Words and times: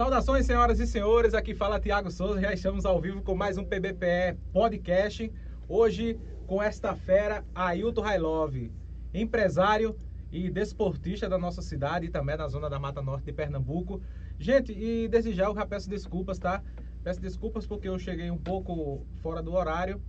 Saudações, 0.00 0.46
senhoras 0.46 0.78
e 0.78 0.86
senhores. 0.86 1.34
Aqui 1.34 1.56
fala 1.56 1.80
Tiago 1.80 2.08
Souza. 2.08 2.40
Já 2.40 2.52
estamos 2.52 2.86
ao 2.86 3.00
vivo 3.00 3.20
com 3.20 3.34
mais 3.34 3.58
um 3.58 3.64
PBPE 3.64 4.38
Podcast. 4.52 5.28
Hoje, 5.68 6.16
com 6.46 6.62
esta 6.62 6.94
fera, 6.94 7.44
Ailton 7.52 8.02
Railove, 8.02 8.70
empresário 9.12 9.96
e 10.30 10.48
desportista 10.50 11.28
da 11.28 11.36
nossa 11.36 11.60
cidade 11.60 12.06
e 12.06 12.10
também 12.10 12.36
da 12.36 12.46
zona 12.46 12.70
da 12.70 12.78
Mata 12.78 13.02
Norte 13.02 13.24
de 13.24 13.32
Pernambuco. 13.32 14.00
Gente, 14.38 14.70
e 14.70 15.08
desde 15.08 15.32
já 15.32 15.46
eu 15.46 15.54
já 15.56 15.66
peço 15.66 15.90
desculpas, 15.90 16.38
tá? 16.38 16.62
Peço 17.02 17.20
desculpas 17.20 17.66
porque 17.66 17.88
eu 17.88 17.98
cheguei 17.98 18.30
um 18.30 18.38
pouco 18.38 19.04
fora 19.20 19.42
do 19.42 19.52
horário 19.52 20.00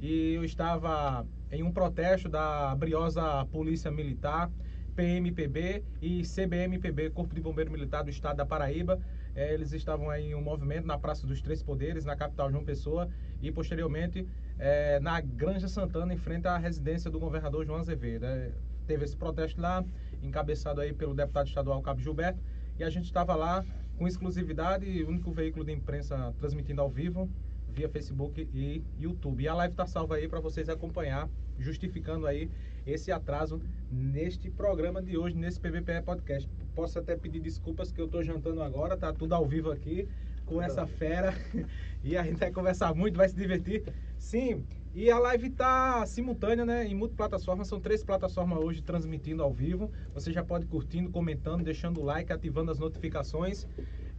e 0.00 0.34
eu 0.34 0.42
estava 0.42 1.24
em 1.52 1.62
um 1.62 1.70
protesto 1.70 2.28
da 2.28 2.74
briosa 2.74 3.46
Polícia 3.52 3.92
Militar, 3.92 4.50
PMPB 4.96 5.84
e 6.02 6.22
CBMPB, 6.22 7.10
Corpo 7.10 7.32
de 7.32 7.40
Bombeiro 7.40 7.70
Militar 7.70 8.02
do 8.02 8.10
Estado 8.10 8.38
da 8.38 8.44
Paraíba 8.44 8.98
é, 9.36 9.52
eles 9.52 9.72
estavam 9.72 10.12
em 10.14 10.34
um 10.34 10.40
movimento 10.40 10.86
na 10.86 10.98
Praça 10.98 11.26
dos 11.26 11.42
Três 11.42 11.62
Poderes, 11.62 12.06
na 12.06 12.16
capital 12.16 12.50
João 12.50 12.64
Pessoa, 12.64 13.08
e 13.42 13.52
posteriormente 13.52 14.26
é, 14.58 14.98
na 14.98 15.20
Granja 15.20 15.68
Santana, 15.68 16.14
em 16.14 16.16
frente 16.16 16.48
à 16.48 16.56
residência 16.56 17.10
do 17.10 17.20
governador 17.20 17.64
João 17.66 17.78
Azevedo. 17.78 18.24
É, 18.24 18.50
teve 18.86 19.04
esse 19.04 19.16
protesto 19.16 19.60
lá, 19.60 19.84
encabeçado 20.22 20.80
aí 20.80 20.92
pelo 20.92 21.14
deputado 21.14 21.48
estadual 21.48 21.82
Cabo 21.82 22.00
Gilberto, 22.00 22.40
e 22.78 22.82
a 22.82 22.88
gente 22.88 23.04
estava 23.04 23.34
lá 23.34 23.62
com 23.98 24.08
exclusividade, 24.08 24.86
o 25.02 25.08
único 25.08 25.30
veículo 25.30 25.64
de 25.64 25.72
imprensa 25.72 26.34
transmitindo 26.38 26.80
ao 26.80 26.88
vivo, 26.88 27.28
via 27.68 27.88
Facebook 27.90 28.48
e 28.54 28.82
YouTube. 28.98 29.42
E 29.42 29.48
a 29.48 29.54
live 29.54 29.72
está 29.72 29.86
salva 29.86 30.16
aí 30.16 30.26
para 30.26 30.40
vocês 30.40 30.68
acompanhar, 30.70 31.28
justificando 31.58 32.26
aí 32.26 32.50
esse 32.86 33.12
atraso 33.12 33.60
neste 33.90 34.50
programa 34.50 35.02
de 35.02 35.16
hoje, 35.18 35.36
nesse 35.36 35.60
PVPE 35.60 36.02
Podcast. 36.04 36.65
Posso 36.76 36.98
até 36.98 37.16
pedir 37.16 37.40
desculpas 37.40 37.90
que 37.90 37.98
eu 37.98 38.04
estou 38.04 38.22
jantando 38.22 38.62
agora, 38.62 38.98
tá 38.98 39.10
tudo 39.10 39.34
ao 39.34 39.46
vivo 39.46 39.70
aqui 39.72 40.06
com 40.44 40.60
essa 40.60 40.86
fera 40.86 41.32
e 42.04 42.18
a 42.18 42.22
gente 42.22 42.36
vai 42.36 42.52
conversar 42.52 42.94
muito, 42.94 43.16
vai 43.16 43.26
se 43.26 43.34
divertir. 43.34 43.82
Sim, 44.18 44.62
e 44.94 45.10
a 45.10 45.18
live 45.18 45.48
tá 45.48 46.04
simultânea, 46.04 46.66
né? 46.66 46.86
Em 46.86 46.94
multiplataformas, 46.94 47.66
são 47.66 47.80
três 47.80 48.04
plataformas 48.04 48.58
hoje 48.58 48.82
transmitindo 48.82 49.42
ao 49.42 49.54
vivo. 49.54 49.90
Você 50.12 50.30
já 50.30 50.44
pode 50.44 50.66
curtindo, 50.66 51.10
comentando, 51.10 51.64
deixando 51.64 51.98
o 51.98 52.04
like, 52.04 52.30
ativando 52.30 52.70
as 52.70 52.78
notificações. 52.78 53.66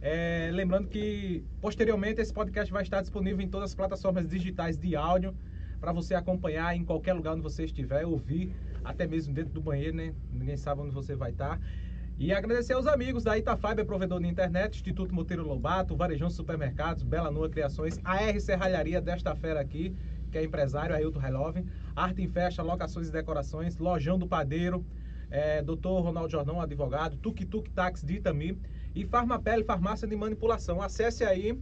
É, 0.00 0.50
lembrando 0.52 0.88
que 0.88 1.44
posteriormente 1.60 2.20
esse 2.20 2.32
podcast 2.32 2.72
vai 2.72 2.82
estar 2.82 3.00
disponível 3.00 3.40
em 3.40 3.48
todas 3.48 3.70
as 3.70 3.74
plataformas 3.76 4.26
digitais 4.26 4.76
de 4.76 4.96
áudio 4.96 5.32
para 5.80 5.92
você 5.92 6.16
acompanhar 6.16 6.74
em 6.74 6.84
qualquer 6.84 7.12
lugar 7.12 7.34
onde 7.34 7.42
você 7.42 7.64
estiver, 7.64 8.04
ouvir, 8.04 8.52
até 8.82 9.06
mesmo 9.06 9.32
dentro 9.32 9.52
do 9.52 9.60
banheiro, 9.60 9.96
né? 9.96 10.12
Ninguém 10.32 10.56
sabe 10.56 10.80
onde 10.82 10.92
você 10.92 11.14
vai 11.14 11.30
estar. 11.30 11.60
E 12.20 12.32
agradecer 12.32 12.72
aos 12.72 12.88
amigos 12.88 13.22
da 13.22 13.38
Itafiber, 13.38 13.86
provedor 13.86 14.20
de 14.20 14.26
internet, 14.26 14.74
Instituto 14.74 15.14
Monteiro 15.14 15.46
Lobato, 15.46 15.96
Varejão 15.96 16.28
Supermercados, 16.28 17.04
Bela 17.04 17.30
Nua 17.30 17.48
Criações, 17.48 18.00
AR 18.02 18.40
Serralharia 18.40 19.00
desta 19.00 19.36
fera 19.36 19.60
aqui, 19.60 19.94
que 20.32 20.36
é 20.36 20.42
empresário, 20.42 20.96
Ailton 20.96 21.20
Railove, 21.20 21.64
Arte 21.94 22.20
em 22.20 22.26
Festa, 22.26 22.60
Locações 22.60 23.08
e 23.08 23.12
Decorações, 23.12 23.78
Lojão 23.78 24.18
do 24.18 24.26
Padeiro, 24.26 24.84
é, 25.30 25.62
Dr. 25.62 25.86
Ronaldo 25.86 26.28
Jordão, 26.28 26.60
advogado, 26.60 27.16
Tuk 27.18 27.46
Tuk 27.46 27.70
Tax 27.70 28.02
de 28.02 28.14
Itami 28.14 28.60
e 28.96 29.04
Farmapele, 29.04 29.62
Farmácia 29.62 30.08
de 30.08 30.16
Manipulação. 30.16 30.82
Acesse 30.82 31.22
aí 31.22 31.56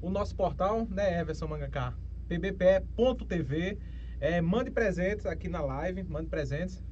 o 0.00 0.10
nosso 0.10 0.34
portal, 0.34 0.84
né, 0.90 1.20
Everson 1.20 1.46
Mangacá? 1.46 1.94
pbpe.tv. 2.26 3.78
É, 4.18 4.40
mande 4.40 4.70
presentes 4.70 5.26
aqui 5.26 5.48
na 5.48 5.60
live, 5.60 6.02
mande 6.02 6.28
presentes. 6.28 6.82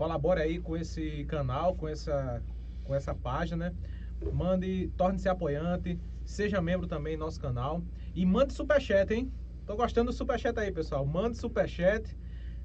Colabore 0.00 0.40
aí 0.40 0.58
com 0.58 0.78
esse 0.78 1.26
canal, 1.26 1.74
com 1.74 1.86
essa, 1.86 2.42
com 2.84 2.94
essa 2.94 3.14
página. 3.14 3.74
Mande, 4.32 4.90
torne-se 4.96 5.28
apoiante, 5.28 6.00
seja 6.24 6.58
membro 6.62 6.86
também 6.86 7.18
do 7.18 7.20
nosso 7.20 7.38
canal. 7.38 7.82
E 8.14 8.24
mande 8.24 8.54
superchat, 8.54 9.12
hein? 9.12 9.30
Tô 9.66 9.76
gostando 9.76 10.10
do 10.10 10.16
superchat 10.16 10.58
aí, 10.58 10.72
pessoal. 10.72 11.04
Mande 11.04 11.36
superchat, 11.36 12.16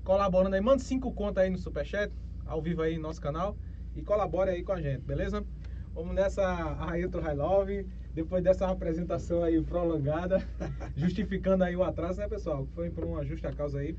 colaborando 0.02 0.56
aí. 0.56 0.62
Mande 0.62 0.84
cinco 0.84 1.12
contas 1.12 1.44
aí 1.44 1.50
no 1.50 1.58
superchat, 1.58 2.10
ao 2.46 2.62
vivo 2.62 2.82
aí 2.82 2.96
no 2.96 3.02
nosso 3.02 3.20
canal. 3.20 3.58
E 3.98 4.02
colabore 4.02 4.52
aí 4.52 4.64
com 4.64 4.72
a 4.72 4.82
gente, 4.82 5.02
beleza? 5.02 5.46
Vamos 5.94 6.16
nessa 6.16 6.88
Ailton 6.90 7.20
High 7.20 7.36
Love 7.36 7.86
depois 8.14 8.42
dessa 8.46 8.66
apresentação 8.68 9.44
aí 9.44 9.62
prolongada, 9.62 10.42
justificando 10.96 11.66
aí 11.66 11.76
o 11.76 11.84
atraso, 11.84 12.22
né, 12.22 12.30
pessoal? 12.30 12.66
Foi 12.74 12.90
por 12.90 13.04
uma 13.04 13.26
justa 13.26 13.52
causa 13.52 13.80
aí, 13.80 13.94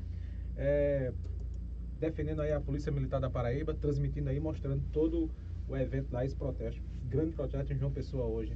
é, 0.55 1.13
defendendo 1.99 2.41
aí 2.41 2.51
a 2.51 2.61
Polícia 2.61 2.91
Militar 2.91 3.19
da 3.19 3.29
Paraíba, 3.29 3.73
transmitindo 3.73 4.29
aí, 4.29 4.39
mostrando 4.39 4.83
todo 4.91 5.29
o 5.67 5.75
evento 5.75 6.11
lá, 6.11 6.25
esse 6.25 6.35
protesto. 6.35 6.81
Grande 7.09 7.31
protesto 7.31 7.73
em 7.73 7.77
João 7.77 7.91
Pessoa 7.91 8.25
hoje. 8.25 8.55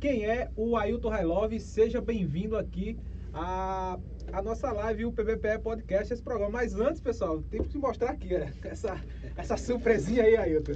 Quem 0.00 0.26
é 0.26 0.50
o 0.56 0.76
Ailton 0.76 1.08
Railove? 1.08 1.58
Seja 1.58 2.00
bem-vindo 2.00 2.56
aqui 2.56 2.98
a, 3.32 3.98
a 4.32 4.42
nossa 4.42 4.70
live, 4.72 5.06
o 5.06 5.12
PBPE 5.12 5.58
Podcast, 5.62 6.12
esse 6.12 6.22
programa. 6.22 6.52
Mas 6.52 6.74
antes, 6.74 7.00
pessoal, 7.00 7.42
tem 7.50 7.62
que 7.62 7.78
mostrar 7.78 8.10
aqui, 8.10 8.28
né? 8.28 8.52
essa, 8.64 9.00
essa 9.36 9.56
surpresinha 9.56 10.22
aí, 10.22 10.36
Ailton. 10.36 10.72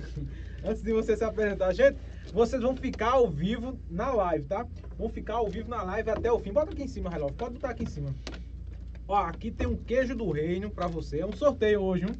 Antes 0.65 0.82
de 0.82 0.92
você 0.92 1.16
se 1.16 1.25
apresentar, 1.25 1.72
gente, 1.72 1.98
vocês 2.32 2.60
vão 2.60 2.77
ficar 2.77 3.12
ao 3.12 3.31
vivo 3.31 3.78
na 3.91 4.12
live, 4.12 4.44
tá? 4.44 4.66
Vão 4.98 5.09
ficar 5.09 5.34
ao 5.34 5.48
vivo 5.48 5.69
na 5.69 5.82
live 5.82 6.10
até 6.10 6.31
o 6.31 6.38
fim. 6.38 6.53
Bota 6.53 6.72
aqui 6.72 6.82
em 6.82 6.88
cima, 6.88 7.09
Relógio. 7.09 7.37
Pode 7.37 7.54
botar 7.54 7.71
aqui 7.71 7.84
em 7.84 7.88
cima. 7.88 8.15
Ó, 9.10 9.16
aqui 9.16 9.50
tem 9.50 9.66
um 9.66 9.76
queijo 9.76 10.15
do 10.15 10.31
reino 10.31 10.71
pra 10.71 10.87
você. 10.87 11.19
É 11.19 11.26
um 11.26 11.32
sorteio 11.32 11.81
hoje, 11.81 12.04
hein? 12.04 12.15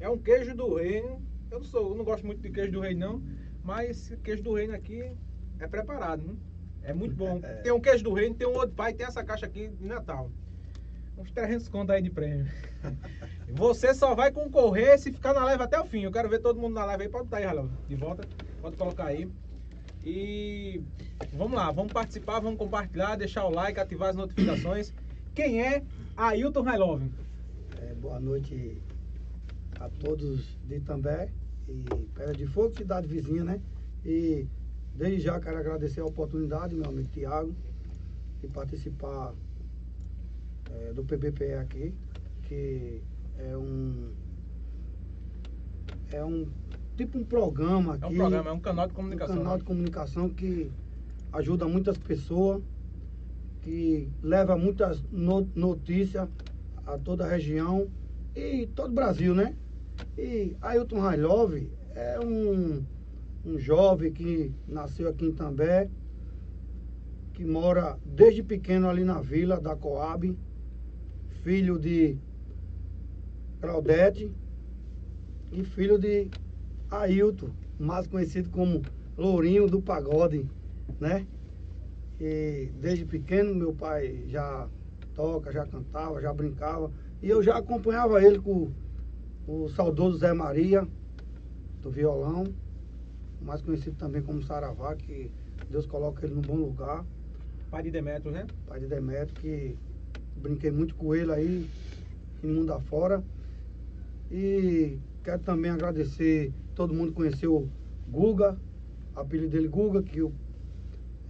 É 0.00 0.08
um 0.08 0.16
queijo 0.16 0.56
do 0.56 0.76
reino. 0.76 1.20
Eu 1.50 1.58
não 1.58 1.64
sou, 1.66 1.90
eu 1.90 1.94
não 1.94 2.04
gosto 2.06 2.26
muito 2.26 2.40
de 2.40 2.48
queijo 2.48 2.72
do 2.72 2.80
reino, 2.80 3.00
não. 3.00 3.22
Mas 3.62 3.90
esse 3.90 4.16
queijo 4.16 4.42
do 4.42 4.54
reino 4.54 4.74
aqui 4.74 5.14
é 5.58 5.66
preparado, 5.68 6.22
hein? 6.22 6.38
É 6.82 6.94
muito 6.94 7.14
bom. 7.14 7.38
É. 7.44 7.56
Tem 7.56 7.70
um 7.70 7.78
queijo 7.78 8.02
do 8.02 8.14
reino, 8.14 8.34
tem 8.34 8.48
um 8.48 8.54
outro 8.54 8.74
pai, 8.74 8.94
tem 8.94 9.06
essa 9.06 9.22
caixa 9.22 9.44
aqui 9.44 9.68
de 9.68 9.84
Natal. 9.84 10.30
Uns 11.18 11.30
300 11.32 11.68
conto 11.68 11.92
aí 11.92 12.00
de 12.00 12.08
prêmio. 12.08 12.46
Você 13.52 13.92
só 13.92 14.14
vai 14.14 14.32
concorrer 14.32 14.98
se 14.98 15.12
ficar 15.12 15.34
na 15.34 15.44
live 15.44 15.62
até 15.62 15.78
o 15.78 15.84
fim. 15.84 16.04
Eu 16.04 16.12
quero 16.12 16.30
ver 16.30 16.38
todo 16.38 16.58
mundo 16.58 16.72
na 16.72 16.86
live 16.86 17.02
aí. 17.02 17.08
Pode 17.10 17.24
botar 17.24 17.36
aí, 17.36 17.46
Relógio, 17.46 17.76
de 17.86 17.94
volta. 17.94 18.26
Pode 18.62 18.76
colocar 18.78 19.04
aí. 19.04 19.30
E 20.02 20.82
vamos 21.34 21.58
lá, 21.58 21.70
vamos 21.70 21.92
participar, 21.92 22.40
vamos 22.40 22.58
compartilhar, 22.58 23.16
deixar 23.16 23.44
o 23.44 23.50
like, 23.50 23.78
ativar 23.78 24.08
as 24.08 24.16
notificações. 24.16 24.94
Quem 25.34 25.62
é 25.62 25.82
Ailton 26.16 26.62
Railove? 26.62 27.10
É, 27.80 27.94
boa 27.94 28.20
noite 28.20 28.76
a 29.80 29.88
todos 29.88 30.58
de 30.66 30.76
Itambé 30.76 31.30
e 31.66 31.84
Pedra 32.14 32.34
de 32.34 32.46
Fogo, 32.46 32.76
cidade 32.76 33.08
vizinha, 33.08 33.42
né? 33.42 33.60
E 34.04 34.46
desde 34.94 35.20
já 35.20 35.40
quero 35.40 35.56
agradecer 35.56 36.00
a 36.00 36.04
oportunidade, 36.04 36.74
meu 36.74 36.84
amigo 36.86 37.08
Tiago, 37.08 37.54
de 38.40 38.48
participar 38.48 39.32
é, 40.70 40.92
do 40.92 41.02
PBPE 41.02 41.54
aqui, 41.54 41.94
que 42.42 43.02
é 43.38 43.56
um 43.56 44.12
é 46.12 46.22
um 46.22 46.46
tipo 46.94 47.18
um 47.18 47.24
programa 47.24 47.94
aqui. 47.94 48.04
É 48.04 48.08
um 48.08 48.16
programa, 48.16 48.50
é 48.50 48.52
um 48.52 48.60
canal 48.60 48.86
de 48.86 48.92
comunicação. 48.92 49.34
Um 49.34 49.38
canal 49.38 49.52
né? 49.54 49.58
de 49.58 49.64
comunicação 49.64 50.28
que 50.28 50.70
ajuda 51.32 51.66
muitas 51.66 51.96
pessoas, 51.96 52.62
que 53.62 54.08
leva 54.22 54.56
muitas 54.56 55.02
notícias 55.10 56.28
a 56.84 56.98
toda 56.98 57.24
a 57.24 57.28
região 57.28 57.88
e 58.34 58.66
todo 58.66 58.90
o 58.90 58.94
Brasil, 58.94 59.34
né? 59.34 59.54
E 60.18 60.56
Ailton 60.60 60.98
Railove 60.98 61.70
é 61.94 62.18
um, 62.20 62.84
um 63.46 63.58
jovem 63.58 64.12
que 64.12 64.52
nasceu 64.66 65.08
aqui 65.08 65.26
em 65.26 65.32
També, 65.32 65.88
que 67.34 67.44
mora 67.44 67.96
desde 68.04 68.42
pequeno 68.42 68.88
ali 68.88 69.04
na 69.04 69.20
vila 69.20 69.60
da 69.60 69.76
Coab, 69.76 70.36
filho 71.42 71.78
de 71.78 72.16
Claudete 73.60 74.30
e 75.52 75.62
filho 75.62 75.98
de 75.98 76.28
Ailton, 76.90 77.50
mais 77.78 78.08
conhecido 78.08 78.50
como 78.50 78.82
Lourinho 79.16 79.68
do 79.68 79.80
Pagode, 79.80 80.46
né? 80.98 81.26
E 82.24 82.70
desde 82.80 83.04
pequeno 83.04 83.52
meu 83.52 83.74
pai 83.74 84.22
já 84.28 84.68
toca, 85.12 85.50
já 85.50 85.66
cantava, 85.66 86.22
já 86.22 86.32
brincava. 86.32 86.88
E 87.20 87.28
eu 87.28 87.42
já 87.42 87.58
acompanhava 87.58 88.22
ele 88.22 88.38
com 88.38 88.70
o 89.44 89.68
saudoso 89.70 90.18
Zé 90.18 90.32
Maria, 90.32 90.86
do 91.80 91.90
violão, 91.90 92.44
mais 93.40 93.60
conhecido 93.60 93.96
também 93.96 94.22
como 94.22 94.40
Saravá, 94.40 94.94
que 94.94 95.32
Deus 95.68 95.84
coloca 95.84 96.24
ele 96.24 96.36
no 96.36 96.42
bom 96.42 96.54
lugar. 96.54 97.04
Pai 97.72 97.82
de 97.82 97.90
Demetrio, 97.90 98.30
né? 98.30 98.46
Pai 98.68 98.78
de 98.78 98.86
Demetrio, 98.86 99.34
que 99.40 99.76
brinquei 100.36 100.70
muito 100.70 100.94
com 100.94 101.12
ele 101.16 101.32
aí, 101.32 101.68
em 102.40 102.46
mundo 102.46 102.72
afora. 102.72 103.20
E 104.30 104.96
quero 105.24 105.40
também 105.40 105.72
agradecer 105.72 106.52
todo 106.76 106.94
mundo 106.94 107.12
conheceu 107.12 107.68
Guga, 108.08 108.56
apelido 109.12 109.50
dele 109.50 109.66
Guga, 109.66 110.04
que, 110.04 110.22
o, 110.22 110.32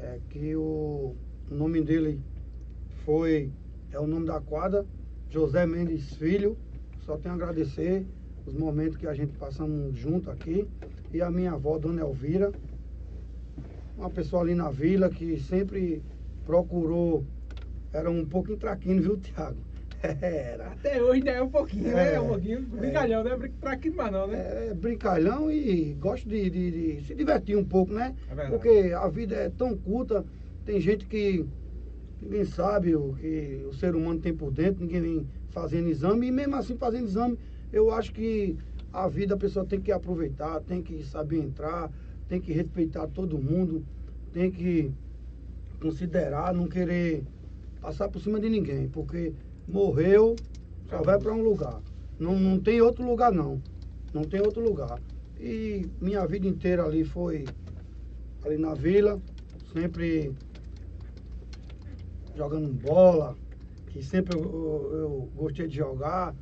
é, 0.03 0.19
que 0.29 0.55
o, 0.57 1.15
nome 1.49 1.81
dele 1.81 2.21
foi, 3.05 3.51
é 3.91 3.99
o 3.99 4.07
nome 4.07 4.27
da 4.27 4.41
quadra, 4.41 4.85
José 5.31 5.65
Mendes 5.65 6.15
Filho. 6.17 6.57
Só 7.01 7.17
tenho 7.17 7.35
a 7.35 7.37
agradecer 7.37 8.05
os 8.47 8.55
momentos 8.55 8.97
que 8.97 9.07
a 9.07 9.15
gente 9.15 9.33
passamos 9.37 9.97
junto 9.97 10.31
aqui. 10.31 10.67
E 11.13 11.23
a 11.23 11.31
minha 11.31 11.53
avó, 11.53 11.79
Dona 11.79 12.01
Elvira, 12.01 12.53
uma 13.97 14.11
pessoa 14.11 14.43
ali 14.43 14.55
na 14.55 14.71
vila 14.71 15.09
que 15.09 15.39
sempre 15.41 16.03
procurou. 16.45 17.25
Era 17.93 18.11
um 18.11 18.25
pouco 18.25 18.53
intraquino, 18.53 19.03
viu, 19.03 19.17
Tiago? 19.19 19.59
Era. 20.03 20.73
Até 20.73 21.01
hoje 21.01 21.19
ainda 21.19 21.31
é 21.31 21.43
um 21.43 21.49
pouquinho, 21.49 21.91
é, 21.91 21.95
né? 21.95 22.15
É 22.15 22.21
um 22.21 22.29
pouquinho 22.29 22.59
é. 22.59 22.77
brincalhão, 22.77 23.21
é. 23.21 23.25
né? 23.39 23.51
Traquino 23.61 23.97
mais 23.97 24.13
não, 24.13 24.27
né? 24.27 24.69
É, 24.69 24.75
brincalhão 24.75 25.51
e 25.51 25.95
gosto 25.95 26.29
de, 26.29 26.51
de, 26.51 26.71
de, 26.71 27.07
se 27.07 27.15
divertir 27.15 27.57
um 27.57 27.65
pouco, 27.65 27.93
né? 27.93 28.15
É 28.37 28.49
Porque 28.49 28.93
a 28.95 29.07
vida 29.09 29.37
é 29.37 29.49
tão 29.51 29.77
curta, 29.77 30.25
tem 30.65 30.81
gente 30.81 31.07
que 31.07 31.47
ninguém 32.21 32.45
sabe 32.45 32.95
o 32.95 33.15
que 33.15 33.65
o 33.69 33.73
ser 33.75 33.95
humano 33.95 34.21
tem 34.21 34.35
por 34.35 34.51
dentro, 34.51 34.83
ninguém 34.83 35.01
vem 35.01 35.27
fazendo 35.51 35.89
exame, 35.89 36.27
e 36.27 36.31
mesmo 36.33 36.57
assim 36.57 36.77
fazendo 36.77 37.07
exame, 37.07 37.39
eu 37.73 37.93
acho 37.93 38.13
que 38.13 38.57
a 38.93 39.09
vida 39.09 39.35
a 39.35 39.39
pessoa 39.39 39.65
tem 39.65 39.81
que 39.81 39.93
aproveitar, 39.93 40.61
tem 40.61 40.83
que 40.83 41.03
saber 41.05 41.39
entrar, 41.39 41.91
tem 42.29 42.41
que 42.41 42.53
respeitar 42.53 43.07
todo 43.07 43.39
mundo, 43.39 43.85
tem 44.33 44.51
que 44.51 44.91
considerar, 45.81 46.55
não 46.55 46.67
querer 46.67 47.25
passar 47.81 48.09
por 48.09 48.21
cima 48.21 48.39
de 48.39 48.49
ninguém, 48.49 48.89
porque 48.89 49.33
morreu, 49.67 50.37
só 50.89 51.03
vai 51.03 51.19
para 51.19 51.33
um 51.33 51.43
lugar. 51.43 51.81
Não, 52.19 52.39
não 52.39 52.59
tem 52.61 52.81
outro 52.81 53.05
lugar 53.05 53.33
não. 53.33 53.61
Não 54.13 54.23
tem 54.23 54.41
outro 54.41 54.63
lugar. 54.63 55.01
E 55.41 55.87
minha 56.01 56.27
vida 56.27 56.47
inteira 56.47 56.85
ali 56.85 57.05
foi 57.05 57.45
ali 58.45 58.59
na 58.59 58.75
vila, 58.75 59.21
sempre 59.73 60.33
jogando 62.37 62.69
bola, 62.69 63.37
que 63.89 64.03
sempre 64.03 64.39
eu, 64.39 64.43
eu, 64.43 64.99
eu 64.99 65.31
gostei 65.35 65.67
de 65.67 65.77
jogar. 65.77 66.35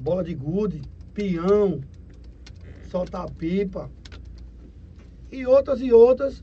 Bola 0.00 0.24
de 0.24 0.34
gude, 0.34 0.82
peão, 1.14 1.80
soltar 2.90 3.30
pipa. 3.30 3.90
E 5.30 5.46
outras 5.46 5.80
e 5.80 5.92
outras 5.92 6.42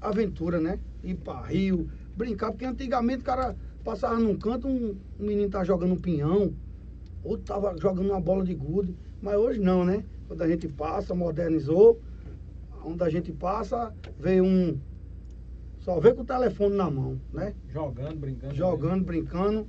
aventuras, 0.00 0.62
né? 0.62 0.78
Ir 1.02 1.16
para 1.16 1.46
rio, 1.46 1.90
brincar, 2.20 2.52
porque 2.52 2.66
antigamente 2.66 3.22
o 3.22 3.24
cara 3.24 3.56
passava 3.82 4.18
num 4.18 4.36
canto, 4.36 4.68
um, 4.68 4.96
um 5.18 5.26
menino 5.26 5.48
tá 5.48 5.64
jogando 5.64 5.94
um 5.94 6.00
pinhão, 6.00 6.52
outro 7.24 7.46
tava 7.46 7.74
jogando 7.78 8.10
uma 8.10 8.20
bola 8.20 8.44
de 8.44 8.54
gude, 8.54 8.94
mas 9.22 9.36
hoje 9.36 9.58
não, 9.58 9.84
né? 9.84 10.04
Quando 10.28 10.42
a 10.42 10.48
gente 10.48 10.68
passa, 10.68 11.14
modernizou, 11.14 11.98
onde 12.84 13.02
a 13.02 13.08
gente 13.08 13.32
passa, 13.32 13.92
veio 14.18 14.44
um. 14.44 14.78
Só 15.80 15.98
vê 15.98 16.12
com 16.12 16.20
o 16.20 16.26
telefone 16.26 16.76
na 16.76 16.90
mão, 16.90 17.18
né? 17.32 17.54
Jogando, 17.70 18.16
brincando. 18.16 18.54
Jogando, 18.54 18.90
mesmo. 18.92 19.06
brincando. 19.06 19.66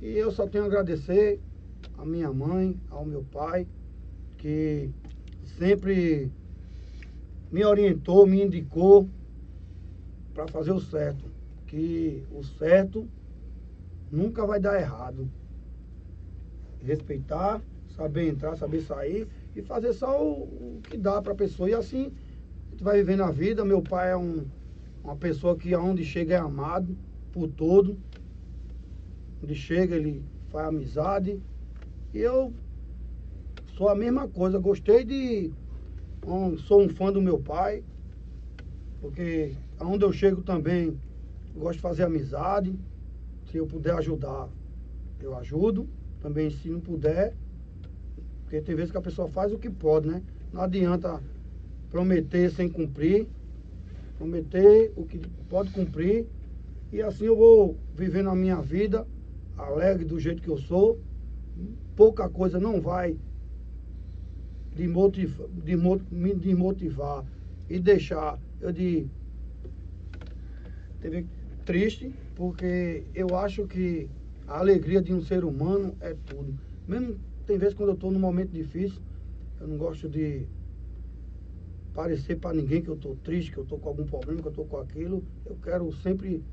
E 0.00 0.08
eu 0.08 0.30
só 0.32 0.46
tenho 0.46 0.64
a 0.64 0.66
agradecer 0.66 1.40
a 1.98 2.04
minha 2.06 2.32
mãe, 2.32 2.74
ao 2.90 3.04
meu 3.04 3.22
pai, 3.22 3.66
que 4.38 4.90
sempre 5.58 6.32
me 7.52 7.64
orientou, 7.64 8.26
me 8.26 8.42
indicou 8.42 9.08
para 10.34 10.48
fazer 10.48 10.72
o 10.72 10.80
certo. 10.80 11.35
Que 11.76 12.24
o 12.32 12.42
certo 12.42 13.06
nunca 14.10 14.46
vai 14.46 14.58
dar 14.58 14.80
errado. 14.80 15.30
Respeitar, 16.82 17.60
saber 17.94 18.30
entrar, 18.30 18.56
saber 18.56 18.80
sair 18.80 19.28
e 19.54 19.60
fazer 19.60 19.92
só 19.92 20.24
o, 20.24 20.44
o 20.44 20.80
que 20.82 20.96
dá 20.96 21.20
para 21.20 21.34
a 21.34 21.36
pessoa. 21.36 21.68
E 21.68 21.74
assim 21.74 22.14
a 22.68 22.70
gente 22.70 22.82
vai 22.82 22.96
vivendo 22.96 23.24
a 23.24 23.30
vida. 23.30 23.62
Meu 23.62 23.82
pai 23.82 24.12
é 24.12 24.16
um, 24.16 24.46
uma 25.04 25.16
pessoa 25.16 25.54
que 25.54 25.74
aonde 25.74 26.02
chega 26.02 26.36
é 26.36 26.38
amado 26.38 26.96
por 27.30 27.46
todo. 27.46 27.98
Onde 29.42 29.54
chega 29.54 29.96
ele 29.96 30.24
faz 30.48 30.68
amizade. 30.68 31.38
E 32.14 32.18
eu 32.18 32.54
sou 33.76 33.90
a 33.90 33.94
mesma 33.94 34.26
coisa. 34.26 34.58
Gostei 34.58 35.04
de. 35.04 35.52
Um, 36.26 36.56
sou 36.56 36.80
um 36.80 36.88
fã 36.88 37.12
do 37.12 37.20
meu 37.20 37.38
pai. 37.38 37.84
Porque 38.98 39.54
aonde 39.78 40.06
eu 40.06 40.10
chego 40.10 40.40
também, 40.40 40.98
gosto 41.60 41.76
de 41.76 41.82
fazer 41.82 42.04
amizade. 42.04 42.78
Se 43.50 43.56
eu 43.56 43.66
puder 43.66 43.94
ajudar, 43.94 44.48
eu 45.20 45.36
ajudo. 45.36 45.88
Também 46.20 46.50
se 46.50 46.68
não 46.68 46.80
puder, 46.80 47.34
porque 48.42 48.60
tem 48.60 48.74
vezes 48.74 48.90
que 48.90 48.96
a 48.96 49.02
pessoa 49.02 49.28
faz 49.28 49.52
o 49.52 49.58
que 49.58 49.68
pode, 49.68 50.08
né? 50.08 50.22
Não 50.52 50.62
adianta 50.62 51.20
prometer 51.90 52.50
sem 52.50 52.68
cumprir. 52.68 53.28
Prometer 54.16 54.92
o 54.96 55.04
que 55.04 55.18
pode 55.48 55.70
cumprir. 55.70 56.26
E 56.92 57.02
assim 57.02 57.26
eu 57.26 57.36
vou 57.36 57.76
vivendo 57.94 58.30
a 58.30 58.34
minha 58.34 58.60
vida, 58.60 59.06
alegre 59.56 60.04
do 60.04 60.18
jeito 60.18 60.42
que 60.42 60.48
eu 60.48 60.58
sou. 60.58 60.98
Pouca 61.94 62.28
coisa 62.28 62.60
não 62.60 62.80
vai 62.80 63.16
desmotivar, 64.74 65.48
me 66.10 66.34
desmotivar 66.34 67.24
e 67.68 67.78
deixar 67.78 68.38
eu 68.60 68.70
de 68.70 69.08
teve 71.00 71.26
triste, 71.66 72.14
porque 72.36 73.02
eu 73.12 73.36
acho 73.36 73.66
que 73.66 74.08
a 74.46 74.60
alegria 74.60 75.02
de 75.02 75.12
um 75.12 75.20
ser 75.20 75.44
humano 75.44 75.94
é 76.00 76.14
tudo. 76.14 76.54
Mesmo 76.86 77.16
tem 77.44 77.58
vezes 77.58 77.74
quando 77.74 77.90
eu 77.90 77.94
estou 77.94 78.10
num 78.10 78.20
momento 78.20 78.52
difícil, 78.52 79.02
eu 79.60 79.66
não 79.66 79.76
gosto 79.76 80.08
de 80.08 80.46
parecer 81.92 82.36
para 82.36 82.54
ninguém 82.54 82.80
que 82.80 82.88
eu 82.88 82.94
estou 82.94 83.16
triste, 83.16 83.50
que 83.50 83.58
eu 83.58 83.64
estou 83.64 83.78
com 83.78 83.88
algum 83.88 84.06
problema, 84.06 84.40
que 84.40 84.46
eu 84.46 84.50
estou 84.50 84.66
com 84.66 84.76
aquilo. 84.76 85.24
Eu 85.44 85.56
quero 85.56 85.92
sempre 86.02 86.44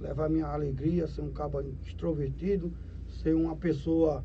levar 0.00 0.28
minha 0.28 0.46
alegria, 0.46 1.06
ser 1.06 1.20
um 1.20 1.32
cabo 1.32 1.62
extrovertido, 1.86 2.72
ser 3.22 3.34
uma 3.34 3.54
pessoa 3.56 4.24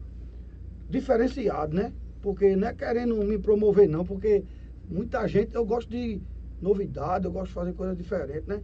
diferenciada, 0.89 1.73
né? 1.73 1.93
Porque 2.21 2.55
não 2.55 2.67
é 2.67 2.73
querendo 2.73 3.15
me 3.23 3.37
promover 3.37 3.87
não, 3.87 4.03
porque 4.05 4.43
muita 4.89 5.27
gente, 5.27 5.53
eu 5.53 5.65
gosto 5.65 5.89
de 5.89 6.19
novidade, 6.61 7.25
eu 7.25 7.31
gosto 7.31 7.47
de 7.47 7.53
fazer 7.53 7.73
coisas 7.73 7.97
diferentes, 7.97 8.47
né? 8.47 8.61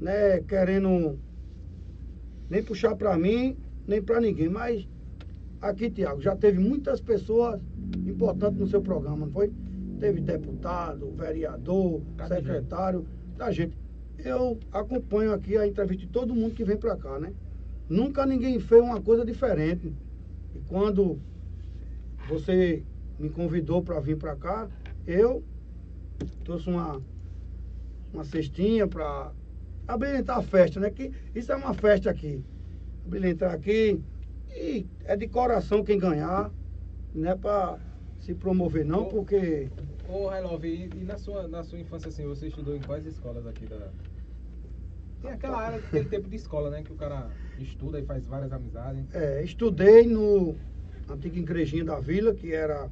Né, 0.00 0.40
querendo 0.40 1.18
nem 2.48 2.62
puxar 2.62 2.94
para 2.96 3.16
mim, 3.18 3.56
nem 3.86 4.02
para 4.02 4.20
ninguém. 4.20 4.48
Mas 4.48 4.86
aqui, 5.60 5.90
Tiago, 5.90 6.20
já 6.20 6.36
teve 6.36 6.58
muitas 6.58 7.00
pessoas 7.00 7.60
importantes 8.06 8.58
no 8.58 8.66
seu 8.66 8.80
programa, 8.80 9.26
não 9.26 9.32
foi? 9.32 9.52
Teve 9.98 10.20
deputado, 10.20 11.10
vereador, 11.16 12.02
Cada 12.16 12.36
secretário, 12.36 13.00
gente. 13.00 13.36
da 13.36 13.50
gente. 13.50 13.76
Eu 14.18 14.58
acompanho 14.72 15.32
aqui 15.32 15.56
a 15.56 15.66
entrevista 15.66 16.04
de 16.04 16.12
todo 16.12 16.34
mundo 16.34 16.54
que 16.54 16.64
vem 16.64 16.76
para 16.76 16.96
cá, 16.96 17.18
né? 17.18 17.32
Nunca 17.88 18.26
ninguém 18.26 18.58
fez 18.60 18.82
uma 18.82 19.00
coisa 19.00 19.24
diferente. 19.24 19.92
E 20.54 20.58
quando 20.68 21.18
você 22.28 22.82
me 23.18 23.30
convidou 23.30 23.82
para 23.82 23.98
vir 24.00 24.16
para 24.16 24.36
cá, 24.36 24.68
eu 25.06 25.42
trouxe 26.44 26.68
uma, 26.68 27.00
uma 28.12 28.24
cestinha 28.24 28.86
para 28.86 29.32
abrilhantar 29.88 30.38
a 30.38 30.42
festa, 30.42 30.78
né? 30.78 30.90
Que 30.90 31.10
isso 31.34 31.50
é 31.50 31.56
uma 31.56 31.72
festa 31.72 32.10
aqui. 32.10 32.44
Abrilhantar 33.06 33.52
aqui. 33.52 34.00
E 34.50 34.86
é 35.04 35.16
de 35.16 35.26
coração 35.26 35.82
quem 35.82 35.98
ganhar. 35.98 36.52
Não 37.14 37.30
é 37.30 37.34
pra 37.34 37.78
se 38.20 38.34
promover 38.34 38.84
não, 38.84 39.06
porque. 39.06 39.68
Ô, 40.06 40.28
Relove, 40.28 40.68
e, 40.68 40.90
e, 41.00 41.04
na, 41.04 41.16
sua, 41.16 41.48
na 41.48 41.64
sua 41.64 41.80
infância, 41.80 42.08
assim, 42.08 42.24
você 42.24 42.48
estudou 42.48 42.76
em 42.76 42.80
quais 42.80 43.06
escolas 43.06 43.46
aqui 43.46 43.66
da. 43.66 43.88
Tem 45.22 45.32
aquela 45.32 45.58
área, 45.58 45.78
aquele 45.78 46.04
tempo 46.04 46.28
de 46.28 46.36
escola, 46.36 46.70
né? 46.70 46.82
Que 46.82 46.92
o 46.92 46.96
cara 46.96 47.28
estuda 47.58 47.98
e 47.98 48.04
faz 48.04 48.26
várias 48.26 48.52
amizades. 48.52 49.12
É, 49.14 49.42
estudei 49.42 50.06
no 50.06 50.54
antiga 51.08 51.38
igrejinha 51.38 51.84
da 51.84 51.98
vila, 51.98 52.34
que 52.34 52.52
era 52.52 52.88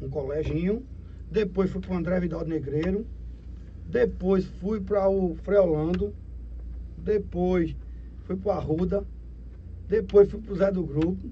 um 0.00 0.08
coleginho. 0.08 0.84
Depois 1.30 1.70
fui 1.70 1.80
para 1.80 1.94
o 1.94 1.96
André 1.96 2.18
Vidal 2.18 2.44
Negreiro. 2.44 3.06
Depois 3.86 4.46
fui 4.46 4.80
para 4.80 5.08
o 5.08 5.36
Freolando 5.36 6.14
depois 7.00 7.76
fui 8.24 8.36
para 8.36 8.54
Arruda, 8.54 9.04
depois 9.88 10.30
fui 10.30 10.40
para 10.40 10.52
o 10.52 10.56
Zé 10.56 10.70
do 10.70 10.84
Grupo, 10.84 11.28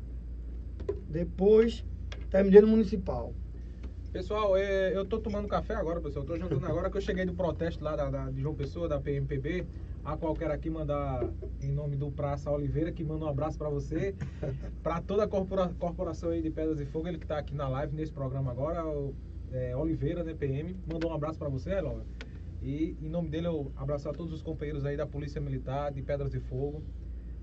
depois 1.09 1.85
terminei 2.31 2.61
no 2.61 2.69
Municipal. 2.69 3.33
Pessoal, 4.13 4.57
é, 4.57 4.97
eu 4.97 5.05
tô 5.05 5.19
tomando 5.19 5.47
café 5.47 5.75
agora, 5.75 6.01
pessoal. 6.01 6.25
Tô 6.25 6.37
jantando 6.37 6.65
agora 6.67 6.91
que 6.91 6.97
eu 6.97 7.01
cheguei 7.01 7.27
do 7.27 7.35
protesto 7.35 7.85
lá 7.85 7.95
da, 7.95 8.09
da, 8.09 8.31
de 8.31 8.41
João 8.41 8.55
Pessoa, 8.55 8.89
da 8.89 8.99
PMPB. 8.99 9.67
A 10.05 10.17
qualquer 10.17 10.51
aqui 10.51 10.71
mandar, 10.71 11.29
em 11.61 11.71
nome 11.71 11.95
do 11.95 12.11
Praça 12.11 12.51
Oliveira, 12.51 12.91
que 12.91 13.05
manda 13.05 13.27
um 13.27 13.29
abraço 13.29 13.59
para 13.59 13.69
você. 13.69 14.15
para 14.83 15.03
toda 15.03 15.25
a 15.25 15.29
corpora, 15.29 15.69
corporação 15.79 16.31
aí 16.31 16.41
de 16.41 16.51
Pedras 16.51 16.81
e 16.81 16.87
Fogo, 16.87 17.07
ele 17.07 17.19
que 17.19 17.27
tá 17.27 17.39
aqui 17.39 17.55
na 17.55 17.69
live, 17.69 17.95
nesse 17.95 18.13
programa 18.13 18.51
agora, 18.51 18.87
o, 18.87 19.15
é, 19.53 19.77
Oliveira, 19.77 20.25
né, 20.25 20.33
PM. 20.33 20.75
Mandou 20.91 21.11
um 21.11 21.15
abraço 21.15 21.39
para 21.39 21.51
você, 21.51 21.73
Elova. 21.73 22.03
E 22.63 22.97
em 23.01 23.09
nome 23.09 23.29
dele 23.29 23.47
eu 23.47 23.73
abraço 23.77 24.09
a 24.09 24.13
todos 24.13 24.33
os 24.33 24.43
companheiros 24.43 24.85
aí 24.85 24.97
da 24.97 25.07
Polícia 25.07 25.41
Militar, 25.41 25.93
de 25.93 26.03
Pedras 26.03 26.31
de 26.31 26.41
Fogo, 26.41 26.83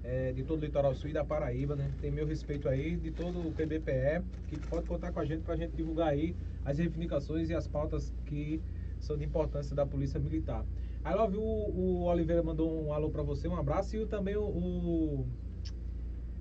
é, 0.04 0.32
de 0.34 0.44
todo 0.44 0.62
o 0.62 0.66
litoral 0.66 0.94
sul 0.94 1.10
e 1.10 1.14
da 1.14 1.24
Paraíba, 1.24 1.76
né? 1.76 1.92
Tem 2.00 2.12
meu 2.12 2.28
respeito 2.28 2.70
aí, 2.70 2.96
de 2.96 3.12
todo 3.12 3.40
o 3.40 3.52
PBPE, 3.52 4.24
que 4.48 4.60
pode 4.70 4.86
contar 4.86 5.12
com 5.12 5.20
a 5.20 5.26
gente 5.26 5.42
para 5.42 5.54
a 5.54 5.58
gente 5.58 5.76
divulgar 5.76 6.10
aí 6.10 6.36
as 6.64 6.78
reivindicações 6.78 7.50
e 7.50 7.56
as 7.56 7.68
pautas 7.68 8.14
que 8.26 8.62
são 9.00 9.18
de 9.18 9.24
importância 9.24 9.76
da 9.76 9.86
Polícia 9.86 10.20
Militar. 10.20 10.66
Aí 11.04 11.16
lá 11.16 11.26
o, 11.26 11.32
o 11.32 12.04
Oliveira 12.04 12.44
mandou 12.44 12.86
um 12.86 12.94
alô 12.94 13.10
para 13.10 13.24
você, 13.24 13.48
um 13.48 13.56
abraço, 13.56 13.96
e 13.96 14.06
também 14.06 14.36
o, 14.36 14.44
o 14.44 15.28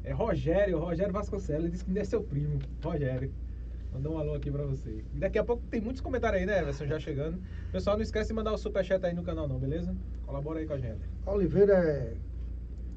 é, 0.02 0.12
Rogério, 0.12 0.78
Rogério 0.78 1.12
Vasconcelos, 1.12 1.64
ele 1.64 1.72
disse 1.72 1.84
que 1.84 1.90
ainda 1.90 2.00
é 2.00 2.04
seu 2.04 2.22
primo, 2.22 2.58
Rogério. 2.82 3.32
Mandou 3.94 4.14
um 4.14 4.18
alô 4.18 4.34
aqui 4.34 4.50
pra 4.50 4.64
você. 4.64 5.04
Daqui 5.14 5.38
a 5.38 5.44
pouco 5.44 5.62
tem 5.70 5.80
muitos 5.80 6.02
comentários 6.02 6.40
aí, 6.40 6.46
né, 6.46 6.58
Everson? 6.58 6.84
Já 6.84 6.98
chegando. 6.98 7.38
Pessoal, 7.70 7.96
não 7.96 8.02
esquece 8.02 8.30
de 8.30 8.34
mandar 8.34 8.52
o 8.52 8.58
superchat 8.58 9.06
aí 9.06 9.14
no 9.14 9.22
canal, 9.22 9.46
não, 9.46 9.56
beleza? 9.56 9.94
Colabora 10.26 10.58
aí 10.58 10.66
com 10.66 10.72
a 10.72 10.78
gente. 10.78 10.98
Oliveira 11.24 11.74
é 11.74 12.12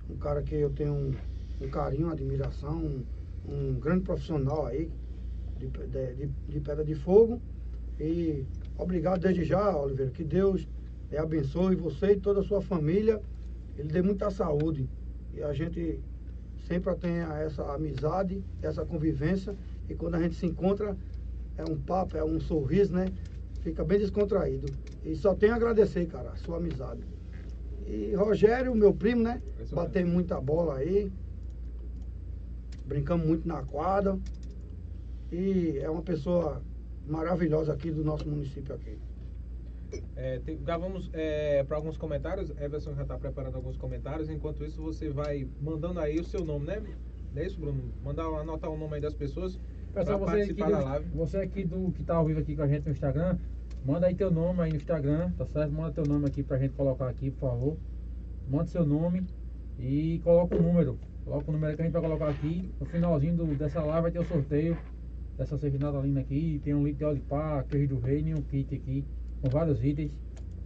um 0.09 0.17
cara 0.17 0.41
que 0.41 0.55
eu 0.55 0.71
tenho 0.71 0.93
um, 0.93 1.13
um 1.61 1.69
carinho, 1.69 2.07
uma 2.07 2.13
admiração, 2.13 2.79
um, 2.79 3.03
um 3.47 3.79
grande 3.79 4.05
profissional 4.05 4.65
aí 4.65 4.89
de, 5.59 5.67
de, 5.67 6.29
de, 6.49 6.59
Pedra 6.61 6.83
de 6.83 6.95
Fogo. 6.95 7.39
E 7.99 8.43
obrigado 8.75 9.21
desde 9.21 9.43
já, 9.43 9.77
Oliveira. 9.77 10.09
Que 10.09 10.23
Deus 10.23 10.67
abençoe 11.15 11.75
você 11.75 12.13
e 12.13 12.19
toda 12.19 12.39
a 12.39 12.43
sua 12.43 12.59
família. 12.59 13.21
Ele 13.77 13.87
dê 13.87 14.01
muita 14.01 14.31
saúde. 14.31 14.89
E 15.31 15.43
a 15.43 15.53
gente 15.53 15.99
sempre 16.67 16.95
tenha 16.95 17.27
essa 17.35 17.71
amizade, 17.71 18.43
essa 18.63 18.83
convivência. 18.83 19.55
E 19.89 19.95
quando 19.95 20.15
a 20.15 20.21
gente 20.21 20.35
se 20.35 20.45
encontra, 20.45 20.97
é 21.57 21.63
um 21.63 21.77
papo, 21.77 22.17
é 22.17 22.23
um 22.23 22.39
sorriso, 22.39 22.93
né? 22.93 23.07
Fica 23.61 23.83
bem 23.83 23.99
descontraído. 23.99 24.67
E 25.03 25.15
só 25.15 25.33
tenho 25.33 25.53
a 25.53 25.55
agradecer, 25.55 26.05
cara, 26.07 26.29
a 26.29 26.35
sua 26.35 26.57
amizade. 26.57 27.01
E 27.87 28.13
Rogério, 28.15 28.75
meu 28.75 28.93
primo, 28.93 29.23
né? 29.23 29.41
Isso 29.61 29.73
Batei 29.73 30.03
muita 30.03 30.39
bola 30.39 30.75
aí. 30.75 31.11
Brincamos 32.85 33.25
muito 33.25 33.47
na 33.47 33.63
quadra. 33.63 34.17
E 35.31 35.77
é 35.79 35.89
uma 35.89 36.01
pessoa 36.01 36.61
maravilhosa 37.07 37.73
aqui 37.73 37.91
do 37.91 38.03
nosso 38.03 38.27
município 38.27 38.75
aqui. 38.75 38.97
É, 40.15 40.39
tem, 40.39 40.59
já 40.65 40.77
vamos 40.77 41.09
é, 41.13 41.63
para 41.63 41.77
alguns 41.77 41.97
comentários. 41.97 42.49
Everson 42.59 42.93
já 42.93 43.03
está 43.03 43.17
preparando 43.17 43.55
alguns 43.55 43.77
comentários. 43.77 44.29
Enquanto 44.29 44.65
isso, 44.65 44.81
você 44.81 45.09
vai 45.09 45.47
mandando 45.61 45.99
aí 45.99 46.19
o 46.19 46.25
seu 46.25 46.43
nome, 46.43 46.65
né? 46.65 46.81
Não 47.33 47.41
é 47.41 47.45
isso, 47.45 47.59
Bruno? 47.59 47.81
Mandar 48.03 48.25
anotar 48.25 48.69
o 48.69 48.77
nome 48.77 48.95
aí 48.95 49.01
das 49.01 49.13
pessoas. 49.13 49.57
Pessoal, 49.93 50.19
você 50.19 50.41
aqui, 50.51 50.53
do, 50.53 51.17
você 51.17 51.37
aqui 51.37 51.63
do 51.65 51.91
que 51.91 52.03
tá 52.03 52.15
ao 52.15 52.25
vivo 52.25 52.39
aqui 52.39 52.55
com 52.55 52.61
a 52.61 52.67
gente 52.67 52.85
no 52.85 52.91
Instagram, 52.91 53.37
manda 53.85 54.07
aí 54.07 54.15
teu 54.15 54.29
nome 54.31 54.61
aí 54.61 54.69
no 54.71 54.77
Instagram, 54.77 55.31
tá 55.31 55.45
certo? 55.45 55.71
Manda 55.73 55.91
teu 55.91 56.05
nome 56.05 56.27
aqui 56.27 56.43
pra 56.43 56.57
gente 56.57 56.73
colocar 56.75 57.07
aqui, 57.09 57.31
por 57.31 57.49
favor. 57.49 57.77
Manda 58.49 58.65
seu 58.67 58.85
nome 58.85 59.25
e 59.79 60.19
coloca 60.23 60.55
o 60.55 60.61
número. 60.61 60.97
Coloca 61.25 61.49
o 61.49 61.53
número 61.53 61.75
que 61.75 61.81
a 61.81 61.85
gente 61.85 61.93
vai 61.93 62.01
colocar 62.01 62.29
aqui. 62.29 62.69
No 62.79 62.85
finalzinho 62.85 63.35
do- 63.35 63.55
dessa 63.55 63.81
live 63.81 64.01
vai 64.03 64.11
ter 64.11 64.19
o 64.19 64.25
sorteio 64.25 64.77
dessa 65.37 65.57
cerveja 65.57 65.83
natalina 65.85 66.19
aqui. 66.21 66.61
Tem 66.63 66.73
um 66.73 66.83
litro 66.83 66.99
de 66.99 67.05
óleo 67.05 67.15
de 67.15 67.21
pá, 67.21 67.63
queijo 67.67 67.95
do 67.95 67.99
reino 67.99 68.29
e 68.29 68.33
um 68.35 68.41
kit 68.41 68.73
aqui 68.75 69.03
com 69.41 69.49
vários 69.49 69.83
itens. 69.83 70.11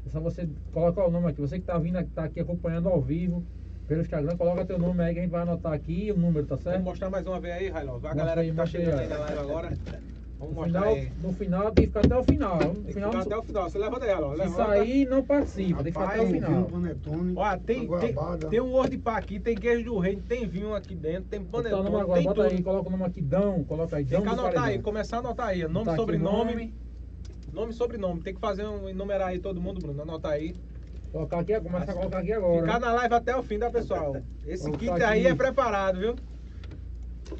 É 0.05 0.09
só 0.09 0.19
você 0.19 0.47
colocar 0.71 1.05
o 1.07 1.11
nome 1.11 1.27
aqui. 1.27 1.39
Você 1.41 1.57
que 1.59 1.65
tá 1.65 1.77
vindo, 1.77 2.03
tá 2.13 2.25
aqui 2.25 2.39
acompanhando 2.39 2.89
ao 2.89 3.01
vivo 3.01 3.43
pelo 3.87 4.01
Instagram, 4.01 4.37
coloca 4.37 4.65
teu 4.65 4.79
nome 4.79 5.03
aí 5.03 5.13
que 5.13 5.19
a 5.19 5.23
gente 5.23 5.31
vai 5.31 5.41
anotar 5.41 5.73
aqui 5.73 6.11
o 6.11 6.17
número, 6.17 6.45
tá 6.45 6.57
certo? 6.57 6.73
Vamos 6.77 6.89
mostrar 6.91 7.09
mais 7.09 7.25
uma 7.27 7.39
vez 7.39 7.55
aí, 7.55 7.69
Railov. 7.69 7.97
A 7.97 7.99
Mostra 8.01 8.15
galera 8.15 8.41
aí, 8.41 8.49
que 8.49 8.55
tá 8.55 8.61
aí, 8.63 8.67
chegando 8.69 8.99
aí 8.99 9.07
na 9.07 9.17
live 9.17 9.39
agora. 9.39 9.69
Vamos 10.39 10.55
No 10.55 10.61
mostrar 10.61 10.81
final, 10.81 10.95
aí. 10.95 11.11
no 11.21 11.33
final 11.33 11.71
tem 11.71 11.85
que 11.85 11.87
ficar 11.87 11.99
até 11.99 12.17
o 12.17 12.23
final. 12.23 12.57
No 12.57 12.73
Tem 12.73 12.83
que 12.85 12.93
final, 12.93 13.11
ficar 13.11 13.21
até 13.23 13.37
o 13.37 13.43
final. 13.43 13.69
Você 13.69 13.77
levanta 13.77 14.05
aí, 14.05 14.11
Railov. 14.11 14.31
se 14.33 14.37
Levanta. 14.39 14.63
sair, 14.65 15.05
não 15.05 15.23
participa. 15.23 15.83
Tem 15.83 15.91
que 15.93 15.99
ficar 15.99 16.05
até 16.09 16.19
o 16.19 16.23
Rapaz, 16.25 16.43
final. 16.43 16.63
Panetone, 16.65 17.33
Ó, 17.35 17.57
tem, 17.57 17.87
tem, 17.87 18.15
tem 18.49 18.61
um 18.61 18.71
Word 18.73 18.97
Pá 18.97 19.17
aqui, 19.17 19.39
tem 19.39 19.55
queijo 19.55 19.85
do 19.85 19.99
reino, 19.99 20.21
tem 20.23 20.47
vinho 20.47 20.73
aqui 20.73 20.95
dentro, 20.95 21.25
tem 21.25 21.43
panetone, 21.43 21.83
nome 21.83 22.01
agora, 22.01 22.17
tem 22.19 22.23
bota 22.27 22.41
tudo. 22.43 22.53
aí, 22.55 22.63
coloca 22.63 22.87
o 22.87 22.91
nome 22.91 23.03
aqui, 23.05 23.21
Dão, 23.21 23.63
coloca 23.65 23.95
aí, 23.97 24.03
Tem 24.05 24.13
Dão 24.17 24.21
que 24.27 24.35
do 24.35 24.41
anotar 24.41 24.63
aí, 24.63 24.79
começar 24.79 25.17
a 25.17 25.19
anotar 25.19 25.47
aí. 25.49 25.61
Nome, 25.63 25.73
Botar 25.73 25.91
aqui 25.91 25.99
o 25.99 26.03
sobrenome. 26.03 26.51
nome. 26.55 26.73
Nome 27.53 27.71
e 27.71 27.75
sobrenome. 27.75 28.21
Tem 28.21 28.33
que 28.33 28.39
fazer 28.39 28.65
um 28.65 28.87
enumerar 28.89 29.27
aí 29.27 29.37
todo 29.39 29.61
mundo, 29.61 29.79
Bruno. 29.79 30.01
Anotar 30.01 30.31
aí. 30.31 30.55
Colocar 31.11 31.39
aqui, 31.39 31.59
começa 31.59 31.91
a 31.91 31.95
colocar 31.95 32.19
aqui 32.19 32.31
agora. 32.31 32.61
Ficar 32.61 32.79
na 32.79 32.93
live 32.93 33.15
até 33.15 33.35
o 33.35 33.43
fim, 33.43 33.59
tá, 33.59 33.69
pessoal? 33.69 34.13
Esse 34.45 34.63
Vamos 34.63 34.79
kit 34.79 35.03
aí 35.03 35.25
é 35.25 35.35
preparado, 35.35 35.99
viu? 35.99 36.19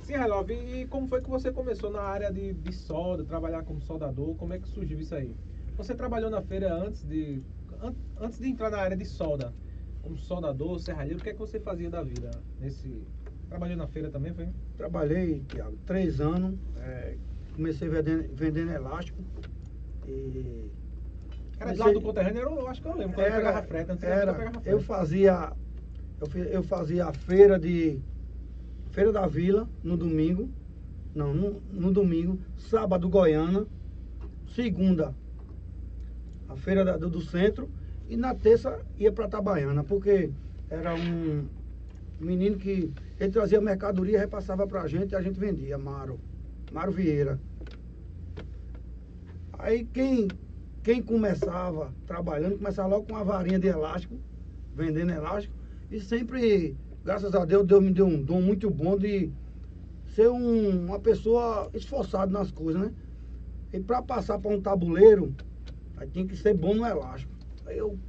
Sim, 0.03 0.13
Relov, 0.17 0.49
e 0.49 0.87
como 0.87 1.07
foi 1.07 1.21
que 1.21 1.29
você 1.29 1.51
começou 1.51 1.91
na 1.91 2.01
área 2.01 2.31
de, 2.31 2.53
de 2.53 2.73
solda, 2.73 3.23
trabalhar 3.25 3.63
como 3.63 3.81
soldador? 3.81 4.35
Como 4.35 4.53
é 4.53 4.59
que 4.59 4.67
surgiu 4.67 4.99
isso 4.99 5.15
aí? 5.15 5.37
Você 5.77 5.95
trabalhou 5.95 6.29
na 6.29 6.41
feira 6.41 6.73
antes 6.73 7.03
de 7.03 7.43
an- 7.79 7.95
antes 8.17 8.39
de 8.39 8.47
entrar 8.47 8.69
na 8.69 8.79
área 8.79 8.97
de 8.97 9.05
solda, 9.05 9.55
como 10.01 10.17
soldador, 10.17 10.79
serralheiro, 10.79 11.19
o 11.19 11.21
que 11.21 11.29
é 11.29 11.33
que 11.33 11.39
você 11.39 11.59
fazia 11.59 11.89
da 11.89 12.03
vida 12.03 12.43
nesse 12.59 13.07
trabalhou 13.47 13.77
na 13.77 13.87
feira 13.87 14.09
também, 14.09 14.33
foi? 14.33 14.49
Trabalhei, 14.75 15.43
Tiago, 15.45 15.77
três 15.85 16.19
anos. 16.21 16.59
é, 16.77 17.17
comecei 17.53 17.87
vendendo, 17.89 18.33
vendendo 18.35 18.71
elástico. 18.71 19.23
E 20.07 20.71
Era 21.61 21.73
de 21.73 21.77
comecei- 21.77 21.85
lado 21.85 21.99
do 21.99 22.01
conterrâneo, 22.01 22.41
eu 22.41 22.67
acho 22.67 22.81
que 22.81 22.87
eu 22.87 22.95
lembro, 22.97 23.13
quando 23.13 23.27
eu 23.27 23.33
pegava 23.33 23.63
frete, 23.63 23.91
antes 23.91 24.03
eu 24.03 24.09
era, 24.09 24.33
pegava 24.33 24.61
frete. 24.61 24.69
eu 24.69 24.79
fazia 24.81 25.53
eu, 26.19 26.43
eu 26.45 26.63
fazia 26.63 27.05
a 27.05 27.13
feira 27.13 27.59
de 27.59 28.01
feira 28.91 29.11
da 29.11 29.25
vila 29.27 29.69
no 29.83 29.95
domingo 29.95 30.49
não 31.13 31.33
no, 31.33 31.61
no 31.71 31.91
domingo 31.91 32.39
sábado 32.57 33.07
Goiânia 33.09 33.65
segunda 34.55 35.15
a 36.49 36.55
feira 36.55 36.83
da- 36.83 36.97
do, 36.97 37.09
do 37.09 37.21
centro 37.21 37.69
e 38.07 38.17
na 38.17 38.33
terça 38.35 38.77
ia 38.97 39.11
para 39.11 39.25
Itabaiana 39.25 39.83
porque 39.83 40.31
era 40.69 40.93
um 40.95 41.47
menino 42.19 42.57
que 42.57 42.91
ele 43.19 43.31
trazia 43.31 43.61
mercadoria 43.61 44.19
repassava 44.19 44.67
pra 44.67 44.87
gente 44.87 45.11
e 45.11 45.15
a 45.15 45.21
gente 45.21 45.39
vendia 45.39 45.77
Maro 45.77 46.19
Maro 46.71 46.91
Vieira 46.91 47.39
Aí 49.59 49.85
quem, 49.85 50.27
quem 50.83 51.01
começava 51.01 51.93
trabalhando, 52.05 52.57
começava 52.57 52.87
logo 52.89 53.05
com 53.05 53.13
uma 53.13 53.23
varinha 53.23 53.59
de 53.59 53.67
elástico, 53.67 54.19
vendendo 54.73 55.11
elástico, 55.11 55.55
e 55.89 55.99
sempre, 55.99 56.75
graças 57.03 57.33
a 57.35 57.45
Deus, 57.45 57.65
Deus 57.65 57.83
me 57.83 57.91
deu 57.91 58.05
um 58.05 58.21
dom 58.21 58.41
muito 58.41 58.69
bom 58.69 58.97
de 58.97 59.31
ser 60.15 60.29
um- 60.29 60.85
uma 60.85 60.99
pessoa 60.99 61.69
esforçada 61.73 62.31
nas 62.31 62.51
coisas, 62.51 62.81
né? 62.81 62.91
E 63.71 63.79
para 63.79 64.01
passar 64.01 64.39
para 64.39 64.51
um 64.51 64.61
tabuleiro, 64.61 65.33
aí 65.97 66.09
tinha 66.09 66.27
que 66.27 66.35
ser 66.35 66.53
bom 66.53 66.73
no 66.73 66.85
elástico. 66.85 67.31
Aí 67.65 67.77
eu 67.77 67.99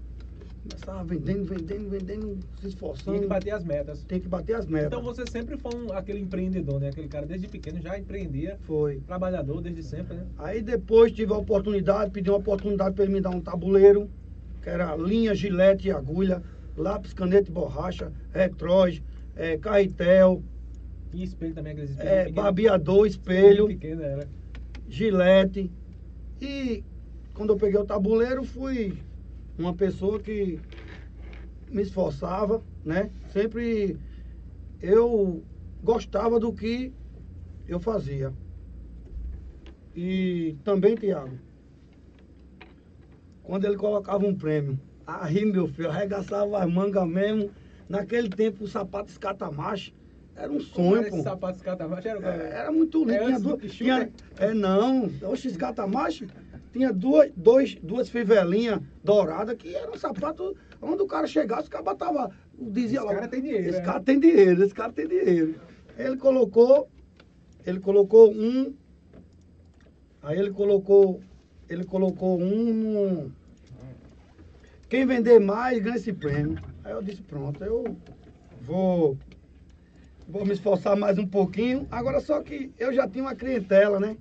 começava 0.68 1.02
vendendo, 1.04 1.44
vendendo, 1.44 1.88
vendendo, 1.90 2.38
se 2.60 2.68
esforçando. 2.68 3.10
Tinha 3.18 3.20
que 3.22 3.26
bater 3.28 3.50
as 3.50 3.64
metas. 3.64 4.02
Tem 4.04 4.20
que 4.20 4.28
bater 4.28 4.54
as 4.56 4.66
metas. 4.66 4.86
Então 4.86 5.02
você 5.02 5.26
sempre 5.26 5.56
foi 5.58 5.74
um- 5.74 5.92
aquele 5.92 6.20
empreendedor, 6.20 6.80
né? 6.80 6.88
Aquele 6.88 7.08
cara 7.08 7.26
desde 7.26 7.48
pequeno 7.48 7.80
já 7.80 7.98
empreendia, 7.98 8.56
Foi. 8.62 9.00
trabalhador 9.00 9.60
desde 9.60 9.82
sempre, 9.82 10.16
né? 10.16 10.26
Aí 10.38 10.62
depois 10.62 11.10
tive 11.12 11.32
a 11.32 11.36
oportunidade, 11.36 12.10
pedi 12.12 12.30
uma 12.30 12.38
oportunidade 12.38 12.94
para 12.94 13.04
ele 13.04 13.12
me 13.14 13.20
dar 13.20 13.30
um 13.30 13.40
tabuleiro, 13.40 14.08
que 14.62 14.68
era 14.68 14.94
linha, 14.96 15.34
gilete 15.34 15.88
e 15.88 15.90
agulha, 15.90 16.40
lápis, 16.76 17.12
caneta 17.12 17.48
e 17.50 17.52
borracha, 17.52 18.12
retróis, 18.32 19.02
é, 19.34 19.58
carretel, 19.58 20.42
E 21.12 21.24
espelho 21.24 21.54
também, 21.54 21.72
aqueles 21.72 21.90
espelhos 21.90 22.10
é, 22.12 22.30
barbeador, 22.30 23.06
espelho, 23.06 23.66
pequeno 23.66 24.02
era. 24.02 24.26
gilete. 24.88 25.70
E 26.40 26.82
quando 27.34 27.50
eu 27.52 27.56
peguei 27.56 27.78
o 27.80 27.84
tabuleiro, 27.84 28.44
fui 28.44 28.94
uma 29.58 29.74
pessoa 29.74 30.18
que 30.18 30.58
me 31.70 31.82
esforçava, 31.82 32.62
né? 32.84 33.10
Sempre 33.32 33.98
eu 34.80 35.42
gostava 35.82 36.38
do 36.38 36.52
que 36.52 36.92
eu 37.66 37.80
fazia. 37.80 38.32
E 39.94 40.56
também, 40.64 40.94
Tiago, 40.94 41.38
quando 43.42 43.64
ele 43.64 43.76
colocava 43.76 44.26
um 44.26 44.34
prêmio, 44.34 44.78
aí, 45.06 45.44
meu 45.44 45.66
filho, 45.68 45.90
arregaçava 45.90 46.62
as 46.62 46.70
mangas 46.70 47.06
mesmo. 47.06 47.50
Naquele 47.88 48.28
tempo, 48.30 48.64
o 48.64 48.68
sapato 48.68 49.10
escatamacho 49.10 49.92
era 50.34 50.50
um 50.50 50.60
sonho, 50.60 51.02
era 51.02 51.10
pô. 51.10 51.22
sapato 51.22 51.58
escatamacho? 51.58 52.08
Era 52.08 52.26
É, 52.26 52.50
Era 52.60 52.72
muito 52.72 53.00
lindo. 53.00 53.12
É 53.12 53.24
tinha 53.26 53.40
do 53.40 53.56
duas, 53.56 53.72
tinha, 53.72 54.12
é 54.38 54.54
não, 54.54 55.10
oxe, 55.22 55.48
esse 55.48 55.58
catamacho 55.58 56.26
tinha 56.72 56.92
duas, 56.92 57.30
dois, 57.36 57.74
duas 57.82 58.08
fivelinhas 58.08 58.80
douradas 59.04 59.56
que 59.56 59.74
era 59.74 59.90
um 59.90 59.96
sapato 59.96 60.56
onde 60.80 61.02
o 61.02 61.06
cara 61.06 61.26
chegasse, 61.26 61.68
o 61.68 61.70
cara 61.70 61.84
botava, 61.84 62.30
dizia 62.58 62.98
Esse 63.00 63.06
lá. 63.06 63.14
cara 63.14 63.28
tem 63.28 63.42
dinheiro, 63.42 63.68
Esse 63.68 63.78
né? 63.78 63.84
cara 63.84 64.00
tem 64.00 64.20
dinheiro, 64.20 64.64
esse 64.64 64.74
cara 64.74 64.92
tem 64.92 65.06
dinheiro. 65.08 65.60
Ele 65.98 66.16
colocou, 66.16 66.88
ele 67.66 67.78
colocou 67.80 68.32
um, 68.32 68.74
aí 70.22 70.38
ele 70.38 70.50
colocou, 70.50 71.20
ele 71.68 71.84
colocou 71.84 72.40
um 72.40 72.72
no, 72.72 73.32
quem 74.88 75.06
vender 75.06 75.38
mais 75.40 75.82
ganha 75.82 75.96
esse 75.96 76.12
prêmio. 76.12 76.58
Aí 76.84 76.92
eu 76.92 77.02
disse, 77.02 77.22
pronto, 77.22 77.62
eu 77.62 77.96
vou 78.60 79.16
vou 80.28 80.46
me 80.46 80.52
esforçar 80.52 80.96
mais 80.96 81.18
um 81.18 81.26
pouquinho. 81.26 81.86
Agora 81.90 82.20
só 82.20 82.40
que 82.42 82.72
eu 82.78 82.92
já 82.92 83.06
tinha 83.08 83.24
uma 83.24 83.34
clientela, 83.34 84.00
né? 84.00 84.16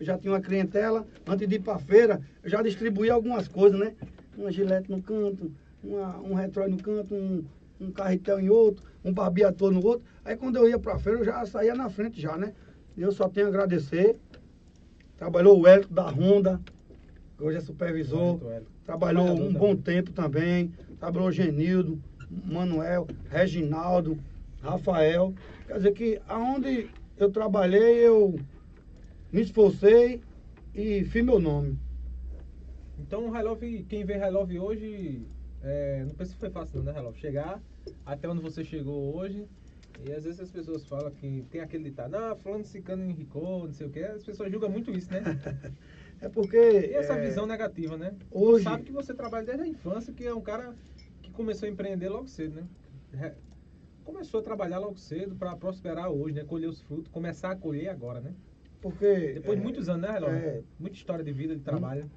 Eu 0.00 0.06
já 0.06 0.16
tinha 0.16 0.32
uma 0.32 0.40
clientela. 0.40 1.06
Antes 1.26 1.46
de 1.46 1.56
ir 1.56 1.60
pra 1.60 1.78
feira, 1.78 2.20
eu 2.42 2.48
já 2.48 2.62
distribuía 2.62 3.12
algumas 3.12 3.46
coisas, 3.46 3.78
né? 3.78 3.94
Uma 4.36 4.50
gilete 4.50 4.90
no 4.90 5.02
canto, 5.02 5.52
uma, 5.84 6.16
um 6.20 6.32
retrói 6.32 6.68
no 6.68 6.78
canto, 6.78 7.14
um, 7.14 7.44
um 7.78 7.90
carretel 7.90 8.40
em 8.40 8.48
outro, 8.48 8.82
um 9.04 9.12
barbeador 9.12 9.70
no 9.70 9.84
outro. 9.84 10.02
Aí 10.24 10.36
quando 10.36 10.56
eu 10.56 10.66
ia 10.66 10.78
pra 10.78 10.98
feira, 10.98 11.18
eu 11.18 11.24
já 11.24 11.44
saía 11.44 11.74
na 11.74 11.90
frente 11.90 12.18
já, 12.18 12.36
né? 12.38 12.54
E 12.96 13.02
eu 13.02 13.12
só 13.12 13.28
tenho 13.28 13.46
a 13.46 13.50
agradecer. 13.50 14.16
Trabalhou 15.18 15.60
o 15.60 15.66
Hélio 15.66 15.86
da 15.88 16.08
Honda, 16.08 16.58
que 17.36 17.44
hoje 17.44 17.58
é 17.58 17.60
supervisor. 17.60 18.40
Hélio. 18.50 18.66
Trabalhou 18.86 19.28
um 19.28 19.52
bom 19.52 19.76
também. 19.76 19.82
tempo 19.82 20.12
também. 20.12 20.72
Trabalhou 20.98 21.28
o 21.28 21.32
Genildo, 21.32 22.00
Manuel, 22.30 23.06
Reginaldo, 23.28 24.18
Rafael. 24.62 25.34
Quer 25.66 25.74
dizer 25.74 25.92
que 25.92 26.20
aonde 26.26 26.88
eu 27.18 27.30
trabalhei, 27.30 27.98
eu 27.98 28.40
me 29.32 29.42
esforcei 29.42 30.20
e 30.74 31.04
fiz 31.04 31.24
meu 31.24 31.38
nome. 31.38 31.78
Então 32.98 33.28
o 33.28 33.42
Love, 33.42 33.84
quem 33.84 34.04
vê 34.04 34.16
High 34.16 34.30
Love 34.30 34.58
hoje, 34.58 35.26
é, 35.62 36.04
não 36.04 36.14
pensa 36.14 36.34
que 36.34 36.40
foi 36.40 36.50
fácil 36.50 36.78
não, 36.78 36.84
né, 36.84 36.92
High 36.92 37.02
Love? 37.02 37.18
Chegar 37.18 37.62
até 38.04 38.28
onde 38.28 38.42
você 38.42 38.64
chegou 38.64 39.16
hoje. 39.16 39.46
E 40.06 40.12
às 40.12 40.24
vezes 40.24 40.40
as 40.40 40.50
pessoas 40.50 40.86
falam 40.86 41.10
que 41.10 41.44
tem 41.50 41.60
aquele 41.60 41.84
ditado, 41.84 42.14
ah, 42.14 42.34
fulano 42.34 42.64
cicano 42.64 43.04
enricou, 43.04 43.66
não 43.66 43.72
sei 43.72 43.86
o 43.86 43.90
que, 43.90 44.00
as 44.00 44.24
pessoas 44.24 44.50
julgam 44.50 44.70
muito 44.70 44.90
isso, 44.90 45.10
né? 45.10 45.20
É 46.22 46.28
porque. 46.28 46.56
E 46.56 46.92
essa 46.92 47.14
é, 47.14 47.20
visão 47.26 47.46
negativa, 47.46 47.96
né? 47.96 48.14
hoje- 48.30 48.64
Sabe 48.64 48.82
que 48.84 48.92
você 48.92 49.14
trabalha 49.14 49.46
desde 49.46 49.64
a 49.64 49.66
infância, 49.66 50.12
que 50.12 50.26
é 50.26 50.34
um 50.34 50.42
cara 50.42 50.74
que 51.22 51.30
começou 51.30 51.66
a 51.66 51.72
empreender 51.72 52.10
logo 52.10 52.28
cedo, 52.28 52.56
né? 52.56 52.68
Re- 53.10 53.34
Começou 54.04 54.40
a 54.40 54.42
trabalhar 54.42 54.78
logo 54.78 54.98
cedo 54.98 55.34
para 55.34 55.56
prosperar 55.56 56.10
hoje, 56.10 56.34
né? 56.34 56.44
Colher 56.44 56.68
os 56.68 56.82
frutos, 56.82 57.08
começar 57.10 57.52
a 57.52 57.56
colher 57.56 57.88
agora, 57.88 58.20
né? 58.20 58.34
Porque. 58.80 59.32
Depois 59.34 59.58
de 59.58 59.62
muitos 59.62 59.88
anos, 59.88 60.02
né, 60.02 60.12
Relógio? 60.12 60.36
é. 60.36 60.62
Muita 60.78 60.96
história 60.96 61.24
de 61.24 61.32
vida, 61.32 61.54
de 61.54 61.62
trabalho. 61.62 62.10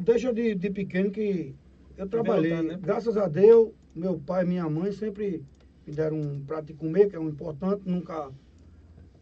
Deixa 0.00 0.32
de, 0.32 0.54
de 0.54 0.70
pequeno 0.70 1.10
que 1.10 1.54
eu 1.96 2.08
trabalhei. 2.08 2.50
lutando, 2.52 2.68
né? 2.72 2.78
Graças 2.80 3.16
a 3.16 3.28
Deus, 3.28 3.70
meu 3.94 4.18
pai 4.18 4.44
e 4.44 4.48
minha 4.48 4.68
mãe 4.68 4.92
sempre 4.92 5.44
me 5.86 5.94
deram 5.94 6.18
um 6.18 6.42
prato 6.44 6.66
de 6.66 6.74
comer, 6.74 7.10
que 7.10 7.16
é 7.16 7.20
um 7.20 7.28
importante, 7.28 7.82
nunca 7.84 8.30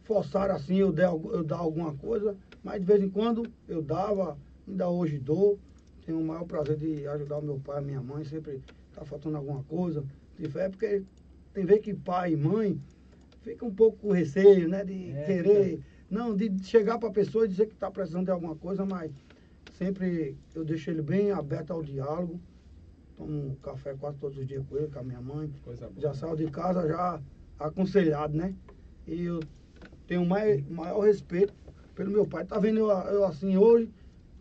forçaram 0.05 0.55
assim 0.55 0.77
eu, 0.77 0.93
der, 0.93 1.09
eu 1.09 1.43
dar 1.43 1.57
alguma 1.59 1.95
coisa, 1.95 2.37
mas 2.63 2.81
de 2.81 2.87
vez 2.87 3.03
em 3.03 3.09
quando 3.09 3.45
eu 3.69 3.83
dava, 3.83 4.39
ainda 4.69 4.89
hoje 4.89 5.19
dou. 5.19 5.59
Tenho 6.05 6.21
o 6.21 6.25
maior 6.25 6.45
prazer 6.45 6.77
de 6.77 7.07
ajudar 7.07 7.39
o 7.39 7.43
meu 7.43 7.59
pai 7.61 7.81
e 7.83 7.87
minha 7.87 8.01
mãe, 8.03 8.25
sempre 8.25 8.61
tá 8.95 9.05
faltando 9.05 9.37
alguma 9.37 9.63
coisa. 9.65 10.05
De 10.39 10.49
fé, 10.49 10.69
porque 10.69 11.03
tem 11.53 11.65
vezes 11.65 11.83
que 11.83 11.95
pai 11.95 12.33
e 12.33 12.37
mãe 12.37 12.81
fica 13.43 13.65
um 13.65 13.75
pouco 13.75 13.99
com 13.99 14.13
receio, 14.13 14.69
né? 14.69 14.85
De 14.85 15.11
É, 15.11 15.25
querer. 15.25 15.81
Não, 16.13 16.37
de 16.37 16.63
chegar 16.63 16.99
para 16.99 17.09
a 17.09 17.13
pessoa 17.13 17.47
e 17.47 17.49
dizer 17.49 17.65
que 17.67 17.73
está 17.73 17.91
precisando 17.91 18.27
de 18.27 18.31
alguma 18.31 18.55
coisa, 18.55 18.85
mas 18.85 19.11
sempre 19.71 20.37
eu 20.55 20.63
deixo 20.63 20.91
ele 20.91 21.01
bem 21.01 21.31
aberto 21.31 21.71
ao 21.71 21.83
diálogo. 21.83 22.39
Tomo 23.17 23.57
café 23.63 23.95
quase 23.95 24.19
todos 24.19 24.37
os 24.37 24.47
dias 24.47 24.63
com 24.67 24.77
ele, 24.77 24.89
com 24.89 24.99
a 24.99 25.03
minha 25.03 25.23
mãe. 25.23 25.51
Coisa 25.63 25.89
boa. 25.89 25.99
Já 25.99 26.13
saio 26.13 26.37
de 26.37 26.51
casa 26.51 26.87
já 26.87 27.19
aconselhado, 27.59 28.37
né? 28.37 28.55
E 29.07 29.23
eu 29.23 29.49
tenho 30.07 30.27
mais, 30.27 30.63
maior 30.69 31.01
respeito 31.01 31.55
pelo 31.95 32.11
meu 32.11 32.27
pai. 32.27 32.45
Tá 32.45 32.59
vendo 32.59 32.81
eu, 32.81 32.89
eu 32.91 33.25
assim 33.25 33.57
hoje? 33.57 33.91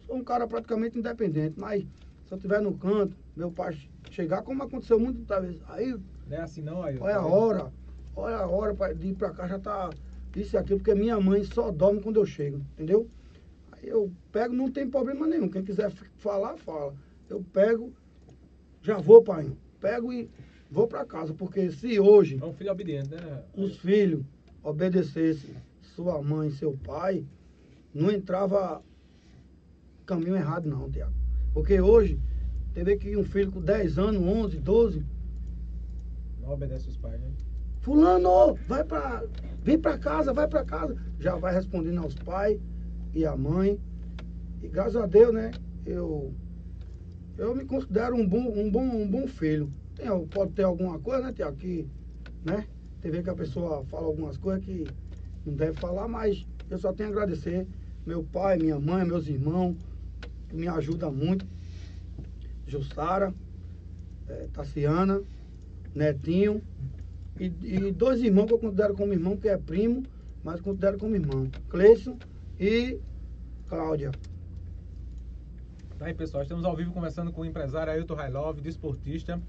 Sou 0.06 0.18
um 0.18 0.24
cara 0.26 0.46
praticamente 0.46 1.00
independente, 1.00 1.58
mas 1.58 1.84
se 2.26 2.34
eu 2.34 2.36
estiver 2.36 2.62
no 2.62 2.78
canto, 2.78 3.16
meu 3.34 3.50
pai 3.50 3.78
chegar, 4.10 4.42
como 4.44 4.62
aconteceu 4.62 5.00
muitas 5.00 5.42
vezes, 5.42 5.62
aí 5.70 5.96
Não 6.28 6.36
é 6.38 6.42
assim 6.42 6.62
não, 6.62 6.84
aí. 6.84 6.98
olha 7.00 7.16
a 7.16 7.26
hora, 7.26 7.74
olha 8.14 8.36
a 8.36 8.48
hora 8.48 8.76
pra- 8.76 8.92
de 8.92 9.08
ir 9.08 9.16
pra 9.16 9.32
cá, 9.32 9.48
já 9.48 9.58
tá 9.58 9.90
isso 10.36 10.56
e 10.56 10.58
aquilo, 10.58 10.80
porque 10.80 10.96
minha 10.96 11.20
mãe 11.20 11.44
só 11.44 11.72
dorme 11.72 12.02
quando 12.02 12.18
eu 12.18 12.26
chego, 12.26 12.58
entendeu? 12.74 13.10
Aí 13.72 13.88
eu 13.90 14.12
pego, 14.32 14.54
não 14.54 14.72
tem 14.72 14.90
problema 14.90 15.28
nenhum. 15.28 15.50
Quem 15.50 15.64
quiser 15.64 15.92
falar, 16.18 16.58
fala. 16.58 16.94
Eu 17.30 17.44
pego, 17.52 17.94
já 18.82 18.98
vou, 18.98 19.22
pai. 19.24 19.52
Pego 19.80 20.14
e 20.14 20.30
vou 20.70 20.88
pra 20.88 21.06
casa, 21.06 21.34
porque 21.34 21.70
se 21.72 22.00
hoje 22.00 22.40
É 22.42 22.46
um 22.46 22.54
filho 22.54 22.72
obediente, 22.72 23.10
né? 23.10 23.44
os 23.56 23.78
filhos 23.78 24.24
obedecessem 24.64 25.56
sua 25.82 26.22
mãe 26.22 26.48
e 26.50 26.52
seu 26.52 26.78
pai, 26.78 27.26
não 27.94 28.10
entrava 28.10 28.82
caminho 30.06 30.36
errado 30.36 30.70
não, 30.70 30.90
Tiago. 30.90 31.14
Porque 31.54 31.82
hoje, 31.82 32.20
teve 32.74 32.96
que 32.98 33.18
um 33.18 33.24
filho 33.24 33.52
com 33.52 33.62
10 33.62 33.98
anos, 33.98 34.22
11, 34.22 34.58
12, 34.60 35.06
Não 36.40 36.52
obedece 36.52 36.90
os 36.90 36.98
pais, 36.98 37.20
né? 37.20 37.32
Fulano, 37.82 38.56
vai 38.68 38.84
pra. 38.84 39.24
Vem 39.64 39.78
pra 39.78 39.98
casa, 39.98 40.34
vai 40.34 40.48
pra 40.48 40.64
casa. 40.64 40.96
Já 41.20 41.36
vai 41.36 41.54
respondendo 41.54 42.00
aos 42.00 42.16
pais 42.16 42.60
e 43.14 43.26
à 43.26 43.36
mãe. 43.36 43.80
E 44.62 44.68
graças 44.68 44.96
a 44.96 45.06
Deus, 45.06 45.34
né? 45.34 45.52
Eu. 45.86 46.34
Eu 47.38 47.56
me 47.56 47.66
considero 47.66 48.16
um 48.16 48.28
bom, 48.28 48.52
um 48.56 48.70
bom, 48.70 48.84
um 48.84 49.10
bom 49.10 49.28
filho. 49.28 49.72
Tem, 49.96 50.08
pode 50.28 50.52
ter 50.54 50.64
alguma 50.64 51.00
coisa, 51.00 51.28
né, 51.28 51.34
Tiago? 51.34 51.58
Que, 51.58 51.88
né? 52.46 52.68
Tem 53.02 53.10
vezes 53.10 53.24
que 53.24 53.32
a 53.32 53.36
pessoa 53.36 53.84
fala 53.86 54.06
algumas 54.06 54.38
coisas 54.38 54.64
que 54.64 54.86
não 55.44 55.56
deve 55.56 55.74
falar, 55.80 56.08
mas 56.08 56.46
eu 56.70 56.78
só 56.78 56.94
tenho 56.94 57.10
a 57.10 57.12
agradecer. 57.12 57.68
Meu 58.06 58.24
pai, 58.24 58.58
minha 58.58 58.80
mãe, 58.80 59.06
meus 59.06 59.28
irmãos, 59.28 59.76
que 60.48 60.56
me 60.56 60.68
ajudam 60.68 61.12
muito. 61.12 61.48
Jussara, 62.68 63.34
eh, 64.28 64.48
Tassiana, 64.54 65.22
Netinho. 65.96 66.62
E, 67.40 67.46
e 67.62 67.92
dois 67.92 68.22
irmãos 68.22 68.48
que 68.48 68.54
eu 68.54 68.60
considero 68.60 68.94
como 68.94 69.14
irmão, 69.14 69.38
que 69.38 69.48
é 69.48 69.58
primo, 69.58 70.04
mas 70.44 70.62
considero 70.62 70.98
como 70.98 71.16
irmão. 71.16 71.50
Cleison 71.70 72.18
e 72.60 73.00
Cláudia. 73.68 74.12
Tá 75.98 76.08
aí, 76.08 76.14
pessoal, 76.14 76.44
estamos 76.44 76.66
ao 76.66 76.76
vivo 76.76 76.92
conversando 76.92 77.32
com 77.32 77.42
o 77.42 77.46
empresário 77.46 77.94
Ailton 77.94 78.16
Railov, 78.16 78.60
desportista. 78.60 79.42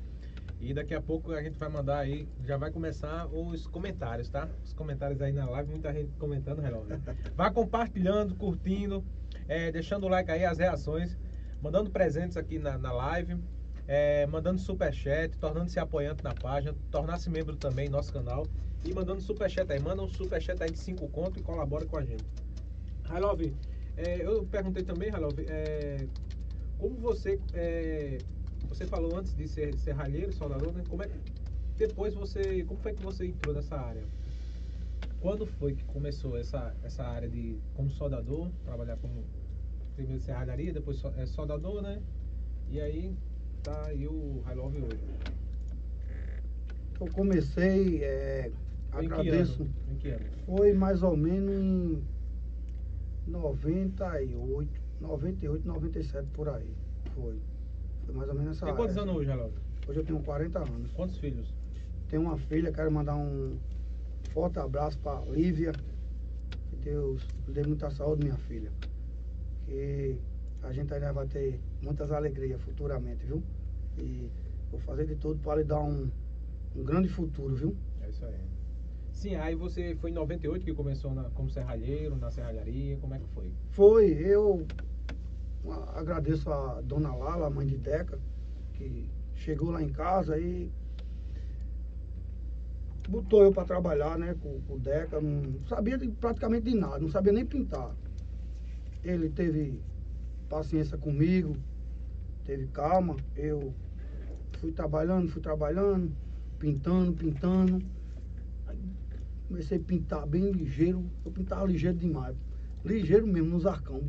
E 0.60 0.72
daqui 0.72 0.94
a 0.94 1.00
pouco 1.00 1.32
a 1.32 1.42
gente 1.42 1.58
vai 1.58 1.68
mandar 1.68 1.98
aí, 1.98 2.28
já 2.44 2.56
vai 2.56 2.70
começar 2.70 3.26
os 3.26 3.66
comentários, 3.66 4.28
tá? 4.28 4.48
Os 4.64 4.72
comentários 4.72 5.20
aí 5.20 5.32
na 5.32 5.48
live, 5.50 5.70
muita 5.70 5.92
gente 5.92 6.14
comentando, 6.18 6.60
Railov. 6.60 6.86
Vá 7.34 7.50
compartilhando, 7.50 8.36
curtindo, 8.36 9.04
é, 9.48 9.72
deixando 9.72 10.04
o 10.04 10.08
like 10.08 10.30
aí, 10.30 10.44
as 10.44 10.58
reações, 10.58 11.18
mandando 11.60 11.90
presentes 11.90 12.36
aqui 12.36 12.60
na, 12.60 12.78
na 12.78 12.92
live, 12.92 13.38
é, 13.86 14.26
mandando 14.26 14.60
superchat, 14.60 15.36
tornando-se 15.38 15.78
apoiante 15.78 16.22
na 16.22 16.34
página, 16.34 16.74
tornar-se 16.90 17.28
membro 17.28 17.56
também 17.56 17.86
do 17.86 17.92
nosso 17.92 18.12
canal 18.12 18.46
e 18.84 18.92
mandando 18.92 19.20
superchat 19.20 19.70
aí. 19.72 19.80
Manda 19.80 20.02
um 20.02 20.08
superchat 20.08 20.62
aí 20.62 20.70
de 20.70 20.78
5 20.78 21.08
conto 21.08 21.38
e 21.38 21.42
colabora 21.42 21.84
com 21.86 21.96
a 21.96 22.04
gente. 22.04 22.24
Railov, 23.04 23.40
é, 23.96 24.24
eu 24.24 24.44
perguntei 24.46 24.82
também, 24.82 25.10
Railov, 25.10 25.38
é, 25.48 26.06
como 26.78 26.96
você 26.96 27.38
é, 27.54 28.18
você 28.68 28.86
falou 28.86 29.16
antes 29.16 29.34
de 29.34 29.46
ser 29.46 29.76
serralheiro, 29.78 30.32
soldador, 30.32 30.72
né? 30.72 30.82
Como 30.88 31.02
é 31.02 31.08
que 31.08 31.18
depois 31.76 32.14
você, 32.14 32.64
como 32.64 32.80
foi 32.80 32.94
que 32.94 33.02
você 33.02 33.26
entrou 33.26 33.54
nessa 33.54 33.76
área? 33.76 34.02
Quando 35.20 35.46
foi 35.46 35.74
que 35.74 35.84
começou 35.84 36.36
essa 36.36 36.74
essa 36.82 37.04
área 37.04 37.28
de 37.28 37.58
como 37.74 37.90
soldador, 37.90 38.50
trabalhar 38.64 38.96
como 38.96 39.24
primeiro 39.94 40.22
serralharia, 40.22 40.72
depois 40.72 41.02
é 41.16 41.26
soldador, 41.26 41.82
né? 41.82 42.00
E 42.68 42.80
aí 42.80 43.14
tá 43.62 43.86
aí 43.86 44.06
o 44.06 44.42
High 44.44 44.54
Love 44.56 44.82
hoje. 44.82 45.00
Eu 47.00 47.06
comecei, 47.12 48.02
é, 48.04 48.50
Em 48.94 48.98
que 48.98 49.06
agradeço. 49.06 49.62
ano? 49.62 49.72
Em 49.90 49.96
que 49.96 50.08
ano? 50.10 50.24
Foi 50.46 50.72
mais 50.72 51.02
ou 51.02 51.16
menos 51.16 51.50
em 51.52 52.02
98, 53.26 54.70
98, 55.00 55.66
97 55.66 56.28
por 56.32 56.48
aí. 56.48 56.74
Foi. 57.14 57.38
Foi 58.04 58.14
mais 58.14 58.28
ou 58.28 58.34
menos 58.34 58.56
essa 58.56 58.66
Tem 58.66 58.74
quantos 58.74 58.96
área. 58.96 59.02
anos 59.10 59.20
hoje, 59.20 59.28
High 59.30 59.38
Love? 59.38 59.54
Hoje 59.88 59.98
eu 60.00 60.04
tenho 60.04 60.20
40 60.22 60.58
anos. 60.60 60.92
Quantos 60.92 61.16
filhos? 61.18 61.52
Tenho 62.08 62.22
uma 62.22 62.36
filha, 62.36 62.72
quero 62.72 62.90
mandar 62.92 63.16
um 63.16 63.56
forte 64.32 64.58
abraço 64.58 64.98
para 65.00 65.20
Lívia. 65.26 65.72
Que 66.70 66.76
Deus 66.76 67.26
dê 67.48 67.62
muita 67.66 67.90
saúde, 67.90 68.24
minha 68.24 68.36
filha. 68.36 68.70
Que 69.66 70.18
a 70.62 70.72
gente 70.72 70.92
ainda 70.94 71.12
vai 71.12 71.26
ter 71.26 71.60
muitas 71.82 72.10
alegrias 72.12 72.60
futuramente, 72.62 73.24
viu? 73.26 73.42
E 73.98 74.30
vou 74.70 74.80
fazer 74.80 75.06
de 75.06 75.16
tudo 75.16 75.40
para 75.40 75.60
lhe 75.60 75.64
dar 75.64 75.80
um, 75.82 76.10
um 76.76 76.84
grande 76.84 77.08
futuro, 77.08 77.54
viu? 77.54 77.76
É 78.00 78.08
isso 78.08 78.24
aí. 78.24 78.40
Sim, 79.12 79.34
aí 79.36 79.54
você 79.54 79.94
foi 79.96 80.10
em 80.10 80.14
98 80.14 80.64
que 80.64 80.72
começou 80.74 81.12
na, 81.14 81.24
como 81.30 81.48
serralheiro, 81.50 82.16
na 82.16 82.30
serralharia, 82.30 82.96
como 82.98 83.14
é 83.14 83.18
que 83.18 83.26
foi? 83.28 83.52
Foi, 83.70 84.06
eu 84.10 84.66
agradeço 85.94 86.50
a 86.50 86.80
dona 86.80 87.14
Lala, 87.14 87.46
a 87.46 87.50
mãe 87.50 87.66
de 87.66 87.76
Deca, 87.76 88.18
que 88.74 89.08
chegou 89.34 89.70
lá 89.70 89.82
em 89.82 89.90
casa 89.90 90.38
e 90.38 90.70
botou 93.08 93.42
eu 93.42 93.52
para 93.52 93.64
trabalhar, 93.64 94.18
né, 94.18 94.34
com, 94.40 94.60
com 94.62 94.74
o 94.74 94.78
Deca, 94.78 95.20
não 95.20 95.64
sabia 95.66 95.98
de- 95.98 96.08
praticamente 96.08 96.70
de 96.70 96.76
nada, 96.76 96.98
não 96.98 97.08
sabia 97.08 97.32
nem 97.32 97.44
pintar. 97.44 97.94
Ele 99.04 99.28
teve 99.28 99.82
paciência 100.52 100.98
comigo, 100.98 101.56
teve 102.44 102.66
calma, 102.66 103.16
eu 103.34 103.72
fui 104.60 104.70
trabalhando, 104.70 105.30
fui 105.30 105.40
trabalhando, 105.40 106.12
pintando, 106.58 107.14
pintando. 107.14 107.82
Comecei 109.48 109.78
a 109.78 109.80
pintar 109.80 110.26
bem 110.26 110.50
ligeiro, 110.50 111.04
eu 111.24 111.32
pintava 111.32 111.66
ligeiro 111.66 111.96
demais. 111.96 112.36
Ligeiro 112.84 113.26
mesmo, 113.26 113.48
nos 113.48 113.64
arcão. 113.64 114.02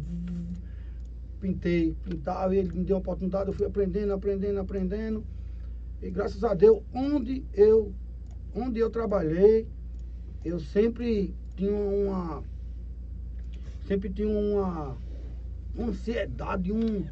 Pintei, 1.40 1.96
pintava, 2.04 2.54
ele 2.54 2.74
me 2.74 2.84
deu 2.84 2.98
uma 2.98 3.02
oportunidade, 3.02 3.48
eu 3.48 3.54
fui 3.54 3.66
aprendendo, 3.66 4.12
aprendendo, 4.12 4.60
aprendendo. 4.60 5.24
E 6.02 6.12
graças 6.12 6.44
a 6.44 6.54
Deus, 6.54 6.82
onde 6.94 7.46
eu, 7.54 7.94
onde 8.54 8.80
eu 8.80 8.90
trabalhei, 8.90 9.66
eu 10.44 10.60
sempre 10.60 11.34
tinha 11.56 11.72
uma. 11.72 12.44
Sempre 13.88 14.10
tinha 14.10 14.30
uma, 14.30 14.98
uma 15.76 15.90
ansiedade, 15.90 16.72
um, 16.72 17.06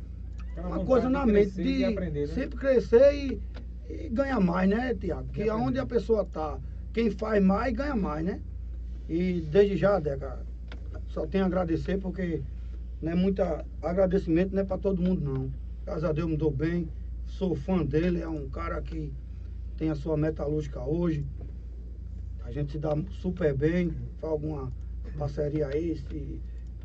uma 0.58 0.86
coisa 0.86 1.08
de 1.08 1.14
na 1.14 1.26
mente 1.26 1.54
crescer 1.54 1.64
de 1.64 1.86
aprender, 1.86 2.28
né? 2.28 2.34
sempre 2.34 2.60
crescer 2.60 3.14
e, 3.14 3.42
e 3.90 4.10
ganhar 4.10 4.40
mais, 4.40 4.70
né, 4.70 4.94
Tiago? 4.94 5.28
Que 5.30 5.50
aonde 5.50 5.80
a 5.80 5.86
pessoa 5.86 6.26
tá, 6.26 6.60
quem 6.94 7.10
faz 7.10 7.44
mais, 7.44 7.74
ganha 7.74 7.96
mais, 7.96 8.26
né? 8.26 8.42
E 9.10 9.42
desde 9.52 9.76
já, 9.78 10.00
Deca, 10.00 10.40
só 11.08 11.26
tenho 11.26 11.44
a 11.44 11.48
agradecer 11.48 11.98
porque 11.98 12.42
não 13.02 13.12
é 13.12 13.16
muita 13.16 13.66
agradecimento, 13.82 14.54
não 14.54 14.62
é 14.62 14.66
para 14.66 14.78
todo 14.78 15.02
mundo 15.02 15.22
não. 15.22 15.52
Graças 15.84 16.04
a 16.04 16.12
Deus 16.12 16.30
me 16.30 16.38
dou 16.38 16.52
bem, 16.52 16.88
sou 17.26 17.56
fã 17.56 17.84
dele, 17.84 18.22
é 18.22 18.28
um 18.28 18.48
cara 18.50 18.82
que 18.82 19.12
tem 19.78 19.90
a 19.90 19.96
sua 19.96 20.16
metalúrgica 20.16 20.80
hoje. 20.82 21.26
A 22.44 22.52
gente 22.52 22.72
se 22.74 22.78
dá 22.78 22.96
super 23.10 23.56
bem, 23.56 23.92
faz 24.20 24.32
alguma 24.32 24.72
parceria 25.18 25.68
aí, 25.68 25.96
se 25.96 26.40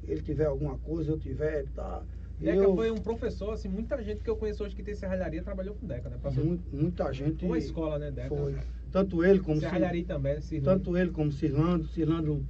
ele 0.06 0.22
tiver 0.22 0.46
alguma 0.46 0.78
coisa, 0.78 1.10
eu 1.12 1.18
tiver, 1.18 1.64
tá. 1.74 2.02
Deca 2.38 2.62
eu, 2.64 2.74
foi 2.74 2.90
um 2.90 2.98
professor, 2.98 3.52
assim, 3.52 3.68
muita 3.68 4.02
gente 4.02 4.22
que 4.22 4.28
eu 4.28 4.36
conheço 4.36 4.62
hoje 4.62 4.74
que 4.76 4.82
tem 4.82 4.94
serralharia 4.94 5.42
trabalhou 5.42 5.74
com 5.74 5.86
Deca, 5.86 6.10
né? 6.10 6.18
Passou 6.22 6.44
mu- 6.44 6.62
muita 6.70 7.10
gente. 7.12 7.44
uma 7.46 7.56
escola, 7.58 7.98
né, 7.98 8.10
Deca? 8.10 8.28
Foi. 8.28 8.54
Tanto 8.92 9.24
ele 9.24 9.40
como 9.40 9.56
Cir- 9.58 9.68
Serralharia 9.70 10.04
também, 10.04 10.34
né, 10.34 10.40
Cirlando. 10.40 10.78
tanto 10.84 10.96
ele 10.96 11.10
como 11.10 11.32
Cirlando. 11.32 11.86
Cirlando 11.88 12.46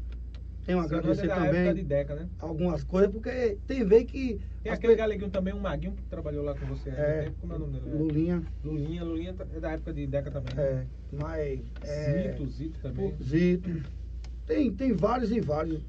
tem 0.64 0.74
a 0.74 0.82
Cirlando 0.82 0.84
agradecer 0.84 1.26
é 1.30 1.30
época 1.30 1.44
de 1.46 1.54
também 1.64 1.84
Deca, 1.84 2.14
né? 2.16 2.28
algumas 2.40 2.82
coisas, 2.82 3.10
porque 3.12 3.58
tem 3.66 3.84
vez 3.84 4.04
que. 4.04 4.40
Tem 4.62 4.72
aquele 4.72 4.94
pe- 4.94 4.98
galeguinho 4.98 5.30
também, 5.30 5.54
um 5.54 5.60
maguinho 5.60 5.92
que 5.92 6.02
trabalhou 6.04 6.44
lá 6.44 6.54
com 6.54 6.66
você 6.66 6.90
É, 6.90 7.22
tempo. 7.22 7.36
Como 7.40 7.52
é 7.52 7.56
o 7.56 7.58
nome 7.60 7.78
dele? 7.78 7.96
Lulinha, 7.96 8.42
Lulinha, 8.64 9.04
Lulinha 9.04 9.34
é 9.54 9.60
da 9.60 9.70
época 9.70 9.92
de 9.92 10.06
Deca 10.08 10.30
também. 10.32 10.52
né? 10.56 10.62
é, 10.62 10.86
mas. 11.16 11.60
É, 11.84 12.32
Zito, 12.32 12.46
Zito 12.48 12.78
também. 12.80 13.14
Zito. 13.22 13.70
Tem, 14.44 14.72
tem 14.72 14.92
vários 14.92 15.30
e 15.30 15.40
vários, 15.40 15.80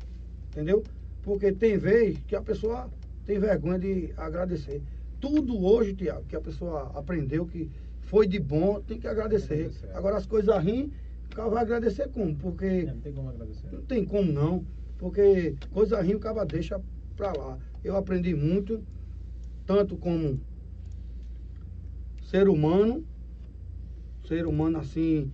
entendeu? 0.51 0.83
Porque 1.27 1.51
tem 1.51 1.77
vez 1.77 2.17
que 2.25 2.37
a 2.37 2.41
pessoa 2.41 2.89
tem 3.25 3.37
vergonha 3.37 3.77
de 3.77 4.13
agradecer. 4.15 4.81
Tudo 5.19 5.61
hoje, 5.61 5.93
Tiago, 5.93 6.23
que 6.23 6.37
a 6.37 6.39
pessoa 6.39 6.89
aprendeu 6.95 7.45
que 7.45 7.69
foi 7.99 8.25
de 8.25 8.39
bom, 8.39 8.79
tem 8.79 8.97
que 8.97 9.09
agradecer. 9.09 9.65
Agradecer. 9.65 9.91
Agora 9.91 10.15
as 10.15 10.25
coisas 10.25 10.55
ruins, 10.63 10.89
o 11.29 11.35
cara 11.35 11.49
vai 11.49 11.63
agradecer 11.63 12.07
como? 12.11 12.31
É, 12.31 12.35
Porque 12.35 12.83
não 12.83 12.99
tem 13.01 13.11
como 13.11 13.27
agradecer. 13.27 13.67
não 13.73 13.81
tem 13.81 14.05
como 14.05 14.31
não. 14.31 14.65
Porque 14.97 15.57
coisa 15.73 16.01
ruim 16.01 16.15
o 16.15 16.19
cara 16.21 16.45
deixa 16.45 16.81
pra 17.17 17.33
lá. 17.33 17.59
Eu 17.83 17.97
aprendi 17.97 18.33
muito, 18.33 18.81
tanto 19.65 19.97
como 19.97 20.39
ser 22.23 22.47
humano, 22.47 23.03
ser 24.25 24.47
humano 24.47 24.77
assim, 24.77 25.29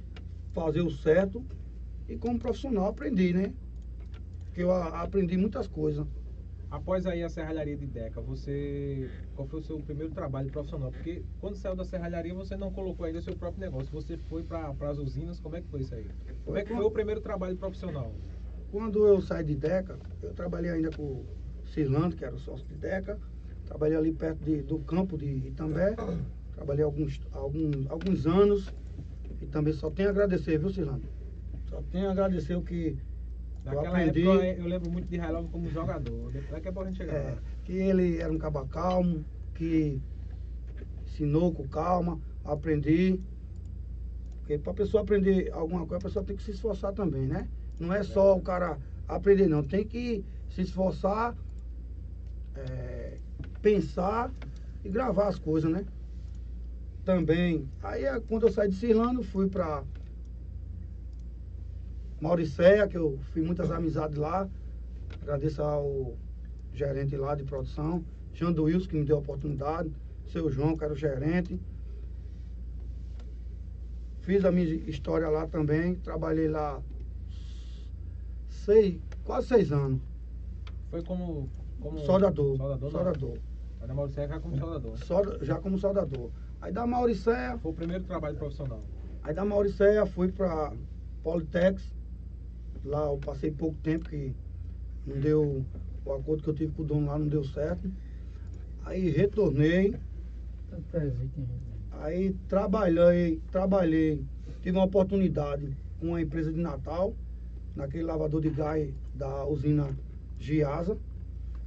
fazer 0.54 0.82
o 0.82 0.90
certo, 0.90 1.46
e 2.10 2.18
como 2.18 2.40
profissional 2.40 2.88
aprendi, 2.88 3.32
né? 3.32 3.54
Que 4.54 4.62
eu 4.62 4.72
aprendi 4.72 5.36
muitas 5.38 5.68
coisas. 5.68 6.06
Após 6.70 7.06
aí 7.06 7.22
a 7.24 7.30
serralharia 7.30 7.78
de 7.78 7.86
Deca, 7.86 8.20
você. 8.20 9.10
Qual 9.36 9.48
foi 9.48 9.60
o 9.60 9.64
seu 9.64 9.80
primeiro 9.80 10.12
trabalho 10.12 10.50
profissional? 10.50 10.92
Porque 10.92 11.24
quando 11.40 11.56
saiu 11.56 11.76
da 11.76 11.84
serralharia 11.86 12.34
você 12.34 12.56
não 12.56 12.72
colocou 12.72 13.06
ainda 13.06 13.20
o 13.20 13.22
seu 13.22 13.36
próprio 13.36 13.62
negócio. 13.62 13.92
Você 13.92 14.18
foi 14.18 14.42
para 14.44 14.74
as 14.90 14.98
usinas, 14.98 15.40
como 15.40 15.56
é 15.56 15.62
que 15.62 15.68
foi 15.68 15.82
isso 15.82 15.94
aí? 15.94 16.08
Como 16.44 16.58
é 16.58 16.64
que 16.64 16.74
foi 16.74 16.84
o 16.84 16.90
primeiro 16.90 17.22
trabalho 17.22 17.56
profissional? 17.58 18.12
Quando 18.72 19.06
eu 19.06 19.22
saí 19.22 19.44
de 19.44 19.56
Deca, 19.56 20.00
eu 20.24 20.34
trabalhei 20.34 20.72
ainda 20.72 20.90
com 20.90 21.04
o 21.04 21.26
Cirlando, 21.66 22.16
que 22.16 22.26
era 22.26 22.34
o 22.34 22.40
sócio 22.40 22.66
de 22.68 22.74
Deca. 22.76 23.20
Trabalhei 23.68 23.96
ali 23.98 24.12
perto 24.12 24.44
de- 24.44 24.64
do 24.64 24.80
campo 24.80 25.16
de 25.16 25.28
Itambé. 25.48 25.96
Trabalhei 26.56 26.84
alguns, 26.84 27.22
alguns, 27.32 27.88
alguns 27.90 28.26
anos. 28.26 28.74
E 29.40 29.46
também 29.46 29.74
só 29.74 29.92
tenho 29.92 30.10
a 30.10 30.12
agradecer, 30.12 30.58
viu, 30.58 30.72
Cirlando? 30.72 31.04
Só 31.70 31.84
tenho 31.92 32.08
a 32.08 32.12
agradecer 32.12 32.56
o 32.56 32.64
que 32.64 32.98
eu 33.66 33.72
Naquela 33.72 33.98
aprendi. 34.00 34.28
época 34.28 34.62
eu 34.62 34.68
lembro 34.68 34.92
muito 34.92 35.08
de 35.08 35.18
Railov 35.18 35.50
como 35.50 35.70
jogador. 35.70 36.32
Daqui 36.52 36.68
a 36.68 36.72
pouco 36.74 36.88
a 36.88 36.92
gente 36.92 36.98
chega 36.98 37.12
É, 37.14 37.32
lá. 37.32 37.42
que 37.64 37.74
ele 37.74 38.18
era 38.18 38.32
um 38.32 38.38
caba 38.38 38.68
calmo, 38.68 39.26
que 39.56 40.02
ensinou 41.06 41.54
com 41.54 41.68
calma, 41.68 42.20
aprendi. 42.44 43.20
Porque 44.40 44.58
para 44.58 44.72
a 44.72 44.76
pessoa 44.76 45.04
aprender 45.04 45.50
alguma 45.54 45.86
coisa, 45.86 45.98
a 45.98 46.02
pessoa 46.02 46.26
tem 46.26 46.36
que 46.36 46.44
se 46.44 46.52
esforçar 46.52 46.94
também, 46.94 47.26
né? 47.28 47.48
Não 47.80 47.94
é 47.94 48.04
só 48.04 48.36
o 48.36 48.42
cara 48.42 48.78
aprender, 49.08 49.48
não. 49.48 49.64
Tem 49.64 49.86
que 49.88 50.26
se 50.50 50.62
esforçar, 50.62 51.36
é, 52.56 53.18
pensar 53.62 54.32
e 54.84 54.90
gravar 54.90 55.28
as 55.28 55.40
coisas, 55.40 55.72
né? 55.72 55.86
Também. 57.06 57.68
Aí 57.82 58.04
é, 58.06 58.20
quando 58.20 58.48
eu 58.48 58.52
saí 58.52 58.70
de 58.70 58.76
Cirlando, 58.76 59.24
fui 59.24 59.48
para 59.50 59.84
Mauricéia, 62.24 62.88
que 62.88 62.98
eu 62.98 63.20
fiz 63.34 63.44
muitas 63.46 63.70
amizades 63.70 64.18
lá. 64.18 64.50
Agradeço 65.22 65.62
ao 65.62 66.16
gerente 66.74 67.16
lá 67.18 67.36
de 67.36 67.44
produção, 67.44 68.04
Xando 68.34 68.64
Wilson, 68.64 68.88
que 68.90 68.96
me 68.96 69.04
deu 69.06 69.18
a 69.18 69.20
oportunidade, 69.20 69.92
seu 70.26 70.50
João, 70.50 70.76
que 70.78 70.84
era 70.86 70.94
o 70.94 70.96
gerente. 70.96 71.60
Fiz 74.22 74.46
a 74.46 74.52
minha 74.52 74.66
história 74.90 75.28
lá 75.30 75.46
também, 75.48 75.96
trabalhei 75.96 76.48
lá 76.48 76.82
seis, 78.48 79.02
quase 79.26 79.48
seis 79.48 79.72
anos. 79.72 80.00
Foi 80.90 81.04
como. 81.04 81.50
como 81.82 82.00
Soldador. 82.00 82.56
Soldador. 82.58 82.92
Soldador. 82.92 83.38
Aí 83.82 83.88
na 83.88 83.94
Mauricéia 83.94 84.26
era 84.28 84.40
como 84.40 84.58
soldador. 84.58 84.98
Solda- 84.98 85.40
já 85.44 85.60
como 85.60 85.78
soldador. 85.78 86.30
Aí 86.62 86.72
da 86.72 86.88
Mauricéia, 86.88 87.58
Foi 87.58 87.72
o 87.72 87.76
primeiro 87.76 88.06
trabalho 88.06 88.38
profissional. 88.38 88.82
aí 89.24 89.34
da 89.34 89.44
Mauricéia 89.44 90.06
fui 90.06 90.32
pra 90.32 90.72
Politex. 91.22 91.92
Lá 92.84 93.06
eu 93.06 93.18
passei 93.18 93.52
pouco 93.52 93.78
tempo 93.82 94.10
que 94.10 94.34
não 95.06 95.20
deu. 95.20 95.66
O 96.06 96.12
acordo 96.14 96.44
que 96.44 96.50
eu 96.50 96.54
tive 96.54 96.74
com 96.74 96.82
o 96.82 96.86
dono 96.86 97.08
lá 97.08 97.18
não 97.18 97.28
deu 97.28 97.44
certo. 97.44 97.90
Aí 98.86 99.10
retornei. 99.10 99.88
Hein? 99.88 99.96
Aí 101.92 102.34
trabalhei, 102.50 103.40
trabalhei, 103.52 104.26
tive 104.62 104.78
uma 104.78 104.86
oportunidade 104.86 105.78
com 106.00 106.08
uma 106.08 106.22
empresa 106.22 106.52
de 106.52 106.60
Natal, 106.60 107.14
naquele 107.76 108.04
lavador 108.04 108.42
de 108.42 108.50
gás 108.50 108.94
da 109.14 109.46
usina 109.46 109.96
Giasa. 110.40 110.98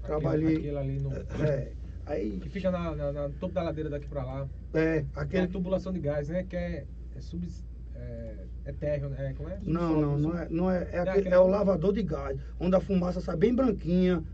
Trabalhei. 0.02 0.56
Aquele, 0.56 0.76
ali 0.76 0.98
no. 1.00 1.10
É, 1.46 1.72
aí, 2.04 2.38
Que 2.40 2.48
fica 2.48 2.70
na, 2.70 2.94
na- 2.94 3.12
na- 3.12 3.28
no 3.28 3.34
topo 3.34 3.54
da 3.54 3.62
ladeira 3.62 3.88
daqui 3.88 4.06
pra 4.08 4.24
lá. 4.24 4.48
é, 4.74 4.98
Aquele 4.98 5.06
aquele. 5.14 5.46
tubulação 5.48 5.92
de 5.92 6.00
gás, 6.00 6.28
né? 6.28 6.42
Que 6.44 6.56
é, 6.56 6.86
é 7.16 7.20
sub. 7.20 7.46
É, 7.94 8.45
é 8.66 8.72
térreo, 8.72 9.08
né? 9.08 9.32
Como 9.34 9.48
é? 9.48 9.58
Não, 9.64 10.00
não, 10.00 10.18
não 10.18 10.36
é, 10.38 10.48
não 10.48 10.70
é, 10.70 10.78
é, 10.78 10.98
aquele- 10.98 11.10
aquele- 11.10 11.34
é 11.34 11.38
o 11.38 11.46
lavador 11.46 11.92
de 11.92 12.02
gás, 12.02 12.38
onde 12.58 12.74
a 12.76 12.80
fumaça 12.80 13.20
sai 13.20 13.36
bem 13.36 13.54
branquinha. 13.54 14.24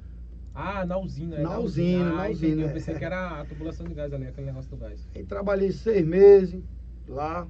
Ah, 0.55 0.85
na 0.85 0.99
usina. 0.99 1.37
é 1.37 1.43
Na 1.43 1.59
usina, 1.59 2.11
Ah, 2.11 2.13
na 2.17 2.31
entendi. 2.31 2.47
usina, 2.47 2.63
Eu 2.63 2.69
é. 2.69 2.73
pensei 2.73 2.95
que 2.99 3.05
era 3.05 3.41
a 3.41 3.45
tubulação 3.45 3.87
de 3.87 3.95
gás 3.95 4.13
ali, 4.13 4.27
aquele 4.27 4.47
negócio 4.47 4.71
do 4.71 4.77
gás. 4.79 5.07
Aí 5.15 5.25
trabalhei 5.25 5.71
seis 5.71 6.05
meses 6.05 6.63
lá. 7.07 7.47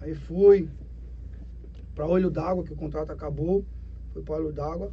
Aí 0.00 0.14
fui 0.14 0.68
para 1.94 2.06
Olho 2.06 2.30
d'Água, 2.30 2.64
que 2.64 2.72
o 2.72 2.76
contrato 2.76 3.12
acabou. 3.12 3.64
Fui 4.12 4.22
para 4.22 4.34
Olho 4.34 4.52
d'Água. 4.52 4.92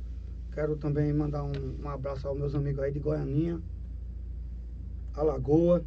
Quero 0.52 0.78
também 0.78 1.12
mandar 1.14 1.44
um, 1.44 1.52
um 1.84 1.90
abraço 1.90 2.28
aos 2.28 2.38
meus 2.38 2.56
amigos 2.56 2.84
aí 2.84 2.92
de 2.92 3.00
Goianinha, 3.00 3.62
Alagoa, 5.14 5.86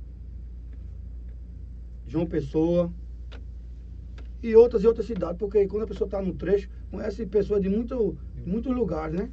João 2.07 2.27
Pessoa 2.27 2.93
e 4.43 4.57
outras 4.57 4.83
e 4.83 4.87
outras 4.87 5.07
cidades, 5.07 5.39
porque 5.39 5.67
quando 5.69 5.85
a 5.85 5.87
pessoa 5.87 6.07
está 6.07 6.21
no 6.21 6.35
trecho, 6.35 6.69
conhece 6.91 7.25
pessoas 7.27 7.63
de 7.63 7.69
muito, 7.69 8.19
muitos 8.45 8.75
lugares, 8.75 9.15
né? 9.15 9.31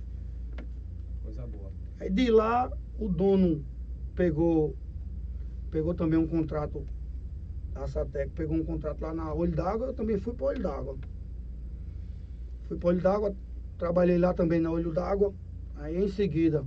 Coisa 1.24 1.48
boa. 1.48 1.72
Aí 2.00 2.10
de 2.10 2.30
lá 2.30 2.72
o 2.98 3.10
dono 3.10 3.66
pegou 4.16 4.76
pegou 5.72 5.94
também 5.94 6.20
um 6.20 6.28
contrato, 6.28 6.86
a 7.76 7.88
Satec 7.88 8.32
pegou 8.32 8.58
um 8.58 8.64
contrato 8.64 9.02
lá 9.02 9.14
na 9.14 9.34
Olho 9.34 9.52
d'Água, 9.52 9.88
eu 9.88 9.94
também 9.94 10.18
fui 10.18 10.34
para 10.34 10.48
Olho 10.48 10.62
d'Água. 10.62 10.98
Fui 12.64 12.78
para 12.78 12.90
Olho 12.90 13.02
d'Água, 13.02 13.36
trabalhei 13.78 14.18
lá 14.18 14.34
também 14.34 14.60
na 14.60 14.72
Olho 14.72 14.92
d'Água. 14.92 15.34
Aí 15.76 15.98
em 15.98 16.08
seguida 16.10 16.66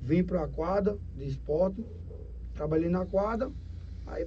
vim 0.00 0.22
para 0.22 0.44
a 0.44 0.48
quadra 0.48 0.96
de 1.16 1.26
esporte, 1.26 1.84
trabalhei 2.54 2.88
na 2.88 3.04
quadra. 3.04 3.50
Aí 4.06 4.26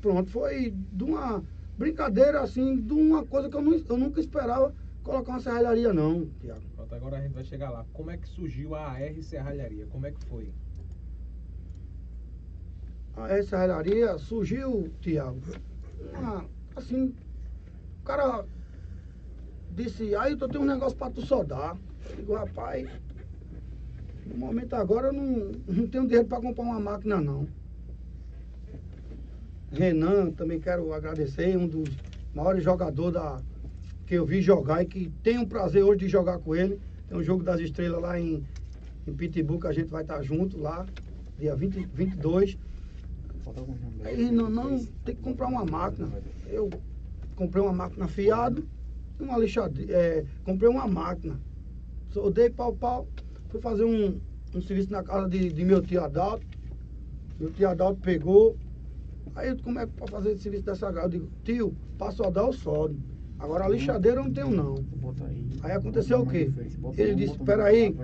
pronto, 0.00 0.30
foi 0.30 0.70
de 0.70 1.04
uma 1.04 1.42
brincadeira 1.76 2.40
assim, 2.40 2.80
de 2.80 2.92
uma 2.92 3.24
coisa 3.24 3.48
que 3.48 3.56
eu, 3.56 3.62
não, 3.62 3.74
eu 3.74 3.96
nunca 3.96 4.20
esperava 4.20 4.72
colocar 5.02 5.32
uma 5.32 5.40
serralharia 5.40 5.92
não, 5.92 6.26
Tiago. 6.40 6.62
Pronto, 6.74 6.94
agora 6.94 7.18
a 7.18 7.20
gente 7.22 7.34
vai 7.34 7.44
chegar 7.44 7.70
lá. 7.70 7.86
Como 7.92 8.10
é 8.10 8.16
que 8.16 8.28
surgiu 8.28 8.74
a 8.74 8.92
AR 8.92 9.22
Serralharia? 9.22 9.86
Como 9.86 10.06
é 10.06 10.10
que 10.10 10.24
foi? 10.26 10.52
a 13.16 13.42
serralharia 13.42 14.18
surgiu, 14.18 14.92
Tiago, 15.00 15.40
assim, 16.76 17.14
o 18.00 18.04
cara 18.04 18.44
disse, 19.70 20.14
aí 20.14 20.32
eu 20.38 20.48
tenho 20.48 20.62
um 20.62 20.66
negócio 20.66 20.96
para 20.96 21.10
tu 21.10 21.24
soldar. 21.24 21.76
Eu 22.10 22.16
digo, 22.16 22.34
rapaz, 22.34 22.88
no 24.26 24.36
momento 24.36 24.74
agora 24.74 25.08
eu 25.08 25.12
não, 25.12 25.50
não 25.66 25.88
tenho 25.88 26.06
dinheiro 26.06 26.26
para 26.28 26.40
comprar 26.42 26.62
uma 26.62 26.78
máquina 26.78 27.20
não. 27.20 27.48
Renan, 29.72 30.30
também 30.30 30.60
quero 30.60 30.92
agradecer, 30.92 31.56
um 31.56 31.66
dos 31.66 31.88
maiores 32.34 32.62
jogadores 32.62 33.14
da, 33.14 33.40
que 34.06 34.14
eu 34.14 34.24
vi 34.24 34.40
jogar 34.40 34.82
e 34.82 34.86
que 34.86 35.10
tenho 35.22 35.42
o 35.42 35.46
prazer 35.46 35.82
hoje 35.82 36.00
de 36.00 36.08
jogar 36.08 36.38
com 36.38 36.54
ele. 36.54 36.80
Tem 37.08 37.18
um 37.18 37.22
jogo 37.22 37.42
das 37.42 37.60
estrelas 37.60 38.00
lá 38.00 38.18
em, 38.18 38.42
em 39.06 39.12
Pitbull 39.12 39.60
que 39.60 39.66
a 39.66 39.72
gente 39.72 39.90
vai 39.90 40.02
estar 40.02 40.22
junto 40.22 40.58
lá, 40.58 40.86
dia 41.38 41.54
20, 41.54 41.88
22. 41.92 42.56
Aí 44.04 44.30
não, 44.30 44.48
não, 44.48 44.84
tem 45.04 45.14
que 45.14 45.22
comprar 45.22 45.48
uma 45.48 45.64
máquina. 45.64 46.08
Eu 46.48 46.70
comprei 47.34 47.62
uma 47.62 47.72
máquina 47.72 48.08
fiado, 48.08 48.66
uma 49.20 49.38
lixadeira, 49.38 49.92
é, 49.92 50.24
comprei 50.44 50.68
uma 50.68 50.86
máquina. 50.86 51.38
Soldei 52.10 52.48
pau 52.48 52.74
pau, 52.74 53.06
fui 53.48 53.56
fui 53.56 53.60
fazer 53.60 53.84
um, 53.84 54.20
um 54.54 54.60
serviço 54.60 54.90
na 54.90 55.02
casa 55.02 55.28
de, 55.28 55.52
de 55.52 55.64
meu 55.64 55.82
tio 55.82 56.02
Adalto. 56.02 56.46
Meu 57.38 57.50
tio 57.50 57.68
Adalto 57.68 58.00
pegou. 58.00 58.56
Aí 59.34 59.48
eu, 59.48 59.56
como 59.62 59.78
é 59.78 59.86
que 59.86 59.92
pode 59.92 60.10
fazer 60.10 60.32
esse 60.32 60.42
serviço 60.42 60.64
dessa 60.64 60.92
casa? 60.92 61.06
Eu 61.06 61.10
digo, 61.10 61.28
tio, 61.44 61.76
pra 61.98 62.10
soldar 62.10 62.48
o 62.48 62.52
soldo. 62.52 62.96
Agora 63.38 63.64
a 63.64 63.68
lixadeira 63.68 64.20
eu 64.20 64.24
não 64.24 64.32
tenho 64.32 64.50
não. 64.50 64.74
Aí 65.62 65.72
aconteceu 65.72 66.20
o 66.20 66.26
quê? 66.26 66.50
Ele 66.96 67.14
disse, 67.14 67.38
peraí. 67.38 67.94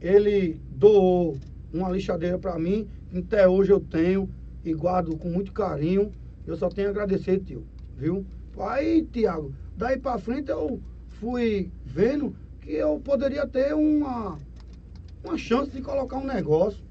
Ele 0.00 0.60
doou 0.70 1.36
uma 1.72 1.90
lixadeira 1.90 2.38
pra 2.38 2.58
mim, 2.58 2.86
que 3.10 3.18
até 3.18 3.46
hoje 3.46 3.70
eu 3.70 3.80
tenho 3.80 4.28
e 4.64 4.72
guardo 4.72 5.16
com 5.16 5.28
muito 5.28 5.52
carinho. 5.52 6.10
Eu 6.46 6.56
só 6.56 6.68
tenho 6.68 6.88
a 6.88 6.90
agradecer, 6.90 7.40
tio, 7.40 7.66
viu? 7.96 8.24
Aí, 8.58 9.02
Tiago, 9.12 9.52
daí 9.76 9.98
pra 9.98 10.16
frente 10.16 10.50
eu 10.50 10.80
fui 11.08 11.70
vendo 11.84 12.34
que 12.62 12.72
eu 12.72 12.98
poderia 13.00 13.46
ter 13.46 13.74
uma, 13.74 14.38
uma 15.22 15.36
chance 15.36 15.70
de 15.70 15.82
colocar 15.82 16.16
um 16.16 16.26
negócio. 16.26 16.82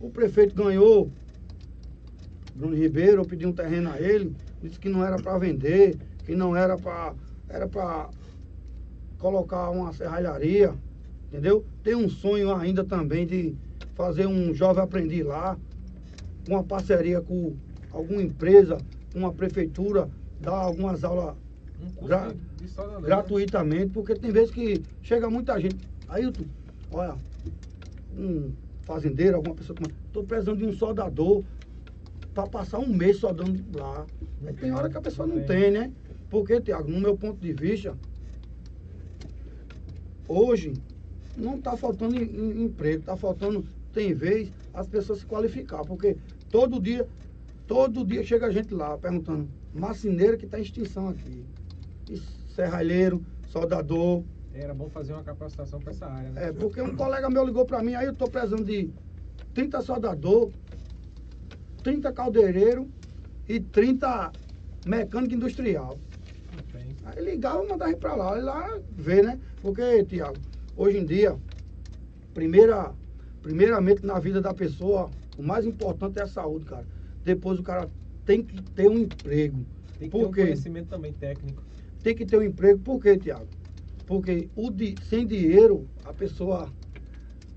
O 0.00 0.10
prefeito 0.10 0.54
ganhou, 0.54 1.10
Bruno 2.54 2.74
Ribeiro, 2.76 3.22
eu 3.22 3.26
pedi 3.26 3.46
um 3.46 3.52
terreno 3.52 3.90
a 3.90 4.00
ele, 4.00 4.34
disse 4.62 4.78
que 4.78 4.88
não 4.88 5.04
era 5.04 5.16
para 5.16 5.38
vender, 5.38 5.96
que 6.24 6.34
não 6.34 6.54
era 6.54 6.76
para 6.76 7.14
era 7.48 7.68
para 7.68 8.08
colocar 9.18 9.70
uma 9.70 9.92
serralharia, 9.92 10.74
entendeu? 11.28 11.64
Tem 11.82 11.94
um 11.94 12.08
sonho 12.08 12.54
ainda 12.54 12.82
também 12.82 13.26
de 13.26 13.54
fazer 13.94 14.26
um 14.26 14.54
jovem 14.54 14.82
aprendiz 14.82 15.24
lá, 15.24 15.58
uma 16.48 16.64
parceria 16.64 17.20
com 17.20 17.54
alguma 17.90 18.22
empresa, 18.22 18.78
uma 19.14 19.32
prefeitura, 19.32 20.08
dar 20.40 20.52
algumas 20.52 21.04
aulas 21.04 21.36
Um 21.80 22.06
gra- 22.06 22.28
né? 22.28 22.34
gratuitamente, 23.00 23.90
porque 23.92 24.14
tem 24.14 24.30
vezes 24.30 24.50
que 24.50 24.82
chega 25.02 25.28
muita 25.28 25.60
gente. 25.60 25.76
Ailton, 26.08 26.44
olha, 26.90 27.16
um 28.16 28.50
fazendeiro, 28.84 29.36
alguma 29.36 29.54
pessoa 29.54 29.76
estou 30.06 30.24
precisando 30.24 30.58
de 30.58 30.64
um 30.64 30.72
soldador 30.72 31.44
para 32.34 32.46
passar 32.46 32.78
um 32.78 32.92
mês 32.92 33.18
soldando 33.18 33.62
lá. 33.78 34.06
Aí 34.46 34.54
tem 34.54 34.72
hora 34.72 34.88
que 34.88 34.96
a 34.96 35.00
pessoa 35.02 35.26
não 35.26 35.42
tem, 35.44 35.70
né? 35.70 35.92
Porque, 36.30 36.60
Tiago, 36.60 36.90
no 36.90 37.00
meu 37.00 37.16
ponto 37.16 37.38
de 37.40 37.52
vista, 37.52 37.96
hoje 40.26 40.72
não 41.36 41.56
está 41.56 41.76
faltando 41.76 42.16
em- 42.16 42.24
em- 42.24 42.62
emprego, 42.64 43.00
está 43.00 43.16
faltando, 43.16 43.64
tem 43.92 44.14
vez, 44.14 44.50
as 44.72 44.86
pessoas 44.88 45.20
se 45.20 45.26
qualificar, 45.26 45.84
porque 45.84 46.16
todo 46.50 46.80
dia, 46.80 47.06
todo 47.66 48.04
dia 48.04 48.22
chega 48.24 48.50
gente 48.50 48.72
lá 48.74 48.96
perguntando, 48.96 49.48
marceneiro 49.72 50.38
que 50.38 50.46
está 50.46 50.58
em 50.58 50.62
extinção 50.62 51.08
aqui. 51.08 51.44
E 52.08 52.16
serralheiro, 52.54 53.24
soldador. 53.46 54.24
Era 54.54 54.74
bom 54.74 54.88
fazer 54.90 55.12
uma 55.14 55.22
capacitação 55.22 55.80
para 55.80 55.92
essa 55.92 56.06
área, 56.06 56.30
né? 56.30 56.48
É, 56.48 56.52
porque 56.52 56.80
um 56.82 56.94
colega 56.94 57.30
meu 57.30 57.44
ligou 57.44 57.64
para 57.64 57.82
mim, 57.82 57.94
aí 57.94 58.06
eu 58.06 58.12
estou 58.12 58.28
precisando 58.28 58.64
de 58.64 58.90
30 59.54 59.80
soldador, 59.80 60.50
30 61.82 62.12
caldeireiro 62.12 62.88
e 63.48 63.60
30 63.60 64.32
mecânico 64.86 65.34
industrial. 65.34 65.98
Tem. 66.72 66.82
Aí 67.04 67.24
ligava 67.24 67.64
e 67.64 67.68
mandava 67.68 67.90
ir 67.90 67.96
pra 67.96 68.14
lá, 68.14 68.38
ir 68.38 68.42
lá 68.42 68.78
ver, 68.90 69.24
né? 69.24 69.38
Porque, 69.60 70.04
Tiago, 70.04 70.36
hoje 70.76 70.98
em 70.98 71.04
dia, 71.04 71.36
primeira, 72.34 72.92
primeiramente 73.42 74.04
na 74.04 74.18
vida 74.18 74.40
da 74.40 74.54
pessoa, 74.54 75.10
o 75.36 75.42
mais 75.42 75.64
importante 75.66 76.18
é 76.18 76.22
a 76.22 76.26
saúde, 76.26 76.64
cara. 76.66 76.86
Depois 77.24 77.58
o 77.58 77.62
cara 77.62 77.88
tem 78.24 78.42
que 78.42 78.60
ter 78.74 78.88
um 78.88 78.98
emprego. 78.98 79.64
Tem 79.98 80.08
que 80.08 80.16
ter 80.18 80.24
um 80.24 80.32
conhecimento 80.44 80.88
também 80.88 81.12
técnico. 81.12 81.62
Tem 82.02 82.14
que 82.14 82.26
ter 82.26 82.36
um 82.36 82.42
emprego, 82.42 82.78
por 82.80 83.00
quê, 83.00 83.16
Tiago? 83.16 83.46
Porque 84.06 84.48
o 84.56 84.70
di- 84.70 84.96
sem 85.08 85.26
dinheiro, 85.26 85.88
a 86.04 86.12
pessoa 86.12 86.68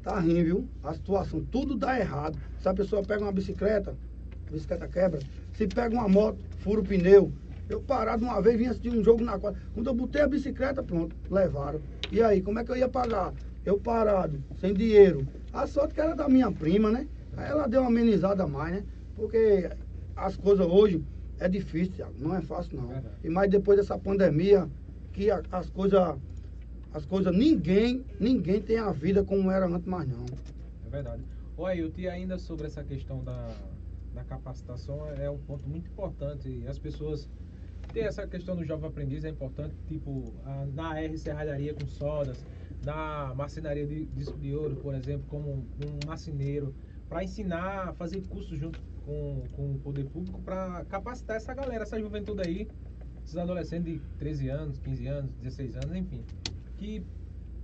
tá 0.03 0.19
rindo, 0.19 0.43
viu? 0.43 0.69
A 0.83 0.93
situação, 0.93 1.43
tudo 1.51 1.75
dá 1.75 1.99
errado. 1.99 2.37
Se 2.61 2.69
a 2.69 2.73
pessoa 2.73 3.01
pega 3.03 3.23
uma 3.23 3.31
bicicleta, 3.31 3.97
bicicleta 4.55 4.87
quebra. 4.87 5.19
Se 5.53 5.67
pega 5.67 5.93
uma 5.93 6.07
moto, 6.07 6.39
fura 6.59 6.81
o 6.81 6.83
pneu. 6.83 7.31
Eu 7.67 7.81
parado 7.81 8.23
uma 8.23 8.41
vez, 8.41 8.57
vim 8.57 8.67
assistir 8.67 8.89
um 8.89 9.03
jogo 9.03 9.23
na 9.23 9.39
quadra. 9.39 9.59
Quando 9.73 9.87
eu 9.87 9.93
botei 9.93 10.21
a 10.21 10.27
bicicleta, 10.27 10.83
pronto, 10.83 11.15
levaram. 11.29 11.81
E 12.11 12.21
aí, 12.21 12.41
como 12.41 12.59
é 12.59 12.63
que 12.63 12.71
eu 12.71 12.77
ia 12.77 12.87
pagar? 12.87 13.33
Eu 13.65 13.79
parado, 13.79 14.43
sem 14.59 14.73
dinheiro. 14.73 15.27
A 15.51 15.65
sorte 15.65 15.95
que 15.95 16.01
era 16.01 16.15
da 16.15 16.29
minha 16.29 16.51
prima, 16.51 16.91
né? 16.91 17.07
Aí 17.35 17.49
ela 17.49 17.67
deu 17.67 17.81
uma 17.81 17.89
amenizada 17.89 18.43
a 18.43 18.47
mais, 18.47 18.75
né? 18.75 18.83
Porque 19.15 19.69
as 20.15 20.37
coisas 20.37 20.65
hoje 20.67 21.03
é 21.39 21.49
difícil, 21.49 21.93
Thiago. 21.95 22.13
Não 22.19 22.35
é 22.35 22.41
fácil, 22.41 22.79
não. 22.79 23.03
E 23.23 23.29
mais 23.29 23.49
depois 23.49 23.77
dessa 23.77 23.97
pandemia, 23.97 24.69
que 25.11 25.29
as 25.31 25.69
coisas. 25.69 26.17
As 26.93 27.05
coisas, 27.05 27.35
ninguém, 27.35 28.05
ninguém 28.19 28.61
tem 28.61 28.77
a 28.77 28.89
vida 28.91 29.21
como 29.21 29.51
era 29.51 29.65
antes 29.65 29.85
mais 29.85 30.07
não. 30.07 30.23
É 30.85 30.89
verdade. 30.89 31.21
Ô 31.57 31.65
Ailton, 31.65 31.99
e 31.99 32.07
ainda 32.07 32.37
sobre 32.37 32.67
essa 32.67 32.83
questão 32.85 33.21
da, 33.21 33.53
da 34.15 34.23
capacitação, 34.23 35.07
é 35.11 35.29
um 35.29 35.37
ponto 35.37 35.67
muito 35.67 35.87
importante. 35.91 36.65
As 36.67 36.79
pessoas 36.79 37.29
têm 37.93 38.03
essa 38.03 38.25
questão 38.25 38.55
do 38.55 38.63
jovem 38.63 38.87
aprendiz, 38.87 39.23
é 39.25 39.29
importante, 39.29 39.75
tipo, 39.87 40.33
na 40.73 40.99
R 40.99 41.17
Serralharia 41.17 41.73
com 41.73 41.85
sodas, 41.85 42.43
na 42.83 43.33
marcenaria 43.35 43.85
de 43.85 44.05
disco 44.05 44.37
de 44.39 44.55
ouro, 44.55 44.77
por 44.77 44.95
exemplo, 44.95 45.25
como 45.27 45.51
um, 45.51 46.07
marceneiro, 46.07 46.73
para 47.09 47.23
ensinar, 47.23 47.93
fazer 47.93 48.21
cursos 48.27 48.57
junto 48.57 48.79
com, 49.05 49.43
com 49.51 49.73
o 49.73 49.79
poder 49.79 50.05
público 50.05 50.41
para 50.41 50.83
capacitar 50.85 51.37
essa 51.37 51.53
galera, 51.53 51.83
essa 51.83 51.99
juventude 51.99 52.41
aí, 52.41 52.67
esses 53.23 53.37
adolescentes 53.37 53.93
de 53.93 53.99
13 54.17 54.49
anos, 54.49 54.79
15 54.79 55.07
anos, 55.07 55.31
16 55.41 55.75
anos, 55.75 55.95
enfim, 55.95 56.23
que 56.77 57.05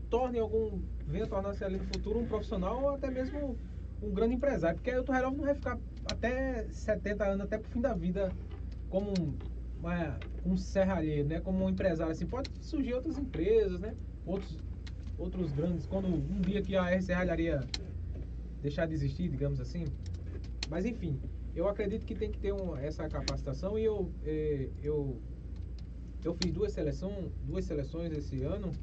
torne 0.09 0.39
algum, 0.39 0.81
venha 1.07 1.25
tornar-se 1.25 1.63
ali 1.63 1.77
no 1.77 1.85
futuro 1.85 2.19
um 2.19 2.27
profissional 2.27 2.83
ou 2.83 2.89
até 2.89 3.09
mesmo 3.09 3.57
um 4.01 4.11
grande 4.11 4.35
empresário, 4.35 4.77
porque 4.77 4.89
aí 4.89 4.99
o 4.99 5.03
Torreirão 5.03 5.31
não 5.31 5.43
vai 5.43 5.53
ficar 5.53 5.77
até 6.11 6.69
70 6.69 7.25
anos, 7.25 7.45
até 7.45 7.57
pro 7.57 7.69
fim 7.69 7.81
da 7.81 7.93
vida, 7.95 8.35
como 8.89 9.11
um, 9.11 9.39
uma- 9.79 10.19
um 10.43 10.57
serralheiro, 10.57 11.27
né? 11.27 11.41
Como 11.41 11.63
um 11.63 11.69
empresário, 11.69 12.11
assim, 12.11 12.27
pode 12.27 12.49
surgir 12.61 12.93
outras 12.93 13.17
empresas, 13.17 13.79
né? 13.79 13.95
Outros, 14.25 14.57
outros 15.17 15.53
grandes, 15.53 15.85
quando 15.87 16.07
um 16.07 16.43
dia 16.43 16.61
que 16.63 16.75
a 16.75 17.01
Serralharia 17.01 17.69
deixar 18.61 18.87
de 18.87 18.93
existir, 18.93 19.29
digamos 19.29 19.59
assim. 19.59 19.85
Mas 20.67 20.85
enfim, 20.85 21.19
eu 21.53 21.67
acredito 21.67 22.05
que 22.05 22.15
tem 22.15 22.31
que 22.31 22.39
ter 22.39 22.53
um- 22.53 22.75
essa 22.77 23.09
capacitação 23.09 23.77
e 23.77 23.83
eu, 23.85 24.13
eh, 24.23 24.71
eu, 24.81 25.21
eu 26.23 26.33
fiz 26.33 26.51
duas, 26.53 26.73
seleção, 26.73 27.31
duas 27.41 27.65
seleções 27.65 28.11
esse 28.13 28.41
ano 28.43 28.79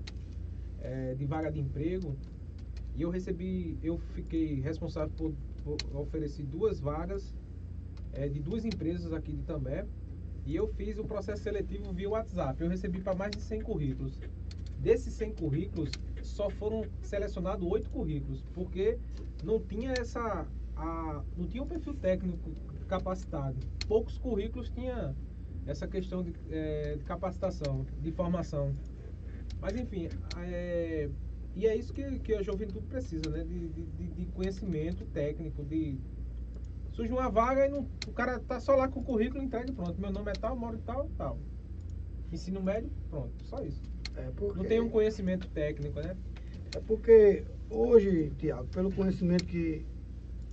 eh, 0.78 1.14
de 1.14 1.24
vaga 1.26 1.50
de 1.50 1.60
emprego 1.60 2.16
e 2.94 3.02
eu 3.02 3.10
recebi, 3.10 3.78
eu 3.82 3.98
fiquei 3.98 4.60
responsável 4.60 5.12
por, 5.14 5.34
por 5.76 6.00
oferecer 6.00 6.44
duas 6.46 6.80
vagas 6.80 7.34
eh, 8.12 8.28
de 8.28 8.40
duas 8.40 8.64
empresas 8.64 9.12
aqui 9.12 9.32
de 9.32 9.42
També 9.42 9.84
e 10.46 10.56
eu 10.56 10.66
fiz 10.66 10.98
o 10.98 11.04
processo 11.04 11.42
seletivo 11.42 11.92
via 11.92 12.08
WhatsApp. 12.08 12.62
Eu 12.62 12.70
recebi 12.70 13.00
para 13.00 13.14
mais 13.14 13.32
de 13.32 13.42
100 13.42 13.60
currículos. 13.60 14.18
Desses 14.78 15.12
100 15.14 15.34
currículos, 15.34 15.90
só 16.22 16.48
foram 16.48 16.84
selecionados 17.02 17.68
oito 17.70 17.90
currículos, 17.90 18.42
porque 18.54 18.98
não 19.44 19.60
tinha 19.60 19.92
essa 19.92 20.46
a, 20.76 21.22
não 21.36 21.46
tinha 21.46 21.62
um 21.62 21.66
perfil 21.66 21.94
técnico 21.94 22.50
capacitado. 22.86 23.56
Poucos 23.86 24.16
currículos 24.16 24.70
tinha 24.70 25.14
essa 25.66 25.86
questão 25.86 26.22
de, 26.22 26.32
eh, 26.50 26.96
de 26.96 27.04
capacitação, 27.04 27.84
de 28.00 28.10
formação. 28.12 28.74
Mas 29.60 29.76
enfim, 29.76 30.08
é, 30.38 31.10
e 31.58 31.66
é 31.66 31.74
isso 31.76 31.92
que, 31.92 32.18
que 32.20 32.34
a 32.34 32.42
juventude 32.42 32.86
precisa, 32.86 33.28
né? 33.30 33.44
De, 33.44 33.68
de, 33.68 33.82
de- 33.84 34.26
conhecimento 34.32 35.04
técnico, 35.06 35.64
de 35.64 35.98
surge 36.92 37.12
uma 37.12 37.28
vaga 37.28 37.66
e 37.66 37.70
não, 37.70 37.80
o 38.06 38.12
cara 38.12 38.38
tá 38.38 38.60
só 38.60 38.74
lá 38.76 38.88
com 38.88 39.00
o 39.00 39.02
currículo 39.04 39.42
entregue 39.42 39.72
pronto. 39.72 40.00
Meu 40.00 40.12
nome 40.12 40.30
é 40.30 40.34
tal, 40.34 40.56
moro 40.56 40.78
tal, 40.86 41.08
tal. 41.18 41.38
Ensino 42.32 42.62
médio, 42.62 42.90
pronto, 43.10 43.32
só 43.44 43.60
isso. 43.62 43.82
É 44.16 44.30
porque, 44.36 44.58
Não 44.58 44.64
tem 44.64 44.80
um 44.80 44.88
conhecimento 44.88 45.48
técnico, 45.48 45.98
né? 46.00 46.16
é 46.74 46.80
porque 46.80 47.44
hoje, 47.68 48.30
Tiago, 48.38 48.68
pelo 48.68 48.92
conhecimento 48.92 49.44
que 49.46 49.84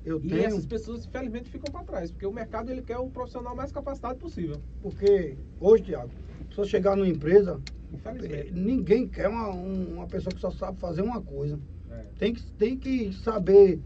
eu 0.05 0.17
E 0.23 0.29
tenho, 0.29 0.43
essas 0.45 0.65
pessoas, 0.65 1.05
infelizmente, 1.05 1.49
ficam 1.49 1.71
para 1.71 1.83
trás, 1.83 2.11
porque 2.11 2.25
o 2.25 2.31
mercado 2.33 2.71
ele 2.71 2.81
quer 2.81 2.97
o 2.97 3.09
profissional 3.09 3.55
mais 3.55 3.71
capacitado 3.71 4.17
possível. 4.17 4.59
porque 4.81 5.37
hoje, 5.59 5.83
Tiago, 5.83 6.11
se 6.51 6.59
eu 6.59 6.65
chegar 6.65 6.95
numa 6.95 7.07
empresa, 7.07 7.61
Infelizmente. 7.95 8.51
ninguém 8.53 9.07
quer 9.07 9.27
uma, 9.27 9.49
um- 9.53 9.95
uma 9.95 10.07
pessoa 10.07 10.33
que 10.33 10.39
só 10.41 10.51
sabe 10.51 10.79
fazer 10.79 11.01
uma 11.01 11.21
coisa. 11.21 11.59
É. 11.91 12.03
Tem 12.17 12.33
que, 12.33 12.43
tem 12.53 12.77
que 12.77 13.13
saber 13.13 13.79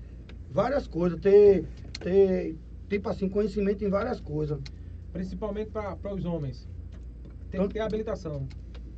várias 0.52 0.88
coisas, 0.88 1.20
ter, 1.20 1.66
ter, 2.00 2.56
tipo 2.90 3.10
assim, 3.10 3.30
conhecimento 3.30 3.84
em 3.84 3.90
várias 3.90 4.20
coisas. 4.20 4.60
Principalmente 5.14 5.72
para 5.72 6.14
os 6.14 6.26
homens. 6.26 6.68
Tem 7.50 7.60
Então- 7.60 7.68
que 7.68 7.74
ter 7.74 7.80
habilitação. 7.80 8.48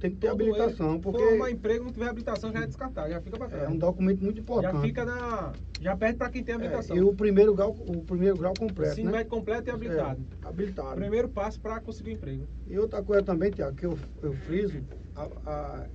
Tem 0.02 0.10
que 0.10 0.18
ter 0.18 0.30
Todo 0.30 0.42
habilitação, 0.42 0.94
ele, 0.94 1.00
porque 1.00 1.20
For 1.20 1.28
arrumar 1.28 1.52
emprego, 1.52 1.84
não 1.84 1.92
tiver 1.92 2.08
habilitação, 2.08 2.52
já 2.52 2.62
é 2.62 2.66
descartado, 2.66 3.12
já 3.12 3.22
fica 3.22 3.38
para 3.38 3.48
trás. 3.48 3.64
é 3.66 3.70
um 3.70 3.78
documento 3.78 4.24
muito 4.24 4.42
importante. 4.42 4.74
já 4.74 4.82
fica 4.82 5.06
na. 5.06 5.54
Já 5.80 5.96
perde 5.96 6.18
para 6.18 6.30
quem 6.32 6.44
tem 6.44 6.56
habilitação. 6.56 6.96
É, 6.96 7.00
e 7.00 7.04
o 7.04 7.14
primeiro 7.14 7.54
grau, 7.54 7.70
o 7.70 8.02
primeiro 8.02 8.36
grau 8.36 8.52
completo, 8.58 8.94
Ensino 8.94 9.12
né? 9.12 9.24
completo 9.24 9.70
e 9.70 9.72
habilitado. 9.72 10.20
É, 10.44 10.48
habilitado. 10.48 10.96
Primeiro 10.96 11.30
passo 11.30 11.60
para 11.60 11.80
conseguir 11.80 12.10
um 12.10 12.14
emprego. 12.14 12.48
E 12.68 12.80
outra 12.80 13.04
coisa 13.04 13.22
também, 13.22 13.52
Tiago, 13.52 13.76
que 13.76 13.86
eu, 13.86 13.96
eu 14.24 14.34
friso, 14.34 14.82
a, 15.16 15.28
a, 15.46 15.86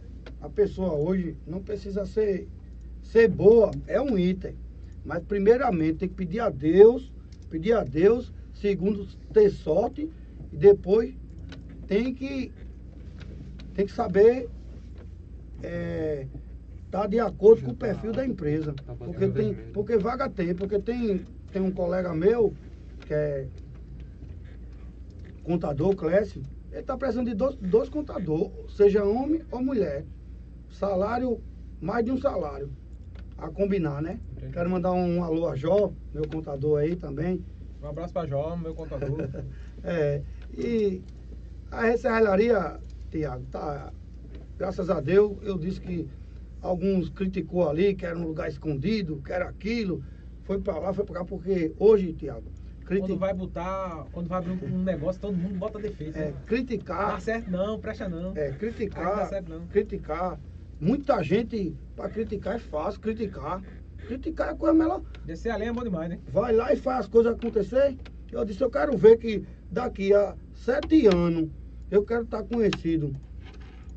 a 0.42 0.48
pessoa 0.50 0.92
hoje 0.92 1.36
não 1.44 1.60
precisa 1.60 2.06
ser, 2.06 2.46
ser 3.02 3.26
boa 3.26 3.72
é 3.88 4.00
um 4.00 4.16
item. 4.16 4.54
Mas 5.04 5.24
primeiramente 5.24 5.98
tem 5.98 6.08
que 6.08 6.14
pedir 6.14 6.38
a 6.38 6.48
Deus, 6.48 7.12
pedir 7.50 7.72
a 7.72 7.82
Deus, 7.82 8.32
segundo 8.54 9.04
ter 9.32 9.50
sorte, 9.50 10.08
e 10.52 10.56
depois 10.56 11.12
tem 11.88 12.14
que 12.14 12.52
tem 13.76 13.84
que 13.84 13.92
saber 13.92 14.48
é, 15.62 16.26
tá 16.90 17.06
de 17.06 17.20
acordo 17.20 17.62
com 17.62 17.72
o 17.72 17.76
perfil 17.76 18.10
da 18.10 18.24
empresa. 18.24 18.74
Porque 18.98 19.28
tem, 19.28 19.54
porque 19.72 19.98
vaga 19.98 20.30
tem, 20.30 20.54
porque 20.54 20.78
tem, 20.78 21.26
tem 21.52 21.60
um 21.60 21.70
colega 21.70 22.14
meu 22.14 22.54
que 23.06 23.12
é 23.12 23.46
contador, 25.44 25.94
Clécio, 25.94 26.42
ele 26.72 26.80
está 26.80 26.96
precisando 26.96 27.28
de 27.28 27.34
dois, 27.34 27.54
dois 27.56 27.88
contadores, 27.90 28.50
seja 28.74 29.04
homem 29.04 29.42
ou 29.52 29.62
mulher. 29.62 30.06
Salário, 30.70 31.40
mais 31.80 32.04
de 32.04 32.10
um 32.10 32.18
salário. 32.18 32.70
A 33.36 33.48
combinar, 33.50 34.00
né? 34.00 34.18
Quero 34.52 34.70
mandar 34.70 34.92
um 34.92 35.22
alô 35.22 35.46
a 35.48 35.54
Jó, 35.54 35.92
meu 36.14 36.26
contador 36.26 36.80
aí 36.80 36.96
também. 36.96 37.44
Um 37.82 37.86
abraço 37.86 38.12
pra 38.14 38.26
Jó, 38.26 38.56
meu 38.56 38.74
contador. 38.74 39.18
É, 39.88 40.20
e 40.56 41.00
a 41.70 41.96
serralharia, 41.96 42.80
Tiago, 43.16 43.46
tá. 43.50 43.92
Graças 44.58 44.90
a 44.90 45.00
Deus, 45.00 45.38
eu 45.42 45.56
disse 45.56 45.80
que 45.80 46.06
alguns 46.60 47.08
criticou 47.08 47.68
ali, 47.68 47.94
que 47.94 48.04
era 48.04 48.18
um 48.18 48.26
lugar 48.26 48.48
escondido, 48.48 49.22
que 49.22 49.32
era 49.32 49.48
aquilo. 49.48 50.04
Foi 50.42 50.60
pra 50.60 50.78
lá, 50.78 50.92
foi 50.92 51.04
pra 51.04 51.16
cá, 51.20 51.24
porque 51.24 51.74
hoje, 51.78 52.12
Tiago, 52.12 52.52
quando 52.86 53.16
vai 53.16 53.32
botar, 53.32 54.06
quando 54.12 54.28
vai 54.28 54.38
abrir 54.38 54.52
um- 54.52 54.82
negócio, 54.84 55.20
todo 55.20 55.36
mundo 55.36 55.56
bota 55.56 55.78
defeito. 55.78 56.16
é, 56.16 56.30
né? 56.30 56.34
criticar. 56.46 57.12
Dá 57.12 57.20
certo 57.20 57.50
não, 57.50 57.80
presta 57.80 58.08
não. 58.08 58.36
É, 58.36 58.52
criticar, 58.52 59.16
dá 59.16 59.26
certo 59.26 59.48
não. 59.48 59.66
criticar. 59.66 60.38
Muita 60.78 61.22
gente, 61.22 61.74
para 61.96 62.10
criticar 62.10 62.56
é 62.56 62.58
fácil, 62.58 63.00
criticar. 63.00 63.62
Criticar 64.06 64.50
é 64.50 64.54
coisa 64.54 64.74
melhor. 64.74 65.02
Descer 65.24 65.50
a 65.50 65.56
lenha 65.56 65.70
é 65.70 65.72
bom 65.72 65.82
demais, 65.82 66.10
né? 66.10 66.20
Vai 66.28 66.54
lá 66.54 66.70
e 66.72 66.76
faz 66.76 67.00
as 67.00 67.06
coisas 67.08 67.32
acontecer. 67.32 67.96
Eu 68.30 68.44
disse, 68.44 68.62
eu 68.62 68.70
quero 68.70 68.96
ver 68.96 69.16
que 69.16 69.42
daqui 69.70 70.12
a 70.14 70.36
sete 70.54 71.06
anos 71.06 71.50
eu 71.90 72.04
quero 72.04 72.24
estar 72.24 72.42
conhecido 72.44 73.14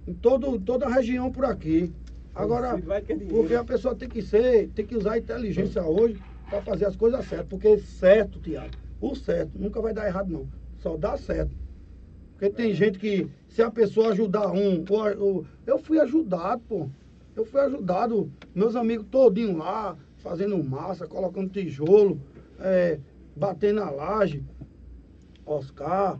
em 0.07 0.13
todo, 0.13 0.59
toda 0.59 0.85
a 0.87 0.93
região 0.93 1.31
por 1.31 1.45
aqui. 1.45 1.93
Agora, 2.33 2.79
é 3.07 3.15
porque 3.29 3.53
a 3.55 3.63
pessoa 3.63 3.95
tem 3.95 4.09
que 4.09 4.21
ser, 4.21 4.69
tem 4.69 4.85
que 4.85 4.95
usar 4.95 5.13
a 5.13 5.17
inteligência 5.17 5.83
hoje 5.85 6.23
para 6.49 6.61
fazer 6.61 6.85
as 6.85 6.95
coisas 6.95 7.25
certas. 7.25 7.47
Porque 7.49 7.77
certo, 7.79 8.39
Tiago, 8.39 8.73
o 8.99 9.15
certo 9.15 9.57
nunca 9.59 9.81
vai 9.81 9.93
dar 9.93 10.07
errado, 10.07 10.29
não. 10.31 10.49
Só 10.77 10.95
dá 10.97 11.17
certo. 11.17 11.55
Porque 12.33 12.49
tem 12.49 12.73
gente 12.73 12.97
que, 12.97 13.29
se 13.49 13.61
a 13.61 13.69
pessoa 13.69 14.11
ajudar 14.11 14.51
um, 14.51 14.83
ou- 15.19 15.45
eu 15.65 15.77
fui 15.77 15.99
ajudado, 15.99 16.63
pô. 16.63 16.89
Eu 17.35 17.45
fui 17.45 17.59
ajudado, 17.61 18.31
meus 18.55 18.75
amigos 18.75 19.07
todinho 19.09 19.57
lá, 19.57 19.97
fazendo 20.17 20.61
massa, 20.63 21.07
colocando 21.07 21.49
tijolo, 21.49 22.21
é, 22.59 22.99
batendo 23.35 23.81
na 23.81 23.89
laje. 23.89 24.43
Oscar, 25.45 26.19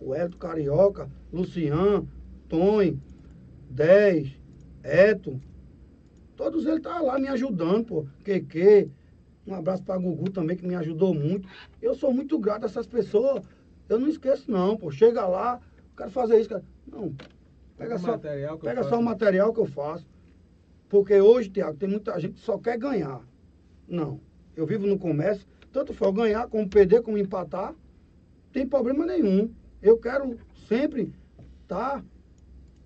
o 0.00 0.14
Hélio 0.14 0.36
Carioca, 0.36 1.10
Lucian, 1.32 2.06
Tony, 2.48 3.00
10, 3.70 4.38
Eto. 4.82 5.40
Todos 6.36 6.64
eles 6.64 6.78
estavam 6.78 7.06
lá 7.06 7.18
me 7.18 7.28
ajudando, 7.28 7.84
pô. 7.84 8.06
Keke. 8.24 8.90
Um 9.46 9.54
abraço 9.54 9.82
pra 9.82 9.96
Gugu 9.96 10.30
também, 10.30 10.56
que 10.56 10.66
me 10.66 10.74
ajudou 10.74 11.14
muito. 11.14 11.48
Eu 11.80 11.94
sou 11.94 12.12
muito 12.12 12.38
grato 12.38 12.64
a 12.64 12.66
essas 12.66 12.86
pessoas. 12.86 13.42
Eu 13.88 13.98
não 13.98 14.08
esqueço, 14.08 14.50
não, 14.50 14.76
pô. 14.76 14.90
Chega 14.90 15.26
lá, 15.26 15.60
quero 15.96 16.10
fazer 16.10 16.38
isso. 16.38 16.50
Cara. 16.50 16.62
Não. 16.86 17.14
Pega, 17.76 17.94
o 17.94 17.98
só, 17.98 18.18
pega 18.18 18.82
só 18.84 18.98
o 18.98 19.02
material 19.02 19.52
que 19.52 19.60
eu 19.60 19.66
faço. 19.66 20.06
Porque 20.88 21.20
hoje, 21.20 21.50
Tiago, 21.50 21.76
tem 21.76 21.88
muita 21.88 22.18
gente 22.18 22.34
que 22.34 22.40
só 22.40 22.58
quer 22.58 22.78
ganhar. 22.78 23.20
Não. 23.86 24.20
Eu 24.56 24.66
vivo 24.66 24.86
no 24.86 24.98
comércio, 24.98 25.46
tanto 25.72 25.94
for 25.94 26.12
ganhar, 26.12 26.48
como 26.48 26.68
perder, 26.68 27.02
como 27.02 27.16
empatar, 27.16 27.74
tem 28.52 28.66
problema 28.66 29.06
nenhum. 29.06 29.52
Eu 29.80 29.98
quero 29.98 30.38
sempre 30.68 31.12
estar 31.62 32.04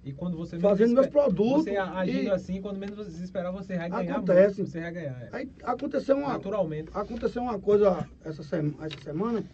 E 0.05 0.13
quando 0.13 0.37
você 0.37 0.59
fazendo 0.59 0.95
meus 0.95 1.07
produtos. 1.07 1.65
Você 1.65 1.77
agindo 1.77 2.33
assim, 2.33 2.61
quando 2.61 2.79
menos 2.79 2.97
você 2.97 3.23
esperar, 3.23 3.51
você 3.51 3.77
vai 3.77 3.89
ganhar 3.89 4.17
Acontece. 4.17 4.59
muito. 4.59 4.71
Você 4.71 4.81
vai 4.81 4.93
ganhar. 4.93 5.23
é. 5.23 5.29
Aí 5.33 5.51
aconteceu 5.63 6.17
uma, 6.19 6.29
Naturalmente. 6.35 6.91
aconteceu 6.95 7.43
uma 7.43 7.59
coisa 7.59 8.09
essa, 8.25 8.43
sema- 8.43 8.85
essa 8.85 8.99
semana. 8.99 9.45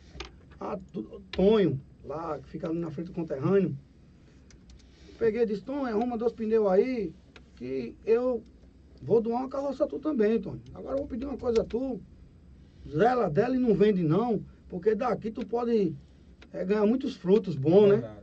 A 0.61 0.77
Tonho, 1.37 1.81
lá, 2.03 2.39
que 2.39 2.49
fica 2.49 2.69
ali 2.69 2.79
na 2.81 2.91
frente 2.91 3.07
do 3.09 3.13
conterrâneo, 3.13 3.77
peguei 5.19 5.43
e 5.43 5.47
disse, 5.47 5.63
Tonho, 5.63 5.85
arruma 5.87 6.19
dois 6.19 6.33
pneus 6.33 6.67
aí, 6.69 7.13
que 7.57 7.95
eu 8.05 8.43
vou 9.01 9.21
doar 9.21 9.43
uma 9.43 9.49
carroça 9.49 9.85
a 9.85 9.87
tu 9.87 10.01
também, 10.01 10.41
Tonho. 10.41 10.61
Agora 10.75 10.95
eu 10.95 10.99
vou 10.99 11.07
pedir 11.07 11.27
uma 11.27 11.39
coisa 11.39 11.61
a 11.61 11.65
tu. 11.65 12.01
Zela 12.89 13.29
dela 13.31 13.55
e 13.55 13.59
não 13.59 13.75
vende 13.75 14.03
não, 14.03 14.43
porque 14.69 14.95
daqui 14.95 15.31
tu 15.31 15.45
pode 15.47 15.95
eh, 16.53 16.65
ganhar 16.65 16.87
muitos 16.87 17.17
frutos 17.17 17.57
bons, 17.57 17.89
né? 17.89 18.17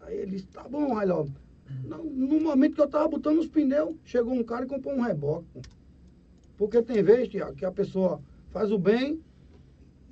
Aí 0.00 0.16
ele 0.18 0.32
disse, 0.32 0.46
tá 0.46 0.64
bom, 0.68 0.94
Railó. 0.94 1.26
No, 1.84 2.04
no 2.04 2.40
momento 2.40 2.74
que 2.74 2.80
eu 2.80 2.88
tava 2.88 3.08
botando 3.08 3.38
os 3.38 3.46
pneus, 3.48 3.94
chegou 4.04 4.32
um 4.34 4.42
cara 4.44 4.64
e 4.64 4.68
comprou 4.68 4.94
um 4.94 5.00
reboque. 5.00 5.46
Porque 6.56 6.82
tem 6.82 7.02
vezes, 7.02 7.28
Tiago, 7.28 7.54
que 7.54 7.64
a 7.64 7.72
pessoa 7.72 8.20
faz 8.50 8.70
o 8.70 8.78
bem 8.78 9.20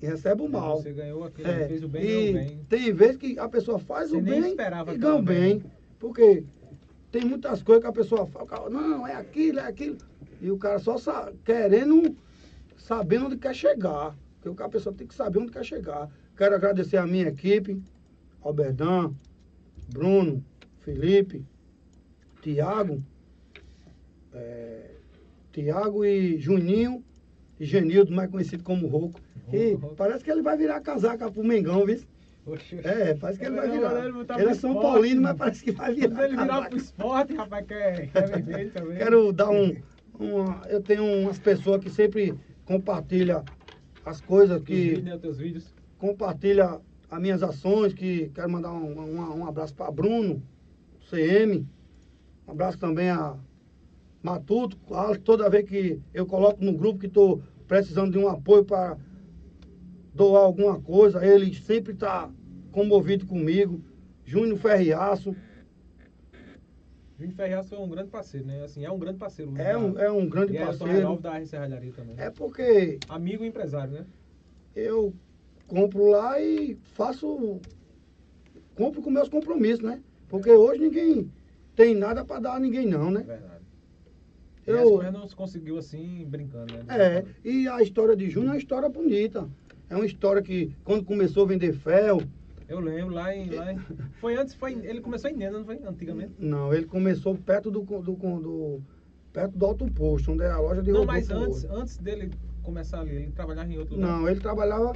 e 0.01 0.07
recebe 0.07 0.43
o 0.43 0.49
mal. 0.49 0.79
Você 0.79 0.93
ganhou 0.93 1.25
aquele, 1.25 1.49
É, 1.49 1.69
fez 1.69 1.85
o 1.85 1.89
bem, 1.89 2.03
e 2.03 2.07
ganhou 2.07 2.33
bem. 2.33 2.67
tem 2.69 2.93
vezes 2.93 3.17
que 3.17 3.39
a 3.39 3.49
pessoa 3.49 3.79
faz 3.79 4.11
Você 4.11 4.17
o 4.17 4.21
bem 4.21 4.53
e 4.93 4.97
ganha 4.99 5.15
o 5.15 5.23
bem. 5.23 5.59
bem. 5.59 5.73
Porque 5.99 6.45
tem 7.13 7.25
muitas 7.25 7.63
coisas 7.63 7.83
que 7.83 7.89
a 7.89 7.93
pessoa 7.93 8.27
fala, 8.27 8.71
não, 8.71 9.07
é 9.07 9.15
aquilo, 9.15 9.61
é 9.61 9.67
aquilo. 9.67 9.99
E 10.41 10.51
o 10.51 10.57
cara 10.57 10.79
só 10.79 10.97
sa- 10.97 11.33
querendo, 11.45 12.17
sabendo 12.79 13.27
onde 13.27 13.37
quer 13.37 13.55
chegar. 13.55 14.17
Porque 14.41 14.63
a 14.63 14.69
pessoa 14.69 14.95
tem 14.95 15.07
que 15.07 15.15
saber 15.15 15.39
onde 15.39 15.53
quer 15.53 15.65
chegar. 15.65 16.09
Quero 16.41 16.55
agradecer 16.55 16.97
a 16.97 17.07
minha 17.07 17.29
equipe, 17.29 17.83
Alberdan, 18.41 19.13
Bruno, 19.93 20.43
Felipe, 20.79 21.45
Tiago, 22.41 22.97
é, 24.33 24.93
Tiago 25.53 26.03
e 26.03 26.39
Juninho 26.41 27.05
e 27.59 27.67
Genildo, 27.67 28.11
mais 28.11 28.31
conhecido 28.31 28.65
como 28.65 28.87
Rouco. 28.87 29.21
E 29.53 29.77
parece 29.99 30.25
que 30.25 30.31
ele 30.31 30.41
vai 30.41 30.57
virar 30.57 30.81
casaca 30.81 31.31
pro 31.31 31.45
Mengão, 31.45 31.85
viu? 31.85 32.01
É, 32.85 33.13
parece 33.17 33.39
que 33.39 33.45
ele 33.45 33.57
vai 33.57 33.67
Ele 33.69 33.77
virar. 33.77 34.07
Ele 34.39 34.49
é 34.49 34.55
São 34.55 34.71
esporte, 34.71 34.81
Paulino, 34.93 35.21
mas 35.21 35.37
parece 35.37 35.63
que 35.63 35.73
vai 35.73 35.95
Quando 35.95 36.09
virar. 36.09 36.25
ele 36.25 36.37
virar 36.39 36.69
pro 36.71 36.79
esporte, 36.79 37.35
rapaz, 37.35 37.67
que 37.67 37.75
é, 37.75 38.07
que 38.07 38.17
é 38.17 38.23
vermelho 38.23 38.71
também. 38.71 38.97
Quero 38.97 39.31
dar 39.35 39.51
um, 39.51 39.77
uma- 40.19 40.63
Eu 40.71 40.81
tenho 40.83 41.05
umas 41.05 41.39
pessoas 41.39 41.83
que 41.85 41.91
sempre 41.91 42.35
compartilham 42.65 43.45
as 44.07 44.23
coisas 44.23 44.59
Os 44.59 44.67
que. 44.67 44.73
vídeos, 44.75 45.05
né, 45.05 45.15
os 45.17 45.21
teus 45.21 45.37
vídeos. 45.37 45.80
Compartilha 46.01 46.81
as 47.11 47.21
minhas 47.21 47.43
ações, 47.43 47.93
que 47.93 48.31
quero 48.35 48.51
mandar 48.51 48.73
um, 48.73 48.99
um, 48.99 49.39
um 49.41 49.47
abraço 49.47 49.75
para 49.75 49.91
Bruno, 49.91 50.43
CM, 51.09 51.67
um 52.49 52.51
abraço 52.51 52.79
também 52.79 53.11
a 53.11 53.37
Matuto, 54.23 54.77
toda 55.25 55.49
vez 55.49 55.69
que 55.69 56.01
eu 56.13 56.27
coloco 56.27 56.65
no 56.65 56.73
grupo 56.73 56.99
que 56.99 57.07
estou 57.07 57.43
precisando 57.69 58.13
de 58.13 58.19
um 58.19 58.29
apoio 58.29 58.65
para 58.65 58.97
doar 60.15 60.43
alguma 60.43 60.81
coisa, 60.81 61.25
ele 61.25 61.55
sempre 61.55 61.93
está 61.93 62.31
comovido 62.73 63.27
comigo, 63.27 63.81
Júnior 64.25 64.59
Ferriaço, 64.59 65.35
Júnior 67.19 67.37
Ferraz 67.37 67.69
foi 67.69 67.79
um 67.79 67.89
grande 67.89 68.09
parceiro, 68.09 68.47
né? 68.47 68.63
Assim, 68.65 68.83
é 68.83 68.91
um 68.91 68.99
grande 68.99 69.19
parceiro. 69.19 69.53
é 69.59 69.77
um, 69.77 69.99
é 69.99 70.11
um 70.11 70.27
grande 70.27 70.55
e 70.55 70.57
é 70.57 70.65
parceiro, 70.65 71.19
da 71.19 71.37
R 71.37 71.47
Serralharia 71.47 71.93
também. 71.93 72.15
é 72.19 72.31
porque 72.31 72.99
Amigo 73.11 73.45
e 73.45 73.49
empresário, 73.49 73.93
né? 73.93 74.07
eu 74.75 75.13
compro 75.71 76.11
lá 76.11 76.41
e 76.41 76.77
faço. 76.95 77.61
Compro 78.75 79.01
com 79.01 79.11
meus 79.11 79.29
compromissos, 79.29 79.81
né? 79.81 80.03
Porque 80.29 80.51
hoje 80.51 80.81
ninguém 80.81 81.31
tem 81.77 81.95
nada 81.95 82.25
para 82.25 82.41
dar 82.41 82.55
a 82.57 82.61
ninguém, 82.61 82.87
não, 82.87 83.11
né? 83.11 83.23
verdade. 83.23 83.65
E 84.67 84.71
Eu- 84.71 85.01
as 85.01 85.13
não 85.13 85.27
se 85.27 85.35
conseguiu 85.35 85.79
assim, 85.79 86.25
brincando, 86.29 86.75
né? 86.75 86.85
É, 86.89 87.25
e 87.49 87.69
a 87.69 87.83
história 87.83 88.17
de 88.17 88.29
Júnior 88.29 88.51
é 88.51 88.55
uma 88.55 88.59
história 88.59 88.89
bonita. 88.89 89.49
É 89.89 89.97
uma 89.97 90.07
história 90.07 90.43
que, 90.43 90.73
quando 90.85 91.05
começou 91.05 91.45
a 91.45 91.47
vender 91.47 91.73
ferro, 91.73 92.21
Eu 92.69 92.79
lembro 92.79 93.15
lá 93.15 93.35
em. 93.35 93.51
Lá 93.51 93.73
em- 93.73 93.79
Foi 94.21 94.37
antes, 94.37 94.55
foi, 94.55 94.73
ele 94.85 95.01
começou 95.01 95.29
em 95.29 95.35
Nena, 95.37 95.59
não 95.59 95.65
foi? 95.65 95.81
Antigamente. 95.85 96.35
não, 96.39 96.73
ele 96.73 96.87
começou 96.87 97.35
perto 97.37 97.69
do, 97.69 97.81
do, 97.81 98.01
do, 98.01 98.81
perto 99.33 99.59
do 99.59 99.67
Alto 99.67 99.91
Posto, 99.91 100.31
onde 100.31 100.45
é 100.45 100.51
a 100.51 100.61
loja 100.61 100.81
de 100.81 100.93
Não, 100.93 101.05
mas 101.05 101.29
antes, 101.31 101.65
antes 101.65 101.99
dele 101.99 102.31
começar 102.63 103.01
ali, 103.01 103.11
ele 103.17 103.33
trabalhava 103.33 103.73
em 103.73 103.79
outro 103.79 103.97
lugar. 103.97 104.09
Não, 104.09 104.29
ele 104.29 104.41
trabalhava 104.41 104.93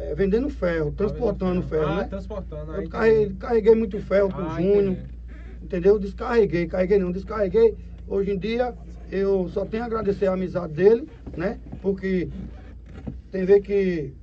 é, 0.00 0.14
vendendo 0.14 0.48
ferro, 0.48 0.92
transportando 0.92 1.62
ferro, 1.62 1.88
ah, 1.88 1.96
né? 1.96 2.04
transportando. 2.04 2.72
Eu 2.72 2.88
carreguei, 2.88 3.34
carreguei 3.36 3.74
muito 3.74 4.00
ferro 4.00 4.28
pro 4.30 4.42
Ah, 4.44 4.56
Júnior. 4.56 4.92
entendi. 4.94 5.20
Entendeu? 5.62 5.98
Descarreguei, 5.98 6.66
carreguei 6.66 6.98
não, 6.98 7.12
descarreguei. 7.12 7.76
Hoje 8.08 8.32
em 8.32 8.38
dia 8.38 8.74
eu 9.10 9.48
só 9.50 9.64
tenho 9.64 9.82
a 9.82 9.86
agradecer 9.86 10.26
a 10.26 10.32
amizade 10.32 10.72
dele, 10.72 11.08
né? 11.36 11.60
Porque 11.82 12.28
tem 13.30 13.44
ver 13.44 13.60
que 13.60 14.14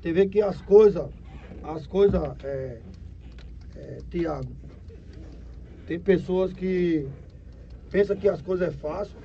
tem 0.00 0.12
ver 0.12 0.28
que 0.28 0.40
as 0.40 0.60
coisas, 0.62 1.08
as 1.62 1.86
coisas, 1.86 2.22
é, 2.44 2.78
é, 3.76 3.98
Tiago, 4.10 4.48
tem 5.86 5.98
pessoas 5.98 6.52
que 6.52 7.08
pensam 7.90 8.16
que 8.16 8.28
as 8.28 8.40
coisas 8.40 8.68
é 8.68 8.70
fácil 8.70 9.16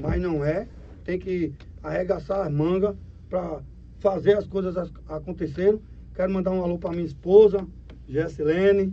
mas 0.00 0.20
não 0.20 0.44
é. 0.44 0.66
Tem 1.04 1.18
que 1.18 1.52
arregaçar 1.82 2.46
as 2.46 2.52
mangas 2.52 2.94
para 3.28 3.60
fazer 4.00 4.36
as 4.36 4.46
coisas 4.46 4.76
ac- 4.76 4.92
acontecerem. 5.08 5.80
Quero 6.14 6.32
mandar 6.32 6.50
um 6.50 6.62
alô 6.62 6.78
para 6.78 6.90
minha 6.90 7.04
esposa, 7.04 7.64
Gessilene. 8.08 8.92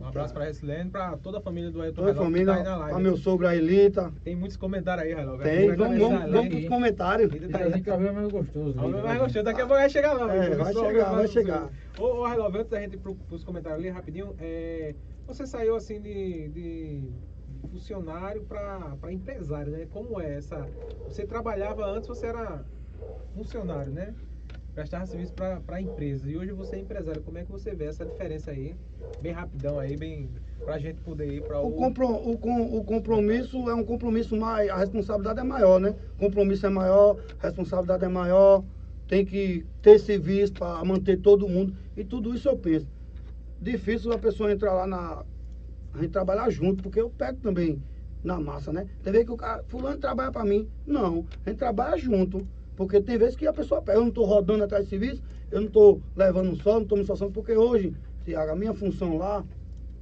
Um 0.00 0.06
abraço 0.06 0.34
pra 0.34 0.44
Ressilene, 0.44 0.90
pra 0.90 1.16
toda 1.18 1.38
a 1.38 1.40
família 1.40 1.70
do 1.70 1.80
Ailton 1.80 2.02
toda 2.02 2.10
a 2.10 2.14
família, 2.24 2.46
tá 2.46 2.54
aí 2.56 2.64
na 2.64 2.76
live. 2.78 2.92
para 2.94 3.02
meu 3.02 3.16
sogro 3.16 3.46
Ailita. 3.46 4.12
Tem 4.24 4.34
muitos 4.34 4.56
comentários 4.56 5.06
aí, 5.06 5.14
Relógio. 5.14 5.44
Tem, 5.44 5.72
vamos, 5.76 5.98
vamos, 5.98 6.18
vamos 6.18 6.32
ler. 6.32 6.50
pros 6.50 6.68
comentários. 6.68 7.32
E 7.32 7.48
tá 7.48 7.58
aí. 7.58 7.82
é 7.86 8.12
mais 8.12 8.32
gostoso. 8.32 8.80
A 8.80 8.88
né? 8.88 9.00
Vai 9.00 9.18
gostando, 9.18 9.44
daqui 9.44 9.60
a 9.60 9.66
pouco 9.66 9.80
vai 9.80 9.88
chegar 9.88 10.14
lá. 10.14 10.34
É, 10.34 10.50
vai 10.56 10.74
chegar, 10.74 11.14
vai 11.14 11.28
chegar. 11.28 11.70
Ô, 11.96 12.04
ô 12.04 12.26
Relógio, 12.26 12.58
antes 12.60 12.70
da 12.70 12.80
gente 12.80 12.94
ir 12.94 12.98
pro, 12.98 13.14
pros 13.14 13.44
comentários 13.44 13.78
ali 13.78 13.88
rapidinho, 13.88 14.34
é, 14.40 14.96
você 15.28 15.46
saiu 15.46 15.76
assim 15.76 16.00
de, 16.00 16.48
de 16.48 17.08
funcionário 17.70 18.42
pra, 18.42 18.96
pra 19.00 19.12
empresário, 19.12 19.70
né? 19.70 19.86
Como 19.90 20.20
é 20.20 20.38
essa. 20.38 20.66
Você 21.06 21.24
trabalhava 21.24 21.86
antes, 21.86 22.08
você 22.08 22.26
era 22.26 22.64
funcionário, 23.34 23.92
né? 23.92 24.14
Prestava 24.74 25.06
serviço 25.06 25.32
pra, 25.32 25.60
pra 25.60 25.80
empresa. 25.80 26.30
E 26.30 26.36
hoje 26.36 26.52
você 26.52 26.76
é 26.76 26.78
empresário. 26.78 27.20
Como 27.22 27.36
é 27.36 27.44
que 27.44 27.50
você 27.50 27.74
vê 27.74 27.86
essa 27.86 28.04
diferença 28.04 28.52
aí? 28.52 28.76
Bem 29.20 29.32
rapidão 29.32 29.78
aí, 29.78 29.96
bem. 29.96 30.30
Pra 30.64 30.78
gente 30.78 31.00
poder 31.00 31.32
ir 31.32 31.42
pra 31.42 31.60
O, 31.60 31.68
o. 31.68 31.72
compro, 31.72 32.08
o, 32.08 32.38
com- 32.38 32.76
o 32.78 32.84
compromisso 32.84 33.68
é 33.68 33.74
um 33.74 33.82
compromisso 33.84 34.36
mais. 34.36 34.68
A 34.70 34.76
responsabilidade 34.76 35.40
é 35.40 35.42
maior, 35.42 35.80
né? 35.80 35.94
Compromisso 36.18 36.66
é 36.66 36.68
maior, 36.68 37.16
responsabilidade 37.40 38.04
é 38.04 38.08
maior, 38.08 38.62
tem 39.08 39.24
que 39.24 39.66
ter 39.82 39.98
serviço 39.98 40.52
para 40.52 40.84
manter 40.84 41.16
todo 41.20 41.48
mundo. 41.48 41.74
E 41.96 42.04
tudo 42.04 42.32
isso 42.34 42.48
eu 42.48 42.56
penso. 42.56 42.86
Difícil 43.60 44.12
a 44.12 44.18
pessoa 44.18 44.52
entrar 44.52 44.74
lá 44.74 44.86
na. 44.86 45.24
A 45.94 45.98
gente 45.98 46.10
trabalhar 46.10 46.48
junto, 46.50 46.82
porque 46.84 47.00
eu 47.00 47.10
pego 47.10 47.38
também 47.40 47.82
na 48.22 48.38
massa, 48.38 48.72
né? 48.72 48.86
Tem 49.02 49.24
que 49.24 49.32
o 49.32 49.36
cara. 49.36 49.64
Fulano 49.66 49.98
trabalha 49.98 50.30
para 50.30 50.44
mim. 50.44 50.68
Não, 50.86 51.26
a 51.44 51.50
gente 51.50 51.58
trabalha 51.58 51.96
junto. 51.98 52.46
Porque 52.78 53.00
tem 53.00 53.18
vezes 53.18 53.34
que 53.34 53.44
a 53.44 53.52
pessoa 53.52 53.82
pega. 53.82 53.98
Eu 53.98 54.02
não 54.02 54.08
estou 54.08 54.24
rodando 54.24 54.62
atrás 54.62 54.84
de 54.84 54.90
serviço, 54.90 55.20
eu 55.50 55.60
não 55.60 55.66
estou 55.66 56.00
levando 56.14 56.48
um 56.50 56.54
sol, 56.54 56.74
não 56.74 56.82
estou 56.82 56.96
me 56.96 57.02
esforçando, 57.02 57.32
porque 57.32 57.52
hoje, 57.56 57.92
Tiago, 58.24 58.52
a 58.52 58.54
minha 58.54 58.72
função 58.72 59.18
lá. 59.18 59.44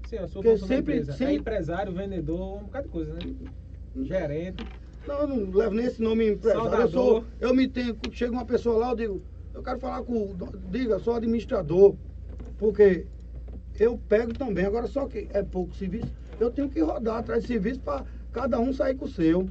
Sim, 0.07 0.19
a 0.19 0.29
sua 0.29 0.43
função 0.43 0.69
sempre-. 0.69 0.99
É 0.99 1.05
sempre- 1.05 1.35
empresário, 1.37 1.91
vendedor, 1.91 2.59
um 2.59 2.65
bocado 2.65 2.85
de 2.85 2.93
coisa, 2.93 3.15
né? 3.15 3.21
Gerente. 4.03 4.63
Não, 5.09 5.21
eu 5.21 5.27
não 5.27 5.51
levo 5.53 5.75
nem 5.75 5.87
esse 5.87 6.03
nome 6.03 6.29
empresário. 6.29 6.67
Eu, 6.67 6.89
sou, 6.89 7.05
Saudador. 7.23 7.25
eu 7.41 7.55
me 7.55 7.67
tenho. 7.67 7.97
Chega 8.13 8.33
uma 8.33 8.45
pessoa 8.45 8.77
lá, 8.77 8.91
eu 8.91 8.97
digo, 8.97 9.23
eu 9.55 9.63
quero 9.63 9.79
falar 9.79 10.03
com. 10.03 10.37
Diga, 10.71 10.97
eu 10.97 11.01
sou 11.01 11.15
administrador. 11.15 11.97
Porque 12.59 13.07
eu 13.81 13.97
pego 14.07 14.35
também, 14.35 14.67
agora 14.67 14.87
só 14.87 15.07
que 15.07 15.29
é 15.33 15.43
pouco 15.43 15.75
serviço, 15.75 16.13
eu 16.39 16.51
tenho 16.51 16.69
que 16.69 16.81
rodar 16.83 17.21
atrás 17.21 17.41
de 17.41 17.49
serviço 17.49 17.81
para 17.81 18.05
cada 18.33 18.61
um 18.61 18.71
sair 18.71 18.97
com 18.97 19.07
o 19.07 19.09
seu. 19.09 19.49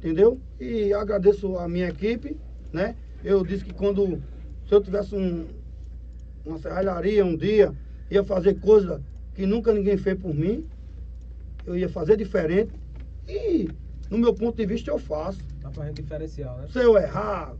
Entendeu? 0.00 0.40
E 0.58 0.94
agradeço 0.94 1.58
a 1.58 1.68
minha 1.68 1.88
equipe, 1.88 2.34
né? 2.72 2.96
Eu 3.22 3.44
disse 3.44 3.62
que 3.62 3.74
quando 3.74 4.18
se 4.66 4.74
eu 4.74 4.80
tivesse 4.80 5.14
um, 5.14 5.46
uma 6.42 6.56
serralharia 6.58 7.22
um 7.22 7.36
dia, 7.36 7.74
ia 8.10 8.24
fazer 8.24 8.58
coisa 8.58 9.04
que 9.34 9.44
nunca 9.44 9.74
ninguém 9.74 9.98
fez 9.98 10.18
por 10.18 10.34
mim, 10.34 10.66
eu 11.66 11.76
ia 11.76 11.88
fazer 11.88 12.16
diferente. 12.16 12.72
E 13.28 13.70
no 14.10 14.16
meu 14.16 14.32
ponto 14.34 14.56
de 14.56 14.64
vista 14.64 14.90
eu 14.90 14.98
faço. 14.98 15.38
Dá 15.60 15.70
pra 15.70 15.86
gente 15.86 16.00
diferencial, 16.00 16.56
né? 16.56 16.66
Se 16.72 16.78
eu 16.78 16.96
errar, 16.96 17.54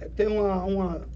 é, 0.00 0.08
tem 0.10 0.28
uma, 0.28 0.64
uma 0.64 1.08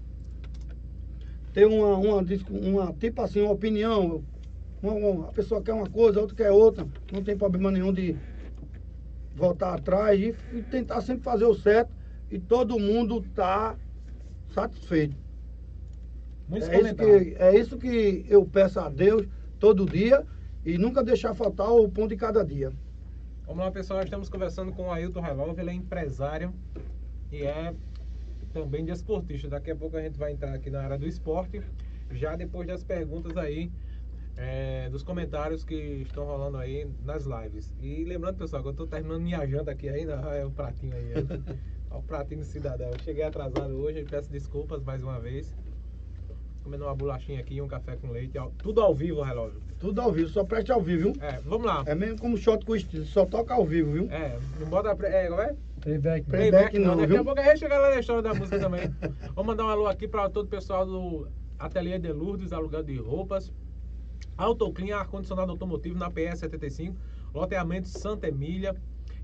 tem 1.53 1.65
uma, 1.65 1.95
uma, 1.97 2.17
uma, 2.49 2.93
tipo 2.93 3.21
assim, 3.21 3.39
uma 3.41 3.53
opinião. 3.53 4.21
Uma, 4.81 4.93
uma- 4.93 5.29
a 5.29 5.31
pessoa 5.31 5.61
quer 5.63 5.73
uma 5.73 5.89
coisa, 5.89 6.19
a 6.19 6.21
outra 6.23 6.35
quer 6.35 6.51
outra. 6.51 6.85
Não 7.09 7.23
tem 7.23 7.37
problema 7.37 7.71
nenhum 7.71 7.93
de 7.93 8.17
voltar 9.35 9.73
atrás 9.73 10.19
e, 10.19 10.35
e 10.53 10.61
tentar 10.61 11.01
sempre 11.01 11.23
fazer 11.23 11.45
o 11.45 11.55
certo 11.55 11.91
e 12.29 12.39
todo 12.39 12.79
mundo 12.79 13.21
tá 13.35 13.75
satisfeito. 14.49 15.15
Muitos 16.47 16.69
É 16.69 16.79
isso, 16.79 16.95
que, 16.95 17.35
é 17.39 17.59
isso 17.59 17.77
que 17.77 18.25
eu 18.29 18.45
peço 18.45 18.79
a 18.79 18.89
Deus 18.89 19.27
todo 19.59 19.85
dia 19.85 20.25
e 20.65 20.77
nunca 20.77 21.03
deixar 21.03 21.33
faltar 21.33 21.71
o 21.71 21.89
pão 21.89 22.07
de 22.07 22.15
cada 22.15 22.43
dia. 22.43 22.71
Vamos 23.45 23.63
lá, 23.63 23.71
pessoal. 23.71 24.01
Estamos 24.01 24.29
conversando 24.29 24.71
com 24.71 24.87
o 24.87 24.91
Ailton 24.91 25.21
Relove. 25.21 25.61
Ele 25.61 25.69
é 25.69 25.73
empresário 25.73 26.53
e 27.31 27.43
é 27.43 27.73
também 28.53 28.85
desportista. 28.85 29.49
Daqui 29.49 29.71
a 29.71 29.75
pouco 29.75 29.97
a 29.97 30.01
gente 30.01 30.17
vai 30.17 30.31
entrar 30.31 30.53
aqui 30.53 30.69
na 30.69 30.81
área 30.81 30.97
do 30.97 31.07
esporte. 31.07 31.61
Já 32.11 32.35
depois 32.35 32.67
das 32.67 32.83
perguntas 32.83 33.35
aí, 33.35 33.71
é, 34.37 34.89
dos 34.89 35.03
comentários 35.03 35.63
que 35.63 35.75
estão 35.75 36.25
rolando 36.25 36.57
aí 36.57 36.87
nas 37.05 37.25
lives. 37.25 37.73
E 37.81 38.03
lembrando, 38.03 38.37
pessoal, 38.37 38.61
que 38.63 38.69
eu 38.69 38.73
tô 38.73 38.87
terminando 38.87 39.21
minha 39.21 39.45
janta 39.45 39.71
aqui 39.71 39.87
ainda. 39.89 40.19
Ah, 40.23 40.35
é 40.35 40.45
o 40.45 40.51
pratinho 40.51 40.93
aí. 40.95 41.13
Olha 41.91 41.99
o 41.99 42.03
pratinho 42.03 42.39
do 42.41 42.45
cidadão. 42.45 42.87
Eu 42.89 42.99
cheguei 43.03 43.23
atrasado 43.23 43.73
hoje. 43.75 44.03
Peço 44.09 44.31
desculpas 44.31 44.81
mais 44.83 45.03
uma 45.03 45.19
vez. 45.19 45.55
Comendo 46.63 46.85
uma 46.85 46.95
bolachinha 46.95 47.39
aqui 47.41 47.55
e 47.55 47.61
um 47.61 47.67
café 47.67 47.95
com 47.97 48.09
leite. 48.09 48.37
Tudo 48.57 48.81
ao 48.81 48.95
vivo, 48.95 49.21
relógio. 49.21 49.61
Tudo 49.79 49.99
ao 49.99 50.11
vivo, 50.13 50.29
só 50.29 50.45
preste 50.45 50.71
ao 50.71 50.81
vivo, 50.81 51.11
viu? 51.11 51.21
É, 51.21 51.39
vamos 51.41 51.67
lá. 51.67 51.83
É 51.85 51.93
mesmo 51.93 52.17
como 52.19 52.37
shot 52.37 52.65
com 52.65 52.73
estilo, 52.73 53.03
só 53.05 53.25
toca 53.25 53.53
ao 53.53 53.65
vivo, 53.65 53.91
viu? 53.91 54.07
É, 54.09 54.39
não 54.59 54.67
bota. 54.67 54.95
pre- 54.95 55.07
É, 55.09 55.27
como 55.27 55.41
é? 55.41 55.53
Playback? 55.81 56.25
Playback 56.29 56.79
não, 56.79 56.95
Daqui 56.95 57.07
viu? 57.11 57.21
a 57.21 57.23
pouco 57.25 57.41
a 57.41 57.43
gente 57.43 57.59
chega 57.59 57.77
lá 57.77 57.89
na 57.89 57.99
história 57.99 58.21
da 58.21 58.33
música 58.33 58.57
também. 58.57 58.83
Vamos 59.35 59.45
mandar 59.45 59.65
um 59.65 59.69
alô 59.69 59.87
aqui 59.87 60.07
para 60.07 60.29
todo 60.29 60.45
o 60.45 60.49
pessoal 60.49 60.85
do 60.85 61.27
Ateliê 61.59 61.99
de 61.99 62.13
Lourdes, 62.13 62.53
alugado 62.53 62.85
de 62.85 62.95
roupas. 62.97 63.51
Autoclean, 64.37 64.97
ar-condicionado 64.97 65.51
automotivo 65.51 65.97
na 65.97 66.09
PS 66.09 66.39
75. 66.39 66.95
Loteamento 67.33 67.87
Santa 67.87 68.27
Emília. 68.27 68.75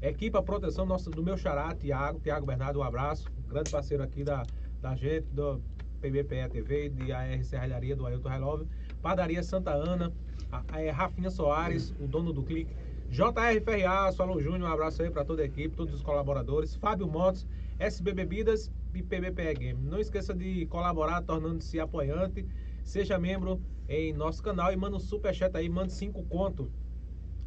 Equipa 0.01 0.41
Proteção 0.41 0.85
nosso, 0.85 1.09
do 1.09 1.21
meu 1.21 1.37
xará, 1.37 1.73
Tiago. 1.75 2.19
Tiago 2.19 2.45
Bernardo, 2.45 2.79
um 2.79 2.83
abraço. 2.83 3.29
Grande 3.47 3.69
parceiro 3.69 4.03
aqui 4.03 4.23
da, 4.23 4.43
da 4.81 4.95
gente, 4.95 5.27
do 5.27 5.61
PBPE 5.99 6.49
TV, 6.49 6.89
de 6.89 7.11
AR 7.11 7.43
Serralharia, 7.43 7.95
do 7.95 8.05
Ailton 8.05 8.29
Relove. 8.29 8.65
Padaria 9.01 9.43
Santa 9.43 9.71
Ana. 9.71 10.13
A, 10.51 10.63
a, 10.69 10.81
é 10.81 10.89
Rafinha 10.89 11.29
Soares, 11.29 11.93
o 11.99 12.07
dono 12.07 12.31
do 12.31 12.43
clique. 12.43 12.73
JR 13.09 13.59
Ferriaço, 13.65 14.21
Alô 14.21 14.39
Júnior, 14.39 14.69
um 14.69 14.73
abraço 14.73 15.01
aí 15.01 15.09
para 15.09 15.25
toda 15.25 15.41
a 15.41 15.45
equipe, 15.45 15.75
todos 15.75 15.93
os 15.95 16.01
colaboradores. 16.03 16.75
Fábio 16.75 17.07
Motos, 17.07 17.45
SB 17.79 18.13
Bebidas 18.13 18.71
e 18.93 19.01
PBPE 19.01 19.53
Game. 19.55 19.81
Não 19.83 19.99
esqueça 19.99 20.33
de 20.33 20.65
colaborar, 20.67 21.21
tornando-se 21.23 21.79
apoiante. 21.79 22.45
Seja 22.83 23.17
membro 23.17 23.59
em 23.89 24.13
nosso 24.13 24.41
canal 24.43 24.71
e 24.71 24.75
manda 24.77 24.95
um 24.95 24.99
superchat 24.99 25.57
aí, 25.57 25.67
mande 25.67 25.91
5 25.93 26.23
conto. 26.25 26.71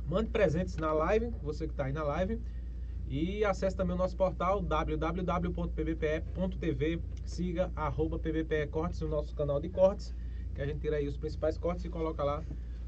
Mande 0.09 0.29
presentes 0.29 0.77
na 0.77 0.93
live, 0.93 1.31
você 1.43 1.67
que 1.67 1.73
está 1.73 1.85
aí 1.85 1.93
na 1.93 2.03
live. 2.03 2.41
E 3.09 3.45
acesse 3.45 3.77
também 3.77 3.95
o 3.95 3.99
nosso 3.99 4.17
portal 4.17 4.61
www.pbpe.tv. 5.83 7.01
Siga 7.25 7.71
arroba 7.77 8.19
PBPE 8.19 8.67
Cortes, 8.71 9.01
o 9.03 9.09
nosso 9.09 9.35
canal 9.37 9.61
de 9.61 9.69
cortes, 9.69 10.13
que 10.55 10.61
a 10.61 10.67
gente 10.67 10.81
tira 10.81 10.97
aí 10.97 11.07
os 11.07 11.17
principais 11.17 11.57
cortes 11.57 11.85
e 11.85 11.89
coloca 11.89 12.25
lá 12.25 12.43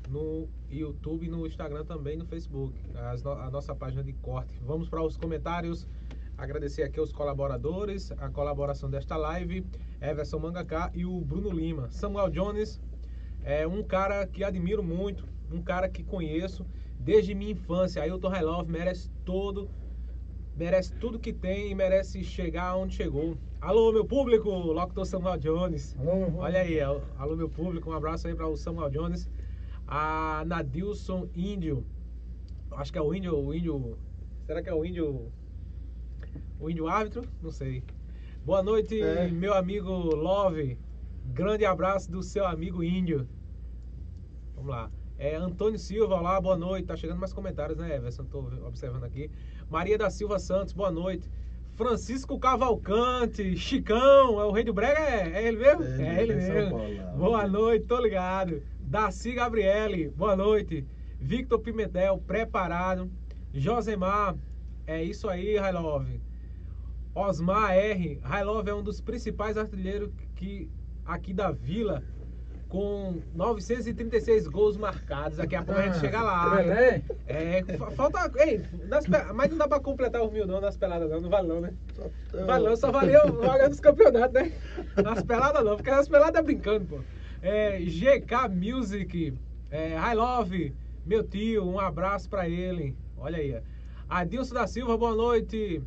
no 0.08 0.48
YouTube, 0.68 1.28
no 1.28 1.46
Instagram 1.46 1.84
também, 1.84 2.16
no 2.16 2.26
Facebook, 2.26 2.74
no- 3.22 3.30
a 3.32 3.50
nossa 3.50 3.74
página 3.74 4.02
de 4.02 4.12
corte. 4.14 4.58
Vamos 4.66 4.88
para 4.88 5.00
os 5.02 5.16
comentários. 5.16 5.86
Agradecer 6.36 6.82
aqui 6.82 6.98
aos 6.98 7.12
colaboradores, 7.12 8.10
a 8.18 8.28
colaboração 8.28 8.90
desta 8.90 9.16
live, 9.16 9.64
Everson 10.00 10.40
Mangaká 10.40 10.90
e 10.92 11.04
o 11.06 11.20
Bruno 11.20 11.50
Lima. 11.50 11.88
Samuel 11.90 12.28
Jones 12.30 12.80
é 13.44 13.66
um 13.66 13.82
cara 13.82 14.26
que 14.26 14.42
admiro 14.42 14.82
muito, 14.82 15.28
um 15.52 15.62
cara 15.62 15.88
que 15.88 16.02
conheço 16.02 16.66
desde 16.98 17.34
minha 17.34 17.52
infância. 17.52 18.02
Ailton 18.02 18.28
Relove 18.28 18.72
merece 18.72 19.10
todo, 19.24 19.70
merece 20.56 20.92
tudo 20.94 21.18
que 21.18 21.32
tem 21.32 21.70
e 21.70 21.74
merece 21.74 22.24
chegar 22.24 22.74
onde 22.76 22.96
chegou. 22.96 23.36
Alô, 23.60 23.92
meu 23.92 24.04
público, 24.04 24.48
Locutor 24.48 25.04
Samuel 25.04 25.36
Jones. 25.38 25.94
Alô, 25.98 26.38
Olha 26.38 26.60
aí, 26.60 26.80
al- 26.80 27.02
alô 27.18 27.36
meu 27.36 27.48
público, 27.48 27.90
um 27.90 27.92
abraço 27.92 28.26
aí 28.26 28.34
para 28.34 28.48
o 28.48 28.56
Samuel 28.56 28.90
Jones, 28.90 29.28
a 29.86 30.42
Nadilson 30.46 31.28
Índio, 31.34 31.84
acho 32.72 32.90
que 32.92 32.98
é 32.98 33.02
o 33.02 33.14
índio, 33.14 33.38
o 33.38 33.54
índio, 33.54 33.98
será 34.46 34.62
que 34.62 34.68
é 34.70 34.74
o 34.74 34.84
índio, 34.84 35.30
o 36.58 36.70
índio 36.70 36.88
árbitro? 36.88 37.28
Não 37.42 37.50
sei. 37.50 37.82
Boa 38.44 38.62
noite, 38.62 39.00
É. 39.00 39.28
meu 39.28 39.54
amigo 39.54 39.90
Love, 39.90 40.78
grande 41.24 41.64
abraço 41.64 42.10
do 42.10 42.22
seu 42.22 42.46
amigo 42.46 42.82
índio. 42.82 43.28
Vamos 44.54 44.70
lá. 44.70 44.90
É, 45.16 45.36
Antônio 45.36 45.78
Silva, 45.78 46.16
olá, 46.16 46.40
boa 46.40 46.56
noite. 46.56 46.86
Tá 46.86 46.96
chegando 46.96 47.18
mais 47.18 47.32
comentários, 47.32 47.78
né, 47.78 47.96
Everson? 47.96 48.24
Tô 48.24 48.40
observando 48.66 49.04
aqui. 49.04 49.30
Maria 49.70 49.96
da 49.96 50.10
Silva 50.10 50.38
Santos, 50.38 50.72
boa 50.72 50.90
noite. 50.90 51.30
Francisco 51.76 52.38
Cavalcante, 52.38 53.56
Chicão, 53.56 54.40
é 54.40 54.44
o 54.44 54.52
rei 54.52 54.62
do 54.62 54.72
brega, 54.72 55.00
é, 55.00 55.42
é 55.42 55.48
ele 55.48 55.56
mesmo? 55.56 55.82
É, 55.84 56.18
É, 56.18 56.22
ele 56.22 56.32
é 56.32 56.36
mesmo. 56.36 56.70
Paulo, 56.70 57.16
boa 57.16 57.48
noite, 57.48 57.86
tô 57.86 58.00
ligado. 58.00 58.62
Daci 58.80 59.32
Gabriele, 59.32 60.08
boa 60.10 60.36
noite. 60.36 60.86
Victor 61.18 61.58
Pimentel, 61.58 62.18
preparado. 62.18 63.10
Josemar, 63.52 64.36
é 64.86 65.02
isso 65.02 65.28
aí, 65.28 65.56
Railove. 65.56 66.20
Osmar 67.14 67.72
R. 67.72 68.18
Railove 68.22 68.70
é 68.70 68.74
um 68.74 68.82
dos 68.82 69.00
principais 69.00 69.56
artilheiros 69.56 70.10
que 70.34 70.68
aqui 71.04 71.32
da 71.34 71.50
vila. 71.50 72.02
com 72.68 73.20
936 73.36 74.48
gols 74.48 74.76
marcados. 74.76 75.38
Daqui 75.38 75.54
a 75.54 75.62
pouco 75.62 75.80
a 75.80 75.84
gente 75.84 75.98
chega 76.00 76.20
lá. 76.20 76.56
Pelé? 76.56 77.02
É, 77.26 77.62
fa- 77.78 77.90
falta. 77.92 78.32
Ei, 78.42 78.64
nas 78.88 79.04
mas 79.32 79.48
não 79.50 79.58
dá 79.58 79.68
pra 79.68 79.78
completar 79.78 80.20
os 80.24 80.32
mil 80.32 80.44
não 80.44 80.60
nas 80.60 80.76
peladas, 80.76 81.08
não. 81.08 81.20
Não 81.20 81.30
vale 81.30 81.46
não, 81.46 81.60
né? 81.60 81.72
Só- 81.94 82.10
Vale 82.44 82.64
não, 82.68 82.76
só 82.76 82.90
valeu 82.90 83.32
vaga 83.32 83.68
nos 83.68 83.78
campeonatos, 83.78 84.34
né? 84.42 84.52
Nas 85.04 85.22
peladas 85.22 85.64
não, 85.64 85.76
porque 85.76 85.90
nas 85.90 86.08
peladas 86.08 86.40
é 86.40 86.42
brincando, 86.42 86.84
pô. 86.86 86.98
É, 87.40 87.78
GK 87.78 88.48
Music, 88.50 89.34
é, 89.70 89.94
High 89.96 90.16
Love, 90.16 90.74
meu 91.06 91.22
tio, 91.22 91.64
um 91.64 91.78
abraço 91.78 92.28
pra 92.28 92.48
ele. 92.48 92.96
Olha 93.16 93.38
aí. 93.38 93.56
Adilson 94.08 94.54
da 94.54 94.66
Silva, 94.66 94.98
boa 94.98 95.14
noite. 95.14 95.80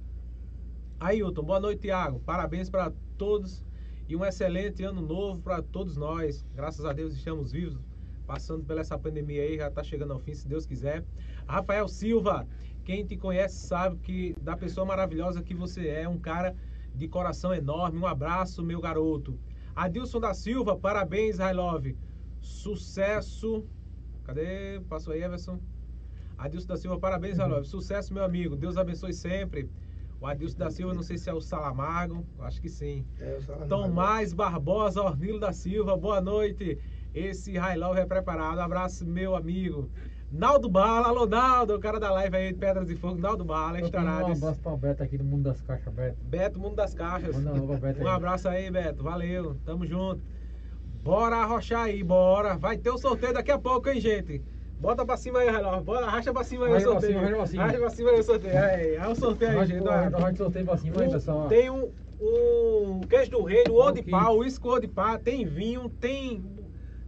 Ailton, 1.02 1.44
boa 1.44 1.60
noite, 1.60 1.82
Thiago. 1.82 2.20
Parabéns 2.26 2.70
pra 2.70 2.94
todos 3.18 3.62
e 4.08 4.16
um 4.16 4.26
excelente 4.26 4.84
ano 4.84 5.02
novo 5.02 5.42
pra 5.42 5.62
todos 5.62 5.98
nós. 5.98 6.46
Graças 6.56 6.86
a 6.86 6.94
Deus 6.94 7.14
estamos 7.14 7.52
vivos, 7.52 7.78
passando 8.26 8.64
pela 8.64 8.82
essa 8.82 8.98
pandemia 8.98 9.42
aí, 9.42 9.58
já 9.58 9.70
tá 9.70 9.84
chegando 9.84 10.14
ao 10.14 10.20
fim, 10.20 10.34
se 10.34 10.48
Deus 10.48 10.66
quiser. 10.66 11.04
Rafael 11.48 11.88
Silva, 11.88 12.48
quem 12.84 13.06
te 13.06 13.18
conhece 13.18 13.68
sabe 13.68 13.98
que 13.98 14.36
da 14.42 14.56
pessoa 14.56 14.86
maravilhosa 14.86 15.44
que 15.44 15.54
você 15.54 15.88
é, 15.90 16.08
um 16.08 16.18
cara 16.18 16.56
de 16.96 17.08
coração 17.08 17.54
enorme. 17.54 18.00
Um 18.00 18.08
abraço, 18.08 18.64
meu 18.64 18.82
garoto. 18.82 19.38
Adilson 19.76 20.20
da 20.20 20.34
Silva, 20.34 20.76
parabéns, 20.76 21.38
I 21.38 21.54
love. 21.54 21.98
Sucesso. 22.42 23.66
Cadê? 24.24 24.80
Passou 24.90 25.14
aí, 25.14 25.22
Everson. 25.22 25.60
Adilson 26.38 26.68
da 26.68 26.78
Silva, 26.78 27.00
parabéns, 27.00 27.38
I 27.38 27.44
love. 27.44 27.68
Sucesso, 27.68 28.14
meu 28.14 28.24
amigo. 28.24 28.56
Deus 28.56 28.78
abençoe 28.78 29.14
sempre. 29.14 29.70
O 30.20 30.26
Adilson 30.26 30.58
da 30.58 30.72
Silva, 30.72 30.94
não 30.94 31.04
sei 31.04 31.18
se 31.18 31.30
é 31.30 31.34
o 31.34 31.40
Salamargo, 31.40 32.26
acho 32.40 32.60
que 32.60 32.70
sim. 32.70 33.06
É, 33.20 33.36
o 33.38 33.42
Salamargo. 33.42 33.70
Tomás 33.70 34.34
Barbosa, 34.34 35.02
Ornilo 35.02 35.40
da 35.40 35.54
Silva, 35.54 35.96
boa 35.96 36.20
noite. 36.20 36.80
Esse 37.14 37.56
High 37.58 37.78
Love 37.78 38.00
é 38.00 38.06
preparado. 38.06 38.60
Abraço, 38.60 39.06
meu 39.06 39.36
amigo. 39.36 39.90
Naldo 40.32 40.70
Bala, 40.70 41.08
alô 41.08 41.26
Naldo, 41.26 41.76
o 41.76 41.80
cara 41.80 42.00
da 42.00 42.12
live 42.12 42.36
aí 42.36 42.52
de 42.52 42.58
Pedras 42.60 42.88
de 42.88 42.96
Fogo. 42.96 43.20
Naldo 43.20 43.46
Bala, 43.46 43.74
tenho 43.74 43.84
Um 43.84 43.86
estourado. 43.86 44.32
abraço 44.32 44.60
pra 44.60 44.76
Beto 44.76 45.04
aqui 45.04 45.18
do 45.18 45.24
Mundo 45.24 45.44
das 45.44 45.62
Caixas, 45.62 45.94
Beto. 45.94 46.18
Beto, 46.24 46.60
mundo 46.60 46.76
das 46.76 46.94
caixas. 46.94 47.36
Um 47.36 47.78
Beto 47.78 48.04
Um 48.04 48.08
abraço 48.08 48.50
aí, 48.50 48.70
Beto. 48.72 49.04
Valeu, 49.04 49.56
tamo 49.64 49.86
junto. 49.86 50.22
Bora 51.04 51.38
arrochar 51.38 51.84
aí, 51.86 52.04
bora. 52.04 52.58
Vai 52.58 52.78
ter 52.78 52.90
o 52.90 52.98
sorteio 52.98 53.34
daqui 53.34 53.52
a 53.52 53.58
pouco, 53.60 53.88
hein, 53.88 54.02
gente? 54.02 54.42
Bota 54.80 55.06
pra 55.06 55.18
cima 55.18 55.40
aí, 55.40 55.50
Relógio. 55.50 55.82
Bora, 55.84 56.06
racha 56.06 56.32
pra 56.32 56.44
cima 56.44 56.66
aí 56.66 56.72
o 56.72 56.74
Racha 56.76 56.86
sorteio. 56.86 57.20
racha 57.20 57.36
pra 57.36 57.46
cima. 57.48 57.64
Racha 57.64 57.78
pra 57.80 57.90
cima 57.90 58.10
aí 58.12 58.20
o 58.20 58.24
sorteio. 58.24 58.58
Aí, 58.58 58.98
aí 58.98 59.12
o 59.12 59.16
sorteio 59.16 59.60
aí, 59.60 59.68
gente. 59.68 59.84
nós 59.84 60.12
vamos 60.12 60.38
sorteio 60.38 60.66
pra 60.66 60.78
cima 60.78 61.02
aí, 61.02 61.08
Um- 61.08 61.12
pessoal. 61.12 61.48
Tem 61.48 61.70
um, 61.70 61.90
um 62.22 63.02
queijo 63.10 63.32
do 63.32 63.44
reino, 63.44 63.74
o 63.76 63.92
de 63.92 64.04
pau, 64.04 64.36
o 64.36 64.40
uísque 64.40 64.80
de 64.82 64.88
pau, 64.88 65.18
tem 65.18 65.46
vinho, 65.46 65.90
tem 65.90 66.44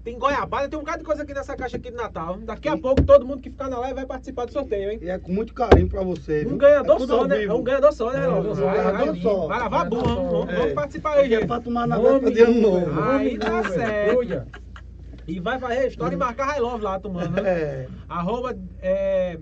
tem 0.01 0.17
goiabada, 0.17 0.67
tem 0.69 0.79
um 0.79 0.81
bocado 0.81 0.99
de 0.99 1.03
coisa 1.03 1.21
aqui 1.23 1.33
nessa 1.33 1.55
caixa 1.57 1.75
aqui 1.77 1.91
de 1.91 1.95
Natal. 1.97 2.37
Daqui 2.37 2.67
a 2.69 2.75
E- 2.75 2.79
pouco 2.81 3.03
todo 3.03 3.25
mundo 3.27 3.41
que 3.41 3.49
ficar 3.51 3.69
na 3.69 3.77
live 3.79 3.95
vai 3.95 4.05
participar 4.07 4.45
do 4.45 4.51
sorteio, 4.53 4.91
hein? 4.91 4.99
E 5.01 5.09
é 5.09 5.19
com 5.19 5.31
muito 5.31 5.53
carinho 5.53 5.87
pra 5.89 6.01
você. 6.01 6.47
Um 6.47 6.57
ganhador 6.57 6.95
é 6.95 7.05
só, 7.05 7.27
né? 7.27 7.37
vivo. 7.39 7.51
É 7.51 7.55
um 7.55 7.61
ganhador 7.61 7.93
só, 7.93 8.11
né, 8.13 8.23
só, 8.25 8.41
Vai, 8.65 8.75
ganhador 8.77 9.17
só. 9.17 9.47
vai 9.47 9.59
lavar 9.59 9.85
a 9.85 9.89
só. 9.89 9.95
vamos, 10.05 10.49
É. 10.49 10.55
vamos 10.55 10.73
participar 10.73 11.13
aí, 11.17 11.25
é 11.33 11.37
gente. 11.37 11.47
pra 11.47 11.59
tomar 11.59 11.85
na 11.85 11.99
véspera 11.99 12.31
de 12.31 12.41
ano 12.41 12.61
novo. 12.61 13.01
Aí 13.01 13.37
tá 13.37 13.63
certo. 13.65 14.59
E 15.29 15.39
vai 15.39 15.59
fazer 15.59 15.87
história 15.87 16.15
e 16.15 16.17
marcar 16.17 16.45
High 16.45 16.59
Love 16.59 16.83
lá, 16.83 16.99
tomando, 16.99 17.39
né? 17.39 17.43
É. 17.45 17.87
Arroba 18.09 18.57
é, 18.79 19.39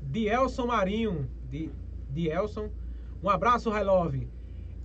Dielson 0.00 0.66
Marinho. 0.66 1.28
Di, 1.50 1.72
Dielson. 2.08 2.70
Um 3.20 3.28
abraço, 3.28 3.68
High 3.68 3.82
Love. 3.82 4.28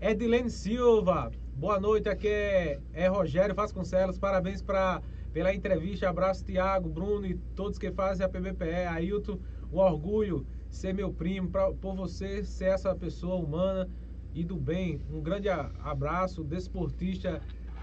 Edilene 0.01 0.49
Silva. 0.49 1.31
Boa 1.55 1.79
noite, 1.79 2.09
aqui 2.09 2.27
é, 2.27 2.79
é 2.93 3.07
Rogério 3.07 3.53
Vasconcelos. 3.53 4.17
Parabéns 4.17 4.59
pra, 4.59 5.03
pela 5.31 5.53
entrevista. 5.53 6.09
Abraço, 6.09 6.43
Tiago, 6.43 6.89
Bruno 6.89 7.27
e 7.27 7.35
todos 7.55 7.77
que 7.77 7.91
fazem 7.91 8.25
a 8.25 8.29
PBPE. 8.29 8.87
Ailton, 8.89 9.37
um 9.71 9.77
orgulho 9.77 10.47
ser 10.67 10.95
meu 10.95 11.13
primo, 11.13 11.51
pra, 11.51 11.71
por 11.73 11.95
você 11.95 12.43
ser 12.43 12.69
essa 12.69 12.95
pessoa 12.95 13.35
humana 13.35 13.87
e 14.33 14.43
do 14.43 14.57
bem. 14.57 14.99
Um 15.11 15.21
grande 15.21 15.47
abraço, 15.47 16.43
desportista 16.43 17.39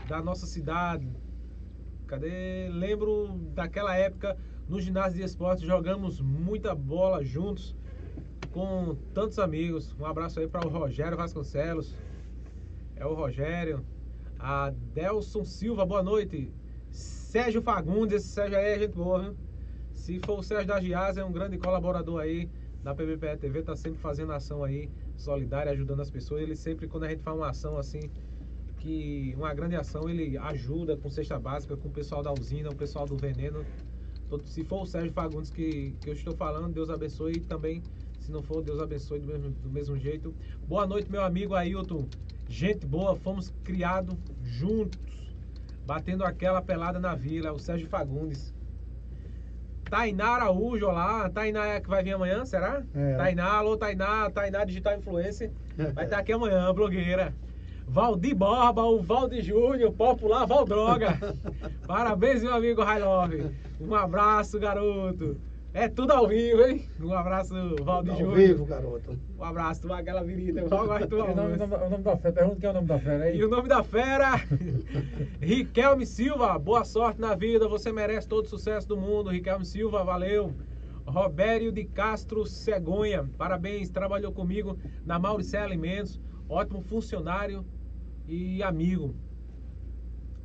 da 0.08 0.20
nossa 0.20 0.46
cidade. 0.46 1.08
Cadê? 2.06 2.68
Lembro 2.70 3.36
daquela 3.52 3.96
época 3.96 4.36
no 4.68 4.80
ginásio 4.80 5.18
de 5.18 5.24
esporte, 5.24 5.66
jogamos 5.66 6.20
muita 6.20 6.74
bola 6.74 7.24
juntos 7.24 7.74
com 8.52 8.96
tantos 9.12 9.38
amigos. 9.38 9.94
Um 9.98 10.06
abraço 10.06 10.40
aí 10.40 10.46
para 10.46 10.66
o 10.66 10.70
Rogério 10.70 11.16
Vasconcelos. 11.16 11.94
É 12.94 13.04
o 13.04 13.14
Rogério. 13.14 13.84
A 14.38 14.70
Delson 14.94 15.44
Silva, 15.44 15.84
boa 15.84 16.02
noite. 16.02 16.52
Sérgio 16.90 17.60
Fagundes, 17.60 18.22
esse 18.22 18.28
Sérgio 18.28 18.56
aí 18.56 18.66
é 18.66 18.78
gente 18.78 18.94
boa, 18.94 19.20
viu? 19.20 19.36
Se 19.92 20.20
for 20.20 20.38
o 20.38 20.42
Sérgio 20.42 20.68
da 20.68 20.80
Giasa, 20.80 21.20
é 21.20 21.24
um 21.24 21.32
grande 21.32 21.58
colaborador 21.58 22.20
aí 22.20 22.48
da 22.82 22.94
PBPE 22.94 23.36
TV, 23.38 23.62
tá 23.62 23.74
sempre 23.74 23.98
fazendo 23.98 24.32
ação 24.32 24.62
aí 24.62 24.88
solidária, 25.16 25.72
ajudando 25.72 26.00
as 26.00 26.10
pessoas. 26.10 26.42
Ele 26.42 26.54
sempre, 26.54 26.86
quando 26.86 27.04
a 27.04 27.08
gente 27.08 27.22
faz 27.22 27.36
uma 27.36 27.50
ação 27.50 27.76
assim, 27.76 28.10
que 28.86 29.34
uma 29.36 29.52
grande 29.52 29.74
ação, 29.74 30.08
ele 30.08 30.38
ajuda 30.38 30.96
com 30.96 31.10
cesta 31.10 31.36
básica, 31.40 31.76
com 31.76 31.88
o 31.88 31.90
pessoal 31.90 32.22
da 32.22 32.32
usina, 32.32 32.70
o 32.70 32.74
pessoal 32.76 33.04
do 33.04 33.16
veneno. 33.16 33.64
Todo- 34.28 34.46
Se 34.46 34.62
for 34.62 34.82
o 34.82 34.86
Sérgio 34.86 35.12
Fagundes 35.12 35.50
que, 35.50 35.92
que 36.00 36.08
eu 36.08 36.14
estou 36.14 36.36
falando, 36.36 36.72
Deus 36.72 36.88
abençoe 36.88 37.32
e 37.32 37.40
também, 37.40 37.82
se 38.20 38.30
não 38.30 38.42
for, 38.42 38.62
Deus 38.62 38.78
abençoe 38.80 39.18
do 39.18 39.26
mesmo, 39.26 39.50
do 39.50 39.68
mesmo 39.70 39.96
jeito. 39.98 40.32
Boa 40.68 40.86
noite, 40.86 41.10
meu 41.10 41.22
amigo 41.24 41.54
Ailton. 41.54 42.06
Gente 42.48 42.86
boa, 42.86 43.16
fomos 43.16 43.52
criados 43.64 44.14
juntos, 44.44 45.00
batendo 45.84 46.22
aquela 46.24 46.62
pelada 46.62 47.00
na 47.00 47.14
vila, 47.16 47.52
o 47.52 47.58
Sérgio 47.58 47.88
Fagundes. 47.88 48.54
Tainá 49.90 50.28
Araújo, 50.36 50.86
lá, 50.86 51.28
Tainá 51.30 51.66
é 51.66 51.80
que 51.80 51.88
vai 51.88 52.02
vir 52.04 52.12
amanhã, 52.12 52.44
será? 52.44 52.82
É. 52.94 53.16
Tainá, 53.16 53.46
alô 53.52 53.76
Tainá, 53.76 54.30
Tainá 54.30 54.64
Digital 54.64 54.96
Influencer. 54.98 55.50
Vai 55.94 56.04
estar 56.04 56.18
aqui 56.18 56.32
amanhã, 56.32 56.72
blogueira. 56.74 57.32
Valdir 57.86 58.34
Borba, 58.34 58.82
o 58.82 59.00
Valdir 59.00 59.42
Júnior, 59.42 59.92
popular 59.92 60.44
Valdroga. 60.46 61.18
Parabéns, 61.86 62.42
meu 62.42 62.52
amigo 62.54 62.82
High 62.82 63.00
Love. 63.00 63.50
Um 63.80 63.94
abraço, 63.94 64.58
garoto. 64.58 65.36
É 65.72 65.88
tudo 65.88 66.10
ao 66.12 66.26
vivo, 66.26 66.62
hein? 66.62 66.88
Um 67.00 67.12
abraço, 67.12 67.54
Valdir 67.82 68.12
Ao 68.14 68.18
Júnior. 68.18 68.34
vivo, 68.36 68.64
garoto. 68.64 69.18
Um 69.38 69.44
abraço, 69.44 69.82
tu 69.82 69.92
aquela 69.92 70.24
virida. 70.24 70.62
Tu, 70.62 70.74
E 70.74 70.78
o 71.14 71.34
nome, 71.34 71.54
amor. 71.62 71.82
o 71.82 71.90
nome 71.90 72.02
da 72.02 72.16
fera, 72.16 72.32
pergunta 72.34 72.56
quem 72.60 72.66
é 72.66 72.70
o 72.70 72.74
nome 72.74 72.86
da 72.86 72.98
fera 72.98 73.24
aí. 73.24 73.36
E 73.38 73.44
o 73.44 73.48
nome 73.48 73.68
da 73.68 73.82
fera, 73.84 74.30
Riquelme 75.40 76.06
Silva, 76.06 76.58
boa 76.58 76.82
sorte 76.84 77.20
na 77.20 77.34
vida, 77.34 77.68
você 77.68 77.92
merece 77.92 78.26
todo 78.26 78.46
o 78.46 78.48
sucesso 78.48 78.88
do 78.88 78.96
mundo, 78.96 79.30
Riquelme 79.30 79.64
Silva, 79.66 80.02
valeu. 80.02 80.52
Robério 81.06 81.70
de 81.70 81.84
Castro 81.84 82.44
Cegonha, 82.46 83.28
parabéns, 83.38 83.90
trabalhou 83.90 84.32
comigo 84.32 84.76
na 85.04 85.18
Mauricé 85.18 85.58
Alimentos, 85.58 86.18
ótimo 86.48 86.80
funcionário 86.80 87.64
e 88.28 88.62
amigo. 88.62 89.14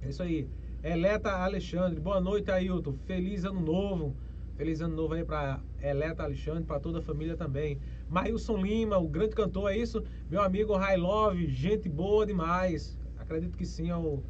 É 0.02 0.10
isso 0.10 0.24
aí. 0.24 0.48
Eleta 0.84 1.30
Alexandre, 1.32 2.00
boa 2.00 2.20
noite, 2.20 2.50
Ailton. 2.50 2.94
Feliz 3.06 3.46
ano 3.46 3.62
novo. 3.62 4.16
Feliz 4.56 4.82
ano 4.82 4.96
novo 4.96 5.14
aí 5.14 5.24
pra 5.24 5.60
Eleta 5.82 6.24
Alexandre, 6.24 6.64
pra 6.64 6.80
toda 6.80 7.00
a 7.00 7.02
família 7.02 7.36
também. 7.36 7.80
Maílson 8.10 8.58
Lima, 8.58 8.98
o 8.98 9.08
grande 9.08 9.36
cantor, 9.36 9.72
é 9.72 9.78
isso? 9.78 10.04
Meu 10.30 10.42
amigo 10.42 10.76
High 10.76 10.98
Love, 10.98 11.48
gente 11.48 11.88
boa 11.88 12.26
demais. 12.26 12.98
Acredito 13.18 13.58
que 13.58 13.66
sim, 13.66 13.90
é 13.90 13.96
o, 13.96 14.24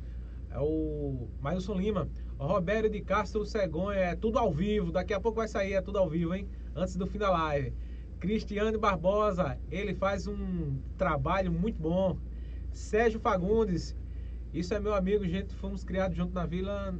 é 0.49 0.59
o 0.59 1.27
Maílson 1.41 1.75
Lima. 1.75 2.07
O 2.37 2.45
Roberto 2.45 2.89
de 2.89 3.01
Castro 3.01 3.45
Cegonha, 3.45 3.99
é 3.99 4.15
tudo 4.15 4.39
ao 4.39 4.51
vivo. 4.51 4.91
Daqui 4.91 5.13
a 5.13 5.19
pouco 5.19 5.37
vai 5.37 5.47
sair, 5.47 5.73
é 5.73 5.81
tudo 5.81 5.97
ao 5.97 6.09
vivo, 6.09 6.33
hein? 6.33 6.47
Antes 6.75 6.95
do 6.95 7.05
fim 7.05 7.17
da 7.17 7.29
live. 7.29 7.73
Cristiane 8.19 8.77
Barbosa, 8.77 9.57
ele 9.69 9.95
faz 9.95 10.27
um 10.27 10.77
trabalho 10.97 11.51
muito 11.51 11.81
bom. 11.81 12.17
Sérgio 12.73 13.19
Fagundes, 13.19 13.95
isso 14.53 14.73
é 14.73 14.79
meu 14.79 14.93
amigo, 14.93 15.25
gente, 15.25 15.53
fomos 15.55 15.83
criados 15.83 16.15
junto 16.17 16.33
na 16.33 16.45
vila. 16.45 16.93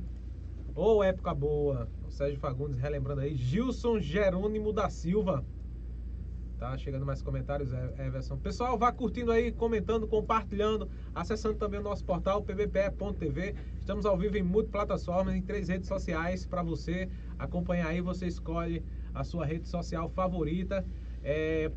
Ô, 0.76 1.04
época 1.04 1.34
boa. 1.34 1.90
O 2.08 2.12
Sérgio 2.12 2.40
Fagundes 2.40 2.80
relembrando 2.80 3.22
aí. 3.22 3.36
Gilson 3.36 4.00
Jerônimo 4.00 4.72
da 4.72 4.90
Silva. 4.90 5.46
Tá 6.58 6.78
chegando 6.78 7.06
mais 7.06 7.22
comentários, 7.22 7.74
é-. 7.74 8.12
Pessoal, 8.44 8.78
vá 8.78 8.92
curtindo 8.92 9.32
aí, 9.32 9.52
comentando, 9.52 10.08
compartilhando, 10.08 10.90
acessando 11.14 11.56
também 11.56 11.80
o 11.80 11.84
nosso 11.84 12.06
portal 12.06 12.44
pbpe.tv. 12.44 13.56
Estamos 13.80 14.06
ao 14.06 14.16
vivo 14.18 14.38
em 14.38 14.44
multiplataformas, 14.44 15.36
em 15.36 15.42
três 15.42 15.70
redes 15.70 15.88
sociais 15.88 16.46
para 16.46 16.62
você 16.62 17.10
acompanhar 17.40 17.88
aí. 17.88 18.00
Você 18.00 18.28
escolhe 18.28 18.86
a 19.14 19.24
sua 19.24 19.46
rede 19.46 19.68
social 19.68 20.08
favorita 20.10 20.86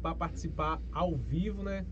para 0.03 0.15
participar 0.15 0.81
ao 0.93 1.17
vivo, 1.17 1.63
né? 1.63 1.87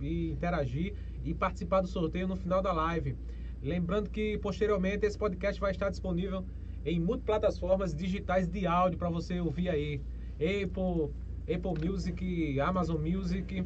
E 0.00 0.32
interagir 0.32 0.96
e 1.24 1.34
participar 1.34 1.80
do 1.80 1.88
sorteio 1.88 2.28
no 2.28 2.36
final 2.36 2.62
da 2.62 2.72
live. 2.72 3.16
Lembrando 3.62 4.10
que 4.10 4.38
posteriormente 4.38 5.06
esse 5.06 5.16
podcast 5.16 5.60
vai 5.60 5.70
estar 5.70 5.88
disponível 5.88 6.44
em 6.84 6.98
multiplataformas 6.98 7.94
digitais 7.94 8.48
de 8.48 8.66
áudio 8.66 8.98
para 8.98 9.08
você 9.08 9.40
ouvir 9.40 9.68
aí. 9.68 10.00
Apple, 10.34 11.14
Apple 11.42 11.88
Music, 11.88 12.60
Amazon 12.60 13.00
Music, 13.00 13.64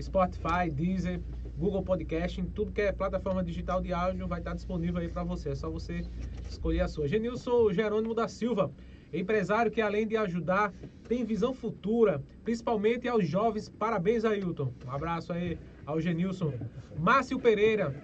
Spotify, 0.00 0.70
Deezer, 0.70 1.20
Google 1.56 1.82
Podcast, 1.82 2.40
em 2.40 2.44
tudo 2.44 2.72
que 2.72 2.82
é 2.82 2.92
plataforma 2.92 3.42
digital 3.42 3.80
de 3.80 3.92
áudio 3.92 4.28
vai 4.28 4.38
estar 4.38 4.54
disponível 4.54 5.00
aí 5.00 5.08
para 5.08 5.24
você. 5.24 5.50
É 5.50 5.54
só 5.54 5.68
você 5.68 6.04
escolher 6.48 6.80
a 6.80 6.88
sua. 6.88 7.08
Genilson 7.08 7.72
Jerônimo 7.72 8.14
da 8.14 8.28
Silva, 8.28 8.70
empresário 9.12 9.70
que 9.70 9.80
além 9.80 10.06
de 10.06 10.16
ajudar, 10.16 10.72
tem 11.08 11.24
visão 11.24 11.54
futura, 11.54 12.22
principalmente 12.44 13.08
aos 13.08 13.26
jovens. 13.26 13.68
Parabéns, 13.68 14.24
Ailton. 14.24 14.72
Um 14.86 14.90
abraço 14.90 15.32
aí 15.32 15.58
ao 15.88 15.98
Genilson. 15.98 16.52
Márcio 16.98 17.40
Pereira. 17.40 17.94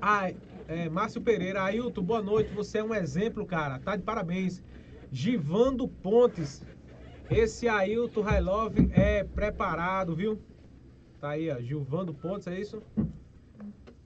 Ai, 0.00 0.36
é, 0.68 0.88
Márcio 0.88 1.20
Pereira, 1.20 1.60
Ailton, 1.60 2.02
boa 2.02 2.22
noite. 2.22 2.54
Você 2.54 2.78
é 2.78 2.84
um 2.84 2.94
exemplo, 2.94 3.44
cara. 3.44 3.80
Tá 3.80 3.96
de 3.96 4.04
parabéns. 4.04 4.62
Givando 5.10 5.88
Pontes. 5.88 6.64
Esse 7.28 7.66
Ailton 7.66 8.20
Railove 8.20 8.90
é 8.92 9.24
preparado, 9.24 10.14
viu? 10.14 10.40
Tá 11.20 11.30
aí, 11.30 11.50
ó. 11.50 11.60
Gilvando 11.60 12.14
Pontes, 12.14 12.46
é 12.46 12.60
isso? 12.60 12.80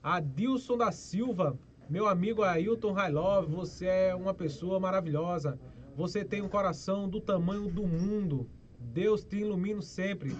Adilson 0.01 0.75
da 0.75 0.91
Silva. 0.91 1.59
Meu 1.87 2.07
amigo 2.07 2.41
Ailton 2.41 2.91
Railove, 2.91 3.53
você 3.53 3.85
é 3.85 4.15
uma 4.15 4.33
pessoa 4.33 4.79
maravilhosa. 4.79 5.59
Você 5.95 6.25
tem 6.25 6.41
um 6.41 6.49
coração 6.49 7.07
do 7.07 7.21
tamanho 7.21 7.69
do 7.69 7.85
mundo. 7.85 8.49
Deus 8.79 9.23
te 9.23 9.37
ilumine 9.37 9.83
sempre. 9.83 10.35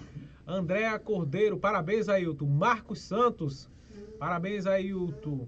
Andréa 0.50 0.98
Cordeiro, 0.98 1.56
parabéns, 1.56 2.08
Ailton. 2.08 2.46
Marcos 2.46 3.00
Santos, 3.00 3.70
parabéns, 4.18 4.66
Ailton. 4.66 5.46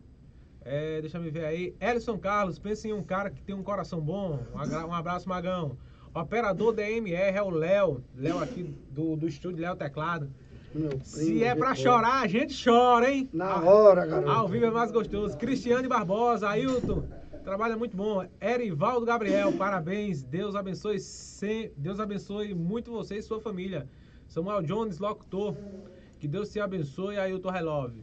É, 0.65 1.01
deixa 1.01 1.19
eu 1.19 1.23
ver 1.33 1.45
aí. 1.45 1.75
Elison 1.81 2.17
Carlos, 2.17 2.59
pense 2.59 2.89
em 2.89 2.93
um 2.93 3.03
cara 3.03 3.29
que 3.29 3.43
tem 3.43 3.55
um 3.55 3.65
coração 3.65 4.01
bom. 4.01 4.39
Um, 4.55 4.95
abraço, 4.95 5.29
Magão. 5.29 5.77
Operador 6.15 6.73
DMR 6.73 7.37
é 7.37 7.43
o 7.43 7.51
Léo. 7.51 8.05
Léo 8.15 8.39
aqui 8.39 8.63
do, 8.91 9.17
do 9.17 9.27
estúdio, 9.27 9.63
Léo 9.63 9.75
Teclado. 9.75 10.31
Primo, 10.73 11.05
Se 11.05 11.43
é 11.43 11.55
pra 11.55 11.75
chorar, 11.75 12.23
a 12.23 12.29
gente 12.29 12.63
chora, 12.63 13.13
hein? 13.13 13.29
Na 13.33 13.61
hora, 13.61 14.07
garoto. 14.07 14.31
Ao 14.31 14.49
vivo 14.49 14.67
é 14.67 14.71
mais 14.71 14.93
gostoso. 14.93 15.37
Cristiane 15.37 15.89
Barbosa, 15.89 16.49
Ailton, 16.49 17.03
trabalho 17.43 17.73
é 17.73 17.77
muito 17.77 17.97
bom. 17.97 18.25
Erivaldo 18.41 19.05
Gabriel, 19.05 19.53
parabéns. 19.53 20.23
Deus 20.23 20.55
abençoe, 20.55 21.01
sem... 21.01 21.73
Deus 21.77 21.99
abençoe 21.99 22.55
muito 22.55 22.93
você 22.93 23.17
e 23.17 23.23
sua 23.23 23.41
família. 23.41 23.89
Samuel 24.33 24.63
Jones, 24.63 24.99
locutor. 24.99 25.55
Que 26.19 26.27
Deus 26.27 26.49
te 26.51 26.59
abençoe, 26.59 27.19
Ailton 27.19 27.55
I 27.55 27.61
Love. 27.61 28.03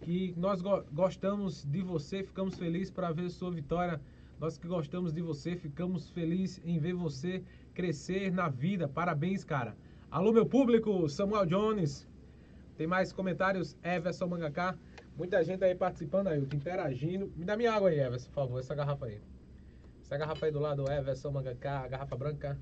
Que 0.00 0.34
nós 0.36 0.60
go- 0.60 0.82
gostamos 0.92 1.64
de 1.64 1.82
você, 1.82 2.24
ficamos 2.24 2.58
felizes 2.58 2.90
para 2.90 3.12
ver 3.12 3.30
sua 3.30 3.48
vitória. 3.52 4.00
Nós 4.40 4.58
que 4.58 4.66
gostamos 4.66 5.12
de 5.12 5.22
você, 5.22 5.54
ficamos 5.54 6.10
felizes 6.10 6.60
em 6.64 6.80
ver 6.80 6.94
você 6.94 7.44
crescer 7.74 8.32
na 8.32 8.48
vida. 8.48 8.88
Parabéns, 8.88 9.44
cara. 9.44 9.76
Alô, 10.10 10.32
meu 10.32 10.44
público, 10.44 11.08
Samuel 11.08 11.46
Jones. 11.46 12.08
Tem 12.76 12.88
mais 12.88 13.12
comentários? 13.12 13.76
Everson 13.84 14.26
Mangaká. 14.26 14.76
Muita 15.16 15.44
gente 15.44 15.62
aí 15.62 15.76
participando, 15.76 16.26
Ailton, 16.26 16.56
interagindo. 16.56 17.32
Me 17.36 17.44
dá 17.44 17.56
minha 17.56 17.72
água 17.72 17.90
aí, 17.90 18.00
Everson, 18.00 18.26
por 18.30 18.34
favor, 18.34 18.58
essa 18.58 18.74
garrafa 18.74 19.06
aí. 19.06 19.20
Essa 20.02 20.18
garrafa 20.18 20.44
aí 20.46 20.50
do 20.50 20.58
lado, 20.58 20.90
Everson 20.90 21.30
Mangaká, 21.30 21.86
garrafa 21.86 22.16
branca. 22.16 22.58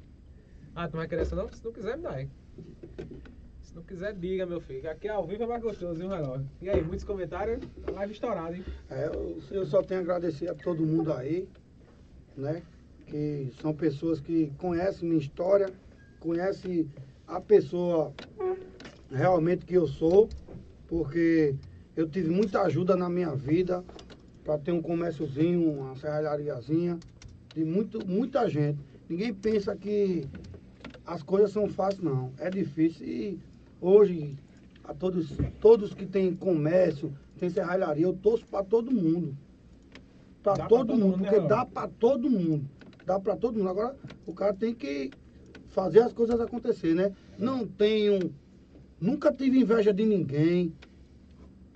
Ah, 0.75 0.87
tu 0.87 0.93
não 0.93 0.99
vai 0.99 1.09
querer 1.09 1.23
essa 1.23 1.35
não? 1.35 1.51
Se 1.51 1.65
não 1.65 1.73
quiser, 1.73 1.97
me 1.97 2.03
dá, 2.03 2.21
hein? 2.21 2.31
Se 3.63 3.75
não 3.75 3.83
quiser, 3.83 4.15
diga, 4.15 4.45
meu 4.47 4.61
filho. 4.61 4.91
Aqui 4.91 5.09
ao 5.09 5.27
vivo 5.27 5.45
é 5.45 5.47
mais 5.47 5.63
gostoso, 5.63 5.95
viu? 5.95 6.11
E 6.61 6.69
aí, 6.69 6.83
muitos 6.83 7.05
comentários? 7.05 7.61
Live 7.93 8.13
estourada, 8.13 8.57
hein? 8.57 8.65
É, 8.89 9.07
eu, 9.07 9.39
eu 9.51 9.67
só 9.67 9.83
tenho 9.83 10.01
a 10.01 10.03
agradecer 10.03 10.49
a 10.49 10.55
todo 10.55 10.85
mundo 10.85 11.13
aí, 11.13 11.49
né? 12.37 12.63
Que 13.07 13.53
são 13.61 13.73
pessoas 13.73 14.21
que 14.21 14.53
conhecem 14.59 15.09
minha 15.09 15.21
história, 15.21 15.71
conhecem 16.19 16.91
a 17.27 17.41
pessoa 17.41 18.13
realmente 19.11 19.65
que 19.65 19.75
eu 19.75 19.87
sou, 19.87 20.29
porque 20.89 21.55
eu 21.97 22.09
tive 22.09 22.29
muita 22.29 22.63
ajuda 22.63 22.97
na 22.97 23.09
minha 23.09 23.35
vida 23.35 23.85
para 24.45 24.59
ter 24.59 24.73
um 24.73 24.83
comérciozinho, 24.83 25.71
uma 25.71 25.95
serralhariazinha, 25.97 26.99
de 27.55 27.65
muito, 27.65 28.05
muita 28.07 28.49
gente. 28.49 28.79
Ninguém 29.09 29.35
pensa 29.35 29.77
que 29.77 30.27
as 31.11 31.25
coisas 31.25 31.51
são 31.51 31.69
fáceis, 31.69 32.01
não. 32.01 32.33
É 32.39 32.49
difícil 32.49 33.05
e 33.05 33.39
hoje 33.81 34.37
a 34.85 34.95
todos, 34.95 35.37
todos 35.61 35.93
que 35.93 36.07
têm 36.07 36.33
comércio, 36.37 37.13
tem 37.37 37.51
serralharia, 37.51 38.05
eu 38.05 38.13
torço 38.13 38.47
para 38.47 38.65
todo 38.65 38.93
mundo. 38.93 39.37
Para 40.41 40.69
todo, 40.69 40.87
todo 40.87 40.93
mundo, 40.93 41.07
mundo, 41.07 41.17
né, 41.17 41.25
porque 41.25 41.39
Léo? 41.41 41.49
dá 41.49 41.67
para 41.67 41.89
todo 41.89 42.31
mundo. 42.31 42.65
Dá 43.05 43.19
para 43.19 43.37
todo 43.37 43.59
mundo. 43.59 43.69
Agora 43.69 43.97
o 44.25 44.33
cara 44.33 44.55
tem 44.55 44.73
que 44.73 45.11
fazer 45.67 45.99
as 46.01 46.13
coisas 46.13 46.41
acontecer, 46.41 46.95
né? 46.95 47.13
Não 47.37 47.67
tenho, 47.67 48.33
nunca 49.01 49.33
tive 49.33 49.59
inveja 49.59 49.93
de 49.93 50.07
ninguém. 50.07 50.73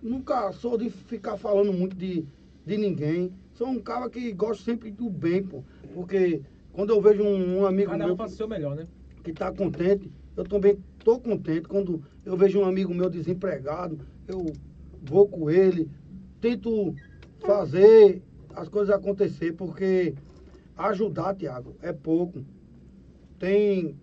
Nunca 0.01 0.53
sou 0.53 0.78
de 0.78 0.91
ficar 0.91 1.37
falando 1.37 1.72
muito 1.72 1.97
de, 1.97 2.24
de 2.64 2.76
ninguém. 2.76 3.32
Sou 3.53 3.66
um 3.66 3.80
cara 3.80 4.09
que 4.09 4.32
gosto 4.32 4.62
sempre 4.62 4.93
do 4.93 5.11
bem, 5.11 5.43
pô. 5.43 5.64
Porque 5.93 6.41
quando 6.72 6.91
eu 6.91 7.01
vejo 7.01 7.24
um, 7.24 7.59
um 7.59 7.66
amigo 7.66 7.91
Cada 7.91 8.05
meu 8.05 8.14
um 8.14 8.16
faz 8.16 8.32
o 8.32 8.37
seu 8.37 8.47
melhor, 8.47 8.76
né? 8.76 8.87
Que 9.24 9.30
está 9.30 9.50
contente, 9.50 10.12
eu 10.36 10.44
também 10.44 10.78
estou 10.98 11.18
contente. 11.18 11.66
Quando 11.66 12.04
eu 12.24 12.36
vejo 12.36 12.60
um 12.60 12.64
amigo 12.64 12.94
meu 12.94 13.08
desempregado, 13.08 13.98
eu 14.28 14.52
vou 15.02 15.26
com 15.26 15.50
ele, 15.50 15.90
tento 16.40 16.94
fazer 17.40 18.22
as 18.54 18.68
coisas 18.68 18.94
acontecer, 18.94 19.52
porque 19.52 20.14
ajudar, 20.76 21.34
Tiago, 21.34 21.74
é 21.82 21.92
pouco. 21.92 22.44
Tem 23.38 23.96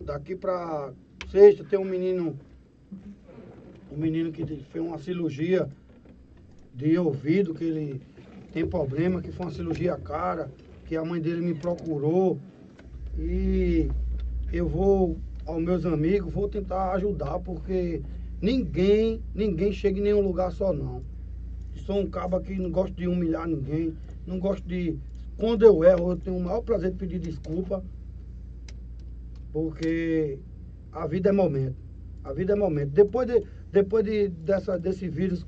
daqui 0.00 0.36
para 0.36 0.92
sexta 1.30 1.64
tem 1.64 1.78
um 1.78 1.84
menino, 1.84 2.38
um 3.90 3.96
menino 3.96 4.30
que 4.30 4.44
fez 4.44 4.84
uma 4.84 4.98
cirurgia 4.98 5.68
de 6.74 6.98
ouvido, 6.98 7.54
que 7.54 7.64
ele 7.64 8.02
tem 8.52 8.66
problema, 8.66 9.22
que 9.22 9.32
foi 9.32 9.46
uma 9.46 9.52
cirurgia 9.52 9.96
cara, 9.96 10.50
que 10.84 10.94
a 10.94 11.04
mãe 11.04 11.20
dele 11.20 11.40
me 11.40 11.54
procurou 11.54 12.38
e 13.18 13.88
eu 14.52 14.68
vou 14.68 15.16
aos 15.46 15.62
meus 15.62 15.84
amigos, 15.84 16.32
vou 16.32 16.48
tentar 16.48 16.92
ajudar, 16.92 17.38
porque 17.40 18.02
ninguém, 18.40 19.22
ninguém 19.34 19.72
chega 19.72 19.98
em 19.98 20.02
nenhum 20.02 20.20
lugar 20.20 20.50
só 20.52 20.72
não. 20.72 21.02
Sou 21.74 22.00
um 22.00 22.06
cabo 22.06 22.40
que 22.40 22.56
não 22.56 22.70
gosto 22.70 22.94
de 22.94 23.06
humilhar 23.06 23.46
ninguém, 23.46 23.94
não 24.26 24.38
gosto 24.38 24.66
de. 24.66 24.96
Quando 25.36 25.64
eu 25.64 25.82
erro, 25.84 26.12
eu 26.12 26.16
tenho 26.16 26.36
o 26.36 26.40
maior 26.40 26.62
prazer 26.62 26.92
de 26.92 26.96
pedir 26.96 27.18
desculpa, 27.18 27.84
porque 29.52 30.38
a 30.92 31.06
vida 31.06 31.28
é 31.30 31.32
momento. 31.32 31.76
A 32.22 32.32
vida 32.32 32.52
é 32.52 32.56
momento. 32.56 32.90
Depois, 32.90 33.26
de, 33.26 33.42
depois 33.70 34.04
de, 34.04 34.28
dessa, 34.28 34.78
desse 34.78 35.08
vírus, 35.08 35.44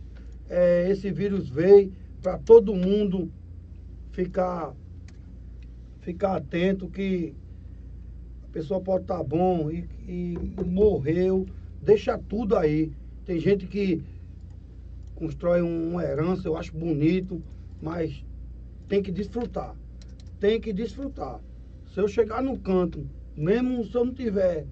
é, 0.50 0.90
esse 0.90 1.10
vírus 1.10 1.48
veio 1.48 1.92
para 2.20 2.36
todo 2.38 2.74
mundo 2.74 3.30
ficar, 4.10 4.74
ficar 6.00 6.36
atento 6.36 6.88
que 6.88 7.34
pessoa 8.56 8.80
pode 8.80 9.02
estar 9.04 9.22
bom 9.22 9.70
e, 9.70 9.86
e 10.08 10.64
morreu, 10.64 11.46
deixa 11.78 12.16
tudo 12.18 12.56
aí. 12.56 12.90
Tem 13.22 13.38
gente 13.38 13.66
que 13.66 14.02
constrói 15.14 15.62
um- 15.62 15.90
uma 15.90 16.02
herança, 16.04 16.48
eu 16.48 16.56
acho 16.56 16.76
bonito, 16.76 17.44
mas 17.80 18.24
tem 18.88 19.02
que 19.02 19.12
desfrutar. 19.12 19.76
Tem 20.40 20.60
que 20.60 20.72
desfrutar. 20.72 21.40
Se 21.86 22.00
eu 22.00 22.08
chegar 22.08 22.42
no 22.42 22.58
canto, 22.60 23.10
mesmo 23.36 23.84
se 23.84 23.94
eu 23.96 24.04
não 24.06 24.14
tiver 24.14 24.66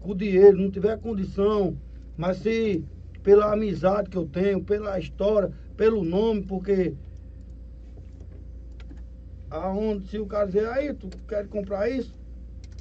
com 0.00 0.16
dinheiro, 0.16 0.58
não 0.58 0.70
tiver 0.70 0.98
condição, 1.00 1.80
mas 2.16 2.38
se 2.38 2.84
pela 3.22 3.52
amizade 3.52 4.10
que 4.10 4.18
eu 4.18 4.26
tenho, 4.28 4.64
pela 4.64 4.98
história, 4.98 5.52
pelo 5.76 6.04
nome, 6.04 6.44
porque 6.44 6.96
aonde 9.50 10.08
se 10.08 10.18
o 10.18 10.26
cara 10.26 10.46
dizer, 10.46 10.66
aí 10.68 10.94
tu 10.94 11.08
quer 11.28 11.48
comprar 11.48 11.88
isso, 11.90 12.17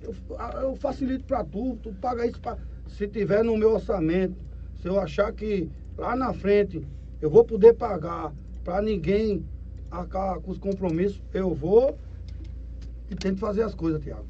eu, 0.02 0.16
eu 0.62 0.76
facilito 0.76 1.26
para 1.26 1.44
tu, 1.44 1.78
tu 1.82 1.94
paga 1.94 2.26
isso 2.26 2.40
pra, 2.40 2.58
se 2.88 3.08
tiver 3.08 3.44
no 3.44 3.58
meu 3.58 3.74
orçamento. 3.74 4.36
Se 4.82 4.88
eu 4.88 5.00
achar 5.00 5.32
que 5.34 5.70
lá 5.98 6.16
na 6.16 6.34
frente 6.34 6.86
eu 7.22 7.30
vou 7.30 7.44
poder 7.44 7.74
pagar 7.74 8.34
para 8.64 8.82
ninguém 8.82 9.46
arcar 9.90 10.40
com 10.40 10.52
os 10.52 10.58
compromissos, 10.58 11.22
eu 11.34 11.54
vou 11.54 11.98
e 13.10 13.16
tento 13.16 13.40
fazer 13.40 13.64
as 13.64 13.74
coisas, 13.74 14.02
Tiago. 14.02 14.26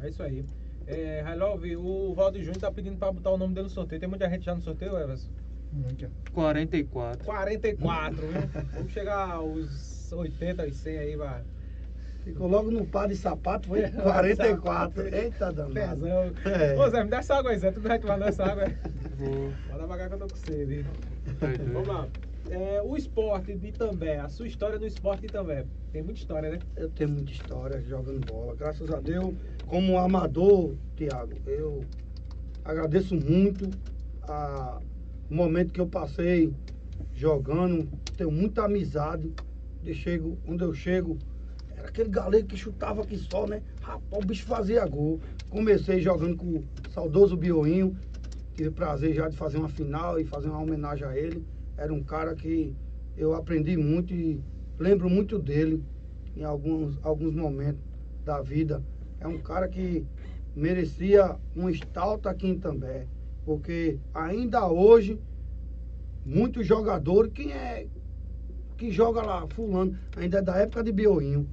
É 0.00 0.08
isso 0.08 0.22
aí. 0.22 0.44
É, 0.86 1.34
Love, 1.34 1.76
o 1.76 2.14
Valdir 2.14 2.42
Júnior 2.42 2.60
tá 2.60 2.70
pedindo 2.70 2.96
pra 2.96 3.12
botar 3.12 3.30
o 3.30 3.36
nome 3.36 3.54
dele 3.54 3.64
no 3.64 3.70
sorteio. 3.70 4.00
Tem 4.00 4.08
muita 4.08 4.28
gente 4.28 4.44
já 4.44 4.54
no 4.54 4.62
sorteio, 4.62 4.96
Everson? 4.96 5.28
Muita. 5.72 6.10
44. 6.32 7.24
44, 7.24 8.26
viu? 8.26 8.64
Vamos 8.72 8.92
chegar 8.92 9.30
aos 9.30 10.10
80 10.12 10.66
e 10.66 10.72
100 10.72 10.98
aí, 10.98 11.16
vai. 11.16 11.42
Ficou 12.32 12.46
logo 12.48 12.70
no 12.70 12.84
par 12.86 13.08
de 13.08 13.16
sapato, 13.16 13.68
foi 13.68 13.82
44. 13.90 15.14
Eita, 15.14 15.52
danado. 15.52 15.72
Pezão. 15.74 16.32
É. 16.44 16.76
Ô 16.78 16.88
Zé, 16.90 17.04
me 17.04 17.10
dá 17.10 17.18
essa 17.18 17.34
água 17.36 17.50
aí, 17.50 17.58
Zé. 17.58 17.70
Tu 17.70 17.80
não 17.80 17.88
vai 17.88 17.98
tomar 17.98 18.20
essa 18.28 18.44
água? 18.44 18.64
Vou. 19.16 19.52
Manda 19.70 19.80
devagar 19.82 20.08
que 20.08 20.14
eu 20.14 20.18
tô 20.18 20.28
com 20.28 20.36
sede. 20.36 20.84
Vamos 21.72 21.88
lá. 21.88 22.06
É, 22.50 22.80
o 22.82 22.96
esporte 22.96 23.54
de 23.54 23.68
Itambé, 23.68 24.18
a 24.18 24.28
sua 24.28 24.46
história 24.46 24.78
no 24.78 24.86
esporte 24.86 25.20
de 25.20 25.26
Itambé. 25.26 25.66
Tem 25.92 26.02
muita 26.02 26.18
história, 26.20 26.50
né? 26.50 26.58
Eu 26.76 26.88
tenho 26.90 27.10
muita 27.10 27.30
história 27.32 27.80
jogando 27.82 28.24
bola. 28.26 28.54
Graças 28.54 28.90
a 28.90 29.00
Deus, 29.00 29.34
como 29.66 29.98
amador, 29.98 30.74
Tiago, 30.96 31.32
eu 31.46 31.80
agradeço 32.64 33.14
muito 33.14 33.68
a- 34.22 34.80
o 35.30 35.34
momento 35.34 35.72
que 35.72 35.80
eu 35.80 35.86
passei 35.86 36.52
jogando, 37.12 37.86
tenho 38.16 38.30
muita 38.30 38.64
amizade. 38.64 39.30
Eu 39.84 39.94
chego, 39.94 40.38
onde 40.46 40.64
eu 40.64 40.72
chego, 40.74 41.18
era 41.78 41.88
aquele 41.88 42.08
galego 42.08 42.48
que 42.48 42.56
chutava 42.56 43.02
aqui 43.02 43.16
só, 43.16 43.46
né? 43.46 43.62
Rapaz, 43.80 44.24
o 44.24 44.26
bicho 44.26 44.44
fazia 44.44 44.84
gol. 44.84 45.20
Comecei 45.48 46.00
jogando 46.00 46.36
com 46.36 46.46
o 46.46 46.64
saudoso 46.92 47.36
Bioinho. 47.36 47.96
Tive 48.54 48.70
prazer 48.70 49.14
já 49.14 49.28
de 49.28 49.36
fazer 49.36 49.58
uma 49.58 49.68
final 49.68 50.18
e 50.18 50.24
fazer 50.24 50.48
uma 50.48 50.60
homenagem 50.60 51.06
a 51.06 51.16
ele. 51.16 51.44
Era 51.76 51.94
um 51.94 52.02
cara 52.02 52.34
que 52.34 52.74
eu 53.16 53.32
aprendi 53.32 53.76
muito 53.76 54.12
e 54.12 54.40
lembro 54.76 55.08
muito 55.08 55.38
dele 55.38 55.82
em 56.36 56.42
alguns, 56.42 56.98
alguns 57.02 57.32
momentos 57.34 57.80
da 58.24 58.40
vida. 58.42 58.82
É 59.20 59.28
um 59.28 59.38
cara 59.38 59.68
que 59.68 60.04
merecia 60.56 61.36
um 61.54 61.70
estalto 61.70 62.28
aqui 62.28 62.48
em 62.48 62.58
També. 62.58 63.06
Porque 63.44 64.00
ainda 64.12 64.66
hoje, 64.66 65.18
muitos 66.26 66.66
jogadores, 66.66 67.32
quem 67.32 67.52
é 67.52 67.86
que 68.76 68.90
joga 68.90 69.22
lá, 69.22 69.46
fulano, 69.46 69.96
ainda 70.16 70.38
é 70.38 70.42
da 70.42 70.56
época 70.56 70.82
de 70.82 70.90
Bioinho. 70.90 71.48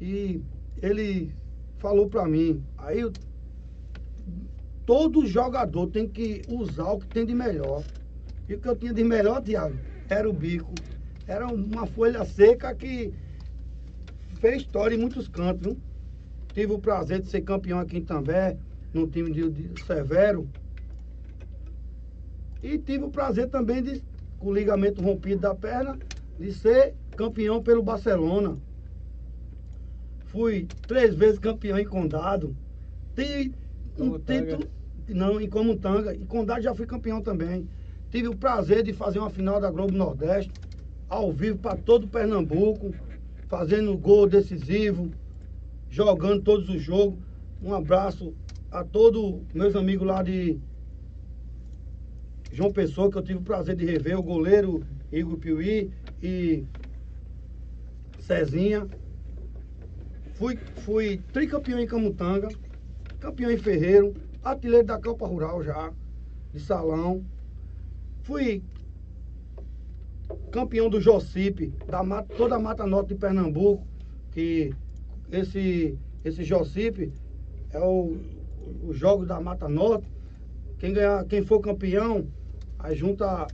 E 0.00 0.40
ele 0.82 1.32
falou 1.78 2.08
pra 2.08 2.26
mim, 2.26 2.62
aí 2.78 3.00
eu- 3.00 3.12
todo 4.84 5.26
jogador 5.26 5.88
tem 5.88 6.08
que 6.08 6.42
usar 6.48 6.90
o 6.92 6.98
que 6.98 7.08
tem 7.08 7.24
de 7.24 7.34
melhor. 7.34 7.82
E 8.48 8.54
o 8.54 8.60
que 8.60 8.68
eu 8.68 8.76
tinha 8.76 8.92
de 8.92 9.02
melhor, 9.02 9.42
Tiago, 9.42 9.76
era 10.08 10.28
o 10.28 10.32
bico. 10.32 10.72
Era 11.26 11.46
uma 11.48 11.86
folha 11.86 12.24
seca 12.24 12.74
que 12.74 13.12
fez 14.40 14.62
história 14.62 14.94
em 14.94 14.98
muitos 14.98 15.26
cantos, 15.28 15.62
viu? 15.62 15.76
Tive 16.52 16.72
o 16.72 16.78
prazer 16.78 17.20
de 17.20 17.28
ser 17.28 17.42
campeão 17.42 17.78
aqui 17.78 17.98
em 17.98 18.04
També, 18.04 18.56
no 18.94 19.06
time 19.06 19.30
de, 19.32 19.50
de 19.50 19.84
Severo. 19.84 20.48
E 22.62 22.78
tive 22.78 23.04
o 23.04 23.10
prazer 23.10 23.48
também 23.50 23.82
de, 23.82 24.02
com 24.38 24.48
o 24.48 24.54
ligamento 24.54 25.02
rompido 25.02 25.40
da 25.42 25.54
perna, 25.54 25.98
de 26.38 26.52
ser 26.52 26.94
campeão 27.16 27.62
pelo 27.62 27.82
Barcelona. 27.82 28.56
Fui 30.26 30.66
três 30.86 31.14
vezes 31.14 31.38
campeão 31.38 31.78
em 31.78 31.84
Condado. 31.84 32.56
Tive 33.14 33.54
um 33.98 34.18
título. 34.18 34.66
Não, 35.08 35.40
em 35.40 35.48
Comutanga. 35.48 36.14
Em 36.14 36.24
Condado 36.26 36.62
já 36.62 36.74
fui 36.74 36.86
campeão 36.86 37.22
também. 37.22 37.68
Tive 38.10 38.28
o 38.28 38.36
prazer 38.36 38.82
de 38.82 38.92
fazer 38.92 39.18
uma 39.18 39.30
final 39.30 39.60
da 39.60 39.70
Globo 39.70 39.92
Nordeste, 39.92 40.50
ao 41.08 41.32
vivo 41.32 41.58
para 41.58 41.76
todo 41.76 42.08
Pernambuco, 42.08 42.94
fazendo 43.48 43.96
gol 43.96 44.28
decisivo, 44.28 45.10
jogando 45.88 46.42
todos 46.42 46.68
os 46.68 46.82
jogos. 46.82 47.18
Um 47.62 47.74
abraço 47.74 48.34
a 48.70 48.84
todos 48.84 49.40
meus 49.54 49.74
amigos 49.74 50.06
lá 50.06 50.22
de 50.22 50.58
João 52.52 52.72
Pessoa, 52.72 53.10
que 53.10 53.18
eu 53.18 53.22
tive 53.22 53.38
o 53.38 53.42
prazer 53.42 53.76
de 53.76 53.84
rever, 53.84 54.18
o 54.18 54.22
goleiro 54.22 54.82
Igor 55.12 55.36
Piuí 55.38 55.90
e 56.22 56.64
Cezinha. 58.20 58.86
Fui, 60.36 60.58
fui 60.84 61.22
tricampeão 61.32 61.80
em 61.80 61.86
Camutanga, 61.86 62.48
campeão 63.18 63.50
em 63.50 63.56
Ferreiro, 63.56 64.12
artilheiro 64.44 64.86
da 64.86 65.00
Copa 65.00 65.26
Rural 65.26 65.62
já, 65.62 65.90
de 66.52 66.60
salão. 66.60 67.24
Fui 68.22 68.62
campeão 70.50 70.90
do 70.90 71.00
Jocipe, 71.00 71.72
da 71.86 72.02
mata, 72.02 72.34
toda 72.36 72.56
a 72.56 72.58
Mata 72.58 72.86
Norte 72.86 73.08
de 73.08 73.14
Pernambuco, 73.14 73.86
que 74.32 74.74
esse, 75.32 75.98
esse 76.22 76.44
Jocipe 76.44 77.14
é 77.70 77.80
o, 77.80 78.18
o 78.82 78.92
jogo 78.92 79.24
da 79.24 79.40
Mata 79.40 79.70
Norte. 79.70 80.06
Quem, 80.78 80.92
ganhar, 80.92 81.24
quem 81.24 81.46
for 81.46 81.60
campeão, 81.60 82.26
aí 82.78 82.94
junta, 82.94 83.46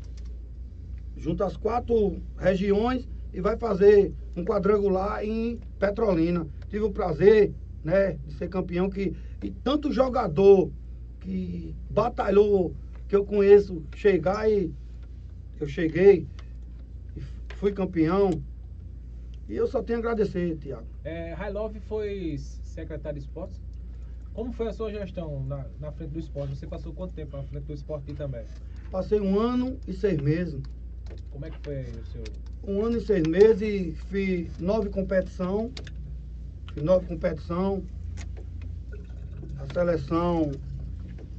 junta 1.16 1.46
as 1.46 1.56
quatro 1.56 2.20
regiões 2.36 3.08
e 3.32 3.40
vai 3.40 3.56
fazer 3.56 4.12
um 4.36 4.44
quadrangular 4.44 5.24
em 5.24 5.60
Petrolina. 5.78 6.44
Tive 6.72 6.86
o 6.86 6.90
prazer 6.90 7.52
né, 7.84 8.12
de 8.26 8.32
ser 8.32 8.48
campeão 8.48 8.88
que, 8.88 9.14
e 9.42 9.50
tanto 9.50 9.92
jogador 9.92 10.72
que 11.20 11.76
batalhou, 11.90 12.74
que 13.06 13.14
eu 13.14 13.26
conheço, 13.26 13.82
chegar 13.94 14.50
e 14.50 14.72
eu 15.60 15.68
cheguei 15.68 16.26
e 17.14 17.20
fui 17.56 17.72
campeão. 17.72 18.42
E 19.50 19.54
eu 19.54 19.66
só 19.66 19.82
tenho 19.82 19.98
a 19.98 20.00
agradecer, 20.00 20.56
Tiago. 20.56 20.86
É, 21.04 21.34
High 21.34 21.52
Love 21.52 21.78
foi 21.80 22.38
secretário 22.38 23.18
de 23.20 23.26
esportes. 23.26 23.60
Como 24.32 24.50
foi 24.50 24.68
a 24.68 24.72
sua 24.72 24.90
gestão 24.90 25.44
na, 25.44 25.66
na 25.78 25.92
frente 25.92 26.12
do 26.12 26.20
esporte? 26.20 26.56
Você 26.56 26.66
passou 26.66 26.94
quanto 26.94 27.12
tempo 27.12 27.36
na 27.36 27.42
frente 27.42 27.64
do 27.64 27.74
esporte 27.74 28.14
também? 28.14 28.46
Passei 28.90 29.20
um 29.20 29.38
ano 29.38 29.78
e 29.86 29.92
seis 29.92 30.18
meses. 30.18 30.62
Como 31.30 31.44
é 31.44 31.50
que 31.50 31.58
foi 31.58 31.82
o 31.82 32.06
seu. 32.06 32.24
Um 32.66 32.82
ano 32.82 32.96
e 32.96 33.00
seis 33.02 33.24
meses 33.26 34.00
fiz 34.04 34.58
nove 34.58 34.88
competição. 34.88 35.70
Fiz 36.74 36.82
nove 36.82 37.06
competição. 37.06 37.82
A 39.58 39.72
seleção 39.72 40.52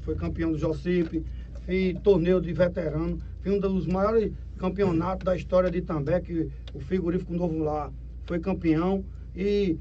foi 0.01 0.15
campeão 0.15 0.51
do 0.51 0.57
Jocipe. 0.57 1.25
Fiz 1.65 1.99
torneio 2.01 2.39
de 2.39 2.53
veterano. 2.53 3.19
Fiz 3.41 3.53
um 3.53 3.59
dos 3.59 3.88
maiores 3.88 4.31
campeonatos 4.57 5.25
da 5.25 5.36
história 5.36 5.71
de 5.71 5.79
Itambé, 5.79 6.21
que 6.21 6.49
o 6.73 6.79
frigorífico 6.79 7.34
novo 7.34 7.57
lá 7.59 7.91
foi 8.25 8.39
campeão. 8.39 9.03
E 9.36 9.77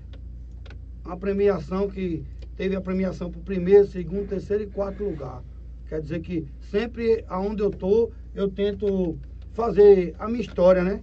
a 1.04 1.16
premiação 1.16 1.88
que 1.88 2.24
teve 2.56 2.74
a 2.74 2.80
premiação 2.80 3.30
para 3.30 3.40
o 3.40 3.44
primeiro, 3.44 3.86
segundo, 3.86 4.28
terceiro 4.28 4.62
e 4.62 4.66
quarto 4.66 5.04
lugar. 5.04 5.42
Quer 5.88 6.00
dizer 6.00 6.20
que 6.20 6.46
sempre 6.70 7.24
aonde 7.28 7.62
eu 7.62 7.70
tô, 7.70 8.10
eu 8.34 8.48
tento 8.48 9.18
fazer 9.52 10.14
a 10.18 10.26
minha 10.26 10.40
história, 10.40 10.82
né? 10.82 11.02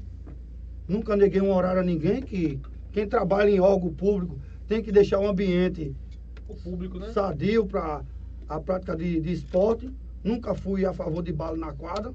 Nunca 0.87 1.15
neguei 1.15 1.39
um 1.39 1.53
horário 1.53 1.81
a 1.81 1.83
ninguém, 1.83 2.21
que 2.21 2.59
quem 2.91 3.07
trabalha 3.07 3.49
em 3.49 3.59
órgão 3.59 3.93
público 3.93 4.37
tem 4.67 4.81
que 4.81 4.91
deixar 4.91 5.19
um 5.19 5.27
ambiente 5.27 5.95
O 6.47 6.55
público, 6.55 6.99
né? 6.99 7.11
sadio 7.11 7.65
para 7.65 8.03
a 8.47 8.59
prática 8.59 8.95
de, 8.95 9.19
de 9.19 9.31
esporte. 9.31 9.91
Nunca 10.23 10.53
fui 10.53 10.85
a 10.85 10.93
favor 10.93 11.23
de 11.23 11.31
bala 11.31 11.55
na 11.57 11.71
quadra, 11.73 12.13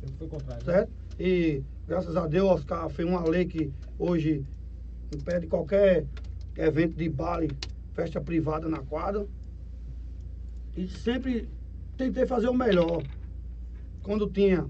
Sempre 0.00 0.16
foi 0.18 0.28
contrário. 0.28 0.66
né? 0.66 0.72
certo? 0.72 0.92
E 1.18 1.62
graças 1.86 2.16
a 2.16 2.26
Deus, 2.26 2.48
Oscar 2.50 2.88
fez 2.90 3.08
uma 3.08 3.22
lei 3.28 3.44
que 3.44 3.70
hoje 3.98 4.44
impede 5.14 5.46
qualquer 5.46 6.04
evento 6.56 6.96
de 6.96 7.08
baile, 7.08 7.50
festa 7.94 8.20
privada 8.20 8.68
na 8.68 8.78
quadra. 8.78 9.26
E 10.76 10.86
sempre 10.88 11.48
tentei 11.96 12.26
fazer 12.26 12.48
o 12.48 12.54
melhor. 12.54 13.02
Quando 14.02 14.28
tinha 14.28 14.66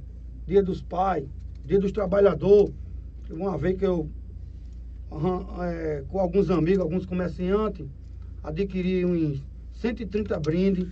dia 0.46 0.62
dos 0.62 0.80
pais, 0.82 1.24
dia 1.64 1.78
dos 1.78 1.92
trabalhadores, 1.92 2.72
uma 3.30 3.56
vez 3.58 3.76
que 3.78 3.84
eu, 3.84 4.08
eh, 5.10 6.04
com 6.08 6.18
alguns 6.18 6.50
amigos, 6.50 6.80
alguns 6.80 7.06
comerciantes, 7.06 7.86
adquiri 8.42 9.04
uns 9.04 9.42
130 9.74 10.38
brindes. 10.40 10.88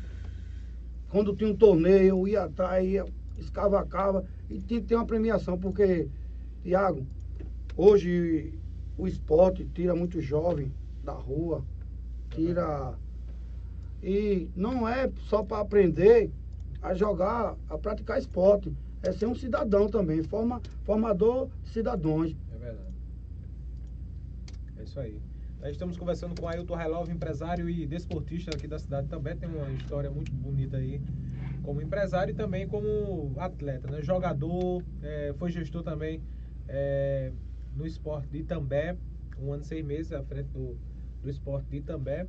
Quando 1.11 1.35
tinha 1.35 1.51
um 1.51 1.57
torneio, 1.57 2.09
eu 2.09 2.29
ia 2.29 2.45
atrás, 2.45 2.87
ia, 2.87 3.05
escavacava 3.39 4.25
e 4.51 4.61
tinha 4.61 4.81
que 4.81 4.87
ter 4.87 4.97
uma 4.97 5.07
premiação, 5.07 5.59
porque, 5.59 6.09
Tiago, 6.63 7.07
hoje 7.77 8.53
o 8.99 9.07
esporte 9.07 9.69
tira 9.75 9.95
muito 9.95 10.21
jovem 10.21 10.73
da 11.05 11.13
rua, 11.13 11.63
tira. 12.31 12.95
E 14.03 14.49
não 14.55 14.89
é 14.89 15.11
só 15.29 15.43
para 15.43 15.61
aprender 15.61 16.31
a 16.83 16.95
jogar, 16.95 17.57
a 17.69 17.79
praticar 17.79 18.19
esporte. 18.19 18.73
É 19.03 19.13
ser 19.13 19.27
um 19.27 19.35
cidadão 19.35 19.89
também, 19.89 20.23
forma, 20.23 20.61
formador 20.85 21.49
de 21.65 21.71
cidadãos. 21.71 22.35
Isso 24.87 25.01
aí. 25.01 25.21
Nós 25.61 25.73
estamos 25.73 25.97
conversando 25.97 26.41
com 26.41 26.49
Ailton 26.49 26.77
Relove, 26.77 27.13
empresário 27.13 27.69
e 27.69 27.87
desportista 27.87 28.53
aqui 28.55 28.69
da 28.69 28.79
cidade. 28.79 29.09
Também 29.09 29.37
tem 29.37 29.49
uma 29.49 29.69
história 29.73 30.09
muito 30.11 30.33
bonita 30.33 30.77
aí 30.77 31.01
como 31.65 31.83
empresário 31.83 32.31
e 32.31 32.35
também 32.35 32.69
como 32.69 33.35
atleta, 33.37 33.91
né? 33.91 34.01
Jogador, 34.01 34.85
é, 35.03 35.35
foi 35.37 35.51
gestor 35.51 35.83
também 35.83 36.23
é, 36.69 37.33
no 37.75 37.85
esporte 37.85 38.29
de 38.29 38.39
Itambé, 38.39 38.97
um 39.41 39.53
ano 39.53 39.65
e 39.65 39.67
seis 39.67 39.85
meses 39.85 40.13
à 40.13 40.23
frente 40.23 40.49
do, 40.51 40.79
do 41.21 41.29
esporte 41.29 41.69
de 41.69 41.79
Itambé. 41.79 42.29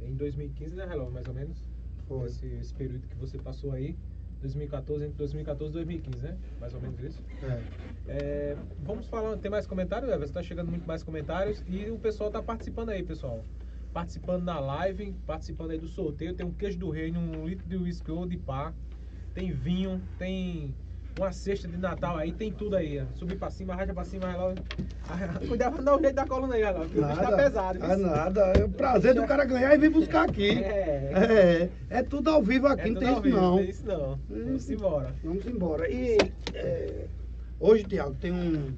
Em 0.00 0.14
2015, 0.14 0.74
né, 0.74 0.86
Relove, 0.86 1.12
mais 1.12 1.28
ou 1.28 1.34
menos? 1.34 1.62
Foi. 2.08 2.26
Esse, 2.26 2.46
esse 2.46 2.72
período 2.72 3.06
que 3.06 3.16
você 3.16 3.36
passou 3.36 3.72
aí, 3.72 3.94
2014, 4.40 5.04
entre 5.04 5.16
2014 5.16 5.70
e 5.70 5.74
2015, 5.74 6.22
né? 6.22 6.36
Mais 6.60 6.74
ou 6.74 6.80
menos 6.80 7.00
isso. 7.00 7.22
É. 7.42 7.62
É, 8.08 8.56
vamos 8.78 9.06
falar, 9.06 9.36
tem 9.36 9.50
mais 9.50 9.66
comentários, 9.66 10.10
Everson? 10.10 10.32
Tá 10.32 10.42
chegando 10.42 10.68
muito 10.68 10.86
mais 10.86 11.02
comentários 11.02 11.62
e 11.68 11.90
o 11.90 11.98
pessoal 11.98 12.30
tá 12.30 12.42
participando 12.42 12.90
aí, 12.90 13.02
pessoal. 13.02 13.44
Participando 13.92 14.44
na 14.44 14.58
live, 14.58 15.14
participando 15.26 15.72
aí 15.72 15.78
do 15.78 15.88
sorteio. 15.88 16.34
Tem 16.34 16.46
um 16.46 16.52
queijo 16.52 16.78
do 16.78 16.90
reino, 16.90 17.20
um 17.20 17.46
litro 17.46 17.68
de 17.68 17.76
whisky 17.76 18.10
ou 18.10 18.26
de 18.26 18.36
pá. 18.36 18.72
Tem 19.34 19.52
vinho, 19.52 20.02
tem 20.18 20.74
uma 21.18 21.32
cesta 21.32 21.68
de 21.68 21.76
Natal 21.76 22.16
aí, 22.16 22.32
tem 22.32 22.50
tudo 22.52 22.76
aí. 22.76 22.98
ó. 23.00 23.04
Subir 23.16 23.36
pra 23.36 23.50
cima, 23.50 23.74
raja 23.74 23.92
pra 23.92 24.04
cima, 24.04 24.26
vai 24.26 24.36
lá. 24.36 24.54
Cuidado 25.46 25.74
pra 25.74 25.82
dar 25.82 25.96
o 25.96 26.00
jeito 26.00 26.14
da 26.14 26.26
coluna 26.26 26.54
aí, 26.54 26.62
ó. 26.64 26.72
Que 26.86 26.98
o 26.98 27.06
bicho 27.06 27.20
tá 27.20 27.36
pesado. 27.36 27.84
É 27.84 27.96
viu? 27.96 28.06
nada. 28.06 28.40
É 28.56 28.64
o 28.64 28.68
prazer 28.68 29.14
do 29.14 29.26
cara 29.26 29.44
ganhar 29.44 29.74
e 29.74 29.78
vir 29.78 29.90
buscar 29.90 30.28
aqui. 30.28 30.50
É. 30.62 31.68
É, 31.90 31.98
é 31.98 32.02
tudo 32.02 32.30
ao 32.30 32.42
vivo 32.42 32.66
aqui, 32.68 32.88
É 32.88 32.90
não 32.90 33.00
tem 33.00 33.12
isso 33.12 33.20
vivo, 33.20 33.36
não. 33.36 33.56
Tem 33.56 33.68
isso 33.70 33.86
não. 33.86 34.18
Vamos 34.28 34.70
embora. 34.70 35.14
Vamos 35.22 35.46
embora. 35.46 35.90
E 35.90 36.16
é, 36.54 37.06
hoje, 37.58 37.84
Tiago, 37.84 38.14
tem 38.14 38.32
um, 38.32 38.72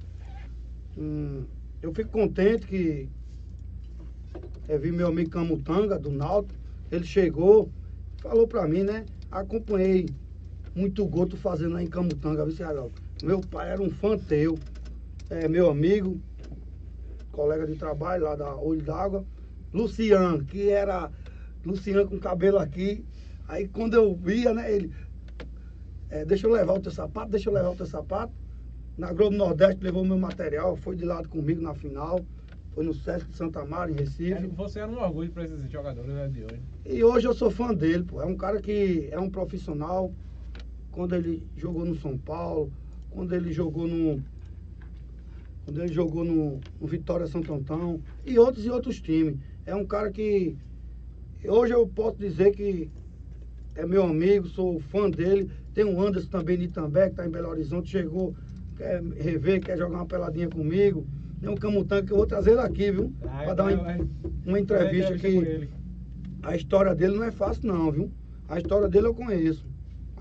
um- 0.96 1.44
Eu 1.82 1.92
fico 1.94 2.10
contente 2.10 2.66
que 2.66 3.08
eu 4.68 4.78
vi 4.80 4.90
meu 4.90 5.08
amigo 5.08 5.30
Camutanga, 5.30 5.98
do 5.98 6.10
Náutico. 6.10 6.54
Ele 6.90 7.04
chegou, 7.04 7.68
falou 8.18 8.46
pra 8.48 8.66
mim, 8.66 8.82
né? 8.82 9.04
Acompanhei 9.30 10.08
muito 10.74 11.04
gol 11.06 11.26
tu 11.26 11.36
fazendo 11.36 11.76
aí 11.76 11.84
em 11.84 11.88
Camutanga, 11.88 12.44
viu, 12.44 12.54
Geraldo? 12.54 12.92
Meu 13.22 13.40
pai 13.40 13.70
era 13.70 13.82
um 13.82 13.90
fã 13.90 14.16
teu. 14.18 14.58
É 15.30 15.48
meu 15.48 15.70
amigo, 15.70 16.20
colega 17.30 17.66
de 17.66 17.74
trabalho 17.76 18.24
lá 18.24 18.34
da 18.34 18.54
Olho 18.56 18.82
d'Água. 18.82 19.24
Luciano, 19.72 20.44
que 20.44 20.68
era 20.68 21.10
Luciano 21.64 22.08
com 22.08 22.18
cabelo 22.18 22.58
aqui. 22.58 23.04
Aí 23.48 23.68
quando 23.68 23.94
eu 23.94 24.14
via, 24.14 24.52
né, 24.52 24.72
ele. 24.72 24.92
É, 26.10 26.24
deixa 26.24 26.46
eu 26.46 26.52
levar 26.52 26.74
o 26.74 26.80
teu 26.80 26.92
sapato, 26.92 27.30
deixa 27.30 27.48
eu 27.48 27.54
levar 27.54 27.70
o 27.70 27.76
teu 27.76 27.86
sapato. 27.86 28.32
Na 28.96 29.12
Globo 29.12 29.34
Nordeste 29.34 29.82
levou 29.82 30.04
meu 30.04 30.18
material, 30.18 30.76
foi 30.76 30.94
de 30.94 31.04
lado 31.04 31.28
comigo 31.28 31.62
na 31.62 31.74
final. 31.74 32.20
Foi 32.74 32.84
no 32.84 32.94
Sesc 32.94 33.28
de 33.28 33.36
Santa 33.36 33.64
Mara, 33.64 33.90
em 33.90 33.94
Recife. 33.94 34.46
Você 34.48 34.80
era 34.80 34.90
um 34.90 34.98
orgulho 34.98 35.30
pra 35.30 35.44
esses 35.44 35.70
jogadores 35.70 36.10
né, 36.10 36.28
de 36.28 36.44
hoje. 36.44 36.62
E 36.86 37.04
hoje 37.04 37.26
eu 37.26 37.34
sou 37.34 37.50
fã 37.50 37.74
dele, 37.74 38.02
pô. 38.02 38.20
É 38.22 38.24
um 38.24 38.36
cara 38.36 38.60
que 38.60 39.08
é 39.10 39.20
um 39.20 39.28
profissional. 39.28 40.12
Quando 40.92 41.14
ele 41.16 41.42
jogou 41.56 41.84
no 41.84 41.96
São 41.96 42.16
Paulo, 42.18 42.70
quando 43.10 43.34
ele 43.34 43.50
jogou 43.50 43.88
no. 43.88 44.22
Quando 45.64 45.80
ele 45.82 45.92
jogou 45.92 46.22
no, 46.24 46.60
no 46.80 46.86
Vitória 46.86 47.26
Santo 47.26 47.52
Antão 47.52 48.00
e 48.26 48.38
outros 48.38 48.64
e 48.66 48.70
outros 48.70 49.00
times. 49.00 49.36
É 49.64 49.74
um 49.74 49.86
cara 49.86 50.10
que 50.10 50.56
hoje 51.44 51.72
eu 51.72 51.86
posso 51.86 52.18
dizer 52.18 52.52
que 52.52 52.90
é 53.74 53.86
meu 53.86 54.04
amigo, 54.04 54.46
sou 54.48 54.78
fã 54.80 55.08
dele. 55.08 55.50
Tem 55.72 55.84
o 55.84 56.00
Anderson 56.00 56.28
também 56.28 56.58
de 56.58 56.64
Itambé, 56.64 57.04
que 57.06 57.12
está 57.12 57.26
em 57.26 57.30
Belo 57.30 57.48
Horizonte, 57.48 57.88
chegou, 57.88 58.34
quer 58.76 59.02
rever, 59.02 59.62
quer 59.62 59.78
jogar 59.78 59.96
uma 59.98 60.06
peladinha 60.06 60.48
comigo. 60.48 61.06
Tem 61.40 61.48
um 61.48 61.54
Camutanga 61.56 62.06
que 62.06 62.12
eu 62.12 62.16
vou 62.18 62.26
trazer 62.26 62.50
ele 62.52 62.60
aqui, 62.60 62.90
viu? 62.90 63.12
Ah, 63.22 63.44
Para 63.44 63.54
dar 63.54 63.64
uma, 63.64 63.76
vai- 63.76 63.96
vai- 63.98 64.08
uma 64.44 64.60
entrevista 64.60 65.12
ele. 65.26 65.70
A 66.42 66.54
história 66.56 66.94
dele 66.94 67.16
não 67.16 67.24
é 67.24 67.30
fácil 67.30 67.66
não, 67.66 67.90
viu? 67.90 68.10
A 68.48 68.58
história 68.58 68.88
dele 68.88 69.06
eu 69.06 69.14
conheço. 69.14 69.64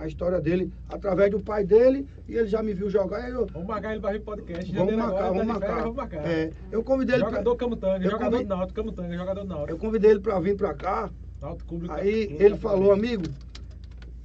A 0.02 0.08
história 0.08 0.42
dele, 0.42 0.74
através 0.90 1.30
do 1.30 1.40
pai 1.40 1.64
dele, 1.64 2.08
e 2.28 2.36
ele 2.36 2.48
já 2.48 2.64
me 2.64 2.74
viu 2.74 2.90
jogar, 2.90 3.30
eu... 3.30 3.46
Vamos 3.46 3.68
marcar 3.68 3.92
ele 3.92 4.02
vir 4.02 4.20
pro 4.22 4.36
podcast. 4.36 4.72
Vamos 4.74 4.92
Janeiro 4.96 4.98
marcar, 4.98 5.26
agora, 5.28 5.46
vamos 5.46 5.48
tá 5.48 5.54
de 5.54 5.60
férias, 5.60 5.76
marcar. 5.78 5.84
Vamos 5.84 5.96
marcar. 5.96 6.28
É, 6.32 6.50
eu 6.72 6.84
convidei 6.84 7.16
ele 7.18 7.24
jogador 7.26 7.56
pra, 7.56 7.66
Camutanga, 7.66 8.06
eu 8.06 8.10
jogador 8.12 8.32
convi- 8.32 8.44
do 8.44 8.50
Náutico, 8.56 8.74
Camutanga, 8.82 9.16
jogador 9.16 9.42
do 9.42 9.48
Náutico. 9.48 9.72
eu 9.72 9.78
convidei 9.78 10.10
ele 10.12 10.20
pra 10.20 10.40
vir 10.40 10.58
pra 10.58 10.74
cá, 10.74 11.12
Clube. 11.68 11.88
aí 11.92 12.28
Clube 12.30 12.44
ele 12.44 12.58
falou, 12.58 12.92
amigo, 12.92 13.24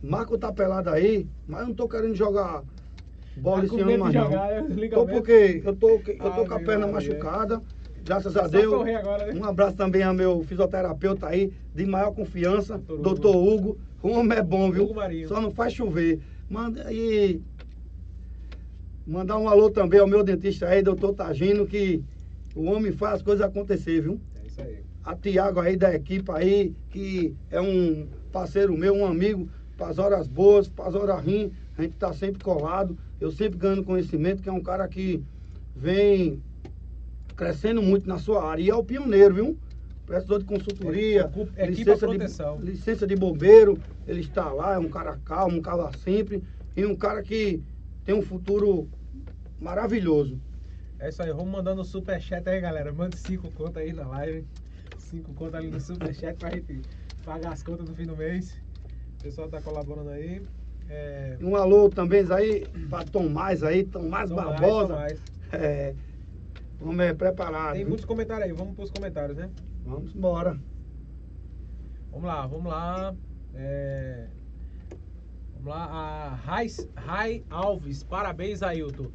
marca 0.03 0.33
o 0.35 0.39
tapelado 0.39 0.89
aí, 0.89 1.27
mas 1.47 1.61
eu 1.61 1.67
não 1.69 1.75
tô 1.75 1.87
querendo 1.87 2.15
jogar 2.15 2.63
bola 3.37 3.61
Tá 3.61 3.67
esse 3.67 3.81
ano 3.81 3.99
mais 3.99 4.15
não. 4.15 4.23
jogar, 4.23 4.51
é, 4.51 4.63
Tô 4.89 5.07
porque 5.07 5.63
eu 5.63 5.77
tô, 5.77 5.91
eu 5.91 6.01
tô 6.01 6.27
Ave 6.27 6.49
com 6.49 6.55
a 6.55 6.59
perna 6.59 6.87
Maria. 6.87 6.93
machucada, 7.11 7.63
graças 8.07 8.37
a 8.37 8.47
Deus. 8.47 8.73
agora, 8.97 9.27
né? 9.27 9.39
Um 9.39 9.45
abraço 9.45 9.77
também 9.77 10.03
ao 10.03 10.15
meu 10.15 10.43
fisioterapeuta 10.45 11.27
aí, 11.27 11.53
de 11.75 11.85
maior 11.85 12.13
confiança, 12.13 12.79
Doutor 12.79 13.03
doutor 13.03 13.37
Hugo. 13.37 13.79
O 14.03 14.11
homem 14.11 14.39
é 14.39 14.43
bom, 14.43 14.71
viu? 14.71 14.95
Só 15.27 15.41
não 15.41 15.51
faz 15.51 15.73
chover. 15.73 16.21
Manda 16.49 16.93
e 16.93 17.43
mandar 19.07 19.37
um 19.37 19.49
alô 19.49 19.69
também 19.71 19.99
ao 19.99 20.07
meu 20.07 20.23
dentista 20.23 20.69
aí, 20.69 20.83
doutor 20.83 21.13
Tagino, 21.13 21.67
que 21.67 22.03
o 22.55 22.65
homem 22.65 22.93
faz 22.93 23.15
as 23.17 23.23
coisas 23.23 23.45
acontecer, 23.45 24.01
viu? 24.01 24.21
É 24.43 24.47
isso 24.47 24.61
aí. 24.61 24.79
A 25.05 25.15
Tiago 25.15 25.61
aí 25.61 25.77
da 25.77 25.95
equipe 25.95 26.31
aí, 26.31 26.75
que 26.91 27.35
é 27.51 27.61
um 27.61 28.07
parceiro 28.33 28.77
meu, 28.77 28.95
um 28.95 29.07
amigo, 29.07 29.49
para 29.77 29.89
as 29.89 29.99
horas 29.99 30.27
boas, 30.27 30.69
para 30.69 30.87
as 30.87 30.95
horas 30.95 31.25
ruins, 31.25 31.51
a 31.77 31.83
gente 31.83 31.97
tá 31.97 32.13
sempre 32.13 32.43
colado. 32.43 32.97
Eu 33.21 33.31
sempre 33.31 33.59
ganhando 33.59 33.85
conhecimento, 33.85 34.43
que 34.43 34.49
é 34.49 34.53
um 34.53 34.63
cara 34.63 34.87
que 34.89 35.23
vem 35.75 36.43
crescendo 37.37 37.83
muito 37.83 38.09
na 38.09 38.19
sua 38.19 38.45
área. 38.45 38.63
E 38.63 38.71
é 38.71 38.75
o 38.75 38.83
pioneiro, 38.83 39.35
viu? 39.35 39.59
Precisou 40.07 40.39
de 40.39 40.45
consultoria, 40.45 41.31
É, 41.57 41.65
equipa 41.65 41.93
licença, 41.93 42.07
proteção. 42.07 42.57
de, 42.59 42.65
licença 42.65 43.07
de 43.07 43.17
bombeiro, 43.17 43.77
ele 44.07 44.21
está 44.21 44.53
lá, 44.53 44.75
é 44.75 44.79
um 44.79 44.89
cara 44.89 45.19
calmo, 45.25 45.59
um 45.59 45.63
cara 45.63 45.91
simples, 45.99 46.43
e 46.77 46.87
um 46.87 46.95
cara 46.95 47.23
que 47.23 47.61
tem 48.05 48.15
um 48.15 48.23
futuro 48.23 48.89
maravilhoso. 49.61 50.41
É 50.99 51.09
isso 51.09 51.23
aí, 51.23 51.31
vamos 51.31 51.49
mandando 51.49 51.83
o 51.83 51.85
superchat 51.85 52.49
aí, 52.49 52.61
galera. 52.61 52.93
Mande 52.93 53.19
cinco 53.19 53.51
contas 53.51 53.83
aí 53.83 53.93
na 53.93 54.07
live. 54.07 54.47
Cinco 54.99 55.35
contas 55.35 55.57
ali 55.57 55.71
no 55.71 55.81
superchat 55.81 56.39
pra 56.39 56.51
gente 56.51 56.81
pagar 57.25 57.53
as 57.53 57.63
contas 57.63 57.89
no 57.89 57.95
fim 57.95 58.07
do 58.07 58.17
mês. 58.17 58.57
O 59.19 59.23
pessoal 59.25 59.49
tá 59.49 59.61
colaborando 59.61 60.11
aí. 60.11 60.41
É... 60.89 61.37
Um 61.41 61.57
alô 61.57 61.91
também 61.91 62.25
aí 62.31 62.67
para 62.89 63.05
Tomás 63.05 63.63
aí, 63.65 63.85
Tomás 63.85 64.31
Tomás, 64.31 64.49
Barbosa. 64.61 64.95
Tomás. 64.95 65.21
É, 65.53 65.95
vamos 66.81 66.99
é, 67.01 67.15
preparado. 67.15 67.73
Tem 67.73 67.81
viu? 67.81 67.89
muitos 67.89 68.05
comentários 68.05 68.47
aí, 68.49 68.53
vamos 68.53 68.75
pros 68.75 68.91
comentários, 68.91 69.37
né? 69.37 69.51
Vamos 69.85 70.15
embora. 70.15 70.59
Vamos 72.11 72.27
lá, 72.27 72.47
vamos 72.47 72.67
lá. 72.73 73.15
É... 73.55 74.27
Vamos 75.55 75.67
lá, 75.69 75.85
a 75.85 76.29
Rai, 76.35 76.67
Rai 76.95 77.45
Alves, 77.51 78.03
parabéns, 78.03 78.63
Ailton. 78.63 79.11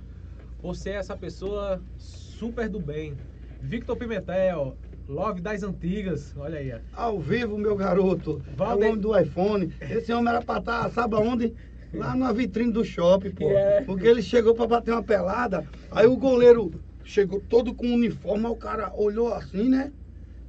Você 0.62 0.92
é 0.92 0.96
essa 0.96 1.16
pessoa 1.18 1.82
super 1.98 2.70
do 2.70 2.80
bem. 2.80 3.16
Victor 3.62 3.96
Pimentel, 3.96 4.78
love 5.08 5.42
das 5.42 5.64
antigas, 5.64 6.36
olha 6.38 6.60
aí. 6.60 6.74
Ao 6.94 7.20
vivo, 7.20 7.58
meu 7.58 7.76
garoto. 7.76 8.42
É 8.52 8.56
Valde- 8.56 8.84
o 8.84 8.88
homem 8.90 9.02
do 9.02 9.18
iPhone. 9.18 9.74
Esse 9.82 10.12
homem 10.14 10.30
era 10.34 10.42
pra 10.44 10.58
estar, 10.60 10.90
sabe 10.92 11.16
aonde? 11.16 11.54
Lá 11.94 12.16
na 12.16 12.32
vitrine 12.32 12.72
do 12.72 12.84
shopping, 12.86 13.32
pô. 13.32 13.50
É. 13.52 13.82
Porque 13.82 14.08
ele 14.08 14.22
chegou 14.22 14.54
pra 14.56 14.68
bater 14.68 14.92
uma 14.92 15.04
pelada. 15.04 15.68
Aí 15.92 16.08
o 16.08 16.16
goleiro 16.16 16.72
chegou 17.12 17.42
todo 17.42 17.74
com 17.74 17.88
uniforme, 17.94 18.46
o 18.48 18.56
cara 18.56 18.92
olhou 18.96 19.34
assim, 19.34 19.68
né? 19.70 19.92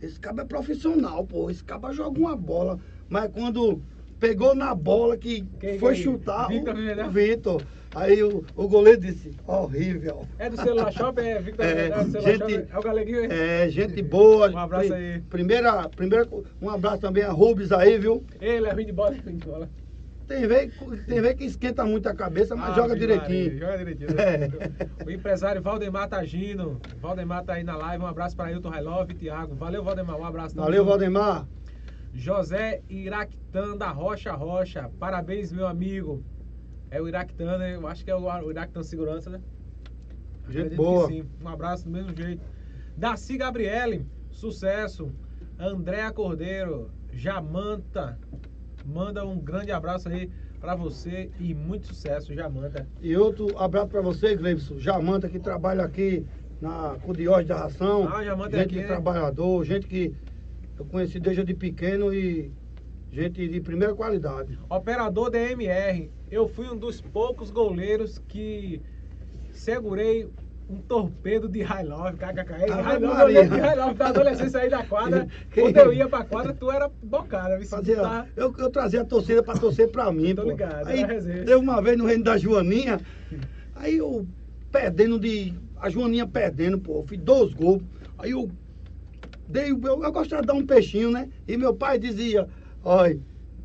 Esse 0.00 0.18
cabo 0.18 0.40
é 0.40 0.44
profissional, 0.44 1.24
pô. 1.26 1.50
Esse 1.50 1.62
cabo 1.62 1.92
joga 1.92 2.18
uma 2.18 2.36
bola. 2.36 2.78
Mas 3.08 3.30
quando 3.32 3.82
pegou 4.18 4.54
na 4.54 4.74
bola 4.74 5.16
que 5.16 5.44
Quem 5.60 5.78
foi 5.78 5.92
é? 5.92 5.96
chutar, 5.96 6.48
Victor 6.48 6.74
o, 6.76 7.06
o 7.06 7.10
Vitor. 7.10 7.62
Aí 7.94 8.22
o, 8.22 8.44
o 8.56 8.68
goleiro 8.68 9.00
disse, 9.00 9.36
horrível. 9.46 10.26
É 10.38 10.48
do 10.48 10.56
celular 10.56 10.90
shop, 10.92 11.20
é 11.20 11.40
Victor 11.40 11.66
É, 11.66 11.74
Pimentel, 11.90 12.04
do 12.04 12.10
celular 12.12 12.30
gente- 12.32 12.54
shop. 12.60 12.68
É 12.72 12.78
o 12.78 12.82
galeguinho, 12.82 13.32
É, 13.32 13.68
gente 13.68 14.02
boa. 14.02 14.50
Um 14.50 14.58
abraço 14.58 14.94
aí. 14.94 15.20
Primeira, 15.28 15.88
primeira, 15.88 16.28
um 16.60 16.70
abraço 16.70 17.00
também 17.00 17.22
a 17.24 17.30
Rubens 17.32 17.70
aí, 17.72 17.98
viu? 17.98 18.24
Ele 18.40 18.66
é 18.68 18.72
ruim 18.72 18.86
de 18.86 18.92
bola, 18.92 19.14
é 19.16 19.20
ruim 19.20 19.36
de 19.36 19.46
bola. 19.46 19.68
Tem 20.32 20.46
vez, 20.46 20.72
tem 21.06 21.20
vez 21.20 21.34
que 21.34 21.44
esquenta 21.44 21.84
muito 21.84 22.08
a 22.08 22.14
cabeça, 22.14 22.56
mas 22.56 22.74
joga 22.74 22.92
Ave 22.92 23.00
direitinho. 23.00 23.52
Maria, 23.52 23.58
joga 23.58 23.78
direitinho. 23.78 24.10
É. 24.18 25.04
O 25.04 25.10
empresário 25.10 25.60
Valdemar 25.60 26.08
Tagino. 26.08 26.80
Valdemar 27.02 27.44
tá 27.44 27.52
aí 27.52 27.62
na 27.62 27.76
live. 27.76 28.02
Um 28.02 28.06
abraço 28.06 28.34
para 28.34 28.46
Ailton 28.46 28.70
Railove 28.70 29.12
e 29.12 29.16
Thiago. 29.16 29.54
Valeu, 29.54 29.84
Valdemar. 29.84 30.18
Um 30.18 30.24
abraço. 30.24 30.54
tamo 30.54 30.64
Valeu. 30.64 30.86
Valdemar. 30.86 31.46
José 32.14 32.80
Iractan 32.88 33.76
da 33.76 33.90
Rocha 33.90 34.32
Rocha. 34.32 34.90
Parabéns, 34.98 35.52
meu 35.52 35.66
amigo. 35.66 36.24
É 36.90 37.00
o 37.00 37.06
Iractan, 37.06 37.58
né? 37.58 37.74
Eu 37.74 37.86
acho 37.86 38.02
que 38.02 38.10
é 38.10 38.16
o 38.16 38.50
Iractan 38.50 38.82
Segurança, 38.82 39.28
né? 39.28 39.40
Gente 40.48 40.74
boa. 40.76 41.10
Um 41.42 41.48
abraço 41.48 41.84
do 41.84 41.90
mesmo 41.90 42.16
jeito. 42.16 42.42
Daci 42.96 43.36
Gabriele, 43.36 44.06
sucesso. 44.30 45.12
Andréa 45.58 46.10
Cordeiro, 46.10 46.90
Jamanta. 47.12 48.18
Manda 48.84 49.24
um 49.24 49.38
grande 49.38 49.72
abraço 49.72 50.08
aí 50.08 50.30
pra 50.60 50.74
você 50.74 51.30
e 51.40 51.54
muito 51.54 51.86
sucesso, 51.88 52.34
Jamanta. 52.34 52.86
E 53.00 53.16
outro 53.16 53.56
abraço 53.58 53.88
pra 53.88 54.00
você, 54.00 54.36
Gleibson. 54.36 54.78
Jamanta 54.78 55.28
que 55.28 55.38
trabalha 55.38 55.84
aqui 55.84 56.24
na 56.60 56.96
Cudiós 57.02 57.46
da 57.46 57.56
Ração. 57.56 58.08
Ah, 58.08 58.22
Jamanta 58.24 58.56
é 58.56 58.60
gente 58.60 58.66
aqui, 58.66 58.74
de 58.76 58.80
né? 58.82 58.86
trabalhador, 58.86 59.64
gente 59.64 59.86
que 59.86 60.14
eu 60.78 60.84
conheci 60.84 61.18
desde 61.18 61.44
de 61.44 61.54
pequeno 61.54 62.14
e 62.14 62.52
gente 63.10 63.46
de 63.48 63.60
primeira 63.60 63.94
qualidade. 63.94 64.58
Operador 64.70 65.30
DMR, 65.30 66.10
eu 66.30 66.48
fui 66.48 66.68
um 66.68 66.76
dos 66.76 67.00
poucos 67.00 67.50
goleiros 67.50 68.18
que 68.28 68.80
segurei 69.50 70.28
um 70.72 70.80
torpedo 70.80 71.48
de 71.48 71.60
high 71.62 71.84
love, 71.84 72.16
kkk. 72.16 72.52
High 72.70 72.98
love, 72.98 73.20
goleiro 73.20 73.50
de 73.50 73.60
high 73.60 73.76
love 73.76 73.94
da 73.94 74.06
adolescência 74.08 74.60
aí 74.60 74.70
da 74.70 74.82
quadra. 74.84 75.28
Quando 75.54 75.76
eu 75.76 75.92
ia 75.92 76.08
pra 76.08 76.24
quadra, 76.24 76.54
tu 76.54 76.70
era 76.70 76.90
bocada. 77.02 77.58
viu? 77.58 77.66
Fazia, 77.68 77.96
Tá- 78.00 78.26
eu, 78.34 78.54
eu 78.58 78.70
trazia 78.70 79.02
a 79.02 79.04
torcida 79.04 79.42
pra 79.42 79.54
torcer 79.54 79.90
pra 79.90 80.10
mim, 80.10 80.34
Tô 80.34 80.42
pô. 80.42 80.48
ligado, 80.50 80.88
aí 80.88 81.06
teve 81.06 81.54
uma 81.54 81.82
vez 81.82 81.98
no 81.98 82.06
reino 82.06 82.24
da 82.24 82.38
Joaninha, 82.38 82.98
aí 83.74 83.98
eu 83.98 84.26
perdendo 84.70 85.18
de. 85.18 85.52
A 85.76 85.90
Joaninha 85.90 86.26
perdendo, 86.26 86.78
pô. 86.78 87.00
Eu 87.00 87.06
fiz 87.06 87.18
dois 87.18 87.52
gols. 87.52 87.82
Aí 88.16 88.30
eu 88.30 88.50
dei. 89.48 89.70
Eu, 89.72 89.80
eu 89.82 90.12
gostava 90.12 90.40
de 90.42 90.46
dar 90.46 90.54
um 90.54 90.64
peixinho, 90.64 91.10
né? 91.10 91.28
E 91.46 91.56
meu 91.56 91.74
pai 91.74 91.98
dizia, 91.98 92.48
olha, 92.84 93.18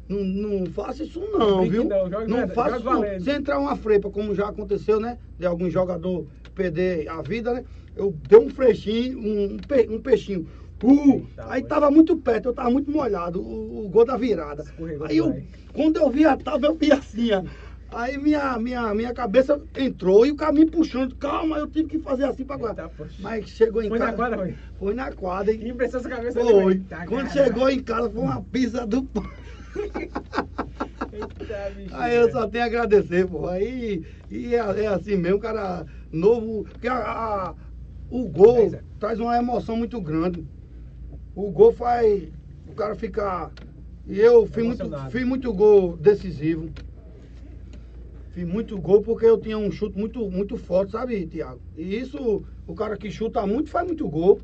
Não, 0.09 0.23
não 0.23 0.65
faça 0.67 1.03
isso 1.03 1.19
não, 1.19 1.57
Brinque 1.59 1.71
viu? 1.71 1.83
não, 1.85 2.09
verdade, 2.09 2.53
faça 2.53 2.77
isso 2.77 2.85
não. 2.85 3.19
Se 3.19 3.29
entrar 3.31 3.59
uma 3.59 3.75
frepa, 3.75 4.09
como 4.09 4.33
já 4.33 4.47
aconteceu, 4.49 4.99
né? 4.99 5.17
De 5.37 5.45
algum 5.45 5.69
jogador 5.69 6.25
perder 6.57 7.07
a 7.07 7.21
vida, 7.21 7.53
né? 7.53 7.63
Eu 7.95 8.11
dei 8.11 8.39
um 8.39 8.49
frechinho, 8.49 9.19
um, 9.19 9.57
pe- 9.59 9.87
um 9.89 10.01
peixinho. 10.01 10.47
Uh, 10.83 11.25
aí 11.47 11.61
foi. 11.61 11.69
tava 11.69 11.89
muito 11.89 12.17
perto, 12.17 12.49
eu 12.49 12.53
tava 12.53 12.69
muito 12.69 12.91
molhado, 12.91 13.41
o, 13.41 13.85
o 13.85 13.89
gol 13.89 14.05
da 14.05 14.15
virada. 14.17 14.63
Aí 15.07 15.17
eu, 15.17 15.43
quando 15.73 15.97
eu 15.97 16.09
vi 16.09 16.25
a 16.25 16.37
tábua, 16.37 16.69
eu 16.69 16.75
vi 16.75 16.91
assim, 16.91 17.31
ó. 17.31 17.43
Aí 17.89 18.17
minha, 18.17 18.59
minha, 18.59 18.93
minha 18.93 19.13
cabeça 19.13 19.59
entrou 19.75 20.25
e 20.25 20.31
o 20.31 20.35
caminho 20.35 20.69
puxando. 20.69 21.15
Calma, 21.15 21.57
eu 21.57 21.67
tive 21.67 21.87
que 21.87 21.99
fazer 21.99 22.25
assim 22.25 22.43
pra 22.43 22.55
Eita, 22.57 22.75
guardar. 22.75 22.91
Mas 23.19 23.47
chegou 23.49 23.81
em 23.81 23.87
Foi 23.89 23.97
na 23.97 24.05
casa. 24.07 24.17
quadra, 24.17 24.37
foi? 24.37 24.55
Foi 24.77 24.93
na 24.93 25.11
quadra. 25.11 25.53
E 25.53 25.69
impressão 25.69 25.99
essa 26.01 26.09
cabeça 26.09 26.39
foi. 26.39 26.73
Eita, 26.73 27.05
Quando 27.07 27.29
cara. 27.29 27.45
chegou 27.45 27.69
em 27.69 27.79
casa, 27.81 28.09
foi 28.09 28.21
uma 28.21 28.41
pizza 28.43 28.85
do 28.85 29.03
pão. 29.03 29.23
Eita. 31.13 31.73
Aí 31.93 32.15
eu 32.15 32.29
só 32.31 32.47
tenho 32.47 32.63
a 32.65 32.67
agradecer, 32.67 33.25
pô. 33.25 33.47
Aí 33.47 34.03
e 34.29 34.53
é, 34.53 34.57
é 34.83 34.87
assim 34.87 35.15
mesmo, 35.15 35.39
cara 35.39 35.85
novo. 36.11 36.63
Porque 36.65 36.87
a, 36.87 37.49
a- 37.49 37.55
o 38.09 38.27
gol 38.29 38.71
É, 38.73 38.83
traz 38.99 39.19
uma 39.19 39.37
emoção 39.37 39.75
muito 39.77 40.01
grande. 40.01 40.47
O 41.35 41.51
gol 41.51 41.71
faz 41.73 42.31
o 42.65 42.73
cara 42.75 42.95
ficar. 42.95 43.51
E 44.05 44.19
eu 44.19 44.45
fiz 44.45 44.63
muito, 44.63 45.09
fiz 45.09 45.25
muito 45.25 45.53
gol 45.53 45.97
decisivo. 45.97 46.73
Fiz 48.29 48.45
muito 48.45 48.79
gol 48.79 49.01
porque 49.01 49.25
eu 49.25 49.39
tinha 49.39 49.57
um 49.57 49.71
chute 49.71 49.97
muito, 49.97 50.29
muito 50.29 50.57
forte, 50.57 50.91
sabe, 50.91 51.25
Tiago? 51.27 51.61
E 51.75 51.95
isso, 51.97 52.45
o 52.65 52.75
cara 52.75 52.97
que 52.97 53.09
chuta 53.11 53.45
muito 53.47 53.69
faz 53.69 53.85
muito 53.87 54.07
gol. 54.09 54.39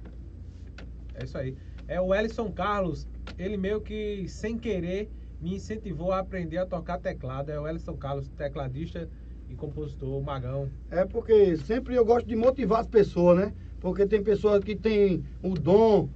É 1.13 1.23
isso 1.23 1.37
aí. 1.37 1.55
É 1.87 1.99
o 2.01 2.13
Ellison 2.13 2.51
Carlos, 2.51 3.07
ele 3.37 3.57
meio 3.57 3.81
que 3.81 4.27
sem 4.27 4.57
querer 4.57 5.11
me 5.39 5.55
incentivou 5.55 6.11
a 6.11 6.19
aprender 6.19 6.57
a 6.57 6.65
tocar 6.65 6.99
teclado. 6.99 7.49
É 7.51 7.59
o 7.59 7.67
Ellison 7.67 7.97
Carlos, 7.97 8.29
tecladista 8.29 9.09
e 9.53 9.55
compositor, 9.55 10.19
o 10.19 10.23
Magão. 10.23 10.69
É 10.89 11.05
porque 11.05 11.55
sempre 11.57 11.95
eu 11.95 12.05
gosto 12.05 12.27
de 12.27 12.35
motivar 12.35 12.81
as 12.81 12.87
pessoas, 12.87 13.37
né? 13.37 13.53
Porque 13.79 14.05
tem 14.05 14.23
pessoas 14.23 14.63
que 14.63 14.75
têm 14.75 15.23
o 15.41 15.53
dom, 15.53 16.09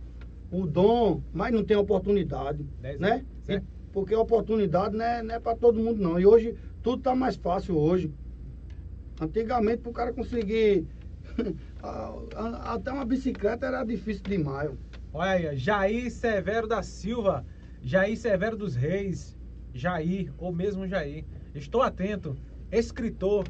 o 0.51 0.65
dom, 0.65 1.21
mas 1.31 1.53
não 1.53 1.63
tem 1.63 1.77
oportunidade, 1.77 2.63
Dez 2.81 2.99
né? 2.99 3.25
E- 3.43 3.43
certo. 3.43 3.67
porque 3.91 4.13
a 4.13 4.19
oportunidade 4.19 4.95
não 4.95 5.05
é, 5.05 5.19
é 5.35 5.39
para 5.39 5.55
todo 5.55 5.79
mundo 5.79 6.01
não. 6.01 6.19
E 6.19 6.25
hoje 6.25 6.55
tudo 6.81 7.01
tá 7.01 7.15
mais 7.15 7.35
fácil 7.35 7.77
hoje. 7.77 8.11
Antigamente 9.19 9.81
para 9.81 9.89
o 9.89 9.93
cara 9.93 10.13
conseguir 10.13 10.88
até 12.65 12.91
uma 12.91 13.05
bicicleta 13.05 13.65
era 13.65 13.83
difícil 13.83 14.23
demais. 14.23 14.71
Olha 15.13 15.49
aí, 15.49 15.57
Jair 15.57 16.11
Severo 16.11 16.67
da 16.67 16.83
Silva, 16.83 17.45
Jair 17.81 18.17
Severo 18.17 18.55
dos 18.55 18.75
Reis, 18.75 19.35
Jair, 19.73 20.31
ou 20.38 20.53
mesmo 20.53 20.88
Jair. 20.88 21.25
Estou 21.55 21.81
atento, 21.81 22.38
escritor, 22.72 23.45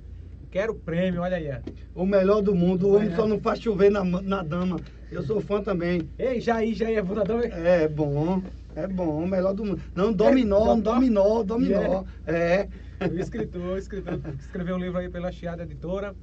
quero 0.51 0.76
prêmio, 0.76 1.22
olha 1.22 1.38
aí. 1.38 1.61
O 1.93 2.05
melhor 2.05 2.41
do 2.41 2.53
mundo, 2.55 2.88
o 2.88 2.95
homem 2.95 3.09
É. 3.11 3.15
só 3.15 3.28
não 3.28 3.39
faz 3.39 3.59
chover 3.59 3.89
na, 3.91 4.03
na 4.03 4.43
dama. 4.43 4.80
Eu 5.11 5.24
sou 5.24 5.39
fã 5.41 5.61
também. 5.61 6.09
Ei, 6.18 6.39
Jair, 6.41 6.74
Jair 6.76 6.97
é 6.99 7.03
fundador. 7.03 7.45
É 7.45 7.88
bom, 7.88 8.41
é 8.76 8.86
bom, 8.88 9.24
o 9.24 9.28
melhor 9.28 9.53
do 9.53 9.63
mundo. 9.65 9.82
Não, 9.95 10.11
dominó, 10.11 10.78
É, 10.78 10.82
dominó, 10.82 11.43
dominó. 11.43 12.03
É. 12.26 12.68
O 13.09 13.20
escritor, 13.20 13.61
o 13.61 13.78
escritor 13.78 14.20
escreveu 14.39 14.76
um 14.76 14.80
livro 14.80 14.97
aí 14.97 15.09
pela 15.09 15.32
Chiada 15.32 15.63
Editora. 15.63 16.15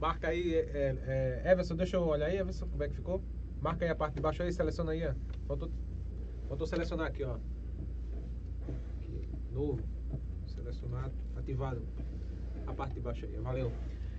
Marca 0.00 0.28
aí, 0.28 0.54
é, 0.54 1.42
é, 1.44 1.50
Everson, 1.52 1.74
deixa 1.76 1.96
eu 1.96 2.02
olhar 2.02 2.26
aí, 2.26 2.36
Everson, 2.36 2.66
como 2.66 2.82
é 2.82 2.88
que 2.88 2.94
ficou? 2.94 3.22
Marca 3.60 3.84
aí 3.84 3.90
a 3.90 3.94
parte 3.96 4.14
de 4.14 4.20
baixo 4.20 4.42
aí, 4.42 4.52
seleciona 4.52 4.92
aí, 4.92 5.06
ó. 5.06 5.12
Faltou, 5.48 5.70
faltou 6.48 6.66
selecionar 6.66 7.06
aqui, 7.06 7.24
ó. 7.24 7.36
Aqui, 8.98 9.28
novo, 9.52 9.80
selecionado, 10.46 11.12
ativado. 11.36 11.82
A 12.66 12.72
parte 12.72 12.94
de 12.94 13.00
baixo 13.00 13.26
aí, 13.26 13.36
valeu. 13.38 13.72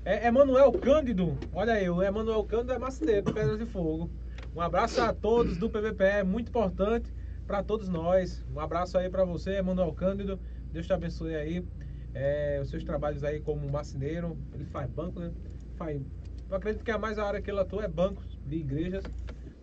É 0.03 0.27
Emanuel 0.27 0.71
Cândido, 0.73 1.37
olha 1.51 1.73
aí, 1.73 1.89
o 1.89 2.01
Emanuel 2.01 2.43
Cândido 2.43 2.73
é 2.73 2.77
macineiro, 2.77 3.33
Pedras 3.33 3.57
de 3.57 3.65
Fogo. 3.65 4.09
Um 4.55 4.61
abraço 4.61 5.01
a 5.01 5.13
todos 5.13 5.57
do 5.57 5.69
PVPE, 5.69 6.23
muito 6.23 6.49
importante 6.49 7.11
para 7.47 7.63
todos 7.63 7.89
nós. 7.89 8.43
Um 8.53 8.59
abraço 8.59 8.97
aí 8.97 9.09
para 9.09 9.23
você, 9.23 9.57
Emanuel 9.57 9.93
Cândido. 9.93 10.39
Deus 10.71 10.85
te 10.85 10.93
abençoe 10.93 11.35
aí. 11.35 11.65
É, 12.13 12.59
os 12.61 12.69
seus 12.69 12.83
trabalhos 12.83 13.23
aí 13.23 13.39
como 13.41 13.69
marceneiro. 13.69 14.37
Ele 14.53 14.65
faz 14.65 14.89
banco, 14.89 15.19
né? 15.19 15.31
Faz. 15.75 16.01
Eu 16.49 16.55
acredito 16.55 16.83
que 16.83 16.91
a 16.91 16.97
mais 16.97 17.17
a 17.17 17.25
área 17.25 17.41
que 17.41 17.49
ele 17.49 17.59
atua 17.59 17.83
é 17.83 17.87
bancos 17.87 18.39
de 18.45 18.57
igrejas. 18.57 19.03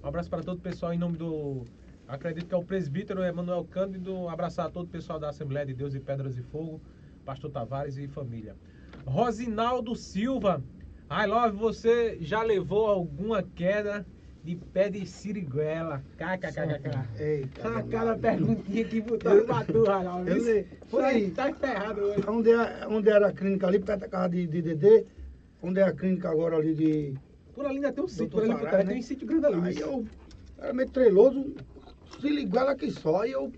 Um 0.03 0.09
abraço 0.09 0.29
para 0.29 0.43
todo 0.43 0.59
o 0.59 0.61
pessoal 0.61 0.93
em 0.93 0.99
nome 0.99 1.17
do. 1.17 1.65
Acredito 2.07 2.47
que 2.47 2.55
é 2.55 2.59
o 2.59 2.65
presbítero 2.65 3.23
Emanuel 3.23 3.65
Cândido. 3.65 4.15
Um 4.15 4.29
abraço 4.29 4.61
a 4.61 4.69
todo 4.69 4.87
o 4.87 4.91
pessoal 4.91 5.19
da 5.19 5.29
Assembleia 5.29 5.65
de 5.65 5.73
Deus 5.73 5.95
e 5.95 6.01
Pedras 6.01 6.35
de 6.35 6.43
Fogo, 6.43 6.81
Pastor 7.25 7.51
Tavares 7.51 7.97
e 7.97 8.07
família. 8.09 8.55
Rosinaldo 9.07 9.95
Silva. 9.95 10.63
I 11.11 11.27
love, 11.27 11.57
você 11.57 12.17
já 12.21 12.43
levou 12.43 12.87
alguma 12.87 13.43
queda 13.43 14.07
de 14.43 14.57
pé 14.57 14.89
de 14.89 15.07
siriguela? 15.07 16.03
KKKKK. 16.17 17.23
Eita, 17.23 17.83
cada 17.85 18.17
perguntinha 18.17 18.85
que 18.85 19.01
botaram 19.01 19.45
pra 19.45 19.65
tu, 19.65 19.85
sei. 20.41 20.67
Foi 20.89 21.03
Foi. 21.03 21.31
tá 21.31 21.51
enterrado 21.51 22.01
hoje. 22.01 22.25
Onde, 22.27 22.51
é, 22.51 22.87
onde 22.89 23.11
era 23.11 23.29
a 23.29 23.33
clínica 23.33 23.67
ali, 23.67 23.79
perto 23.79 24.01
da 24.01 24.09
casa 24.09 24.31
de, 24.31 24.47
de 24.47 24.63
Dedê, 24.63 25.05
onde 25.63 25.81
é 25.81 25.85
a 25.85 25.93
clínica 25.93 26.31
agora 26.31 26.57
ali 26.57 26.75
de. 26.75 27.15
Por 27.55 27.67
ali 27.67 27.77
ainda 27.77 27.93
tem 27.93 28.03
um 28.03 28.09
sítio, 28.09 28.31
por 28.31 28.43
ali 28.43 28.53
por 28.53 28.57
Sarai, 28.59 28.71
trás 28.71 28.85
né? 28.87 28.93
tem 28.93 29.01
um 29.01 29.05
sítio 29.05 29.27
grande 29.27 29.47
ali. 29.47 29.69
Aí 29.69 29.81
eu 29.81 30.07
era 30.59 30.73
meio 30.73 30.89
treloso, 30.89 31.55
siliguela 32.21 32.73
aqui 32.73 32.91
só, 32.91 33.25
e 33.27 33.33
eu. 33.33 33.53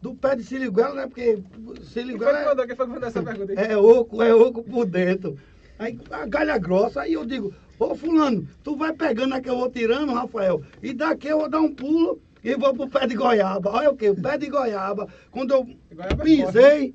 Do 0.00 0.14
pé 0.14 0.34
de 0.34 0.42
siliguela, 0.42 0.94
né? 0.94 1.06
Porque 1.06 1.36
Quem 1.36 1.64
foi 1.64 1.74
que 1.76 1.84
siliguela 1.84 2.44
mandou? 2.44 2.66
Quem 2.66 2.76
foi 2.76 2.86
que 2.86 2.92
mandou 2.92 3.08
essa 3.08 3.22
pergunta 3.22 3.52
aí? 3.52 3.58
é, 3.58 3.72
é 3.72 3.76
oco, 3.76 4.22
é 4.22 4.34
oco 4.34 4.62
por 4.62 4.86
dentro. 4.86 5.36
Aí 5.78 5.98
a 6.10 6.26
galha 6.26 6.58
grossa, 6.58 7.02
aí 7.02 7.14
eu 7.14 7.24
digo, 7.24 7.54
ô 7.78 7.94
fulano, 7.94 8.46
tu 8.62 8.76
vai 8.76 8.92
pegando 8.92 9.34
a 9.34 9.40
que 9.40 9.48
eu 9.48 9.56
vou 9.56 9.70
tirando, 9.70 10.12
Rafael, 10.12 10.62
e 10.82 10.92
daqui 10.92 11.28
eu 11.28 11.38
vou 11.38 11.48
dar 11.48 11.60
um 11.60 11.74
pulo 11.74 12.20
e 12.42 12.54
vou 12.54 12.74
pro 12.74 12.88
pé 12.88 13.06
de 13.06 13.14
goiaba. 13.14 13.70
Olha 13.70 13.90
o 13.90 13.96
que? 13.96 14.10
O 14.10 14.20
pé 14.20 14.38
de 14.38 14.48
goiaba. 14.48 15.08
Quando 15.30 15.52
eu 15.52 15.64
Goiaba 15.90 16.22
é 16.22 16.24
pisei, 16.24 16.94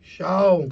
tchau. 0.00 0.68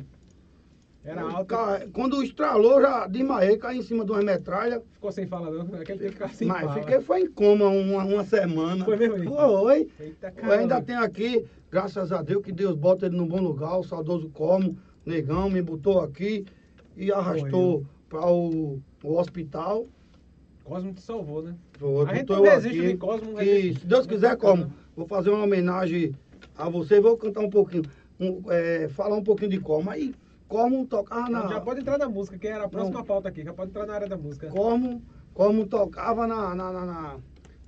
Era 1.04 1.22
alto. 1.22 1.54
Quando 1.92 2.22
estralou, 2.22 2.80
já 2.80 3.06
desmaiei, 3.06 3.58
caí 3.58 3.78
em 3.78 3.82
cima 3.82 4.04
de 4.04 4.12
uma 4.12 4.22
metralha. 4.22 4.82
Ficou 4.92 5.12
sem 5.12 5.26
fala 5.26 5.50
não. 5.50 5.62
Aquele 5.78 5.98
tem 5.98 6.08
que 6.08 6.14
ficar 6.14 6.28
sem 6.30 6.48
mas 6.48 6.62
fala. 6.62 6.74
fiquei 6.80 7.00
foi 7.00 7.20
em 7.20 7.30
coma 7.30 7.68
uma, 7.68 8.04
uma 8.04 8.24
semana. 8.24 8.84
Foi 8.84 8.96
mesmo? 8.96 9.34
Foi. 9.34 9.88
Eita, 10.00 10.32
Eu 10.42 10.52
ainda 10.52 10.80
tenho 10.80 11.02
aqui, 11.02 11.44
graças 11.70 12.10
a 12.10 12.22
Deus, 12.22 12.42
que 12.42 12.52
Deus 12.52 12.74
bota 12.74 13.04
ele 13.06 13.16
no 13.16 13.26
bom 13.26 13.40
lugar, 13.40 13.78
o 13.78 13.84
saudoso 13.84 14.30
Como, 14.30 14.78
negão, 15.04 15.50
me 15.50 15.60
botou 15.60 16.00
aqui 16.00 16.46
e 16.96 17.12
arrastou 17.12 17.84
para 18.08 18.26
o, 18.30 18.80
o 19.02 19.18
hospital. 19.18 19.86
Cosmo 20.64 20.94
te 20.94 21.02
salvou, 21.02 21.42
né? 21.42 21.54
Foi, 21.78 22.06
A 22.06 22.14
gente 22.14 22.30
não 22.30 22.42
resiste 22.42 22.78
aqui, 22.78 22.88
de 22.88 22.96
Cosmo, 22.96 23.32
não 23.32 23.38
que, 23.38 23.44
resiste. 23.44 23.80
se 23.80 23.86
Deus 23.86 24.06
quiser, 24.06 24.34
como, 24.38 24.72
vou 24.96 25.06
fazer 25.06 25.28
uma 25.28 25.44
homenagem 25.44 26.14
a 26.56 26.70
você, 26.70 26.98
vou 26.98 27.18
cantar 27.18 27.40
um 27.40 27.50
pouquinho, 27.50 27.82
um, 28.18 28.40
é, 28.50 28.88
falar 28.88 29.16
um 29.16 29.22
pouquinho 29.22 29.50
de 29.50 29.60
Como. 29.60 29.90
Aí, 29.90 30.14
Como 30.48 30.86
tocava 30.86 31.28
na... 31.28 31.48
Já 31.48 31.60
pode 31.60 31.80
entrar 31.80 31.98
na 31.98 32.08
música, 32.08 32.38
que 32.38 32.46
era 32.46 32.64
a 32.64 32.68
próxima 32.68 32.98
Não. 32.98 33.04
pauta 33.04 33.28
aqui. 33.28 33.42
Já 33.42 33.52
pode 33.52 33.70
entrar 33.70 33.86
na 33.86 33.94
área 33.94 34.08
da 34.08 34.16
música. 34.16 34.48
como, 34.48 35.02
como 35.32 35.66
tocava 35.66 36.26
na, 36.26 36.54
na, 36.54 36.72
na, 36.72 37.18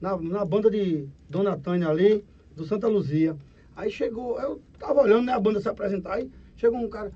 na, 0.00 0.16
na- 0.18 0.44
banda 0.44 0.70
de 0.70 1.08
Dona 1.28 1.56
Tânia 1.58 1.88
ali, 1.88 2.24
do 2.54 2.64
Santa 2.64 2.86
Luzia. 2.86 3.36
Aí 3.74 3.90
chegou, 3.90 4.40
eu 4.40 4.62
tava 4.78 5.02
olhando 5.02 5.26
né, 5.26 5.32
a 5.32 5.40
banda 5.40 5.60
se 5.60 5.68
apresentar, 5.68 6.14
aí 6.14 6.30
chegou 6.56 6.78
um 6.78 6.88
cara, 6.88 7.12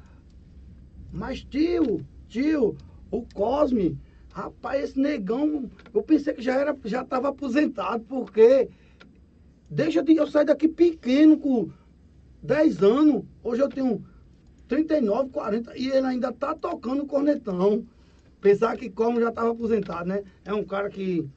mas 1.11 1.42
tio, 1.42 2.06
tio, 2.28 2.76
o 3.11 3.22
Cosme, 3.34 3.98
rapaz, 4.30 4.84
esse 4.84 5.00
negão, 5.00 5.70
eu 5.92 6.02
pensei 6.02 6.34
que 6.34 6.42
já 6.42 6.54
era, 6.54 6.76
já 6.84 7.02
tava 7.04 7.28
aposentado, 7.28 8.04
porque 8.04 8.68
deixa 9.70 10.02
de 10.02 10.14
eu 10.16 10.26
sair 10.26 10.44
daqui 10.44 10.68
pequeno 10.68 11.38
com 11.38 11.70
10 12.42 12.82
anos, 12.82 13.24
hoje 13.42 13.62
eu 13.62 13.68
tenho 13.68 14.04
39, 14.70 15.30
40, 15.30 15.76
e 15.76 15.88
ele 15.90 16.06
ainda 16.06 16.32
tá 16.32 16.54
tocando 16.54 17.04
cornetão. 17.04 17.84
Pensar 18.40 18.76
que 18.76 18.88
como 18.88 19.20
já 19.20 19.30
estava 19.30 19.50
aposentado, 19.50 20.08
né? 20.08 20.22
É 20.44 20.54
um 20.54 20.62
cara 20.62 20.88
que 20.88 21.28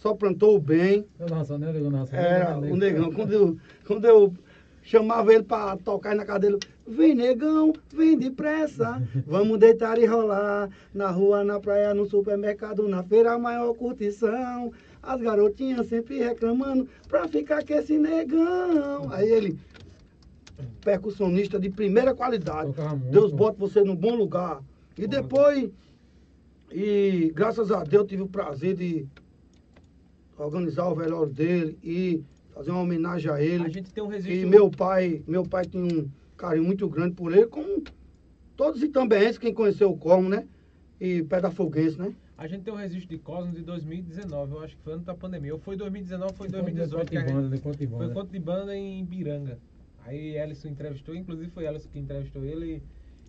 só 0.00 0.14
plantou 0.14 0.60
bem. 0.60 1.04
Eu 1.18 1.28
narração, 1.28 1.58
né? 1.58 1.72
Eu 1.74 1.90
narração. 1.90 2.16
Era 2.16 2.56
o 2.56 2.76
negão. 2.76 3.12
Quando 3.12 3.32
eu, 3.32 3.56
quando 3.84 4.04
eu 4.04 4.32
chamava 4.84 5.34
ele 5.34 5.42
para 5.42 5.76
tocar 5.78 6.10
aí 6.10 6.16
na 6.16 6.24
cadeira, 6.24 6.56
vem 6.86 7.12
negão, 7.12 7.72
vem 7.92 8.16
depressa, 8.16 9.02
vamos 9.26 9.58
deitar 9.58 9.98
e 9.98 10.06
rolar. 10.06 10.70
Na 10.94 11.10
rua, 11.10 11.42
na 11.42 11.58
praia, 11.58 11.92
no 11.92 12.06
supermercado, 12.06 12.86
na 12.86 13.02
feira, 13.02 13.36
maior 13.36 13.74
curtição. 13.74 14.72
As 15.02 15.20
garotinhas 15.20 15.88
sempre 15.88 16.18
reclamando 16.18 16.88
pra 17.08 17.26
ficar 17.26 17.64
com 17.64 17.74
esse 17.74 17.98
negão. 17.98 19.10
Aí 19.10 19.28
ele, 19.28 19.58
percussionista 20.80 21.58
de 21.58 21.68
primeira 21.70 22.14
qualidade. 22.14 22.72
Deus 23.10 23.32
bota 23.32 23.58
você 23.58 23.82
no 23.82 23.94
bom 23.96 24.14
lugar. 24.14 24.62
E 24.96 25.06
depois, 25.06 25.70
e 26.70 27.32
graças 27.34 27.70
a 27.70 27.82
Deus, 27.82 28.06
tive 28.06 28.22
o 28.22 28.28
prazer 28.28 28.74
de 28.76 29.06
organizar 30.38 30.88
o 30.88 30.94
velório 30.94 31.32
dele 31.32 31.78
e 31.82 32.22
fazer 32.52 32.70
uma 32.70 32.80
homenagem 32.80 33.30
a 33.30 33.40
ele. 33.42 33.64
A 33.64 33.68
gente 33.68 33.92
tem 33.92 34.02
um 34.02 34.10
E 34.12 34.16
registro. 34.16 34.48
meu 34.48 34.70
pai, 34.70 35.22
meu 35.26 35.44
pai 35.44 35.64
tinha 35.64 35.82
um 35.84 36.08
carinho 36.36 36.64
muito 36.64 36.88
grande 36.88 37.14
por 37.14 37.32
ele, 37.32 37.46
como 37.46 37.82
todos 38.56 38.78
os 38.78 38.82
itambenses, 38.84 39.38
quem 39.38 39.52
conheceu 39.54 39.90
o 39.90 39.96
Como, 39.96 40.28
né? 40.28 40.46
E 41.00 41.22
Pedafoguense, 41.24 41.98
né? 41.98 42.12
A 42.36 42.46
gente 42.48 42.62
tem 42.62 42.72
um 42.72 42.76
registro 42.76 43.08
de 43.08 43.18
Cosmos 43.18 43.54
de 43.54 43.62
2019, 43.62 44.52
eu 44.54 44.60
acho 44.62 44.76
que 44.76 44.82
foi 44.82 44.94
ano 44.94 45.02
da 45.02 45.14
pandemia. 45.14 45.52
Ou 45.54 45.60
foi 45.60 45.76
2019 45.76 46.32
ou 46.32 46.36
foi 46.36 46.46
Conto 46.48 46.52
2018. 46.62 47.04
de 47.04 47.10
que 47.10 47.16
a 47.16 47.20
gente- 47.20 47.32
banda, 47.32 47.56
de 47.56 47.62
conto 47.62 47.78
de 47.78 47.86
Foi 47.86 47.98
banda. 47.98 48.14
conto 48.14 48.32
de 48.32 48.38
banda 48.40 48.76
em 48.76 49.04
Biranga. 49.04 49.58
Aí 50.06 50.36
Ellison 50.36 50.68
entrevistou, 50.68 51.14
inclusive 51.14 51.50
foi 51.50 51.66
Ellison 51.66 51.88
que 51.88 51.98
entrevistou 51.98 52.44
ele. 52.44 52.82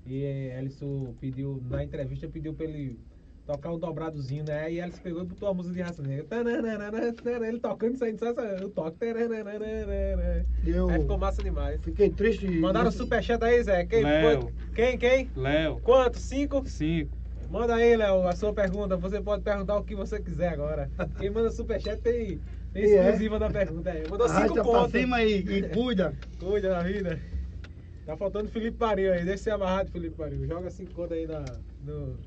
E 0.06 0.24
Ellison 0.58 1.16
pediu, 1.20 1.62
na 1.70 1.84
entrevista, 1.84 2.28
pediu 2.28 2.54
pra 2.54 2.66
ele 2.66 3.00
tocar 3.46 3.72
um 3.72 3.80
dobradozinho, 3.80 4.44
né? 4.44 4.66
Aí 4.66 4.80
Ellison 4.80 5.02
pegou 5.02 5.22
e 5.24 5.26
botou 5.26 5.48
a 5.48 5.54
música 5.54 5.74
de 5.76 5.82
raça 5.82 6.02
negra. 6.04 6.26
Tanana, 6.26 7.48
Ele 7.48 7.60
tocando, 7.60 7.98
saindo 7.98 8.20
só 8.20 8.28
essa- 8.28 8.42
eu 8.42 8.70
toco. 8.70 8.98
E 10.64 10.70
eu 10.70 10.90
Aí 10.90 11.00
ficou 11.02 11.18
massa 11.18 11.42
demais. 11.42 11.82
fiquei 11.82 12.10
triste. 12.10 12.48
Mandaram 12.48 12.86
nesse- 12.86 12.98
superchat 12.98 13.44
aí, 13.44 13.64
Zé. 13.64 13.86
Quem 13.86 14.04
Léo. 14.04 14.52
Quem, 14.74 14.98
quem? 14.98 15.32
Léo, 15.36 15.80
Quanto? 15.80 16.20
Cinco? 16.20 16.68
5. 16.68 17.18
Manda 17.50 17.76
aí, 17.76 17.96
Léo, 17.96 18.28
a 18.28 18.36
sua 18.36 18.54
pergunta. 18.54 18.98
Você 18.98 19.22
pode 19.22 19.44
perguntar 19.44 19.78
o 19.78 19.84
que 19.84 19.96
você 19.96 20.20
quiser 20.20 20.50
agora. 20.50 20.90
Quem 21.18 21.30
manda 21.30 21.50
superchat 21.52 22.02
tem, 22.02 22.40
tem 22.76 22.92
é? 22.92 23.06
exclusiva 23.06 23.40
da 23.40 23.50
pergunta. 23.50 23.90
aí. 23.90 24.04
Mandou 24.10 24.28
cinco 24.28 24.40
Arrasta 24.42 24.64
pra 24.64 24.90
cima 24.90 25.24
e, 25.24 25.38
e 25.38 25.70
cuida. 25.70 26.14
Cuida 26.38 26.70
da 26.70 26.84
vida. 26.84 27.20
Tá 28.06 28.18
faltando 28.18 28.50
Felipe 28.50 28.78
Paril 28.78 29.14
aí. 29.14 29.24
Deixa 29.24 29.44
ser 29.44 29.52
amarrado, 29.52 29.90
Felipe 29.92 30.16
Paril. 30.18 30.46
Joga 30.46 30.70
cinco 30.70 30.94
contas 30.94 31.18
aí 31.18 31.26
na, 31.26 31.46
no, 31.86 32.18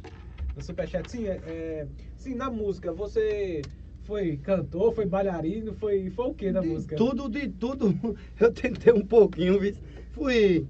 no 0.56 0.62
superchat. 0.62 1.08
Sim, 1.10 1.26
é, 1.26 1.38
é- 1.46 1.86
sim, 2.16 2.34
na 2.34 2.50
música, 2.50 2.90
você 2.92 3.60
foi 4.04 4.38
cantor, 4.38 4.94
foi 4.94 5.04
bailarino, 5.04 5.74
foi, 5.74 6.08
foi 6.08 6.26
o 6.28 6.34
que 6.34 6.50
na 6.50 6.60
De 6.62 6.68
música? 6.68 6.96
tudo, 6.96 7.28
de 7.28 7.48
tudo. 7.48 7.94
Eu 8.40 8.50
tentei 8.50 8.92
um 8.94 9.04
pouquinho, 9.06 9.60
viu? 9.60 9.74
Fui. 10.12 10.66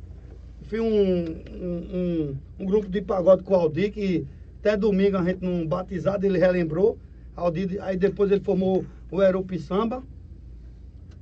Fui 0.62 0.80
um, 0.80 1.24
um, 1.62 1.78
um, 1.94 2.36
um 2.58 2.66
grupo 2.66 2.88
de 2.90 3.00
pagode 3.00 3.44
com 3.44 3.54
o 3.54 3.56
Aldir, 3.56 3.92
que 3.92 4.26
até 4.58 4.76
domingo 4.76 5.16
a 5.16 5.22
gente 5.22 5.42
num 5.42 5.64
batizado, 5.66 6.26
ele 6.26 6.36
relembrou. 6.36 6.98
Aldir, 7.34 7.78
aí 7.80 7.96
depois 7.96 8.30
ele 8.32 8.40
formou 8.40 8.84
o 9.10 9.22
Erupi 9.22 9.58
Samba. 9.58 10.02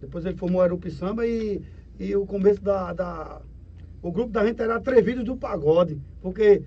Depois 0.00 0.24
ele 0.24 0.36
formou 0.36 0.60
o 0.60 0.64
Erupi 0.64 0.90
Samba 0.90 1.26
e, 1.26 1.62
e 1.98 2.14
o 2.16 2.26
começo 2.26 2.62
da, 2.62 2.92
da. 2.92 3.40
O 4.02 4.12
grupo 4.12 4.32
da 4.32 4.46
gente 4.46 4.62
era 4.62 4.76
Atrevidos 4.76 5.24
do 5.24 5.36
Pagode. 5.36 6.00
Porque 6.20 6.62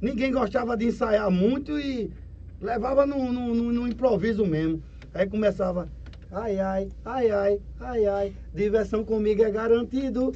ninguém 0.00 0.32
gostava 0.32 0.76
de 0.76 0.86
ensaiar 0.86 1.30
muito 1.30 1.78
e 1.78 2.12
levava 2.60 3.06
no, 3.06 3.32
no, 3.32 3.54
no- 3.54 3.72
no 3.72 3.88
improviso 3.88 4.46
mesmo. 4.46 4.82
Aí 5.12 5.28
começava. 5.28 5.90
Ai, 6.30 6.58
ai, 6.60 6.88
ai, 7.04 7.30
ai, 7.30 7.60
ai, 7.78 8.06
ai, 8.06 8.36
diversão 8.52 9.04
comigo 9.04 9.42
é 9.42 9.50
garantido. 9.50 10.32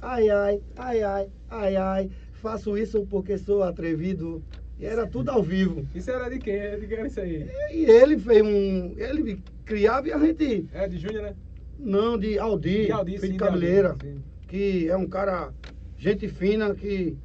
Ai, 0.00 0.28
ai, 0.30 0.62
ai, 0.76 1.02
ai, 1.02 1.32
ai, 1.48 1.76
ai, 1.76 2.10
faço 2.32 2.76
isso 2.76 3.06
porque 3.06 3.38
sou 3.38 3.62
atrevido. 3.62 4.44
E 4.78 4.86
era 4.86 5.06
tudo 5.06 5.30
ao 5.30 5.42
vivo. 5.42 5.86
Isso 5.94 6.10
era 6.10 6.28
de 6.28 6.38
quem? 6.38 6.78
De 6.78 6.86
quem 6.86 6.98
era 6.98 7.06
isso 7.08 7.20
aí? 7.20 7.48
E 7.72 7.84
ele 7.84 8.16
fez 8.18 8.42
um. 8.42 8.94
Ele 8.96 9.42
criava 9.64 10.08
e 10.08 10.12
a 10.12 10.18
gente. 10.18 10.68
É 10.72 10.86
de 10.86 10.98
Júnior, 10.98 11.22
né? 11.24 11.34
Não, 11.78 12.18
de 12.18 12.38
Aldir, 12.38 12.86
De 12.86 12.92
Aldir, 12.92 13.20
filho 13.20 13.32
sim, 13.32 13.32
de 13.32 13.38
de 13.38 13.44
Aldir, 13.44 13.60
Cabeleira. 13.60 13.96
sim. 14.00 14.22
Que 14.46 14.88
é 14.88 14.96
um 14.96 15.08
cara, 15.08 15.52
gente 15.96 16.28
fina, 16.28 16.74
que 16.74 17.16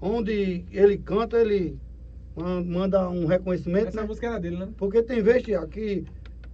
onde 0.00 0.64
ele 0.70 0.98
canta, 0.98 1.38
ele 1.38 1.78
man- 2.36 2.64
manda 2.64 3.08
um 3.08 3.26
reconhecimento. 3.26 3.88
Essa 3.88 4.00
né? 4.02 4.06
música 4.06 4.26
era 4.26 4.38
dele, 4.38 4.56
né? 4.58 4.68
Porque 4.76 5.02
tem 5.02 5.22
vezes 5.22 5.44
Tiago, 5.44 5.68
que 5.68 6.04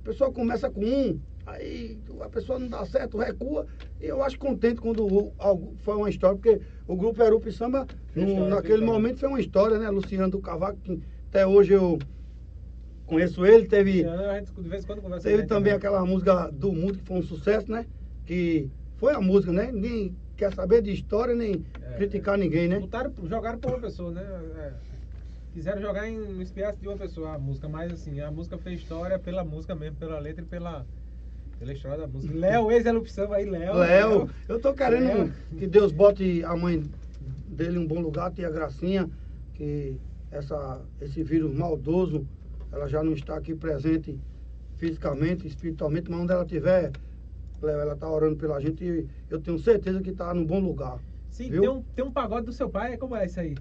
a 0.02 0.04
pessoa 0.04 0.30
começa 0.32 0.70
com 0.70 0.84
um, 0.84 1.20
aí 1.46 1.98
a 2.20 2.28
pessoa 2.28 2.58
não 2.58 2.68
dá 2.68 2.84
certo, 2.84 3.18
recua. 3.18 3.66
Eu 4.02 4.20
acho 4.22 4.36
contente 4.36 4.80
quando 4.80 5.06
o- 5.06 5.32
algo- 5.38 5.76
foi 5.78 5.94
uma 5.94 6.10
história, 6.10 6.36
porque 6.36 6.60
o 6.88 6.96
grupo 6.96 7.22
Erup 7.22 7.46
Samba, 7.52 7.86
foi 8.12 8.24
naquele 8.48 8.84
momento 8.84 9.20
foi 9.20 9.28
uma 9.28 9.40
história, 9.40 9.78
né? 9.78 9.88
Luciano 9.90 10.28
do 10.28 10.40
Cavaco, 10.40 10.76
que 10.80 11.00
até 11.28 11.46
hoje 11.46 11.72
eu 11.72 11.98
conheço 13.06 13.46
ele, 13.46 13.66
teve, 13.68 14.04
A 14.04 14.38
gente 14.40 14.52
de 14.52 14.68
vez 14.68 14.82
em 14.82 14.86
quando 14.86 15.02
conversa 15.02 15.28
teve 15.28 15.44
também 15.46 15.72
aquela 15.72 16.04
música 16.04 16.50
do 16.50 16.72
mundo 16.72 16.98
que 16.98 17.04
foi 17.04 17.18
um 17.18 17.22
sucesso, 17.22 17.70
né? 17.70 17.86
Que 18.26 18.68
foi 18.96 19.14
a 19.14 19.20
música, 19.20 19.52
né? 19.52 19.70
Ninguém 19.70 20.16
quer 20.36 20.52
saber 20.52 20.82
de 20.82 20.90
história, 20.92 21.34
nem 21.34 21.64
É, 21.80 21.96
criticar 21.96 22.36
ninguém, 22.36 22.66
né? 22.68 22.80
Botaram, 22.80 23.12
jogaram 23.24 23.58
pra 23.58 23.70
uma 23.70 23.80
pessoa, 23.80 24.10
né? 24.10 24.22
É. 24.56 24.72
Quiseram 25.52 25.80
jogar 25.80 26.08
em 26.08 26.18
no 26.18 26.42
espiaço 26.42 26.80
de 26.80 26.88
uma 26.88 26.96
pessoa 26.96 27.34
a 27.34 27.38
música, 27.38 27.68
mas 27.68 27.92
assim, 27.92 28.18
a 28.20 28.30
música 28.32 28.58
fez 28.58 28.80
história 28.80 29.18
pela 29.18 29.44
música 29.44 29.74
mesmo, 29.74 29.96
pela 29.96 30.18
letra 30.18 30.42
e 30.42 30.46
pela, 30.46 30.86
história 31.70 31.98
da 31.98 32.06
música. 32.08 32.34
Léo, 32.34 32.72
ex-erupção 32.72 33.32
aí, 33.32 33.44
Léo. 33.44 33.74
Léo, 33.74 34.30
eu 34.48 34.58
tô 34.58 34.72
querendo 34.74 35.06
Léo. 35.06 35.32
que 35.56 35.66
Deus 35.66 35.92
bote 35.92 36.42
a 36.44 36.56
mãe 36.56 36.82
dele 37.46 37.78
em 37.78 37.82
um 37.82 37.86
bom 37.86 38.00
lugar, 38.00 38.32
tia 38.32 38.50
Gracinha, 38.50 39.08
que 39.54 39.96
essa, 40.30 40.80
esse 41.00 41.22
vírus 41.22 41.54
maldoso, 41.54 42.26
ela 42.72 42.88
já 42.88 43.02
não 43.02 43.12
está 43.12 43.36
aqui 43.36 43.54
presente 43.54 44.18
fisicamente, 44.76 45.46
espiritualmente, 45.46 46.10
mas 46.10 46.20
onde 46.20 46.32
ela 46.32 46.42
estiver, 46.42 46.90
Léo, 47.60 47.80
ela 47.80 47.94
tá 47.94 48.10
orando 48.10 48.36
pela 48.36 48.58
gente 48.58 48.82
e 48.82 49.06
eu 49.30 49.38
tenho 49.40 49.58
certeza 49.58 50.00
que 50.00 50.12
tá 50.12 50.34
num 50.34 50.44
bom 50.44 50.58
lugar. 50.58 50.98
Sim, 51.30 51.50
viu? 51.50 51.60
tem 51.60 51.70
um, 51.70 51.82
tem 51.94 52.04
um 52.04 52.10
pagode 52.10 52.46
do 52.46 52.52
seu 52.52 52.68
pai, 52.68 52.96
como 52.96 53.14
é 53.14 53.26
isso 53.26 53.38
aí? 53.38 53.54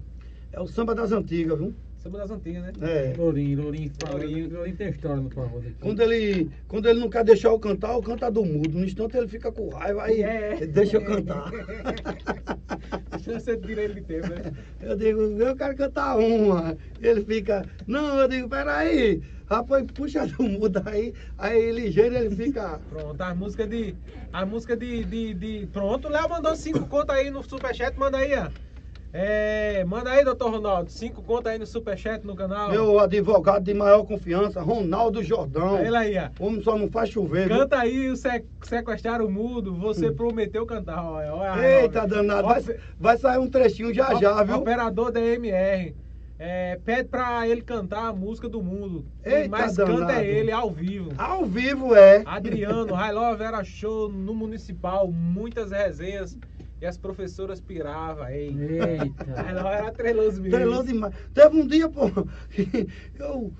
É 0.50 0.60
o 0.60 0.66
samba 0.66 0.94
das 0.94 1.12
antigas, 1.12 1.58
viu? 1.58 1.72
Samba 2.02 2.18
das 2.18 2.30
antigas, 2.32 2.64
né? 2.64 2.72
É. 2.80 3.14
Lourinho, 3.16 3.62
Lourinho, 3.62 3.92
Lourinho. 4.10 4.52
Lourinho 4.52 4.76
tem 4.76 4.88
história 4.88 5.22
no 5.22 5.30
pagode 5.30 5.68
aqui. 5.68 5.76
Quando 5.80 6.00
ele, 6.02 6.50
quando 6.66 6.88
ele 6.88 6.98
não 6.98 7.08
quer 7.08 7.22
deixar 7.24 7.50
eu 7.50 7.60
cantar, 7.60 7.92
eu 7.94 8.02
canta 8.02 8.28
do 8.28 8.44
mudo. 8.44 8.70
No 8.76 8.84
instante 8.84 9.16
ele 9.16 9.28
fica 9.28 9.52
com 9.52 9.68
raiva, 9.68 10.02
aí 10.02 10.20
É. 10.20 10.66
deixa 10.66 10.96
eu 10.96 11.04
cantar. 11.04 11.50
Deixa 13.12 13.38
você 13.38 13.56
tirar 13.56 13.82
ele 13.84 13.94
de 13.94 14.00
tempo, 14.02 14.26
né? 14.28 14.52
Eu 14.80 14.96
digo, 14.96 15.20
eu 15.20 15.54
quero 15.54 15.76
cantar 15.76 16.16
uma. 16.18 16.76
Ele 17.00 17.24
fica, 17.24 17.64
não, 17.86 18.18
eu 18.18 18.26
digo, 18.28 18.48
peraí. 18.48 19.22
Rapaz, 19.46 19.84
puxa 19.94 20.26
do 20.26 20.42
mudo 20.42 20.82
aí. 20.86 21.14
Aí 21.38 21.70
ligeiro 21.70 22.16
ele 22.16 22.34
fica. 22.34 22.80
Pronto, 22.90 23.20
a 23.20 23.32
música 23.34 23.66
de. 23.66 23.94
A 24.32 24.44
música 24.44 24.76
de. 24.76 25.04
de, 25.04 25.34
de- 25.34 25.66
Pronto, 25.72 26.08
o 26.08 26.10
Léo 26.10 26.28
mandou 26.28 26.56
cinco 26.56 26.84
contas 26.88 27.14
aí 27.16 27.30
no 27.30 27.42
Superchat, 27.44 27.96
manda 27.96 28.18
aí, 28.18 28.32
ó. 28.36 28.48
É, 29.14 29.84
manda 29.84 30.10
aí, 30.10 30.24
doutor 30.24 30.50
Ronaldo. 30.50 30.90
Cinco 30.90 31.22
contas 31.22 31.52
aí 31.52 31.58
no 31.58 31.66
Superchat 31.66 32.26
no 32.26 32.34
canal. 32.34 32.70
Meu 32.70 32.98
advogado 32.98 33.62
de 33.62 33.74
maior 33.74 34.04
confiança, 34.04 34.62
Ronaldo 34.62 35.22
Jordão. 35.22 35.78
Ele 35.84 35.94
aí, 35.96 36.16
ó. 36.18 36.44
Homem 36.44 36.62
só 36.62 36.78
não 36.78 36.88
faz 36.90 37.10
chover. 37.10 37.46
viu? 37.46 37.58
Canta 37.58 37.78
aí 37.78 38.08
o 38.08 38.16
sec- 38.16 38.46
sequestrar 38.62 39.20
o 39.20 39.30
mudo. 39.30 39.74
Você 39.74 40.10
prometeu 40.10 40.64
cantar. 40.64 41.04
Olha, 41.04 41.34
olha, 41.34 41.52
Hum. 41.52 41.62
Eita, 41.62 42.06
danado. 42.06 42.48
Vai, 42.48 42.62
vai 42.98 43.18
sair 43.18 43.38
um 43.38 43.50
trechinho 43.50 43.92
já 43.92 44.14
já, 44.14 44.42
viu? 44.42 44.56
Operador 44.56 45.12
da 45.12 45.20
MR. 45.20 45.94
É, 46.38 46.80
pede 46.84 47.08
pra 47.08 47.46
ele 47.46 47.60
cantar 47.60 48.06
a 48.08 48.12
música 48.14 48.48
do 48.48 48.62
mundo. 48.62 49.04
Eita, 49.22 49.48
danado. 49.58 49.84
canta 49.84 50.12
é 50.22 50.26
ele 50.26 50.50
ao 50.50 50.70
vivo. 50.70 51.10
Ao 51.18 51.44
vivo 51.44 51.94
é. 51.94 52.22
Adriano, 52.24 52.94
High 52.94 53.12
Love 53.12 53.44
era 53.44 53.62
show 53.62 54.08
no 54.08 54.34
Municipal, 54.34 55.06
muitas 55.06 55.70
resenhas 55.70 56.36
e 56.82 56.86
as 56.86 56.98
professoras 56.98 57.60
piravam. 57.60 58.28
Ei. 58.28 58.50
High 58.50 58.98
Eita. 59.02 59.24
Love 59.54 59.68
era 59.68 59.92
treloso 59.92 60.42
mesmo. 60.42 60.56
Trelou 60.58 60.82
demais. 60.82 61.14
Teve 61.32 61.56
um 61.56 61.66
dia, 61.66 61.88
pô, 61.88 62.08
que 62.50 62.88
eu. 63.20 63.52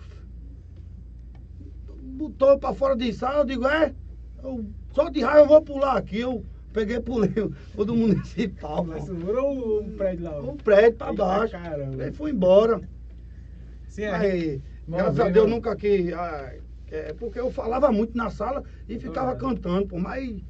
Botou 2.03 2.59
pra 2.59 2.75
fora 2.75 2.97
de 2.97 3.13
sala, 3.13 3.39
eu 3.41 3.45
digo, 3.45 3.67
é, 3.67 3.95
eu, 4.43 4.67
só 4.93 5.09
de 5.09 5.21
raiva 5.21 5.41
eu 5.41 5.47
vou 5.49 5.63
pular 5.63 5.97
aqui. 5.97 6.21
Eu 6.21 6.45
peguei 6.73 6.97
e 6.97 7.01
pulei 7.01 7.31
o, 7.77 7.85
do 7.85 7.95
municipal, 7.95 8.85
Mas 8.85 9.05
segurou 9.05 9.83
um 9.83 9.97
prédio 9.97 10.25
lá. 10.25 10.41
Um 10.41 10.57
prédio 10.57 10.99
pra 10.99 11.11
Eita, 11.11 11.13
baixo. 11.13 11.53
caramba. 11.53 12.03
Ele 12.03 12.13
foi 12.13 12.31
embora. 12.33 12.81
Sim, 13.89 14.03
é. 14.03 14.15
Aí, 14.15 14.63
graças 14.89 15.21
a 15.21 15.29
Deus 15.29 15.49
nunca 15.49 15.77
que. 15.77 16.13
ah, 16.13 16.55
é, 16.91 17.13
porque 17.15 17.39
eu 17.41 17.51
falava 17.51 17.91
muito 17.91 18.17
na 18.17 18.31
sala 18.31 18.63
e 18.89 18.99
ficava 18.99 19.33
Ah. 19.33 19.37
cantando, 19.37 19.87
pô, 19.89 19.99
mas 19.99 20.43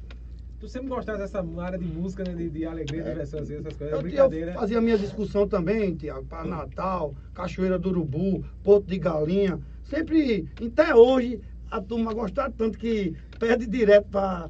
Tu 0.63 0.69
sempre 0.69 0.87
gostaste 0.87 1.21
dessa 1.21 1.45
área 1.61 1.77
de 1.77 1.83
música, 1.85 2.23
né? 2.23 2.33
De, 2.33 2.49
de 2.49 2.65
alegria, 2.65 3.01
É. 3.01 3.09
diversão, 3.09 3.41
assim, 3.41 3.55
essas 3.55 3.75
coisas. 3.75 3.97
eu, 3.97 4.01
brincadeira. 4.01 4.51
eu 4.51 4.59
fazia 4.61 4.79
minhas 4.79 5.01
discussões 5.01 5.49
também, 5.49 5.93
Tiago, 5.93 6.23
para 6.25 6.45
Natal, 6.45 7.13
Cachoeira 7.33 7.77
do 7.77 7.89
Urubu, 7.89 8.45
Porto 8.63 8.85
de 8.87 8.97
Galinha. 8.97 9.59
Sempre, 9.83 10.47
até 10.65 10.95
hoje, 10.95 11.41
a 11.69 11.81
turma 11.81 12.13
gostava 12.13 12.49
tanto 12.57 12.77
que 12.77 13.13
perde 13.37 13.67
direto 13.67 14.07
para. 14.09 14.47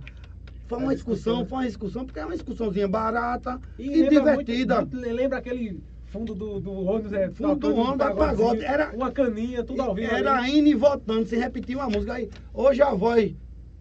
Foi 0.67 0.77
uma 0.77 0.93
discussão, 0.93 1.37
discussão. 1.37 1.45
foi 1.47 1.57
uma 1.57 1.65
discussão, 1.65 2.05
porque 2.05 2.19
é 2.19 2.25
uma 2.25 2.33
discussãozinha 2.35 2.87
barata 2.87 3.59
e, 3.79 3.89
lembra 3.89 4.35
muito- 4.35 4.45
divertida. 4.45 4.81
muito- 4.81 4.95
lembra 4.97 5.39
aquele 5.39 5.81
fundo 6.05 6.35
do, 6.35 6.59
do 6.59 6.73
ônibus, 6.73 7.11
é, 7.13 7.31
Fundo 7.31 7.55
do 7.55 7.75
ônibus, 7.75 7.93
é 7.95 7.97
pagodezinho, 7.97 8.37
pagode, 8.37 8.63
era- 8.65 8.91
Uma 8.95 9.11
caninha, 9.11 9.63
tudo 9.63 9.81
ao 9.81 9.95
vivo. 9.95 10.13
Era 10.13 10.35
ali. 10.37 10.59
indo 10.59 10.67
e 10.67 10.75
voltando, 10.75 11.25
sem 11.27 11.39
repetir 11.39 11.75
uma 11.75 11.89
música. 11.89 12.13
Aí, 12.13 12.29
hoje 12.53 12.83
a 12.83 12.93
voz 12.93 13.33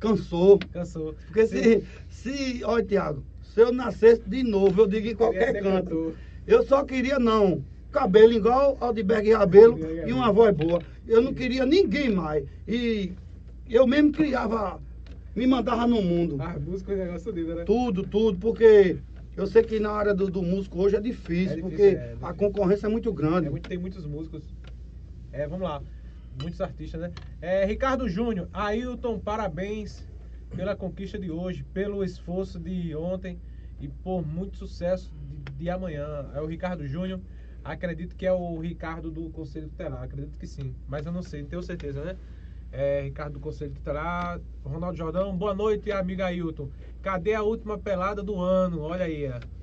cansou. 0.07 0.59
Cansou. 0.73 1.15
Porque 1.27 1.47
Sim. 1.47 1.83
se, 2.09 2.33
se, 2.59 2.65
olha, 2.65 2.85
Tiago, 2.85 3.25
se 3.43 3.61
eu 3.61 3.73
nascesse 3.73 4.23
de 4.27 4.43
novo, 4.43 4.83
eu 4.83 4.87
digo 4.87 5.07
em 5.09 5.15
qualquer 5.15 5.53
canto. 5.63 5.85
cantor. 5.91 6.15
Eu 6.47 6.65
só 6.65 6.85
queria, 6.85 7.19
não, 7.19 7.65
cabelo 7.93 8.33
igual 8.33 8.77
Aldberg 8.81 9.29
e 9.29 9.33
Rabelo 9.33 9.79
e 10.07 10.13
uma 10.13 10.33
voz 10.33 10.55
boa. 10.57 10.83
Eu 11.07 11.23
não 11.23 11.33
queria 11.33 11.65
ninguém 11.65 12.11
mais. 12.11 12.45
E 12.67 13.13
eu 13.69 13.87
mesmo 13.87 14.11
criava 14.13 14.81
me 15.35 15.47
mandava 15.47 15.87
no 15.87 16.03
mundo. 16.03 16.37
Ah, 16.41 16.59
música 16.59 16.93
é 16.93 16.95
um 16.97 16.99
negócio 17.07 17.33
lindo, 17.33 17.55
né? 17.55 17.65
Tudo, 17.65 18.03
tudo, 18.03 18.39
porque 18.39 18.97
eu 19.37 19.47
sei 19.47 19.63
que 19.63 19.79
na 19.81 19.91
área 19.93 20.13
do, 20.15 20.29
do 20.31 20.43
músico 20.43 20.79
hoje 20.83 20.97
é 20.97 21.01
difícil, 21.01 21.53
É 21.53 21.57
difícil, 21.57 21.63
porque 21.71 21.83
é, 21.83 21.87
é 21.87 21.93
a 21.93 22.07
difícil. 22.09 22.35
concorrência 22.37 22.87
é 22.87 22.91
muito 22.91 23.13
grande. 23.13 23.47
É 23.47 23.51
muito- 23.51 23.69
tem 23.69 23.79
muitos 23.79 24.05
músicos. 24.05 24.43
É, 25.33 25.47
vamos 25.47 25.63
lá. 25.67 25.81
Muitos 26.41 26.61
artistas, 26.61 27.01
né? 27.01 27.13
É, 27.41 27.65
Ricardo 27.65 28.09
Júnior, 28.09 28.49
Ailton, 28.53 29.19
parabéns 29.19 30.07
pela 30.55 30.77
conquista 30.77 31.19
de 31.19 31.31
hoje, 31.31 31.65
pelo 31.73 32.05
esforço 32.05 32.59
de 32.59 32.95
ontem 32.95 33.41
e 33.81 33.89
por 33.89 34.27
muito 34.27 34.57
sucesso 34.57 35.13
de, 35.15 35.53
de 35.53 35.71
amanhã. 35.71 36.31
É 36.35 36.41
o 36.41 36.47
Ricardo 36.47 36.87
Júnior. 36.87 37.21
Acredito 37.65 38.17
que 38.17 38.27
é 38.27 38.33
o 38.33 38.59
Ricardo 38.59 39.11
do 39.11 39.31
Conselho 39.31 39.69
Tutelar. 39.69 40.03
Acredito 40.03 40.39
que 40.39 40.47
sim. 40.47 40.75
Mas 40.87 41.07
eu 41.07 41.13
não 41.13 41.23
sei, 41.23 41.43
não 41.43 41.49
tenho 41.49 41.63
certeza, 41.63 42.05
né? 42.05 42.17
É, 42.71 43.03
Ricardo 43.03 43.35
do 43.35 43.41
Conselho 43.41 43.73
Tutelar. 43.73 44.41
Ronaldo 44.65 44.97
Jordão, 44.97 45.37
boa 45.37 45.55
noite, 45.55 45.93
amiga 45.93 46.27
Ailton. 46.27 46.71
Cadê 47.03 47.35
a 47.35 47.43
última 47.43 47.79
pelada 47.79 48.23
do 48.23 48.41
ano? 48.41 48.81
Olha 48.81 49.05
aí, 49.05 49.29
ó. 49.31 49.62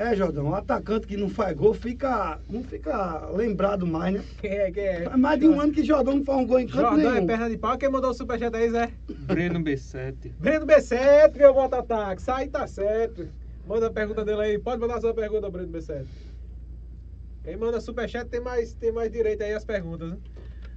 É, 0.00 0.16
Jordão, 0.16 0.48
o 0.48 0.54
atacante 0.54 1.06
que 1.06 1.14
não 1.14 1.28
faz 1.28 1.54
gol 1.54 1.74
fica, 1.74 2.40
não 2.48 2.64
fica 2.64 3.26
lembrado 3.32 3.86
mais, 3.86 4.14
né? 4.14 4.24
Quem 4.40 4.50
é? 4.50 4.70
Quem 4.70 4.82
é? 4.82 5.02
Faz 5.02 5.20
mais 5.20 5.38
de 5.38 5.46
um 5.46 5.60
ano 5.60 5.70
que 5.74 5.84
Jordão 5.84 6.16
não 6.16 6.24
faz 6.24 6.38
um 6.38 6.46
gol 6.46 6.58
em 6.58 6.66
canto 6.66 6.80
Jordão 6.80 7.10
é 7.10 7.14
nenhum. 7.16 7.26
perna 7.26 7.50
de 7.50 7.58
pau. 7.58 7.76
Quem 7.76 7.90
mandou 7.90 8.10
o 8.10 8.14
superchat 8.14 8.56
aí, 8.56 8.70
Zé? 8.70 8.90
Breno 9.10 9.60
B7. 9.60 10.32
Breno 10.38 10.64
B7, 10.64 11.36
meu 11.36 11.52
voto 11.52 11.74
ataque. 11.74 12.22
Sai, 12.22 12.48
tá 12.48 12.66
certo. 12.66 13.28
Manda 13.66 13.88
a 13.88 13.92
pergunta 13.92 14.24
dele 14.24 14.40
aí. 14.40 14.58
Pode 14.58 14.80
mandar 14.80 15.02
sua 15.02 15.12
pergunta, 15.12 15.50
Breno 15.50 15.68
B7. 15.70 16.06
Quem 17.44 17.58
manda 17.58 17.78
superchat 17.78 18.26
tem 18.26 18.40
mais, 18.40 18.72
tem 18.72 18.90
mais 18.90 19.12
direito 19.12 19.42
aí 19.42 19.52
às 19.52 19.66
perguntas, 19.66 20.12
né? 20.12 20.16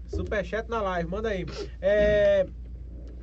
Superchat 0.06 0.70
na 0.70 0.82
live, 0.82 1.10
manda 1.10 1.30
aí. 1.30 1.45
É, 1.80 2.45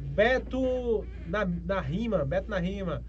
Beto 0.01 1.05
na, 1.27 1.44
na 1.44 1.78
rima, 1.78 2.24
Beto 2.24 2.48
na 2.48 2.59
rima. 2.59 3.05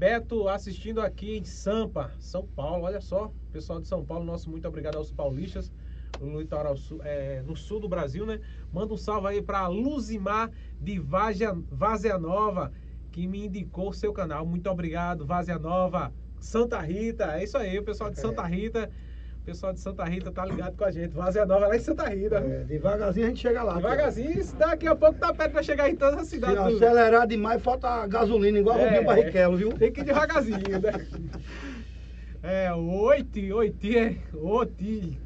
Beto 0.00 0.48
assistindo 0.48 0.98
aqui 0.98 1.36
em 1.36 1.44
Sampa, 1.44 2.10
São 2.18 2.46
Paulo. 2.46 2.84
Olha 2.84 3.02
só, 3.02 3.30
pessoal 3.52 3.82
de 3.82 3.86
São 3.86 4.02
Paulo, 4.02 4.24
nosso 4.24 4.48
muito 4.48 4.66
obrigado 4.66 4.96
aos 4.96 5.12
paulistas 5.12 5.70
no 6.18 6.40
litoral 6.40 6.74
sul, 6.74 7.02
é, 7.04 7.42
no 7.42 7.54
sul 7.54 7.78
do 7.78 7.86
Brasil, 7.86 8.24
né? 8.24 8.40
Manda 8.72 8.94
um 8.94 8.96
salve 8.96 9.28
aí 9.28 9.42
pra 9.42 9.68
Luzimar 9.68 10.50
de 10.80 10.98
Vazia, 10.98 11.52
Vazia 11.70 12.18
Nova, 12.18 12.72
que 13.12 13.26
me 13.26 13.44
indicou 13.44 13.90
o 13.90 13.92
seu 13.92 14.10
canal. 14.10 14.46
Muito 14.46 14.70
obrigado, 14.70 15.26
Vazia 15.26 15.58
Nova. 15.58 16.14
Santa 16.40 16.80
Rita, 16.80 17.38
é 17.38 17.44
isso 17.44 17.58
aí, 17.58 17.78
o 17.78 17.84
pessoal 17.84 18.08
de 18.08 18.18
Santa 18.18 18.46
Rita. 18.46 18.90
O 19.40 19.44
pessoal 19.44 19.72
de 19.72 19.80
Santa 19.80 20.04
Rita 20.04 20.30
tá 20.30 20.44
ligado 20.44 20.76
com 20.76 20.84
a 20.84 20.90
gente. 20.90 21.12
Vazia 21.14 21.46
Nova 21.46 21.66
lá 21.68 21.74
em 21.76 21.80
Santa 21.80 22.06
Rita. 22.08 22.36
É, 22.36 22.64
devagarzinho 22.64 23.26
a 23.26 23.28
gente 23.30 23.40
chega 23.40 23.62
lá. 23.62 23.74
Devagarzinho, 23.76 24.44
daqui 24.58 24.86
a 24.86 24.94
pouco 24.94 25.18
tá 25.18 25.32
perto 25.32 25.52
pra 25.52 25.62
chegar 25.62 25.88
em 25.88 25.96
todas 25.96 26.18
as 26.20 26.24
Se 26.26 26.36
cidades. 26.36 26.56
do- 26.78 26.84
acelerar 26.84 27.26
demais, 27.26 27.60
falta 27.62 28.06
gasolina, 28.06 28.58
igual 28.58 28.76
o 28.76 28.80
É, 28.80 28.84
Rubinho 28.84 29.04
Barrichello, 29.04 29.56
viu? 29.56 29.72
Tem 29.72 29.90
que 29.90 30.02
ir 30.02 30.04
devagarzinho, 30.04 30.58
né? 30.80 30.92
É, 32.42 32.72
oito, 32.72 33.38
oiti, 33.54 34.18
oiti. 34.32 35.20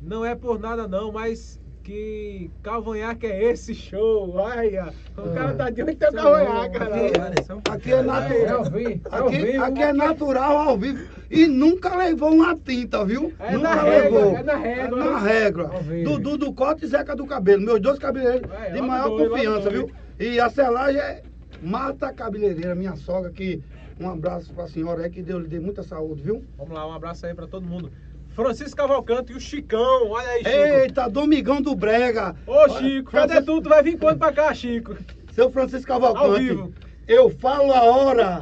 Não 0.00 0.24
é 0.24 0.34
por 0.34 0.58
nada 0.58 0.88
não, 0.88 1.12
mas 1.12 1.60
que 1.88 2.50
cavanhaque 2.62 3.24
é 3.26 3.50
esse 3.50 3.74
show? 3.74 4.30
Olha, 4.36 4.92
o 5.16 5.30
cara 5.32 5.54
tá 5.54 5.70
de 5.70 5.82
onde 5.82 5.94
tem 5.94 6.08
o 6.10 6.12
cavanhaque, 6.12 6.78
cara. 6.78 7.32
Aqui 7.70 7.92
é 7.92 7.96
É 7.96 8.02
natural. 8.02 8.58
ao 8.58 8.64
vivo, 8.70 9.00
é 9.10 9.16
ao 9.16 9.28
Aqui, 9.28 9.36
vivo. 9.38 9.64
aqui 9.64 9.82
é 9.82 9.92
natural 9.94 10.58
ao 10.58 10.76
vivo. 10.78 11.08
E 11.30 11.46
nunca 11.46 11.96
levou 11.96 12.30
uma 12.34 12.54
tinta, 12.56 13.02
viu? 13.06 13.32
É 13.38 13.52
nunca 13.52 13.74
na 13.74 13.82
régua, 13.82 14.18
levou. 14.20 14.36
é 14.36 14.42
na 14.42 14.56
régua, 14.56 15.00
É 15.00 15.72
na 15.72 15.78
vivo. 15.80 16.10
Dudu 16.10 16.36
do 16.36 16.52
Cote 16.52 16.84
e 16.84 16.88
Zeca 16.88 17.16
do 17.16 17.24
Cabelo. 17.26 17.62
Meus 17.62 17.80
dois 17.80 17.98
cabeleireiros 17.98 18.50
de 18.74 18.82
maior 18.82 19.08
dois, 19.08 19.30
confiança, 19.30 19.70
viu? 19.70 19.90
E 20.20 20.38
a 20.38 20.50
selagem 20.50 21.00
é 21.00 21.22
Marta 21.62 22.12
Cabeleireira, 22.12 22.74
minha 22.74 22.96
sogra, 22.96 23.30
que 23.30 23.62
um 23.98 24.10
abraço 24.10 24.52
pra 24.52 24.68
senhora 24.68 25.04
aí, 25.04 25.10
que 25.10 25.22
Deus 25.22 25.40
lhe 25.42 25.48
dê 25.48 25.58
muita 25.58 25.82
saúde, 25.82 26.20
viu? 26.22 26.44
Vamos 26.58 26.74
lá, 26.74 26.86
um 26.86 26.92
abraço 26.92 27.24
aí 27.24 27.32
pra 27.34 27.46
todo 27.46 27.66
mundo. 27.66 27.90
Francisco 28.38 28.76
Cavalcante 28.76 29.32
e 29.32 29.34
o 29.36 29.40
Chicão, 29.40 30.10
olha 30.10 30.28
aí, 30.28 30.44
Chico. 30.44 30.48
Eita, 30.56 31.10
Domingão 31.10 31.60
do 31.60 31.74
Brega. 31.74 32.36
Ô, 32.46 32.68
Chico, 32.68 33.10
cadê 33.10 33.42
tu? 33.42 33.60
Tu 33.60 33.68
vai 33.68 33.82
vir 33.82 33.98
quando 33.98 34.16
pra 34.16 34.32
cá, 34.32 34.54
Chico? 34.54 34.96
Seu 35.32 35.50
Francisco 35.50 35.92
Ao 35.92 36.00
Cavalcante. 36.00 36.44
vivo. 36.44 36.72
Eu 37.08 37.30
falo 37.30 37.72
a 37.72 37.82
hora. 37.82 38.40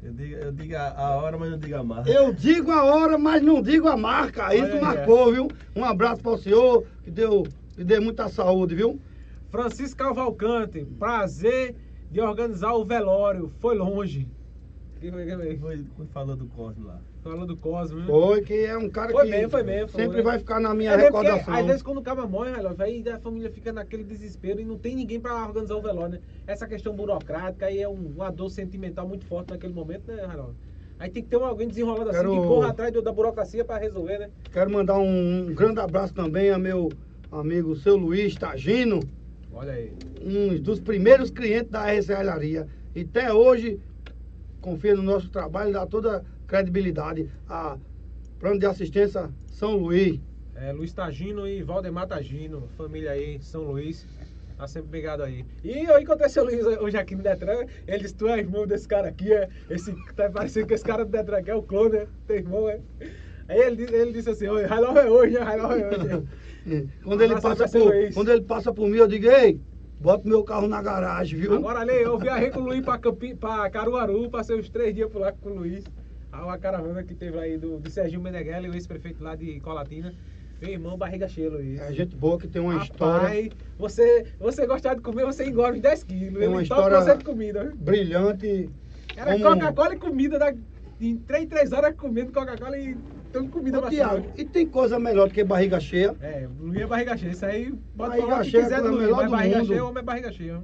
Eu 0.00 0.12
digo, 0.12 0.34
eu 0.36 0.52
digo 0.52 0.76
a- 0.76 0.94
a 0.96 1.16
hora, 1.16 1.36
mas 1.36 1.50
não 1.50 1.58
digo 1.58 1.74
a 1.74 1.82
marca. 1.82 2.08
Eu 2.08 2.32
digo 2.32 2.70
a 2.70 2.84
hora, 2.84 3.18
mas 3.18 3.42
não 3.42 3.60
digo 3.60 3.88
a 3.88 3.96
marca. 3.96 4.54
Isso 4.54 4.74
Olha 4.76 4.80
marcou, 4.80 5.32
viu? 5.32 5.48
Um 5.74 5.84
abraço 5.84 6.22
para 6.22 6.30
o 6.30 6.38
senhor, 6.38 6.86
que 7.02 7.10
deu, 7.10 7.42
que 7.74 7.82
dê 7.82 7.98
muita 7.98 8.28
saúde, 8.28 8.76
viu? 8.76 9.00
Francisco 9.50 9.96
Cavalcante, 9.98 10.84
prazer 11.00 11.74
de 12.08 12.20
organizar 12.20 12.74
o 12.74 12.84
velório. 12.84 13.52
Foi 13.58 13.74
longe. 13.76 14.28
Que 15.00 15.10
foi, 15.10 15.26
que 15.26 15.36
foi? 15.58 15.84
Foi, 15.96 16.06
falando 16.12 16.44
do 16.44 16.46
Cosme 16.46 16.84
lá. 16.86 17.00
Falando 17.26 17.46
do 17.46 17.56
Cosmo? 17.56 18.06
Foi, 18.06 18.40
que 18.42 18.54
é 18.54 18.78
um 18.78 18.88
cara 18.88 19.10
Foi 19.10 19.24
que 19.24 19.30
mesmo, 19.32 19.50
foi 19.50 19.62
mesmo, 19.64 19.88
foi, 19.88 20.04
sempre 20.04 20.22
vai 20.22 20.38
ficar 20.38 20.60
na 20.60 20.72
minha 20.72 20.92
É 20.92 20.96
mesmo 20.96 21.10
porque, 21.10 21.26
recordação. 21.26 21.54
às 21.54 21.66
vezes 21.66 21.82
quando 21.82 21.98
o 21.98 22.02
cara 22.02 22.24
morre, 22.24 22.50
aí 22.78 23.04
a 23.08 23.18
família 23.18 23.50
fica 23.50 23.72
naquele 23.72 24.04
desespero 24.04 24.60
e 24.60 24.64
não 24.64 24.78
tem 24.78 24.94
ninguém 24.94 25.18
pra 25.18 25.44
organizar 25.44 25.74
o 25.74 25.82
velório, 25.82 26.12
né? 26.12 26.20
Essa 26.46 26.68
questão 26.68 26.94
burocrática 26.94 27.66
aí 27.66 27.82
é 27.82 27.88
um- 27.88 28.12
uma 28.14 28.30
dor 28.30 28.48
sentimental 28.48 29.08
muito 29.08 29.24
forte 29.24 29.50
naquele 29.50 29.72
momento, 29.74 30.06
né? 30.06 30.22
Aí 31.00 31.10
tem 31.10 31.20
que 31.20 31.28
ter 31.28 31.34
alguém 31.36 31.66
desenrolado 31.66 32.10
assim 32.10 32.20
Quero- 32.20 32.30
que 32.40 32.46
corra 32.46 32.68
atrás 32.68 32.92
da 32.92 33.12
burocracia 33.12 33.64
pra 33.64 33.76
resolver, 33.76 34.18
né? 34.18 34.30
Quero 34.52 34.70
mandar 34.70 34.96
um, 34.96 35.52
grande 35.52 35.80
abraço 35.80 36.14
também 36.14 36.50
a 36.50 36.58
meu 36.58 36.90
amigo 37.32 37.74
seu 37.74 37.96
Luiz 37.96 38.36
Tagino, 38.36 39.00
Olha 39.52 39.72
aí. 39.72 39.92
um 40.22 40.60
dos 40.62 40.78
primeiros 40.78 41.28
clientes 41.28 41.72
da 41.72 41.88
RS 41.90 42.08
Alharia. 42.14 42.68
E 42.94 43.00
até 43.00 43.32
hoje 43.32 43.80
confia 44.60 44.94
no 44.94 45.02
nosso 45.02 45.28
trabalho, 45.28 45.72
dá 45.72 45.84
toda 45.86 46.24
credibilidade 46.46 47.30
a 47.48 47.76
Plano 48.38 48.58
de 48.58 48.66
Assistência 48.66 49.30
São 49.46 49.76
Luís. 49.76 50.20
É, 50.54 50.72
Luiz 50.72 50.92
Tagino 50.92 51.46
e 51.46 51.62
Valdemar 51.62 52.06
Tagino, 52.06 52.68
família 52.76 53.10
aí, 53.10 53.38
São 53.42 53.62
Luís. 53.64 54.06
Tá 54.56 54.66
sempre 54.66 54.96
ligado 54.98 55.22
aí. 55.22 55.44
E 55.62 55.84
eu 55.84 56.00
encontrei 56.00 56.30
seu 56.30 56.42
Luiz 56.44 56.64
hoje 56.64 56.96
aqui 56.96 57.14
no 57.14 57.22
Detran. 57.22 57.66
Ele 57.86 57.98
disse: 57.98 58.14
Tu 58.14 58.26
é 58.26 58.38
irmão 58.38 58.66
desse 58.66 58.88
cara 58.88 59.08
aqui, 59.08 59.30
é? 59.30 59.50
Esse, 59.68 59.92
tá 60.14 60.30
parecendo 60.30 60.66
que 60.66 60.72
esse 60.72 60.84
cara 60.84 61.04
do 61.04 61.10
Detran 61.10 61.38
aqui 61.38 61.50
é 61.50 61.54
o 61.54 61.62
clone, 61.62 61.98
né? 61.98 62.06
Teu 62.26 62.36
irmão, 62.36 62.66
é? 62.68 62.80
Aí 63.48 63.60
ele, 63.60 63.76
disse- 63.76 63.94
ele 63.94 64.12
disse 64.12 64.30
assim: 64.30 64.48
Oi, 64.48 64.64
Railão 64.64 64.96
é 64.96 65.10
hoje, 65.10 65.34
né? 65.34 65.40
Railão 65.40 65.72
é 65.72 65.88
hoje. 65.88 66.28
Quando 67.04 67.20
ele, 67.22 67.34
aí 67.34 67.40
passa 67.40 67.68
por, 67.68 67.92
quando 68.14 68.32
ele 68.32 68.42
passa 68.42 68.72
por 68.72 68.88
mim, 68.88 68.96
eu 68.96 69.06
digo, 69.06 69.28
ei, 69.30 69.60
bota 70.00 70.28
meu 70.28 70.42
carro 70.42 70.66
na 70.66 70.82
garagem, 70.82 71.38
viu? 71.38 71.54
Agora, 71.54 71.78
Ale, 71.80 71.92
eu 71.92 72.18
viajei 72.18 72.50
com 72.50 72.58
o 72.60 72.64
Luiz 72.64 72.84
pra, 72.84 72.98
Campi, 72.98 73.36
pra 73.36 73.70
Caruaru, 73.70 74.28
passei 74.30 74.58
uns 74.58 74.68
três 74.68 74.92
dias 74.92 75.08
por 75.08 75.20
lá 75.20 75.30
com 75.30 75.50
o 75.50 75.54
Luiz. 75.58 75.84
A 76.32 76.44
uma 76.44 76.58
caravana 76.58 77.02
que 77.02 77.14
teve 77.14 77.38
aí 77.38 77.56
do, 77.56 77.78
do 77.78 77.88
Serginho 77.90 78.20
Meneghelli, 78.20 78.68
o 78.68 78.74
ex-prefeito 78.74 79.22
lá 79.22 79.34
de 79.34 79.58
Colatina. 79.60 80.12
Meu 80.60 80.70
irmão, 80.70 80.96
barriga 80.96 81.28
cheia, 81.28 81.50
Luiz. 81.50 81.78
É 81.80 81.92
gente 81.92 82.16
boa 82.16 82.38
que 82.38 82.48
tem 82.48 82.60
uma 82.62 82.72
Rapaz, 82.72 82.90
história 82.90 83.50
você, 83.78 84.26
você 84.38 84.66
gostar 84.66 84.94
de 84.94 85.02
comer, 85.02 85.24
você 85.26 85.44
engorda 85.46 85.76
uns 85.76 85.82
10 85.82 86.02
quilos. 86.04 86.38
Tem 86.38 86.48
uma 86.48 86.62
história- 86.62 87.00
você 87.00 87.16
de 87.16 87.24
comida. 87.24 87.72
brilhante. 87.76 88.70
Era 89.16 89.32
como- 89.38 89.44
Coca-Cola 89.60 89.94
e 89.94 89.98
comida. 89.98 90.38
Da, 90.38 90.54
em 91.00 91.16
3, 91.18 91.46
3 91.46 91.72
horas 91.72 91.94
comendo 91.94 92.32
Coca-Cola 92.32 92.78
e 92.78 92.96
tendo 93.32 93.48
comida 93.50 93.78
Ô, 93.80 93.90
cima. 93.90 94.24
e 94.36 94.44
tem 94.46 94.66
coisa 94.66 94.98
melhor 94.98 95.28
do 95.28 95.34
que 95.34 95.44
barriga 95.44 95.78
cheia? 95.78 96.14
É, 96.22 96.48
Luiz 96.58 96.80
é 96.80 96.86
barriga 96.86 97.16
cheia. 97.18 97.30
Isso 97.32 97.44
aí 97.46 97.66
pode 97.96 98.10
Barriga 98.10 98.26
falar 98.26 98.40
o 98.40 98.44
que 98.44 98.50
cheia 98.50 98.60
é 98.60 98.64
quiser 98.64 98.80
coisa 98.80 98.90
Luiz, 98.94 99.02
melhor 99.04 99.22
mas 99.22 99.30
barriga 99.30 99.58
mundo. 99.58 99.66
cheia, 99.68 99.84
homem 99.84 99.98
é 100.00 100.02
barriga 100.04 100.32
cheia. 100.32 100.62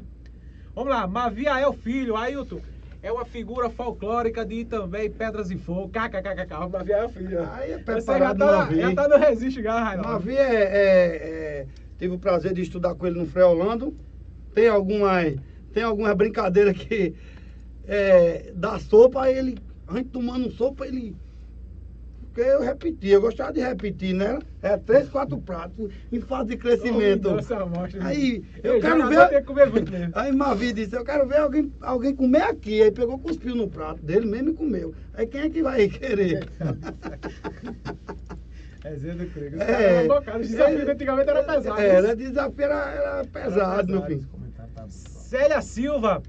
Vamos 0.75 0.91
lá, 0.91 1.07
Maviael 1.07 1.73
Filho, 1.75 2.17
Ailton. 2.17 2.61
É 3.03 3.11
uma 3.11 3.25
figura 3.25 3.69
folclórica 3.69 4.47
de 4.47 4.65
também 4.65 5.11
Pedras 5.11 5.51
e 5.51 5.57
Fogo. 5.57 5.89
KKKK, 5.89 6.69
Maviael 6.71 7.09
Filho. 7.09 7.41
Aí 7.53 7.73
é 7.73 7.79
Você 7.79 7.79
já 7.79 7.85
preparado 7.85 8.39
tá, 8.39 8.57
Mavi. 8.59 8.81
já 8.81 8.95
tá 8.95 9.09
no 9.09 9.17
resiste, 9.17 9.61
já. 9.63 9.97
Mavi 9.97 10.37
é, 10.37 10.55
é- 10.55 11.17
é- 11.17 11.67
tive 11.99 12.15
o 12.15 12.19
prazer 12.19 12.53
de 12.53 12.63
estudar 12.63 12.95
com 12.95 13.05
ele 13.05 13.19
no 13.19 13.27
Freolando. 13.27 13.93
Tem 14.55 14.69
algumas, 14.69 15.35
tem 15.73 15.83
algumas 15.83 16.15
brincadeiras 16.15 16.77
que 16.77 17.15
é, 17.85 18.53
da 18.55 18.79
sopa, 18.79 19.29
ele, 19.29 19.59
a 19.89 19.97
gente 19.97 20.11
tomando 20.11 20.49
sopa, 20.53 20.87
ele. 20.87 21.17
Porque 22.33 22.49
eu 22.49 22.63
repeti, 22.63 23.09
eu 23.09 23.21
gostava 23.21 23.53
de 23.53 23.61
repetir, 23.61 24.15
né? 24.15 24.39
É 24.63 24.79
três, 24.79 25.07
quatro 25.11 25.37
pratos 25.39 25.91
em 26.11 26.19
fase 26.19 26.51
de 26.51 26.57
crescimento. 26.57 27.29
Oh, 27.29 27.35
Nossa, 27.35 27.57
amostra. 27.57 28.03
Aí, 28.07 28.43
eu 28.63 28.75
Ei, 28.77 28.81
quero 28.81 29.07
ver- 29.07 29.45
comer 29.45 29.71
muito 29.71 29.93
mesmo. 29.93 30.13
Aí 30.17 30.33
Mavi 30.33 30.73
disse, 30.73 30.97
eu 30.97 31.05
quero 31.05 31.29
ver 31.29 31.39
alguém, 31.39 31.71
alguém 31.83 32.15
comer 32.17 32.43
aqui. 32.45 32.83
Aí 32.83 32.91
pegou, 32.91 33.19
cuspiu 33.19 33.55
no 33.55 33.69
prato 33.69 34.03
dele 34.03 34.25
mesmo 34.25 34.49
e 34.51 34.55
comeu. 34.55 34.95
Aí 35.13 35.27
quem 35.27 35.43
é 35.43 35.51
que 35.51 35.63
vai 35.63 35.87
querer? 35.89 36.49
É 38.85 38.97
Zé 38.97 39.13
do 39.15 39.27
Crego. 39.31 39.57
Os 39.57 39.63
É. 39.63 40.09
caras. 40.25 40.41
Os 40.43 40.49
desafios 40.51 40.89
antigamente 40.89 41.31
era 41.31 41.45
pesado. 41.45 41.81
Era, 41.81 42.17
desafio 42.17 42.65
era, 42.65 42.91
era 42.91 43.25
pesado, 43.27 43.93
meu 43.93 44.03
pesado. 44.03 44.07
filho. 44.07 44.29
Comentário 44.29 44.73
tá 44.75 44.87
Célia 44.89 45.63
Silva 45.63 46.21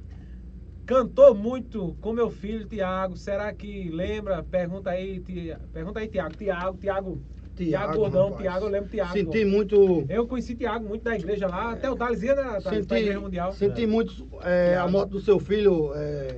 cantou 0.86 1.34
muito 1.34 1.96
com 2.02 2.14
meu 2.14 2.30
filho 2.30 2.68
Tiago. 2.68 3.16
Será 3.18 3.54
que 3.54 3.90
lembra? 3.90 4.44
Pergunta 4.44 4.90
aí, 4.90 5.20
Tia- 5.20 5.60
pergunta 5.72 6.00
aí, 6.00 6.08
Tiago. 6.08 6.36
Tiago, 6.36 6.78
Tiago 6.78 7.22
Tiago 7.56 7.94
Gordão. 7.98 8.36
Tiago, 8.36 8.66
eu 8.66 8.70
lembro 8.70 8.90
Tiago. 8.90 9.14
Senti 9.14 9.46
muito. 9.46 10.06
Eu 10.10 10.28
conheci 10.28 10.56
Tiago 10.56 10.86
muito 10.88 11.04
da 11.04 11.16
igreja 11.16 11.48
lá, 11.48 11.72
até 11.74 11.90
o 11.90 11.96
Thales 11.96 12.22
ia 12.24 12.34
na, 12.36 12.44
Thales, 12.44 12.64
pra 12.64 12.72
Senti, 12.74 12.96
igreja 12.96 13.20
mundial. 13.20 13.54
senti 13.54 13.84
É. 13.84 13.88
muito 13.88 14.28
é, 14.44 14.76
a 14.76 14.88
morte 14.88 15.10
do 15.12 15.20
seu 15.22 15.40
filho. 15.40 15.92
é, 15.96 16.36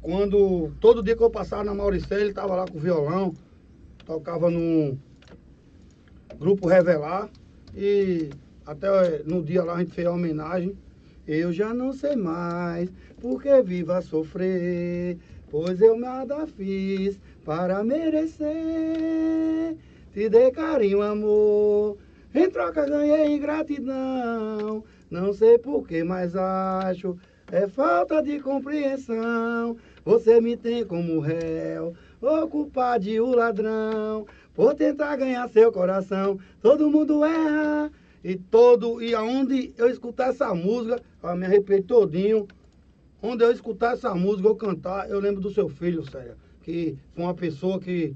quando 0.00 0.72
todo 0.80 1.02
dia 1.02 1.16
que 1.16 1.22
eu 1.22 1.30
passava 1.30 1.64
na 1.64 1.74
Mauricéia, 1.74 2.20
ele 2.20 2.30
estava 2.30 2.54
lá 2.54 2.64
com 2.66 2.78
o 2.78 2.80
violão, 2.80 3.34
tocava 4.06 4.50
no 4.50 4.96
grupo 6.38 6.66
Revelar. 6.66 7.28
E 7.74 8.30
até 8.64 9.22
no 9.24 9.42
dia 9.42 9.62
lá 9.62 9.74
a 9.74 9.78
gente 9.80 9.92
fez 9.92 10.06
a 10.06 10.12
homenagem. 10.12 10.74
Eu 11.28 11.52
já 11.52 11.74
não 11.74 11.92
sei 11.92 12.16
mais 12.16 12.90
porque 13.20 13.60
viva 13.60 13.98
a 13.98 14.02
sofrer, 14.02 15.18
pois 15.50 15.78
eu 15.78 15.98
nada 15.98 16.46
fiz 16.46 17.20
para 17.44 17.84
merecer. 17.84 19.76
Te 20.14 20.26
dei 20.30 20.50
carinho, 20.50 21.02
amor, 21.02 21.98
em 22.34 22.48
troca 22.48 22.86
ganhei 22.86 23.34
ingratidão. 23.34 24.82
Não 25.10 25.34
sei 25.34 25.58
porquê, 25.58 26.02
mas 26.02 26.34
acho 26.34 27.18
é 27.52 27.68
falta 27.68 28.22
de 28.22 28.40
compreensão. 28.40 29.76
Você 30.06 30.40
me 30.40 30.56
tem 30.56 30.82
como 30.82 31.20
réu, 31.20 31.94
o 32.22 32.48
culpado 32.48 33.06
e 33.06 33.20
o 33.20 33.34
ladrão. 33.34 34.26
Por 34.54 34.74
tentar 34.74 35.16
ganhar 35.16 35.46
seu 35.50 35.70
coração, 35.70 36.38
todo 36.62 36.90
mundo 36.90 37.22
erra. 37.22 37.92
E 38.24 38.34
todo, 38.34 39.00
e 39.00 39.14
aonde 39.14 39.72
eu 39.78 39.88
escutar 39.88 40.30
essa 40.30 40.52
música, 40.54 41.00
eu 41.22 41.36
me 41.36 41.46
arrepio 41.46 41.82
todinho. 41.82 42.46
Onde 43.20 43.44
eu 43.44 43.50
escutar 43.50 43.94
essa 43.94 44.14
música, 44.14 44.48
eu 44.48 44.54
cantar, 44.54 45.10
eu 45.10 45.18
lembro 45.18 45.40
do 45.40 45.50
seu 45.50 45.68
filho, 45.68 46.08
sério. 46.08 46.36
Que 46.62 46.96
foi 47.14 47.24
uma 47.24 47.34
pessoa 47.34 47.80
que 47.80 48.14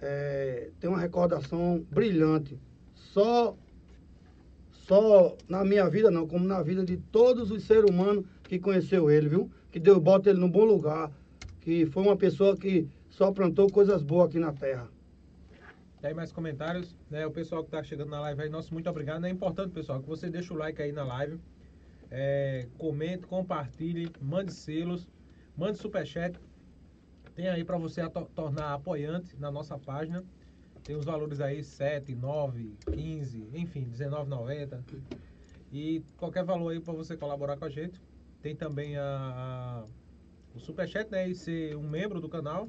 é, 0.00 0.70
tem 0.78 0.90
uma 0.90 0.98
recordação 0.98 1.84
brilhante. 1.90 2.58
Só, 2.94 3.56
só 4.72 5.36
na 5.48 5.64
minha 5.64 5.88
vida 5.88 6.10
não, 6.10 6.26
como 6.26 6.46
na 6.46 6.62
vida 6.62 6.84
de 6.84 6.96
todos 6.96 7.50
os 7.50 7.62
seres 7.64 7.90
humanos 7.90 8.26
que 8.42 8.58
conheceu 8.58 9.10
ele, 9.10 9.28
viu? 9.28 9.50
Que 9.70 9.80
Deus 9.80 9.98
bota 9.98 10.28
ele 10.28 10.38
num 10.38 10.50
bom 10.50 10.64
lugar. 10.64 11.10
Que 11.60 11.86
foi 11.86 12.02
uma 12.02 12.16
pessoa 12.16 12.56
que 12.56 12.86
só 13.08 13.32
plantou 13.32 13.70
coisas 13.70 14.02
boas 14.02 14.28
aqui 14.28 14.38
na 14.38 14.52
terra. 14.52 14.88
Tem 16.02 16.12
mais 16.12 16.32
comentários, 16.32 16.96
né? 17.08 17.24
O 17.24 17.30
pessoal 17.30 17.62
que 17.62 17.70
tá 17.70 17.82
chegando 17.82 18.10
na 18.10 18.20
live 18.20 18.42
aí, 18.42 18.48
nosso 18.48 18.74
muito 18.74 18.90
obrigado. 18.90 19.24
É 19.24 19.30
importante, 19.30 19.72
pessoal, 19.72 20.00
que 20.02 20.08
você 20.08 20.28
deixe 20.28 20.52
o 20.52 20.56
like 20.56 20.82
aí 20.82 20.90
na 20.90 21.04
live. 21.04 21.38
É, 22.14 22.68
comente, 22.76 23.26
compartilhe, 23.26 24.12
mande 24.20 24.52
selos, 24.52 25.08
mande 25.56 25.78
superchat. 25.78 26.38
Tem 27.34 27.48
aí 27.48 27.64
para 27.64 27.78
você 27.78 28.02
tornar 28.34 28.74
apoiante 28.74 29.34
na 29.38 29.50
nossa 29.50 29.78
página. 29.78 30.22
Tem 30.84 30.94
os 30.94 31.04
valores 31.06 31.40
aí 31.40 31.64
7, 31.64 32.14
9, 32.14 32.76
15, 32.92 33.48
enfim, 33.54 33.88
19,90. 33.88 34.82
E 35.72 36.02
qualquer 36.18 36.44
valor 36.44 36.70
aí 36.70 36.80
para 36.80 36.92
você 36.92 37.16
colaborar 37.16 37.56
com 37.56 37.64
a 37.64 37.70
gente. 37.70 37.98
Tem 38.42 38.54
também 38.54 38.96
a, 38.96 39.02
a- 39.04 39.86
o 40.54 40.60
superchat, 40.60 41.10
né? 41.10 41.28
E 41.28 41.34
ser 41.34 41.76
um 41.76 41.88
membro 41.88 42.20
do 42.20 42.28
canal. 42.28 42.68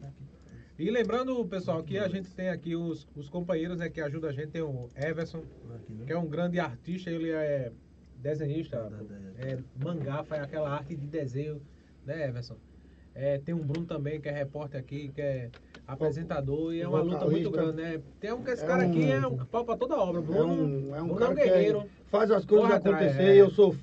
E 0.79 0.89
lembrando, 0.89 1.45
pessoal, 1.47 1.83
que 1.83 1.97
a 1.97 2.07
gente 2.07 2.33
tem 2.33 2.49
aqui 2.49 2.75
os, 2.75 3.07
os 3.15 3.29
companheiros 3.29 3.77
né, 3.77 3.89
que 3.89 4.01
ajudam 4.01 4.29
a 4.29 4.33
gente. 4.33 4.51
Tem 4.51 4.61
o 4.61 4.89
Everson, 4.95 5.43
que 6.05 6.13
é 6.13 6.17
um 6.17 6.27
grande 6.27 6.59
artista, 6.59 7.11
ele 7.11 7.29
é 7.31 7.71
desenhista, 8.23 8.89
é 9.37 9.57
mangá, 9.83 10.23
faz 10.23 10.41
aquela 10.43 10.69
arte 10.69 10.95
de 10.95 11.05
desenho, 11.05 11.61
né, 12.05 12.29
Everson? 12.29 12.55
É, 13.13 13.37
tem 13.37 13.53
um 13.53 13.59
Bruno 13.59 13.85
também, 13.85 14.19
que 14.19 14.27
é 14.29 14.31
repórter 14.31 14.79
aqui, 14.79 15.09
que 15.13 15.21
é 15.21 15.51
apresentador, 15.85 16.73
e 16.73 16.81
é 16.81 16.87
uma 16.87 17.01
luta 17.01 17.25
muito 17.29 17.51
grande, 17.51 17.81
né? 17.81 18.01
Tem 18.19 18.31
um 18.31 18.41
que 18.41 18.49
esse 18.51 18.63
É 18.63 18.67
cara 18.67 18.83
aqui 18.85 18.97
um- 18.99 19.11
é 19.11 19.27
um 19.27 19.37
pau 19.45 19.65
pra 19.65 19.75
toda 19.77 19.95
obra. 19.97 20.19
É 20.21 20.23
Bruno, 20.23 20.53
um, 20.53 20.95
é 20.95 21.01
um 21.01 21.05
Bruno 21.07 21.19
cara 21.19 21.31
um 21.31 21.35
que 21.35 21.41
é- 21.41 21.45
guerreiro. 21.49 21.85
faz 22.09 22.31
as 22.31 22.45
coisas 22.45 22.71
acontecer. 22.71 23.21
é. 23.21 23.35
Eu 23.41 23.51
sou, 23.51 23.75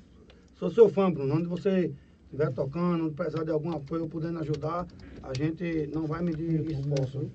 sou 0.55 0.69
seu 0.71 0.89
fã, 0.89 1.09
Bruno. 1.11 1.35
Onde 1.35 1.47
você 1.47 1.93
estiver 2.25 2.51
tocando, 2.51 3.11
precisar 3.13 3.43
de 3.45 3.51
algum 3.51 3.71
apoio, 3.71 4.09
podendo 4.09 4.39
ajudar, 4.39 4.85
a 5.23 5.33
gente 5.33 5.87
não 5.93 6.05
vai 6.07 6.21
medir 6.21 6.69
esforço. 6.71 7.19
viu? 7.19 7.31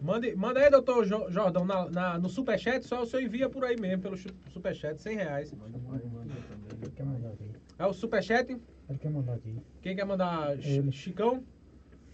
Mande, 0.00 0.34
manda 0.34 0.60
aí, 0.60 0.70
doutor 0.70 1.04
Jo- 1.06 1.30
Jordão, 1.30 1.64
na, 1.64 1.88
na- 1.88 2.18
no 2.18 2.28
superchat, 2.28 2.84
só 2.86 3.02
o 3.02 3.06
senhor 3.06 3.22
envia 3.22 3.48
por 3.48 3.64
aí 3.64 3.76
mesmo, 3.80 4.02
pelo 4.02 4.16
superchat, 4.48 5.00
100 5.00 5.16
reais. 5.16 5.52
Ele 5.52 6.90
quer 6.90 7.04
mandar 7.04 7.28
aqui. 7.30 7.50
É 7.78 7.86
o 7.86 7.92
superchat? 7.92 8.50
Ele 8.88 8.98
quer 8.98 9.10
mandar 9.10 9.34
aqui. 9.34 9.56
Quem 9.80 9.94
quer 9.96 10.04
mandar 10.04 10.56
Ch- 10.58 10.66
Ele. 10.66 10.92
Chicão 10.92 11.44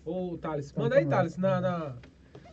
ou 0.04 0.36
Thales? 0.38 0.70
Tá, 0.70 0.80
Manda 0.82 0.94
tá 0.96 1.00
aí. 1.00 1.06
Thales, 1.06 1.36
na, 1.36 1.60
na, 1.60 1.96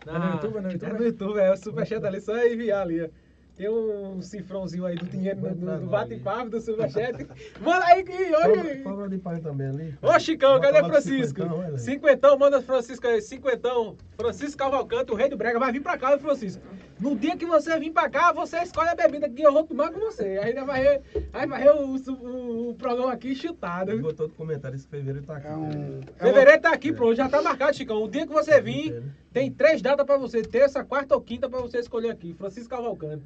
É 0.07 0.19
no 0.19 0.33
YouTube, 0.33 0.57
é 0.57 0.61
no 0.61 0.71
YouTube? 0.71 0.89
É 0.89 0.93
no 0.99 1.05
YouTube, 1.05 1.39
é 1.39 1.51
o 1.51 1.57
superchat 1.57 2.05
ali, 2.05 2.21
só 2.21 2.37
enviar 2.45 2.81
ali. 2.83 3.03
ó. 3.03 3.09
Tem 3.55 3.69
um 3.69 4.21
cifrãozinho 4.21 4.85
aí 4.85 4.95
do 4.95 5.05
dinheiro 5.05 5.39
do, 5.39 5.55
do, 5.55 5.79
do 5.79 5.85
bate-papo, 5.85 6.49
do 6.49 6.59
superchat. 6.59 7.25
Manda 7.61 7.85
aí 7.85 8.03
que. 8.03 8.83
Cobra 8.83 9.07
de 9.07 9.17
pai 9.17 9.39
também 9.39 9.67
ali. 9.67 9.97
Ô 10.01 10.19
Chicão, 10.19 10.59
cadê 10.59 10.83
Francisco? 10.83 11.41
cinquentão. 11.41 11.77
Cinquentão, 11.77 12.37
manda 12.37 12.61
Francisco 12.61 13.07
aí, 13.07 13.21
cinquentão. 13.21 13.95
Francisco 14.17 14.57
Cavalcante, 14.57 15.13
o 15.13 15.15
rei 15.15 15.29
do 15.29 15.37
Brega, 15.37 15.57
vai 15.57 15.71
vir 15.71 15.81
pra 15.81 15.97
cá, 15.97 16.17
Francisco. 16.17 16.61
No 16.99 17.13
dia 17.15 17.35
que 17.35 17.45
você 17.45 17.77
vir 17.77 17.91
pra 17.91 18.09
cá, 18.09 18.31
você 18.31 18.57
escolhe 18.59 18.87
a 18.89 18.95
bebida 18.95 19.29
que 19.29 19.41
eu 19.41 19.51
vou 19.51 19.63
tomar 19.65 19.91
com 19.91 19.99
você. 19.99 20.39
Aí 20.41 20.53
vai 20.53 20.81
ver, 20.81 21.01
aí 21.33 21.45
vai 21.45 21.63
ver 21.63 21.71
o, 21.71 21.95
o- 21.97 22.69
o 22.69 22.73
programa 22.75 23.11
aqui 23.11 23.35
chutado. 23.35 23.91
Ele 23.91 24.01
botou 24.01 24.29
no 24.29 24.33
comentário 24.33 24.75
esse 24.77 24.87
fevereiro 24.87 25.25
tá 25.25 25.35
aqui. 25.35 25.47
É 25.47 25.51
um, 25.55 25.63
é 25.65 25.67
uma- 25.67 26.03
Fevereiro 26.33 26.61
tá 26.61 26.69
aqui, 26.71 26.93
pronto, 26.93 27.15
já 27.15 27.27
tá 27.27 27.41
marcado, 27.41 27.75
Chicão. 27.75 28.01
O 28.01 28.07
dia 28.07 28.25
que 28.25 28.31
você 28.31 28.61
vir, 28.61 29.03
tem 29.33 29.51
três 29.51 29.81
datas 29.81 30.05
pra 30.05 30.17
você, 30.17 30.41
terça, 30.41 30.85
quarta 30.85 31.13
ou 31.15 31.21
quinta 31.21 31.49
pra 31.49 31.59
você 31.59 31.79
escolher 31.79 32.11
aqui. 32.11 32.33
Francisco 32.33 32.69
Cavalcante. 32.69 33.23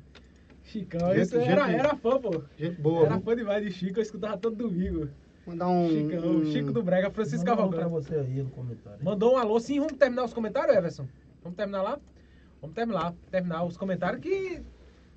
Chicão, 0.63 1.13
Gente, 1.13 1.21
isso 1.21 1.37
era, 1.37 1.65
gente- 1.67 1.79
era 1.79 1.95
fã, 1.95 2.19
pô. 2.19 2.43
gente 2.57 2.81
boa. 2.81 3.05
Era 3.05 3.19
fã 3.19 3.35
demais 3.35 3.63
de 3.63 3.71
Chico, 3.71 3.99
eu 3.99 4.03
escutava 4.03 4.37
todo 4.37 4.55
domingo. 4.55 5.09
Mandar 5.45 5.67
um. 5.67 5.89
Chicão, 5.89 6.29
um- 6.31 6.45
Chico 6.45 6.71
do 6.71 6.81
Brega, 6.83 7.09
Francisco 7.11 7.45
Manda 7.47 7.63
um 7.63 7.69
pra 7.69 7.79
Cavalcante. 7.83 8.07
você 8.07 8.15
aí 8.15 8.41
no 8.43 8.49
comentário. 8.49 8.99
Mandou 9.03 9.33
um 9.33 9.37
alô. 9.37 9.59
Sim, 9.59 9.79
vamos 9.79 9.93
terminar 9.93 10.25
os 10.25 10.33
comentários, 10.33 10.75
Everson? 10.75 11.07
Vamos 11.43 11.55
terminar 11.55 11.81
lá? 11.83 11.99
Vamos 12.61 12.75
terminar, 12.75 13.13
terminar 13.31 13.63
os 13.63 13.77
comentários 13.77 14.21
que 14.21 14.61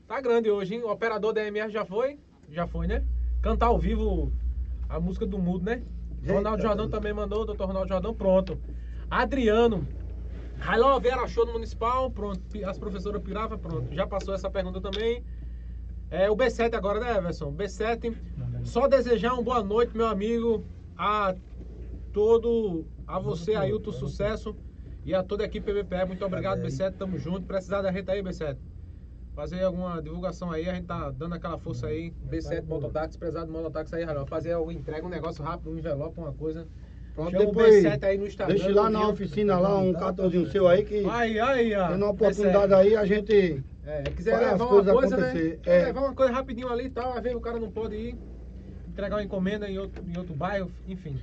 tá 0.07 0.21
grande 0.21 0.51
hoje, 0.51 0.75
hein? 0.75 0.83
O 0.83 0.91
operador 0.91 1.33
da 1.33 1.45
MR 1.45 1.73
já 1.73 1.85
foi? 1.85 2.19
Já 2.49 2.67
foi, 2.67 2.87
né? 2.87 3.05
Cantar 3.41 3.67
ao 3.67 3.79
vivo 3.79 4.33
a 4.89 5.01
música 5.01 5.27
do 5.27 5.39
mudo, 5.39 5.65
né? 5.65 5.83
Eita, 6.23 6.35
Ronaldo 6.35 6.63
Jordão 6.63 6.89
também 6.89 7.13
mandou, 7.13 7.45
doutor 7.45 7.67
Ronaldo 7.67 7.89
Jordão, 7.89 8.15
pronto. 8.15 8.59
Adriano. 9.11 9.87
Railó 10.59 11.01
Vera 11.01 11.27
show 11.27 11.45
no 11.45 11.55
Municipal, 11.55 12.09
pronto. 12.11 12.41
As 12.65 12.79
professoras 12.79 13.21
Pirava, 13.21 13.59
pronto. 13.59 13.93
Já 13.93 14.07
passou 14.07 14.33
essa 14.33 14.49
pergunta 14.49 14.81
também. 14.81 15.25
É 16.09 16.31
o 16.31 16.37
B7 16.37 16.75
agora, 16.75 17.01
né, 17.01 17.17
Everson? 17.17 17.53
B7. 17.53 18.15
Só 18.63 18.87
desejar 18.87 19.33
uma 19.33 19.43
boa 19.43 19.63
noite, 19.65 19.97
meu 19.97 20.07
amigo, 20.07 20.65
a 20.97 21.35
todo, 22.13 22.85
a 23.05 23.19
você, 23.19 23.57
Ailton, 23.57 23.91
sucesso 23.91 24.55
e 25.05 25.15
a 25.15 25.23
toda 25.23 25.43
a 25.43 25.47
equipe 25.47 25.73
PBPE. 25.73 26.07
Muito 26.07 26.25
obrigado, 26.25 26.61
Cadê 26.63 26.69
aí? 26.69 26.91
B7, 26.91 26.95
tamo 26.97 27.19
junto. 27.19 27.43
Precisar 27.43 27.83
da 27.83 27.91
gente 27.93 28.11
aí, 28.11 28.23
B7. 28.23 28.57
Fazer 29.35 29.63
alguma 29.63 30.01
divulgação 30.01 30.51
aí, 30.51 30.69
a 30.69 30.75
gente 30.75 30.87
tá 30.87 31.11
dando 31.11 31.35
aquela 31.35 31.59
força 31.59 31.87
aí. 31.87 32.13
B7 32.31 32.65
Mototáxi, 32.65 33.19
precisar 33.19 33.45
do 33.45 33.53
Mototáxi 33.53 33.97
aí, 33.97 34.05
Railó. 34.05 34.27
Fazer 34.27 34.55
uma 34.57 34.73
entrega, 34.73 35.07
um 35.07 35.11
negócio 35.11 35.43
rápido, 35.43 35.71
um 35.71 35.79
envelope, 35.79 36.19
uma 36.21 36.33
coisa. 36.33 36.67
Pronto, 37.15 37.31
Chama 37.31 37.45
o 37.45 37.47
depois. 37.47 37.85
B7 37.85 38.05
aí 38.05 38.19
no 38.19 38.27
Instagram. 38.27 38.55
Deixa 38.55 38.75
lá 38.75 38.91
na 38.91 39.09
oficina 39.09 39.59
lá 39.59 39.79
um 39.79 39.93
cartãozinho 39.93 40.51
seu 40.51 40.69
aí 40.69 40.85
que. 40.85 41.05
Aí, 41.09 41.41
aí, 41.41 41.75
ó. 41.75 41.89
Tendo 41.89 42.05
uma 42.05 42.11
oportunidade 42.11 42.75
aí, 42.75 42.97
a 42.97 43.05
gente. 43.05 43.63
É, 43.85 44.03
quiser 44.03 44.39
levar 44.39 44.65
uma 44.65 44.69
coisas 44.69 44.93
coisa, 44.93 45.17
né? 45.17 45.59
é. 45.67 45.85
levar 45.87 46.01
uma 46.03 46.15
coisa 46.15 46.33
rapidinho 46.33 46.69
ali 46.69 46.85
e 46.85 46.91
tal, 46.91 47.15
às 47.15 47.23
vezes 47.23 47.37
o 47.37 47.41
cara 47.41 47.59
não 47.59 47.69
pode 47.69 47.97
ir, 47.97 48.17
entregar 48.87 49.17
uma 49.17 49.25
encomenda 49.25 49.69
em 49.69 49.77
outro, 49.77 50.05
em 50.07 50.17
outro 50.17 50.33
bairro, 50.35 50.71
enfim. 50.87 51.19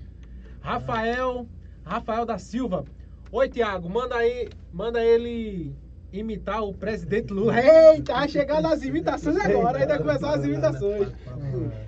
Rafael, 0.60 1.48
Rafael 1.86 2.26
da 2.26 2.38
Silva. 2.38 2.84
Oi, 3.32 3.48
Tiago, 3.48 3.88
manda 3.90 4.16
aí, 4.16 4.50
manda 4.74 5.04
ele 5.04 5.72
imitar 6.12 6.64
o 6.64 6.74
presidente 6.74 7.32
Lula. 7.32 7.54
Eita, 7.62 8.28
chegando 8.28 8.68
as 8.68 8.82
imitações 8.82 9.38
agora, 9.38 9.78
ainda 9.78 10.00
começar 10.00 10.34
as 10.34 10.44
imitações. 10.44 11.10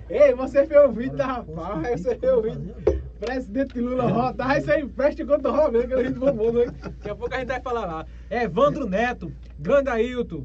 Ei, 0.08 0.32
você 0.34 0.64
fez 0.66 0.84
o 0.84 0.92
vídeo 0.92 1.16
da 1.16 1.26
rapaz, 1.26 2.00
você 2.00 2.14
fez 2.16 2.32
o 2.32 2.42
vídeo. 2.42 2.74
Presidente 3.18 3.80
Lula 3.80 4.08
rota, 4.08 4.44
aí 4.44 4.60
você 4.60 4.80
empresta 4.80 5.24
contra 5.24 5.50
o 5.50 5.54
Romero, 5.56 5.84
aquele 5.84 6.08
ritmo 6.08 6.26
famoso, 6.26 6.60
hein? 6.60 6.70
Daqui 6.80 7.10
a 7.10 7.14
pouco 7.14 7.34
a 7.34 7.38
gente 7.38 7.48
vai 7.48 7.60
falar 7.60 7.86
lá. 7.86 8.06
Evandro 8.30 8.88
Neto, 8.88 9.32
grande 9.58 9.90
Ailton. 9.90 10.44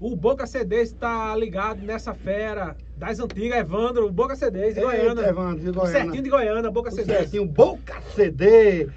O 0.00 0.14
Boca 0.14 0.46
CDs 0.46 0.90
está 0.90 1.34
ligado 1.36 1.82
nessa 1.82 2.14
fera 2.14 2.76
das 2.96 3.18
antigas, 3.18 3.58
Evandro. 3.58 4.06
O 4.06 4.12
Boca 4.12 4.36
CDs 4.36 4.74
de 4.74 4.80
Goiânia. 4.80 5.22
Evandro, 5.26 5.60
de 5.60 5.70
O 5.70 5.72
Goiânia. 5.74 6.00
certinho 6.00 6.22
de 6.22 6.30
Goiânia, 6.30 6.70
Boca 6.70 6.88
O 6.90 6.92
CDs. 6.92 7.18
certinho, 7.18 7.46
Boca 7.46 8.00
CD. 8.14 8.88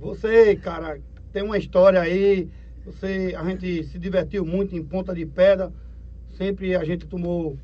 Você, 0.00 0.56
cara, 0.56 0.98
tem 1.30 1.42
uma 1.42 1.58
história 1.58 2.00
aí. 2.00 2.48
Você, 2.86 3.34
a 3.38 3.44
gente 3.44 3.84
se 3.84 3.98
divertiu 3.98 4.46
muito 4.46 4.74
em 4.74 4.82
Ponta 4.82 5.14
de 5.14 5.26
Pedra. 5.26 5.70
Sempre 6.38 6.74
a 6.74 6.82
gente 6.82 7.06
tomou 7.06 7.58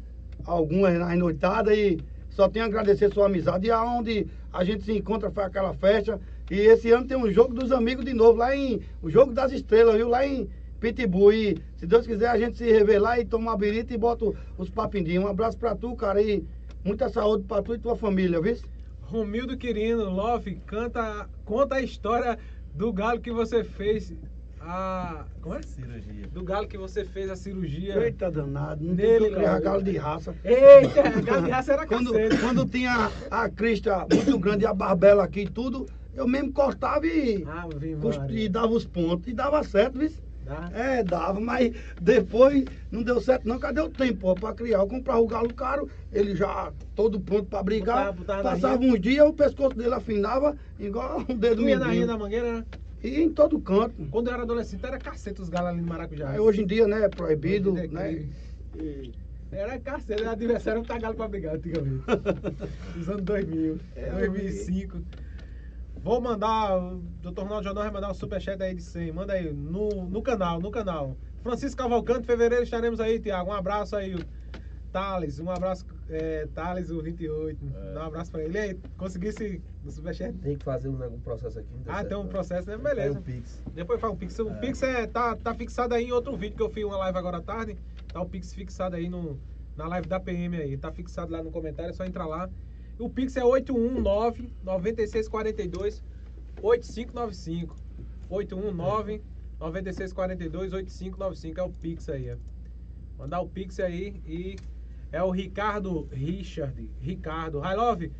algumas 0.44 0.98
nas 0.98 1.18
noitadas 1.18 1.76
e 1.76 1.98
só 2.28 2.46
tenho 2.46 2.66
a 2.66 2.68
agradecer 2.68 3.10
sua 3.10 3.24
amizade. 3.24 3.68
E 3.68 3.70
aonde 3.70 4.26
a 4.52 4.62
gente 4.64 4.84
se 4.84 4.92
encontra 4.92 5.30
foi 5.30 5.44
aquela 5.44 5.72
festa. 5.72 6.20
E 6.50 6.56
esse 6.56 6.90
ano 6.90 7.06
tem 7.06 7.16
um 7.16 7.32
jogo 7.32 7.54
dos 7.54 7.72
amigos 7.72 8.04
de 8.04 8.12
novo, 8.12 8.38
lá 8.38 8.54
em. 8.54 8.82
O 9.00 9.08
jogo 9.08 9.32
das 9.32 9.50
estrelas, 9.50 9.96
viu? 9.96 10.08
Lá 10.08 10.26
em 10.26 10.46
Pitbull. 10.78 11.32
E 11.32 11.56
se 11.78 11.86
Deus 11.86 12.06
quiser, 12.06 12.28
a 12.28 12.38
gente 12.38 12.58
se 12.58 12.70
revelar 12.70 13.18
e 13.18 13.24
toma 13.24 13.52
uma 13.52 13.56
birita 13.56 13.94
e 13.94 13.98
bota 13.98 14.26
os 14.58 14.68
papindinhos. 14.68 15.24
Um 15.24 15.28
abraço 15.28 15.56
pra 15.56 15.74
tu, 15.74 15.96
cara, 15.96 16.20
e 16.20 16.44
muita 16.84 17.08
saúde 17.08 17.44
pra 17.44 17.62
tu 17.62 17.74
e 17.74 17.78
tua 17.78 17.96
família, 17.96 18.42
viu? 18.42 18.58
Romildo 19.06 19.56
Quirino, 19.56 20.10
Love, 20.10 20.56
canta, 20.66 21.28
conta 21.44 21.76
a 21.76 21.80
história 21.82 22.38
do 22.74 22.92
galo 22.92 23.20
que 23.20 23.30
você 23.30 23.62
fez. 23.62 24.12
A. 24.60 25.24
Como 25.40 25.54
é? 25.54 25.62
Cirurgia. 25.62 26.26
Do 26.26 26.42
galo 26.42 26.66
que 26.66 26.76
você 26.76 27.04
fez 27.04 27.30
a 27.30 27.36
cirurgia. 27.36 27.94
Eita 28.04 28.30
danado, 28.30 28.84
não 28.84 28.94
Nele, 28.94 29.18
tem 29.20 29.28
que 29.28 29.34
criar 29.36 29.60
galo 29.60 29.82
de 29.82 29.96
raça. 29.96 30.34
Eita, 30.44 31.20
galo 31.20 31.44
de 31.44 31.50
raça 31.50 31.72
era 31.72 31.86
Quando, 31.88 32.12
cacete. 32.12 32.38
quando 32.38 32.66
tinha 32.66 33.10
a 33.30 33.48
crista 33.48 34.06
muito 34.12 34.38
grande 34.40 34.64
e 34.64 34.66
a 34.66 34.74
barbela 34.74 35.22
aqui 35.22 35.42
e 35.42 35.48
tudo, 35.48 35.86
eu 36.14 36.26
mesmo 36.26 36.52
cortava 36.52 37.06
e, 37.06 37.44
Maria. 38.18 38.40
e 38.40 38.48
dava 38.48 38.72
os 38.72 38.84
pontos. 38.84 39.28
E 39.28 39.32
dava 39.34 39.62
certo, 39.62 40.00
viu? 40.00 40.10
Dá? 40.46 40.70
É, 40.72 41.02
dava, 41.02 41.40
mas 41.40 41.72
depois 41.98 42.68
não 42.88 43.02
deu 43.02 43.20
certo 43.20 43.48
não. 43.48 43.58
Cadê 43.58 43.80
o 43.80 43.90
tempo 43.90 44.28
ó, 44.28 44.36
pra 44.36 44.54
criar? 44.54 44.78
Eu 44.78 44.86
comprava 44.86 45.18
o 45.20 45.26
galo 45.26 45.52
caro, 45.52 45.90
ele 46.10 46.36
já 46.36 46.72
todo 46.94 47.20
pronto 47.20 47.46
pra 47.46 47.64
brigar. 47.64 48.12
Botava- 48.12 48.12
botava 48.12 48.42
Passava 48.44 48.84
uns 48.84 49.00
dias, 49.00 49.26
o 49.26 49.32
pescoço 49.32 49.76
dele 49.76 49.92
afinava 49.94 50.56
igual 50.78 51.18
o 51.28 51.34
dedo 51.34 51.62
Tu 51.62 51.68
ia 51.68 51.78
na 51.80 51.86
mindinho. 51.86 51.92
Rinha 51.94 52.06
da 52.06 52.16
Mangueira, 52.16 52.52
né? 52.60 52.64
E 53.02 53.20
em 53.20 53.32
todo 53.32 53.60
canto. 53.60 54.06
Quando 54.08 54.28
eu 54.28 54.34
era 54.34 54.44
adolescente, 54.44 54.86
era 54.86 55.00
cacete 55.00 55.42
os 55.42 55.48
galos 55.48 55.70
ali 55.70 55.80
no 55.80 55.88
Maracujá. 55.88 56.30
Aí, 56.30 56.38
hoje 56.38 56.62
em 56.62 56.66
dia, 56.66 56.86
né, 56.86 57.02
é 57.02 57.08
proibido, 57.08 57.72
dia 57.72 57.84
é 57.84 57.88
né? 57.88 58.12
E- 58.76 59.12
Era 59.50 59.78
cacete, 59.80 60.12
era 60.22 60.30
adversário 60.32 60.80
botar 60.82 60.98
galo 60.98 61.14
pra 61.16 61.28
brigar 61.28 61.56
antigamente. 61.56 62.04
Nos 62.96 63.08
anos 63.08 63.22
2000, 63.22 63.78
É, 63.94 64.10
2005. 64.10 65.02
Vou 66.06 66.20
mandar, 66.20 66.78
o 66.78 67.00
Dr. 67.20 67.40
Ronaldo 67.40 67.64
Jordão 67.64 67.82
vai 67.82 67.90
mandar 67.90 68.12
um 68.12 68.14
superchat 68.14 68.62
aí 68.62 68.72
de 68.72 68.80
100. 68.80 69.10
Manda 69.10 69.32
aí, 69.32 69.52
no, 69.52 69.88
no 70.08 70.22
canal, 70.22 70.60
no 70.60 70.70
canal. 70.70 71.16
Francisco 71.42 71.78
Cavalcante, 71.82 72.24
fevereiro 72.24 72.62
estaremos 72.62 73.00
aí, 73.00 73.18
Tiago. 73.18 73.50
Um 73.50 73.52
abraço 73.52 73.96
aí, 73.96 74.14
o 74.14 74.20
Thales. 74.92 75.40
Um 75.40 75.50
abraço, 75.50 75.84
é, 76.08 76.46
Thales, 76.54 76.90
o 76.90 77.02
28. 77.02 77.58
É. 77.60 77.92
Dá 77.94 78.04
um 78.04 78.06
abraço 78.06 78.30
pra 78.30 78.44
ele. 78.44 78.56
E 78.56 78.60
aí, 78.60 78.80
conseguisse 78.96 79.60
o 79.84 79.90
superchat? 79.90 80.32
Tem 80.38 80.56
que 80.56 80.64
fazer 80.64 80.88
um, 80.88 81.02
algum 81.02 81.18
processo 81.18 81.58
aqui. 81.58 81.68
Ah, 81.88 81.94
certo, 81.94 82.08
tem 82.08 82.16
um 82.18 82.22
não. 82.22 82.28
processo, 82.28 82.68
né? 82.68 82.76
Beleza. 82.78 83.18
um 83.18 83.22
Pix. 83.22 83.60
Depois 83.74 84.00
faz 84.00 84.12
o 84.12 84.16
Pix. 84.16 84.38
O 84.38 84.48
É. 84.48 84.54
Pix 84.60 84.82
é, 84.84 85.08
tá, 85.08 85.34
tá 85.34 85.54
fixado 85.56 85.92
aí 85.92 86.04
em 86.04 86.12
outro 86.12 86.36
vídeo 86.36 86.56
que 86.56 86.62
eu 86.62 86.70
fiz 86.70 86.84
uma 86.84 86.98
live 86.98 87.18
agora 87.18 87.38
à 87.38 87.42
tarde. 87.42 87.76
Tá 88.12 88.22
o 88.22 88.28
Pix 88.28 88.54
fixado 88.54 88.94
aí 88.94 89.08
no, 89.08 89.40
na 89.76 89.88
live 89.88 90.06
da 90.06 90.20
PM 90.20 90.56
aí. 90.56 90.76
Tá 90.76 90.92
fixado 90.92 91.32
lá 91.32 91.42
no 91.42 91.50
comentário, 91.50 91.90
é 91.90 91.92
só 91.92 92.04
entrar 92.04 92.26
lá. 92.26 92.48
O 92.98 93.10
Pix 93.10 93.36
é 93.36 93.44
819 93.44 94.52
9642 94.62 96.02
8595. 96.62 97.76
819 98.28 99.22
9642 99.60 100.72
8595 100.72 101.60
é 101.60 101.62
o 101.62 101.70
Pix 101.70 102.08
aí. 102.08 102.32
ó. 102.32 102.36
Mandar 103.18 103.40
o 103.40 103.48
Pix 103.48 103.80
aí 103.80 104.20
e 104.26 104.56
é 105.12 105.22
o 105.22 105.30
Ricardo 105.30 106.08
Richard. 106.10 106.90
Ricardo. 107.00 107.60
Hi 107.60 107.74
Love. 107.74 108.12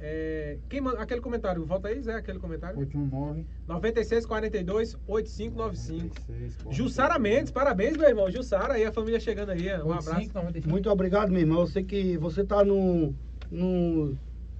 É, 0.00 0.58
quem 0.68 0.80
manda, 0.80 1.00
aquele 1.00 1.20
comentário, 1.20 1.64
volta 1.64 1.88
aí, 1.88 2.00
Zé, 2.00 2.14
aquele 2.14 2.38
comentário. 2.38 2.78
819 2.78 3.46
9642 3.66 4.96
8595. 5.06 6.14
96, 6.28 6.76
Jussara 6.76 7.18
Mendes, 7.18 7.50
parabéns, 7.50 7.96
meu 7.96 8.08
irmão. 8.08 8.30
Jussara 8.30 8.74
aí, 8.74 8.84
a 8.84 8.92
família 8.92 9.18
chegando 9.18 9.50
aí. 9.50 9.68
Um 9.82 9.92
abraço. 9.92 10.16
85, 10.16 10.68
Muito 10.68 10.90
obrigado, 10.90 11.30
meu 11.30 11.40
irmão. 11.40 11.60
Eu 11.60 11.66
sei 11.66 11.82
que 11.84 12.16
você 12.16 12.44
tá 12.44 12.64
no, 12.64 13.14
no- 13.50 14.16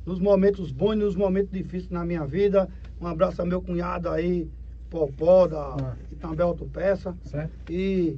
nos 0.06 0.19
momentos 0.19 0.70
bons 0.73 0.94
e 0.94 0.97
nos 0.97 1.16
momentos 1.16 1.51
difíceis 1.52 1.90
na 1.90 2.05
minha 2.05 2.24
vida. 2.27 2.69
Um 3.01 3.06
abraço 3.06 3.40
ao 3.40 3.47
meu 3.47 3.60
cunhado 3.60 4.09
aí, 4.09 4.48
Popó, 4.90 5.47
da 5.47 5.74
Ah. 5.74 5.97
Itambé 6.10 6.43
Autopeça. 6.43 7.15
Certo? 7.24 7.52
E 7.70 8.16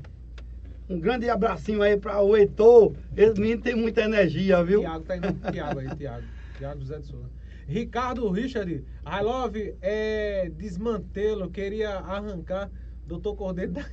um 0.88 0.98
grande 1.00 1.28
abracinho 1.28 1.82
aí 1.82 1.96
para 1.96 2.20
o 2.22 2.36
Heitor. 2.36 2.94
Esse 3.16 3.40
menino 3.40 3.60
tem 3.60 3.74
muita 3.74 4.02
energia, 4.02 4.62
viu? 4.62 4.80
Tiago, 4.80 5.04
tá 5.04 5.16
indo 5.16 5.52
Tiago 5.52 5.78
aí, 5.80 5.96
Tiago. 5.96 6.26
Tiago 6.58 6.80
José 6.80 6.98
de 6.98 7.06
Souza. 7.06 7.30
Ricardo 7.66 8.28
Richard, 8.30 8.84
I 9.06 9.22
love 9.22 9.74
é, 9.80 10.50
desmantelo, 10.56 11.48
queria 11.50 11.90
arrancar 11.98 12.68
Doutor 13.06 13.36
Cordeiro 13.36 13.72
da, 13.72 13.84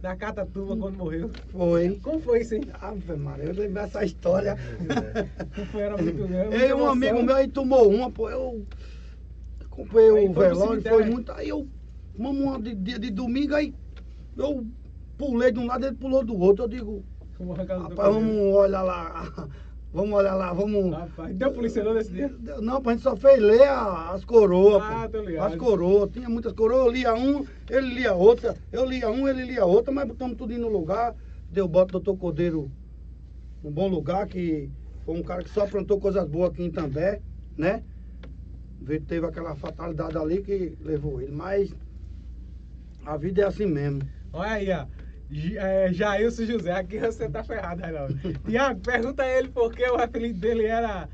da 0.00 0.16
Catatuba 0.16 0.76
quando 0.76 0.96
morreu. 0.96 1.30
Foi. 1.50 1.98
Como 2.02 2.20
foi 2.20 2.40
isso, 2.40 2.54
hein? 2.54 2.62
Ave 2.80 3.16
Maria, 3.16 3.46
eu 3.46 3.54
lembro 3.54 3.74
dessa 3.74 4.04
história. 4.04 4.56
Como 5.54 5.66
foi? 5.66 5.82
Era 5.82 5.96
muito 5.96 6.26
grande. 6.26 6.56
Eu 6.56 6.78
um 6.78 6.88
amigo 6.88 7.22
meu 7.22 7.34
aí 7.34 7.48
tomou 7.48 7.88
uma, 7.88 8.10
pô, 8.10 8.30
eu 8.30 8.66
comprei 9.70 10.10
o 10.10 10.32
velório, 10.32 10.82
foi 10.82 11.04
né? 11.04 11.10
muito. 11.10 11.32
Aí 11.32 11.48
eu, 11.48 11.68
uma 12.14 12.60
de, 12.60 12.74
de, 12.74 12.98
de 12.98 13.10
domingo, 13.10 13.54
aí 13.54 13.74
eu 14.36 14.66
pulei 15.16 15.52
de 15.52 15.58
um 15.58 15.66
lado, 15.66 15.86
ele 15.86 15.96
pulou 15.96 16.24
do 16.24 16.38
outro. 16.38 16.64
Eu 16.64 16.68
digo, 16.68 17.04
rapaz, 17.66 18.14
vamos 18.14 18.54
olhar 18.54 18.82
lá, 18.82 19.32
vamos 19.98 20.16
olhar 20.16 20.34
lá, 20.34 20.52
vamos. 20.52 20.94
Rapaz, 20.94 21.34
deu 21.34 21.52
polícia 21.52 21.82
não 21.82 21.92
nesse 21.94 22.12
dia? 22.12 22.28
Não, 22.60 22.80
a 22.84 22.90
gente 22.92 23.02
só 23.02 23.16
fez 23.16 23.40
ler 23.40 23.62
a- 23.62 24.10
as 24.12 24.24
coroas. 24.24 24.82
Ah, 24.82 25.08
tô 25.08 25.20
ligado. 25.22 25.52
As 25.52 25.56
coroas, 25.56 26.10
tinha 26.10 26.28
muitas 26.28 26.52
coroas, 26.52 26.86
eu 26.86 26.92
lia 26.92 27.14
um, 27.14 27.44
ele 27.68 27.94
lia 27.94 28.14
outra, 28.14 28.54
eu 28.70 28.84
lia 28.84 29.10
um, 29.10 29.26
ele 29.26 29.44
lia 29.44 29.64
outra, 29.64 29.92
mas 29.92 30.06
botamos 30.06 30.36
tudo 30.36 30.56
no 30.56 30.68
lugar. 30.68 31.14
Deu 31.50 31.66
bota 31.66 31.92
doutor 31.92 32.16
Cordeiro 32.16 32.70
num 33.62 33.72
bom 33.72 33.88
lugar, 33.88 34.26
que 34.28 34.70
foi 35.04 35.16
um 35.16 35.22
cara 35.22 35.42
que 35.42 35.50
só 35.50 35.62
aprontou 35.62 35.98
coisas 35.98 36.24
boas 36.28 36.50
aqui 36.50 36.62
em 36.62 36.70
També, 36.70 37.20
né? 37.56 37.82
Teve 39.06 39.26
aquela 39.26 39.56
fatalidade 39.56 40.16
ali 40.16 40.42
que 40.42 40.76
levou 40.80 41.20
ele, 41.20 41.32
mas 41.32 41.74
a 43.04 43.16
vida 43.16 43.42
é 43.42 43.44
assim 43.46 43.66
mesmo. 43.66 44.02
Olha 44.32 44.52
aí, 44.52 44.70
ó. 44.70 44.86
É, 45.58 45.92
Jailson 45.92 46.44
José, 46.46 46.72
aqui 46.72 46.98
você 46.98 47.28
tá 47.28 47.44
ferrado, 47.44 47.82
Reinaldo. 47.82 48.18
Tiago, 48.46 48.80
pergunta 48.80 49.22
a 49.22 49.28
ele 49.28 49.48
por 49.48 49.72
que 49.74 49.84
o 49.84 49.96
apelido 49.96 50.38
dele 50.38 50.64
era 50.64 51.08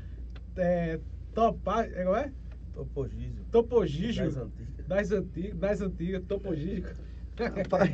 é, 0.55 0.99
Topa, 1.33 1.83
é, 1.83 2.03
como 2.03 2.15
é? 2.15 2.31
Topogísio. 2.73 3.45
Topogígio. 3.51 4.25
Das 4.25 4.37
antigas. 4.37 4.85
Das 4.87 5.11
antigas, 5.11 5.57
das 5.57 5.81
antigas, 5.81 6.23
Topogígio. 6.27 6.85
Rapaz, 7.37 7.89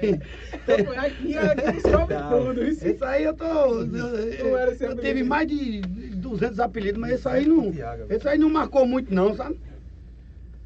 Topo- 0.68 0.92
aqui, 1.00 1.36
aqui 1.38 1.72
descobre 1.72 2.16
tudo. 2.30 2.64
Isso. 2.64 2.88
Esse 2.88 3.04
aí 3.04 3.24
eu 3.24 3.34
tô. 3.34 3.44
Eu, 3.82 4.58
eu 4.58 4.96
tive 4.98 5.24
mais 5.24 5.48
de 5.48 5.82
200 5.82 6.60
apelidos, 6.60 7.02
mas 7.02 7.14
esse 7.14 7.28
aí 7.28 7.48
não. 7.48 7.72
Esse 8.10 8.28
aí 8.28 8.38
não 8.38 8.50
marcou 8.50 8.86
muito, 8.86 9.12
não, 9.12 9.34
sabe? 9.36 9.60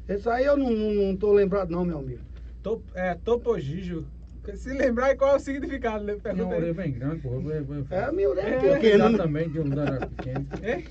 Esse 0.06 0.28
aí 0.28 0.44
eu 0.44 0.56
não, 0.58 0.70
não, 0.70 0.92
não 0.92 1.16
tô 1.16 1.32
lembrado, 1.32 1.70
não, 1.70 1.84
meu 1.86 1.98
amigo. 1.98 2.20
Top, 2.62 2.82
é, 2.94 3.14
Topogígio. 3.14 4.06
Se 4.54 4.72
lembrar 4.72 5.16
qual 5.16 5.32
é 5.32 5.36
o 5.36 5.40
significado, 5.40 6.04
né? 6.04 6.12
Tinha 6.12 6.22
pergunta 6.22 6.44
uma 6.44 6.56
orelha 6.56 6.74
bem 6.74 6.92
grande, 6.92 7.20
pô. 7.20 7.30
Eu, 7.34 7.50
eu, 7.50 7.74
eu, 7.74 7.86
É, 7.90 8.04
a 8.04 8.12
minha 8.12 8.28
orelha 8.30 8.46
É, 8.48 8.66
é 8.66 8.74
pequena, 8.74 9.08
né? 9.08 9.18
também, 9.18 9.48
de 9.48 9.60
um 9.60 9.72
era 9.72 10.06
pequeno. 10.06 10.46
É? 10.62 10.82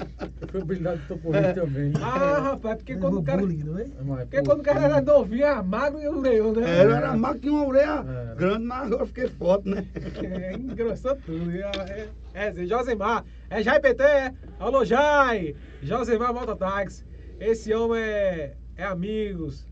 Eu 0.42 0.48
fui 0.50 0.62
habilidade 0.62 1.02
de 1.02 1.08
toporia 1.08 1.54
também. 1.54 1.94
Ah, 2.02 2.40
rapaz, 2.40 2.78
porque 2.78 2.98
quando 2.98 3.20
o 3.20 3.24
cara. 3.24 3.42
Não 3.42 4.18
é? 4.20 4.26
Porque 4.26 4.42
quando 4.44 4.60
o 4.60 4.64
cara 4.64 4.82
era 4.82 5.02
novinho, 5.02 5.46
era 5.46 5.64
magro 5.64 6.02
e 6.02 6.08
o 6.08 6.20
leão, 6.20 6.54
né? 6.54 6.80
É, 6.80 6.84
eu 6.84 6.92
era 6.92 7.16
magro, 7.16 7.40
tinha 7.40 7.54
uma 7.54 7.66
orelha 7.68 8.06
É. 8.32 8.36
grande, 8.36 8.66
mas 8.66 8.86
agora 8.88 9.04
eu 9.04 9.08
fiquei 9.08 9.28
forte, 9.28 9.70
né? 9.70 9.86
É, 10.24 10.54
engrossou 10.54 11.16
tudo. 11.16 11.52
É, 11.52 12.10
é, 12.34 12.48
é 12.48 12.66
Josemar. 12.66 13.24
É 13.50 13.62
Jai 13.64 13.80
PT, 13.80 14.04
é? 14.04 14.34
Alô, 14.60 14.84
Jai. 14.84 15.56
Josemar 15.82 16.34
Mototáxi. 16.34 17.06
Esse 17.40 17.74
homem 17.74 18.02
é, 18.02 18.54
é 18.78 18.84
amigos. 18.84 19.68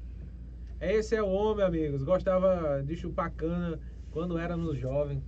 Esse 0.91 1.15
é 1.15 1.22
o 1.23 1.27
homem, 1.30 1.64
amigos. 1.65 2.03
Gostava 2.03 2.84
de 2.85 2.95
chupar 2.95 3.31
cana 3.31 3.80
quando 4.11 4.38
éramos 4.38 4.77
jovens. 4.77 5.22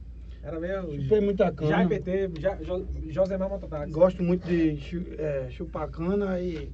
Era 0.43 0.59
meio... 0.59 1.01
Chupei 1.01 1.21
muita 1.21 1.51
cana. 1.51 1.69
Jai 1.71 1.87
PT, 1.87 2.29
Ja- 2.39 2.55
Jo- 2.61 2.85
Josemar 3.09 3.49
Mototáxi. 3.49 3.91
Gosto 3.91 4.21
muito 4.21 4.45
de 4.47 4.77
é, 5.17 5.47
chupar 5.49 5.87
cana 5.89 6.39
e 6.39 6.69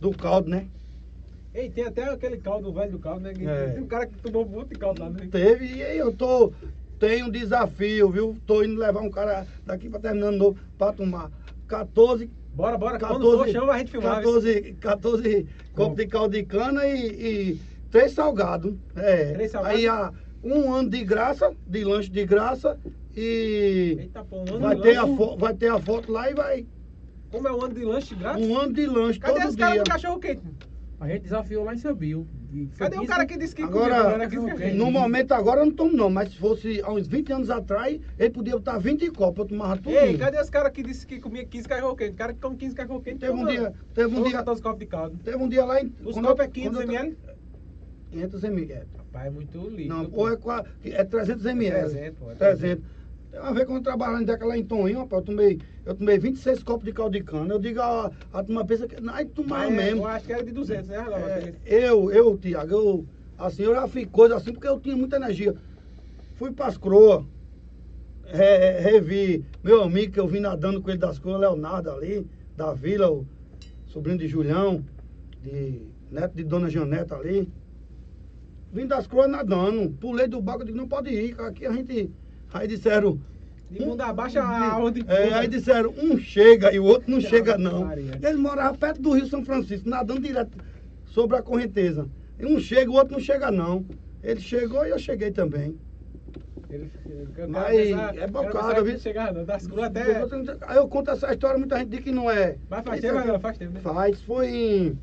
do 0.00 0.10
caldo, 0.12 0.48
né? 0.50 0.68
Ei, 1.54 1.70
tem 1.70 1.84
até 1.84 2.04
aquele 2.04 2.36
caldo, 2.36 2.68
o 2.68 2.72
velho 2.72 2.92
do 2.92 2.98
caldo, 2.98 3.20
né? 3.22 3.32
É. 3.40 3.70
Tem 3.70 3.82
um 3.82 3.86
cara 3.86 4.06
que 4.06 4.18
tomou 4.20 4.46
muito 4.46 4.68
de 4.68 4.74
caldo 4.78 5.00
lá, 5.02 5.08
né? 5.10 5.26
Teve, 5.30 5.64
e 5.76 5.82
aí 5.82 5.96
eu 5.98 6.12
tô. 6.14 6.52
Tenho 7.00 7.26
um 7.26 7.30
desafio, 7.30 8.10
viu? 8.10 8.36
Tô 8.46 8.62
indo 8.62 8.78
levar 8.78 9.00
um 9.00 9.10
cara 9.10 9.46
daqui 9.64 9.88
pra 9.88 9.98
terminando 9.98 10.36
novo 10.36 10.58
pra 10.78 10.92
tomar 10.92 11.30
14 11.66 12.30
Bora, 12.54 12.78
bora. 12.78 12.98
Quando 12.98 13.14
14, 13.24 13.36
for, 13.38 13.48
chama 13.48 13.72
a 13.74 13.78
gente 13.78 13.90
filmar. 13.90 14.20
viu? 14.22 14.32
14, 14.32 14.72
14 14.80 15.46
copos 15.74 15.96
de 15.96 16.06
caldo 16.06 16.32
de 16.36 16.42
cana 16.44 16.86
e, 16.86 17.06
e 17.52 17.60
três 17.96 18.12
salgados. 18.12 18.74
É. 18.94 19.32
Três 19.32 19.50
salgados? 19.50 19.78
Aí 19.78 19.88
há 19.88 20.12
um 20.44 20.72
ano 20.72 20.90
de 20.90 21.02
graça, 21.04 21.52
de 21.66 21.84
lanche 21.84 22.10
de 22.10 22.24
graça. 22.26 22.78
E 23.16 23.96
Eita, 23.98 24.22
pô, 24.24 24.36
um 24.36 24.42
ano 24.42 24.60
vai 24.60 24.76
de 24.76 24.82
ter, 24.82 24.96
a 24.96 25.04
lanche. 25.04 25.36
vai 25.38 25.54
ter 25.54 25.68
a 25.70 25.78
foto 25.78 26.12
lá 26.12 26.30
e 26.30 26.34
vai. 26.34 26.66
Como 27.30 27.48
é 27.48 27.52
um 27.52 27.64
ano 27.64 27.74
de 27.74 27.84
lanche 27.84 28.14
grátis? 28.14 28.46
Um 28.46 28.56
ano 28.56 28.72
de 28.72 28.86
lanche 28.86 29.18
Cadê 29.18 29.40
todo 29.40 29.48
os 29.48 29.56
caras 29.56 29.74
dia. 29.74 29.82
do 29.84 29.90
cachorro 29.90 30.18
quente? 30.18 30.42
A 30.98 31.08
gente 31.08 31.22
desafiou 31.24 31.62
lá 31.64 31.74
em 31.74 31.78
Sabil. 31.78 32.26
E 32.52 32.68
foi 32.68 32.78
Cadê 32.86 32.96
o 32.96 33.00
15 33.00 33.12
cara 33.12 33.26
que 33.26 33.36
disse 33.36 33.54
que 33.54 33.62
Agora, 33.62 34.12
comia, 34.28 34.54
15 34.54 34.74
No 34.76 34.90
momento 34.90 35.32
agora 35.32 35.60
eu 35.60 35.66
não 35.66 35.72
tomo 35.72 35.92
não, 35.94 36.08
mas 36.08 36.30
se 36.30 36.38
fosse 36.38 36.80
há 36.82 36.90
uns 36.90 37.06
20 37.06 37.32
anos 37.34 37.50
atrás, 37.50 38.00
ele 38.18 38.30
podia 38.30 38.54
botar 38.54 38.78
20 38.78 39.10
copos, 39.10 39.40
eu 39.40 39.44
tomava 39.46 39.76
tudo. 39.76 39.90
Ei, 39.90 40.16
cadê 40.16 40.40
os 40.40 40.48
caras 40.48 40.72
que 40.72 40.82
disse 40.82 41.06
que 41.06 41.20
comia 41.20 41.44
15 41.44 41.68
cachorro 41.68 41.94
quente? 41.96 42.12
O 42.12 42.14
cara 42.14 42.32
que 42.32 42.40
come 42.40 42.56
15 42.56 42.74
cachorro 42.74 43.00
quente 43.02 43.18
Teve 43.18 43.32
um 43.32 43.44
dia, 43.44 43.74
teve 43.92 44.14
um 44.16 44.22
dia, 44.22 44.32
14 44.38 44.62
copos 44.62 44.78
de 44.78 44.86
caldo. 44.86 45.18
teve 45.22 45.36
um 45.36 45.48
dia 45.48 45.64
lá 45.66 45.82
em... 45.82 45.92
Os 46.02 46.14
copos 46.18 46.44
é 46.44 46.48
500 46.48 46.78
quando 46.78 46.90
eu- 46.90 46.94
ml? 46.94 47.16
500 48.10 48.44
ml. 48.44 48.72
é. 48.72 48.86
Rapaz, 48.96 49.26
é 49.26 49.30
muito 49.30 49.58
líquido. 49.68 49.88
Não, 49.94 50.08
pô. 50.08 50.28
é, 50.28 50.36
é 50.84 51.04
300 51.04 51.44
ml. 51.46 51.80
300, 51.90 52.18
pô, 52.18 52.30
é 52.30 52.34
300. 52.34 52.84
Tem 53.30 53.40
uma 53.40 53.52
vez 53.52 53.66
quando 53.66 53.78
eu 53.78 53.82
trabalhava 53.82 54.22
em 54.22 54.24
Deca 54.24 54.46
lá 54.46 54.56
em 54.56 54.64
Toninho, 54.64 55.00
rapaz, 55.00 55.20
eu 55.20 55.26
tomei, 55.26 55.60
eu 55.84 55.94
tomei 55.94 56.18
26 56.18 56.62
copos 56.62 56.84
de 56.84 56.92
caldo 56.92 57.18
de 57.18 57.24
cana. 57.24 57.52
Eu 57.52 57.58
digo, 57.58 57.80
a, 57.80 58.10
a 58.32 58.42
turma 58.42 58.64
pensa 58.64 58.86
que. 58.86 58.96
Aí 59.10 59.26
tomar 59.26 59.66
é, 59.66 59.70
mesmo. 59.70 60.02
Eu 60.02 60.06
acho 60.06 60.24
que 60.26 60.32
era 60.32 60.44
de 60.44 60.52
200, 60.52 60.88
né, 60.88 60.98
Relógio? 61.02 61.26
É, 61.26 61.54
eu, 61.64 62.10
eu, 62.12 62.38
Tiago, 62.38 62.72
eu, 62.72 63.06
assim, 63.36 63.62
eu 63.64 63.74
já 63.74 63.86
fiz 63.88 64.06
coisa 64.06 64.36
assim 64.36 64.52
porque 64.52 64.68
eu 64.68 64.80
tinha 64.80 64.96
muita 64.96 65.16
energia. 65.16 65.54
Fui 66.34 66.52
pras 66.52 66.78
croas, 66.78 67.24
re- 68.24 68.80
revi 68.80 69.44
meu 69.62 69.82
amigo 69.82 70.12
que 70.12 70.20
eu 70.20 70.28
vim 70.28 70.40
nadando 70.40 70.80
com 70.80 70.88
ele 70.90 70.98
das 70.98 71.18
croas, 71.18 71.40
Leonardo 71.40 71.90
ali, 71.90 72.26
da 72.56 72.72
vila, 72.72 73.10
o 73.10 73.26
sobrinho 73.86 74.18
de 74.18 74.28
Julião, 74.28 74.84
de 75.42 75.82
neto 76.10 76.34
de 76.36 76.44
Dona 76.44 76.70
Janeta 76.70 77.16
ali. 77.16 77.50
Vim 78.76 78.86
das 78.86 79.06
croas 79.06 79.30
nadando, 79.30 79.90
pulei 79.98 80.28
do 80.28 80.38
barco, 80.42 80.60
eu 80.60 80.66
digo, 80.66 80.76
não 80.76 80.86
pode 80.86 81.08
ir, 81.08 81.34
aqui 81.40 81.64
a 81.64 81.72
gente. 81.72 82.12
Aí 82.52 82.68
disseram. 82.68 83.18
De 83.70 83.80
mundo 83.80 84.02
abaixo 84.02 84.38
aonde 84.38 85.00
É, 85.08 85.24
pula. 85.24 85.38
aí 85.38 85.48
disseram, 85.48 85.94
um 85.96 86.18
chega 86.18 86.70
e 86.74 86.78
o 86.78 86.84
outro 86.84 87.10
não 87.10 87.18
chega 87.18 87.56
não. 87.56 87.86
Maria. 87.86 88.20
Ele 88.22 88.36
morava 88.36 88.76
perto 88.76 89.00
do 89.00 89.12
Rio 89.12 89.26
São 89.26 89.42
Francisco, 89.42 89.88
nadando 89.88 90.20
direto 90.20 90.58
sobre 91.06 91.38
a 91.38 91.42
correnteza. 91.42 92.06
E 92.38 92.44
um 92.44 92.60
chega, 92.60 92.90
o 92.90 92.94
outro 92.94 93.14
não 93.14 93.20
chega 93.20 93.50
não. 93.50 93.86
Ele 94.22 94.40
chegou 94.40 94.84
e 94.86 94.90
eu 94.90 94.98
cheguei 94.98 95.30
também. 95.30 95.80
Ele, 96.68 96.90
Mas 97.48 97.76
pensar- 97.76 98.18
é 98.18 98.26
bocado, 98.26 98.84
viu? 98.84 98.98
não. 99.32 99.44
Das 99.46 99.66
cruas 99.66 99.84
até. 99.86 100.22
Aí 100.66 100.76
eu 100.76 100.86
conto 100.86 101.10
essa 101.12 101.32
história, 101.32 101.58
muita 101.58 101.78
gente 101.78 101.88
diz 101.88 102.00
que 102.00 102.12
não 102.12 102.30
é. 102.30 102.58
Mas 102.68 102.84
faz 102.84 103.02
Isso 103.02 103.14
tempo, 103.14 103.40
faz 103.40 103.56
tempo, 103.58 103.72
né? 103.72 103.80
Faz, 103.80 104.20
foi 104.22 104.48
em. 104.48 105.02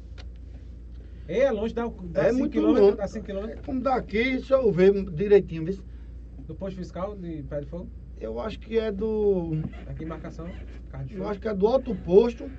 E 1.27 1.39
é 1.39 1.51
longe, 1.51 1.73
dá, 1.73 1.87
dá 1.87 2.23
É 2.23 2.29
5 2.29 2.39
muito 2.39 2.59
longe. 2.59 2.95
dá 2.97 3.07
5 3.07 3.25
km 3.25 3.61
Como 3.65 3.81
daqui, 3.81 4.23
deixa 4.23 4.55
eu 4.55 4.71
ver 4.71 4.91
direitinho, 5.11 5.65
viu? 5.65 5.79
do 6.47 6.55
posto 6.55 6.77
fiscal 6.77 7.15
de 7.15 7.43
Pé 7.43 7.61
de 7.61 7.67
Fogo. 7.67 7.87
Eu 8.19 8.39
acho 8.39 8.59
que 8.59 8.77
é 8.77 8.91
do. 8.91 9.57
Aqui 9.87 10.05
marcação, 10.05 10.49
Eu 11.09 11.27
acho 11.27 11.39
que 11.39 11.47
é 11.47 11.53
do 11.53 11.67
alto 11.67 11.95
posto. 11.95 12.49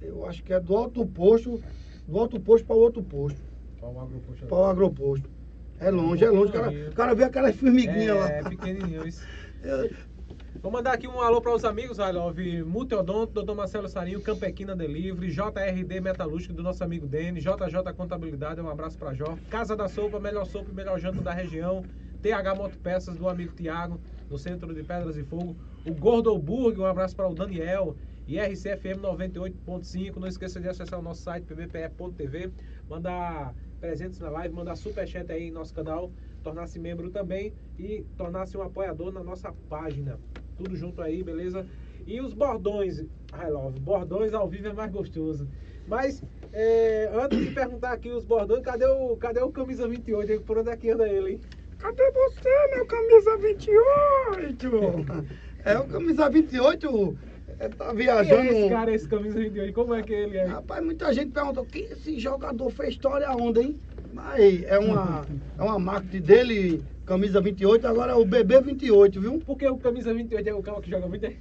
Eu 0.00 0.26
acho 0.26 0.42
que 0.42 0.52
é 0.52 0.60
do 0.60 0.76
alto 0.76 1.06
posto. 1.06 1.62
Do 2.06 2.18
alto 2.18 2.40
posto 2.40 2.66
para 2.66 2.76
o 2.76 2.80
outro 2.80 3.02
posto. 3.02 3.40
Para 3.78 3.88
o 3.88 4.00
agroposto. 4.00 4.46
Para 4.46 4.58
o 4.58 4.64
agroposto. 4.64 5.30
É 5.78 5.90
longe, 5.90 6.24
é 6.24 6.30
longe. 6.30 6.50
O 6.50 6.52
cara, 6.52 6.70
o 6.70 6.94
cara 6.94 7.14
vê 7.14 7.24
aquelas 7.24 7.56
formiguinhas 7.56 8.16
lá. 8.16 8.30
É, 8.30 8.42
pequenininho 8.42 9.06
isso. 9.06 9.26
Vou 10.60 10.72
mandar 10.72 10.94
aqui 10.94 11.06
um 11.06 11.20
alô 11.20 11.40
para 11.40 11.54
os 11.54 11.64
amigos, 11.64 11.98
Railove. 11.98 12.64
Multiodonto, 12.64 13.44
Dr. 13.44 13.54
Marcelo 13.54 13.88
Sarinho, 13.88 14.20
Campequina 14.20 14.74
Delivery, 14.74 15.30
JRD 15.30 16.00
Metalúrgica 16.00 16.52
do 16.52 16.64
nosso 16.64 16.82
amigo 16.82 17.06
Dene, 17.06 17.40
JJ 17.40 17.92
Contabilidade, 17.96 18.60
um 18.60 18.68
abraço 18.68 18.98
para 18.98 19.14
Jó. 19.14 19.38
Casa 19.48 19.76
da 19.76 19.86
Sopa, 19.86 20.18
melhor 20.18 20.44
sopa 20.46 20.68
e 20.72 20.74
melhor 20.74 20.98
janta 20.98 21.22
da 21.22 21.32
região. 21.32 21.84
TH 22.20 22.56
Motopeças 22.56 23.16
do 23.16 23.28
amigo 23.28 23.54
Tiago, 23.54 24.00
no 24.28 24.36
centro 24.36 24.74
de 24.74 24.82
Pedras 24.82 25.16
e 25.16 25.22
Fogo. 25.22 25.56
O 25.86 25.94
Gordo 25.94 26.36
Burger, 26.36 26.80
um 26.80 26.86
abraço 26.86 27.14
para 27.14 27.28
o 27.28 27.34
Daniel. 27.34 27.96
E 28.26 28.36
RCFM 28.36 29.00
98.5. 29.00 30.16
Não 30.16 30.26
esqueça 30.26 30.60
de 30.60 30.68
acessar 30.68 30.98
o 30.98 31.02
nosso 31.02 31.22
site 31.22 31.44
pbpe.tv. 31.44 32.50
Mandar 32.90 33.54
presentes 33.80 34.18
na 34.18 34.28
live, 34.28 34.52
mandar 34.52 34.74
superchat 34.74 35.30
aí 35.30 35.44
em 35.44 35.50
nosso 35.52 35.72
canal. 35.72 36.10
Tornar-se 36.42 36.80
membro 36.80 37.10
também 37.10 37.52
e 37.78 38.04
tornar-se 38.16 38.56
um 38.56 38.62
apoiador 38.62 39.12
na 39.12 39.22
nossa 39.22 39.52
página. 39.68 40.18
Tudo 40.58 40.76
junto 40.76 41.00
aí, 41.00 41.22
beleza? 41.22 41.64
E 42.04 42.20
os 42.20 42.34
bordões, 42.34 42.98
I 42.98 43.48
love, 43.48 43.78
bordões 43.78 44.34
ao 44.34 44.48
vivo 44.48 44.66
é 44.66 44.72
mais 44.72 44.90
gostoso. 44.90 45.48
Mas, 45.86 46.20
é, 46.52 47.08
antes 47.14 47.38
de 47.38 47.50
perguntar 47.52 47.92
aqui 47.92 48.10
os 48.10 48.24
bordões, 48.24 48.62
cadê 48.62 48.84
o, 48.84 49.16
cadê 49.16 49.40
o 49.40 49.52
camisa 49.52 49.86
28? 49.86 50.32
aí? 50.32 50.40
Por 50.40 50.58
onde 50.58 50.70
é 50.70 50.76
que 50.76 50.90
anda 50.90 51.08
ele, 51.08 51.32
hein? 51.32 51.40
Cadê 51.78 52.10
você, 52.10 52.48
meu 52.74 52.86
camisa 52.86 53.38
28? 53.38 55.08
É 55.64 55.76
o 55.78 55.88
camisa 55.88 56.30
28. 56.30 57.18
É, 57.58 57.68
tá 57.68 57.86
Quem 57.86 57.96
viajando. 57.96 58.42
é 58.42 58.60
esse 58.60 58.68
cara, 58.68 58.94
esse 58.94 59.08
camisa 59.08 59.38
28? 59.38 59.72
Como 59.74 59.94
é 59.94 60.02
que 60.02 60.12
ele 60.12 60.36
é? 60.36 60.44
Rapaz, 60.46 60.84
muita 60.84 61.12
gente 61.12 61.32
perguntou, 61.32 61.64
que 61.64 61.80
esse 61.80 62.18
jogador 62.18 62.70
fez 62.70 62.90
história 62.90 63.30
onde, 63.32 63.60
hein? 63.60 63.80
Mas 64.12 64.62
é 64.64 64.78
uma, 64.78 65.26
é 65.58 65.62
uma 65.62 65.78
marca 65.78 66.20
dele, 66.20 66.82
camisa 67.04 67.40
28, 67.40 67.86
agora 67.86 68.12
é 68.12 68.14
o 68.14 68.24
BB 68.24 68.60
28, 68.60 69.20
viu? 69.20 69.42
Porque 69.44 69.66
o 69.66 69.76
camisa 69.76 70.14
28 70.14 70.48
é 70.48 70.54
o 70.54 70.62
cara 70.62 70.80
que 70.80 70.90
joga 70.90 71.08
muito? 71.08 71.26
é? 71.26 71.36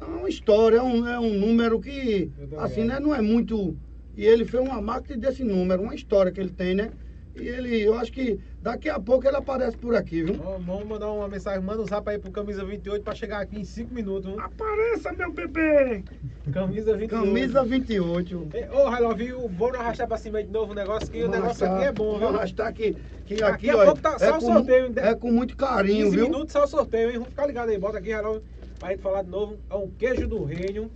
É 0.00 0.04
uma 0.04 0.28
história, 0.28 0.76
é 0.78 0.82
um, 0.82 1.06
é 1.06 1.20
um 1.20 1.34
número 1.34 1.80
que, 1.80 2.30
assim, 2.58 2.84
né, 2.84 2.98
não 2.98 3.14
é 3.14 3.20
muito. 3.20 3.76
E 4.16 4.24
ele 4.24 4.44
fez 4.44 4.62
uma 4.62 4.80
marca 4.80 5.16
desse 5.16 5.44
número, 5.44 5.82
uma 5.82 5.94
história 5.94 6.32
que 6.32 6.40
ele 6.40 6.50
tem, 6.50 6.74
né? 6.74 6.90
E 7.36 7.46
ele, 7.46 7.80
eu 7.80 7.94
acho 7.94 8.10
que 8.10 8.40
daqui 8.62 8.88
a 8.88 8.98
pouco 8.98 9.26
ele 9.26 9.36
aparece 9.36 9.76
por 9.76 9.94
aqui, 9.94 10.22
viu? 10.22 10.40
Ó, 10.44 10.58
Vamos 10.58 10.86
mandar 10.86 11.10
uma 11.10 11.28
mensagem, 11.28 11.60
manda 11.62 11.82
um 11.82 11.86
zap 11.86 12.08
aí 12.08 12.18
pro 12.18 12.30
camisa 12.30 12.64
28 12.64 13.02
pra 13.02 13.14
chegar 13.14 13.40
aqui 13.40 13.58
em 13.60 13.64
5 13.64 13.94
minutos. 13.94 14.30
viu? 14.30 14.40
Apareça, 14.40 15.12
meu 15.12 15.32
bebê! 15.32 16.02
Camisa 16.52 16.96
28. 16.96 17.24
Camisa 17.24 17.64
28. 17.64 18.48
É, 18.54 18.70
Ô, 18.72 18.88
Railovinho, 18.88 19.48
vamos 19.48 19.74
arrastar 19.78 20.06
pra 20.08 20.16
cima 20.16 20.42
de 20.42 20.50
novo 20.50 20.72
o 20.72 20.74
negócio, 20.74 21.10
que 21.10 21.22
o 21.22 21.28
negócio 21.28 21.66
aqui 21.70 21.84
é 21.84 21.92
bom, 21.92 22.10
viu? 22.12 22.20
Vamos 22.20 22.36
arrastar 22.36 22.66
aqui, 22.68 22.96
que 23.26 23.34
aqui, 23.34 23.40
Daqui 23.42 23.70
a 23.70 23.76
ó, 23.76 23.84
pouco 23.86 24.00
tá 24.00 24.18
só 24.18 24.24
é, 24.24 24.30
o 24.30 24.32
com, 24.34 24.40
sorteio, 24.40 24.90
né? 24.90 25.08
é 25.08 25.14
com 25.14 25.30
muito 25.30 25.56
carinho, 25.56 26.04
15 26.06 26.16
viu? 26.16 26.24
minutos 26.26 26.52
só 26.52 26.64
o 26.64 26.68
sorteio, 26.68 27.08
hein? 27.08 27.14
Vamos 27.14 27.28
ficar 27.30 27.46
ligado 27.46 27.68
aí, 27.70 27.78
bota 27.78 27.98
aqui, 27.98 28.12
Railovinho, 28.12 28.42
pra 28.78 28.90
gente 28.90 29.00
falar 29.02 29.22
de 29.22 29.30
novo. 29.30 29.56
É 29.70 29.74
um 29.76 29.88
queijo 29.90 30.26
do 30.26 30.44
reino, 30.44 30.90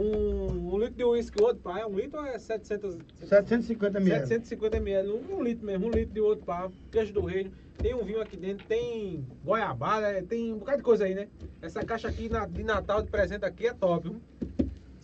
um, 0.00 0.74
um 0.74 0.78
litro 0.78 0.94
de 0.94 1.04
uísque, 1.04 1.40
outro 1.40 1.62
pá, 1.62 1.80
é 1.80 1.86
um 1.86 1.94
litro 1.96 2.20
ou 2.20 2.26
é 2.26 2.38
700... 2.38 2.96
750 3.24 3.98
ml. 3.98 4.26
750 4.26 4.76
ml, 4.76 5.10
um, 5.10 5.36
um 5.38 5.42
litro 5.42 5.64
mesmo, 5.64 5.86
um 5.86 5.90
litro 5.90 6.12
de 6.14 6.20
outro 6.20 6.44
pá, 6.44 6.70
queijo 6.90 7.12
do 7.12 7.22
reino. 7.22 7.50
Tem 7.80 7.94
um 7.94 8.04
vinho 8.04 8.20
aqui 8.20 8.36
dentro, 8.36 8.66
tem 8.66 9.26
goiabada, 9.44 10.08
é, 10.08 10.22
tem 10.22 10.52
um 10.52 10.58
bocado 10.58 10.78
de 10.78 10.82
coisa 10.84 11.04
aí, 11.04 11.14
né? 11.14 11.28
Essa 11.60 11.84
caixa 11.84 12.08
aqui 12.08 12.28
na- 12.28 12.46
de 12.46 12.62
Natal 12.62 13.02
de 13.02 13.10
presente 13.10 13.44
aqui 13.44 13.66
é 13.66 13.72
top, 13.74 14.08
viu? 14.08 14.20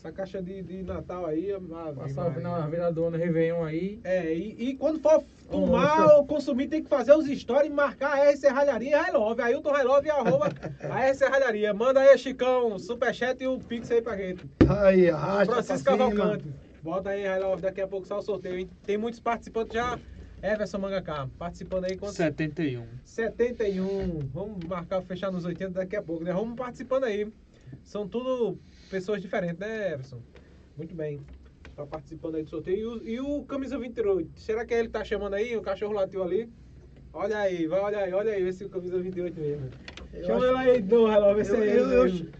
Essa 0.03 0.11
caixa 0.11 0.43
de, 0.43 0.65
de 0.65 0.83
Natal 0.83 1.24
aí... 1.27 1.53
Passar 1.95 2.24
Maria. 2.24 2.43
na 2.43 2.66
viradona, 2.66 3.16
Réveillon 3.16 3.62
aí. 3.62 4.01
É, 4.03 4.35
e, 4.35 4.70
e 4.70 4.74
quando 4.74 4.99
for 4.99 5.23
tomar 5.49 6.01
Nossa. 6.01 6.16
ou 6.16 6.27
consumir, 6.27 6.66
tem 6.66 6.83
que 6.83 6.89
fazer 6.89 7.15
os 7.15 7.24
stories 7.27 7.70
e 7.70 7.73
marcar 7.73 8.15
a 8.15 8.27
R 8.27 8.37
Serralharia 8.37 8.91
e 8.91 9.01
Railove. 9.01 9.41
Ailton 9.41 9.70
Railove 9.70 10.09
e 10.09 10.11
arroba 10.11 10.49
a 10.91 11.05
R 11.05 11.15
Serralharia. 11.15 11.73
Manda 11.73 12.01
aí, 12.01 12.19
Chicão, 12.19 12.81
superchat 12.81 13.41
e 13.45 13.47
o 13.47 13.61
pix 13.61 13.93
aí 13.93 14.03
pra 14.03 14.16
gente. 14.16 14.45
Aí, 14.69 15.09
arrasta 15.09 15.55
Francisco. 15.55 15.85
Cavalcante. 15.85 16.53
Bota 16.83 17.11
aí, 17.11 17.24
Railove, 17.24 17.62
daqui 17.62 17.81
a 17.81 17.87
pouco 17.87 18.05
só 18.05 18.19
o 18.19 18.23
sorteio, 18.23 18.59
hein? 18.59 18.70
Tem 18.85 18.99
muitos 18.99 19.20
participantes 19.20 19.73
já. 19.73 19.97
Everson 20.43 20.79
Mangaká, 20.79 21.29
participando 21.39 21.85
aí 21.85 21.97
com 21.97 22.09
71. 22.09 22.85
71. 23.05 24.19
Vamos 24.35 24.65
marcar, 24.65 25.01
fechar 25.03 25.31
nos 25.31 25.45
80 25.45 25.74
daqui 25.74 25.95
a 25.95 26.03
pouco, 26.03 26.24
né? 26.24 26.33
Vamos 26.33 26.57
participando 26.57 27.05
aí. 27.05 27.33
São 27.85 28.09
tudo 28.09 28.59
pessoas 28.93 29.23
diferentes, 29.23 29.59
né, 29.59 29.93
Everson? 29.94 30.20
Muito 30.77 30.94
bem. 30.94 31.27
Tá 31.74 31.86
participando 31.86 32.35
aí 32.35 32.43
do 32.44 32.51
sorteio. 32.51 32.78
E 32.78 32.85
o, 32.86 33.09
e 33.09 33.39
o 33.40 33.44
camisa 33.44 33.78
28? 33.78 34.39
Será 34.39 34.66
que 34.66 34.74
é 34.74 34.78
ele 34.81 34.90
tá 34.90 35.02
chamando 35.02 35.32
aí? 35.35 35.56
O 35.56 35.62
cachorro 35.62 35.94
latiu 35.94 36.23
ali? 36.23 36.52
Olha 37.14 37.39
aí, 37.39 37.66
vai, 37.66 37.81
olha 37.81 37.98
aí, 37.98 38.12
olha 38.12 38.32
aí, 38.32 38.43
esse 38.47 38.62
é 38.62 38.66
o 38.66 38.70
camisa 38.70 38.98
28 39.01 39.40
mesmo. 39.40 39.70
Eu 40.12 40.24
Chama 40.24 40.36
acho- 40.47 40.47
ele 40.47 40.70
aí 40.70 40.82
novo, 40.82 41.06
Reló, 41.09 41.35
vê 41.35 41.44
se 41.44 41.52
Eu- 41.52 41.62
é 41.62 41.66
ele. 41.66 41.78
eu- 41.78 41.90
eu- 41.90 42.05
mesmo. 42.05 42.32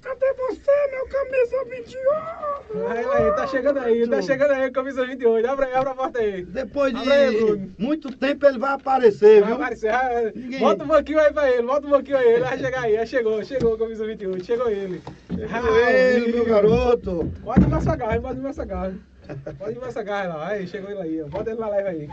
Cadê 0.00 0.32
você, 0.34 0.70
meu 0.92 1.06
camisa 1.08 1.64
28? 1.64 2.84
Vai 2.88 3.04
aí, 3.04 3.32
tá 3.34 3.46
chegando 3.48 3.78
aí, 3.80 4.08
tá 4.08 4.22
chegando 4.22 4.52
aí 4.52 4.68
o 4.68 4.72
camisa 4.72 5.04
28. 5.04 5.48
Abre, 5.48 5.66
aí, 5.66 5.74
abre 5.74 5.90
a 5.90 5.94
porta 5.94 6.18
aí. 6.20 6.44
Depois 6.44 6.94
de 6.94 7.10
aí, 7.12 7.70
muito 7.76 8.16
tempo 8.16 8.46
ele 8.46 8.58
vai 8.58 8.72
aparecer, 8.74 9.40
Vai 9.40 9.48
viu? 9.50 9.56
aparecer, 9.56 9.90
vai- 9.90 10.32
Ninguém- 10.34 10.60
Bota 10.60 10.84
um 10.84 10.88
pouquinho 10.88 11.18
aí 11.20 11.32
pra 11.32 11.50
ele, 11.50 11.62
bota 11.62 11.86
um 11.86 11.90
pouquinho 11.90 12.16
aí. 12.16 12.28
Ele 12.34 12.44
vai 12.44 12.58
chegar 12.58 12.82
aí, 12.82 12.96
aí 12.96 13.06
chegou, 13.06 13.42
chegou 13.42 13.74
o 13.74 13.78
camisa 13.78 14.06
28, 14.06 14.44
chegou 14.44 14.68
ele. 14.70 15.02
Ei, 15.30 16.32
meu 16.32 16.44
garoto. 16.44 17.32
Pode 17.42 17.64
ir 17.68 17.74
essa 17.74 17.96
garra, 17.96 18.20
pode 18.20 18.40
ir 18.40 18.46
essa 18.46 18.64
garra. 18.64 18.94
Pode 19.58 19.78
ir 19.78 19.82
essa 19.82 20.02
garra 20.02 20.28
lá. 20.36 20.48
Aí, 20.48 20.66
chegou 20.66 20.90
ele 20.90 21.00
aí. 21.00 21.22
ó. 21.22 21.28
Bota 21.28 21.50
ele 21.50 21.60
na 21.60 21.68
live 21.68 21.88
aí. 21.88 22.08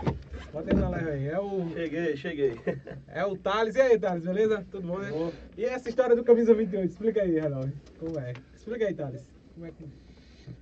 Bota 0.52 0.72
ele 0.72 0.80
na 0.82 0.90
live 0.90 1.10
aí. 1.10 1.28
É 1.28 1.40
o, 1.40 1.70
Cheguei, 1.74 2.18
cheguei. 2.18 2.60
é 3.08 3.26
o 3.26 3.36
Thales. 3.38 3.76
E 3.76 3.82
aí, 3.82 3.98
Thales, 4.00 4.24
beleza? 4.24 4.66
Tudo 4.72 4.88
bom, 4.88 5.00
né? 5.00 5.12
E 5.58 5.66
essa 5.66 5.90
história 5.90 6.16
do 6.16 6.24
camisa 6.24 6.54
28? 6.54 6.90
Explica 6.90 7.22
aí, 7.22 7.40
Renal. 7.40 7.70
Como 8.00 8.20
é? 8.20 8.34
Explica 8.56 8.86
aí, 8.88 8.94
Thales. 8.94 9.26
Como 9.54 9.66
é 9.66 9.72
que. 9.72 9.86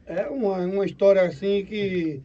É 0.06 0.28
uma, 0.30 0.58
uma 0.60 0.86
história 0.86 1.22
assim 1.24 1.66
que. 1.66 2.22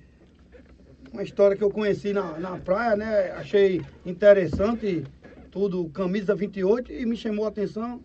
Uma 1.12 1.22
história 1.22 1.56
que 1.56 1.64
eu 1.64 1.70
conheci 1.70 2.12
na, 2.12 2.38
na 2.38 2.58
praia, 2.58 2.94
né? 2.94 3.30
Achei 3.32 3.80
interessante 4.04 5.04
tudo, 5.50 5.88
camisa 5.88 6.34
28, 6.34 6.92
e 6.92 7.06
me 7.06 7.16
chamou 7.16 7.46
a 7.46 7.48
atenção. 7.48 8.00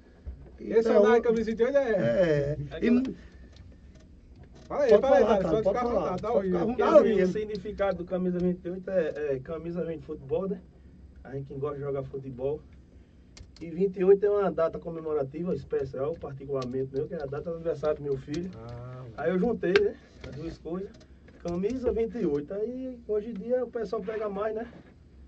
E 0.60 0.72
Esse 0.72 0.88
é 0.88 0.98
o 0.98 1.02
da 1.02 1.10
hoje- 1.10 1.22
camisa 1.22 1.44
28 1.52 1.78
é. 1.78 1.92
É. 1.92 2.58
E, 2.82 2.90
mu- 2.90 3.04
Fala 4.68 4.84
aí, 4.84 4.90
Pode 4.90 5.02
fala 5.02 5.16
aí, 5.18 5.24
falar. 5.24 5.38
Thales, 5.44 5.64
Pode 5.64 5.80
falar. 5.80 6.20
Dá 6.20 6.34
o 6.34 6.40
rio. 6.40 6.60
vontade. 6.60 6.82
Ah, 6.82 7.04
Sim. 7.04 7.22
o 7.24 7.28
significado 7.28 7.98
do 7.98 8.06
camisa 8.06 8.40
28 8.40 8.90
é, 8.90 9.14
é 9.36 9.40
camisa 9.40 9.84
vem 9.84 9.98
de 10.00 10.06
futebol, 10.06 10.48
né? 10.48 10.62
A 11.24 11.32
gente 11.36 11.54
gosta 11.56 11.78
de 11.78 11.84
jogar 11.84 12.04
futebol. 12.04 12.60
E 13.62 13.70
28 13.70 14.26
é 14.26 14.30
uma 14.30 14.52
data 14.52 14.78
comemorativa 14.80 15.54
especial, 15.54 16.16
particularmente 16.20 16.94
meu, 16.94 17.08
que 17.08 17.14
é 17.14 17.22
a 17.22 17.26
data 17.26 17.50
do 17.50 17.56
aniversário 17.56 17.98
do 17.98 18.04
meu 18.04 18.18
filho. 18.18 18.50
Ah, 18.58 19.04
Aí 19.18 19.30
eu 19.32 19.40
juntei, 19.40 19.74
né? 19.80 19.96
As 20.28 20.36
duas 20.36 20.58
coisas. 20.58 20.92
Camisa 21.42 21.92
28. 21.92 22.54
Aí 22.54 23.00
hoje 23.08 23.30
em 23.30 23.34
dia 23.34 23.64
o 23.64 23.70
pessoal 23.70 24.02
pega 24.02 24.28
mais, 24.28 24.56
né? 24.56 24.68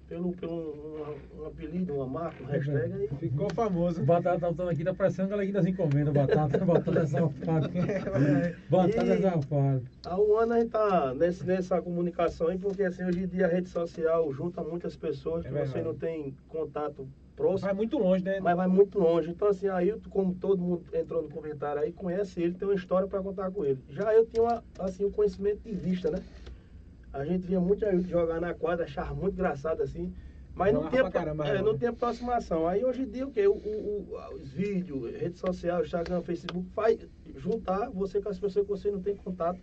Pelo, 0.08 0.32
pelo 0.34 1.20
um, 1.40 1.46
apelido, 1.46 1.96
uma 1.96 2.08
marca, 2.08 2.44
um 2.44 2.46
hashtag 2.46 2.94
aí. 2.94 3.08
Ficou 3.18 3.50
famoso. 3.50 4.04
Batata 4.04 4.54
tá 4.54 4.70
aqui, 4.70 4.84
tá 4.84 4.94
parecendo 4.94 5.34
aquela 5.34 5.52
das 5.52 5.66
encomendas. 5.66 6.14
Batata, 6.14 6.58
batata 6.66 7.00
é 7.00 7.06
safado. 7.06 7.70
batata 8.70 9.14
é 9.14 9.18
E- 9.18 9.22
safado. 9.22 9.84
Há 10.06 10.20
um 10.20 10.38
ano 10.38 10.54
a 10.54 10.60
gente 10.60 10.70
tá 10.72 11.14
nesse, 11.14 11.46
nessa 11.46 11.82
comunicação 11.82 12.48
aí, 12.48 12.58
porque 12.58 12.84
assim, 12.84 13.04
hoje 13.04 13.24
em 13.24 13.28
dia 13.28 13.46
a 13.46 13.50
rede 13.50 13.70
social 13.70 14.32
junta 14.32 14.64
muitas 14.64 14.96
pessoas 14.96 15.46
É 15.46 15.50
que 15.50 15.54
você 15.54 15.64
verdade. 15.74 15.86
não 15.86 15.96
tem 15.96 16.36
contato 16.48 17.08
próximo. 17.36 17.68
Vai 17.68 17.74
muito 17.74 17.98
longe, 17.98 18.24
né? 18.24 18.40
Mas 18.40 18.56
vai 18.56 18.68
muito 18.68 19.00
longe. 19.00 19.30
Então, 19.32 19.48
assim, 19.48 19.68
Ailton, 19.68 20.10
como 20.10 20.34
todo 20.36 20.62
mundo 20.62 20.86
entrou 20.94 21.22
no 21.22 21.30
comentário 21.30 21.82
aí, 21.82 21.92
conhece 21.92 22.42
ele, 22.42 22.54
tem 22.54 22.68
uma 22.68 22.76
história 22.76 23.08
para 23.08 23.22
contar 23.22 23.52
com 23.52 23.66
ele. 23.66 23.84
Já 23.90 24.14
eu 24.14 24.26
tinha, 24.26 24.42
uma, 24.42 24.64
assim, 24.80 25.04
um 25.04 25.12
conhecimento 25.12 25.62
de 25.64 25.74
vista, 25.74 26.10
né? 26.12 26.24
A 27.16 27.24
gente 27.24 27.48
via 27.48 27.62
muito 27.62 27.86
jogar 28.10 28.42
na 28.42 28.54
quadra, 28.54 28.84
achava 28.84 29.14
muito 29.16 29.34
engraçado, 29.36 29.82
assim. 29.82 30.14
Mas 30.54 30.74
não 30.74 30.84
Jogava 30.84 31.10
tinha, 31.10 31.12
caramba, 31.12 31.46
é, 31.46 31.54
né? 31.54 31.62
não 31.62 31.78
tinha 31.78 31.90
aproximação. 31.90 32.68
Aí, 32.68 32.84
hoje 32.84 33.04
em 33.04 33.10
dia, 33.10 33.26
o 33.26 33.32
quê? 33.32 33.48
O, 33.48 33.54
o- 33.54 34.18
os 34.34 34.52
vídeos, 34.52 35.12
rede 35.16 35.38
social, 35.38 35.82
Instagram, 35.82 36.22
Facebook, 36.22 36.70
faz 36.72 37.08
juntar 37.36 37.90
você 37.90 38.22
com 38.22 38.30
as 38.30 38.38
pessoas 38.40 38.66
que 38.66 38.72
você 38.72 38.92
não 38.92 39.02
tem 39.02 39.16
contato 39.16 39.60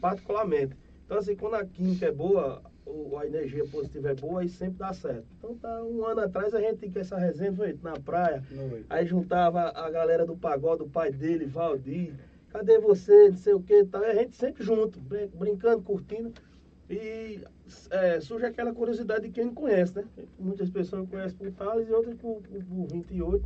particularmente. 0.00 0.74
Então, 1.04 1.18
assim, 1.18 1.36
quando 1.36 1.54
a 1.54 1.64
química 1.66 2.06
é 2.06 2.12
boa, 2.12 2.62
o- 2.84 3.16
a 3.18 3.26
energia 3.26 3.64
positiva 3.66 4.10
é 4.10 4.14
boa, 4.14 4.40
aí 4.40 4.48
sempre 4.48 4.78
dá 4.78 4.92
certo. 4.92 5.26
Então, 5.38 5.54
tá, 5.56 5.82
um 5.84 6.04
ano 6.04 6.20
atrás 6.22 6.54
a 6.54 6.60
gente 6.60 6.90
com 6.90 6.98
essa 6.98 7.16
resenha 7.18 7.52
foi 7.52 7.78
na 7.82 7.92
praia, 8.00 8.42
aí 8.88 9.06
juntava 9.06 9.70
a 9.74 9.90
galera 9.90 10.24
do 10.26 10.36
pagode, 10.36 10.82
o 10.82 10.88
pai 10.88 11.12
dele, 11.12 11.46
Valdir, 11.46 12.14
cadê 12.48 12.78
você, 12.78 13.28
não 13.30 13.36
sei 13.36 13.54
o 13.54 13.60
que 13.62 13.84
tal, 13.84 14.02
e 14.02 14.06
a 14.06 14.14
gente 14.14 14.36
sempre 14.36 14.64
junto, 14.64 14.98
brin- 15.00 15.28
brincando, 15.34 15.82
curtindo, 15.82 16.32
e 16.88 17.40
é, 17.90 18.20
surge 18.20 18.46
aquela 18.46 18.72
curiosidade 18.72 19.26
de 19.26 19.30
quem 19.32 19.46
não 19.46 19.54
conhece, 19.54 19.94
né? 19.96 20.04
Muitas 20.38 20.70
pessoas 20.70 21.08
conhecem 21.08 21.36
por 21.36 21.50
Thales 21.52 21.88
e 21.88 21.92
outras 21.92 22.14
por, 22.16 22.40
por, 22.42 22.62
por 22.64 22.86
28, 22.92 23.44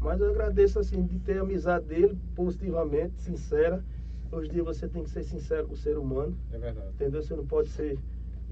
mas 0.00 0.20
eu 0.20 0.30
agradeço, 0.30 0.78
assim, 0.78 1.04
de 1.04 1.18
ter 1.18 1.38
a 1.38 1.42
amizade 1.42 1.84
dele, 1.86 2.16
positivamente, 2.34 3.20
sincera, 3.20 3.84
hoje 4.32 4.48
em 4.48 4.52
dia 4.52 4.62
você 4.62 4.88
tem 4.88 5.02
que 5.02 5.10
ser 5.10 5.22
sincero 5.24 5.66
com 5.66 5.74
o 5.74 5.76
ser 5.76 5.98
humano, 5.98 6.36
É 6.52 6.58
verdade. 6.58 6.88
entendeu? 6.94 7.22
Você 7.22 7.34
não 7.36 7.46
pode 7.46 7.68
ser. 7.68 7.98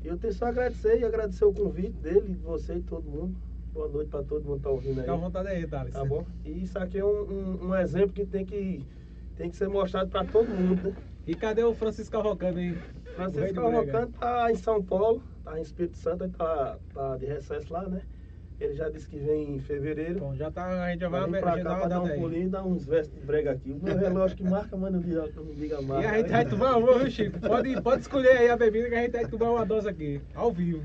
E 0.05 0.09
eu 0.09 0.17
tenho 0.19 0.33
só 0.33 0.47
a 0.47 0.49
agradecer 0.49 1.01
e 1.01 1.05
agradecer 1.05 1.45
o 1.45 1.53
convite 1.53 1.93
dele, 1.99 2.21
de 2.29 2.35
você 2.35 2.75
e 2.75 2.83
todo 2.83 3.05
mundo. 3.09 3.35
Boa 3.73 3.89
noite 3.89 4.09
para 4.09 4.23
todo 4.23 4.45
mundo 4.45 4.57
que 4.59 4.63
tá 4.63 4.71
ouvindo 4.71 4.99
aí. 4.99 5.01
Fica 5.01 5.13
à 5.13 5.17
vontade 5.17 5.49
aí, 5.49 5.67
Thales. 5.67 5.93
Tá 5.93 6.05
bom? 6.05 6.25
E 6.45 6.63
isso 6.63 6.79
aqui 6.79 6.99
é 6.99 7.05
um, 7.05 7.31
um, 7.31 7.67
um 7.69 7.75
exemplo 7.77 8.13
que 8.13 8.25
tem 8.25 8.45
que, 8.45 8.83
tem 9.37 9.51
que 9.51 9.57
ser 9.57 9.69
mostrado 9.69 10.09
para 10.11 10.25
todo 10.25 10.49
mundo, 10.49 10.83
né? 10.83 10.97
E 11.27 11.35
cadê 11.35 11.63
o 11.65 11.75
Francisco 11.75 12.13
Cavalcante, 12.13 12.59
hein? 12.59 12.79
O 13.17 13.31
Francisco. 13.33 13.55
Cavalcante 13.55 14.13
tá 14.13 14.53
em 14.53 14.57
São 14.57 14.83
Paulo, 14.83 15.23
tá 15.43 15.59
em 15.59 15.63
Espírito 15.63 15.97
Santo, 15.97 16.25
ele 16.25 16.33
tá, 16.35 16.77
tá 16.93 17.17
de 17.17 17.25
recesso 17.25 17.73
lá, 17.73 17.89
né? 17.89 18.03
Ele 18.61 18.75
já 18.75 18.89
disse 18.89 19.09
que 19.09 19.19
vem 19.19 19.57
em 19.57 19.59
fevereiro. 19.59 20.21
Bom, 20.21 20.35
já 20.35 20.51
tá, 20.51 20.85
a 20.85 20.91
gente 20.91 21.01
já 21.01 21.09
vai 21.09 21.25
vir 21.25 21.41
pra 21.41 21.63
cá 21.63 21.77
pra 21.77 21.89
dar 21.89 22.03
um 22.03 22.09
pulinho 22.09 22.47
e 22.47 22.49
dar 22.49 22.65
uns 22.65 22.87
vestes 22.87 23.15
de 23.15 23.27
brega 23.27 23.53
aqui. 23.53 23.71
O 23.71 23.83
meu 23.83 23.97
relógio 23.97 24.37
que 24.37 24.45
marca, 24.45 24.77
mas 24.77 24.93
não 24.93 25.01
não 25.01 25.55
diga 25.55 25.83
mais. 25.83 26.05
E 26.05 26.07
a 26.07 26.17
gente 26.19 26.31
vai 26.31 26.45
tomar 26.47 26.77
uma, 26.77 26.99
viu, 26.99 27.11
Chico? 27.11 27.39
Pode, 27.41 27.83
pode 27.83 28.03
escolher 28.03 28.39
aí 28.39 28.49
a 28.49 28.57
bebida 28.57 28.89
que 28.89 28.95
a 28.95 29.03
gente 29.03 29.13
vai 29.13 29.27
tomar 29.27 29.51
uma 29.53 29.67
dose 29.67 29.89
aqui, 29.89 30.21
ao 30.35 30.51
vivo. 30.51 30.83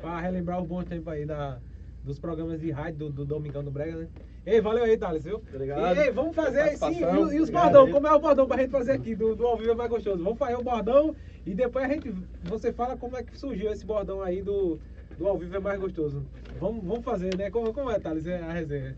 Pra 0.00 0.20
relembrar 0.20 0.60
os 0.60 0.66
bons 0.66 0.84
tempos 0.84 1.12
aí 1.12 1.24
da, 1.24 1.58
dos 2.02 2.18
programas 2.18 2.60
de 2.60 2.70
rádio 2.72 2.98
do, 2.98 3.10
do 3.10 3.24
Domingão 3.24 3.62
do 3.62 3.70
Brega, 3.70 3.96
né? 3.96 4.08
Ei, 4.46 4.60
valeu 4.60 4.84
aí, 4.84 4.96
Thales, 4.98 5.24
viu? 5.24 5.36
Obrigado. 5.52 5.96
E 5.96 6.00
ei, 6.02 6.10
vamos 6.12 6.36
fazer 6.36 6.60
aí 6.60 6.76
sim. 6.76 7.00
E, 7.00 7.36
e 7.36 7.40
os 7.40 7.50
bordão? 7.50 7.90
Como 7.90 8.06
é 8.06 8.12
o 8.14 8.20
bordão 8.20 8.46
pra 8.46 8.58
gente 8.60 8.70
fazer 8.70 8.92
aqui? 8.92 9.14
Do, 9.14 9.34
do 9.34 9.46
ao 9.46 9.56
vivo 9.56 9.72
é 9.72 9.74
mais 9.74 9.90
gostoso. 9.90 10.22
Vamos 10.22 10.38
fazer 10.38 10.56
o 10.56 10.62
bordão 10.62 11.14
e 11.46 11.54
depois 11.54 11.84
a 11.84 11.88
gente. 11.88 12.12
Você 12.42 12.72
fala 12.72 12.96
como 12.96 13.16
é 13.16 13.22
que 13.22 13.36
surgiu 13.38 13.70
esse 13.72 13.84
bordão 13.86 14.20
aí 14.20 14.42
do, 14.42 14.78
do 15.16 15.26
ao 15.26 15.38
vivo 15.38 15.56
é 15.56 15.60
mais 15.60 15.80
gostoso. 15.80 16.26
Vamos, 16.60 16.84
vamos 16.84 17.04
fazer, 17.04 17.36
né? 17.36 17.50
Como, 17.50 17.72
como 17.72 17.90
é, 17.90 17.98
Thales, 17.98 18.26
a 18.26 18.52
resenha? 18.52 18.96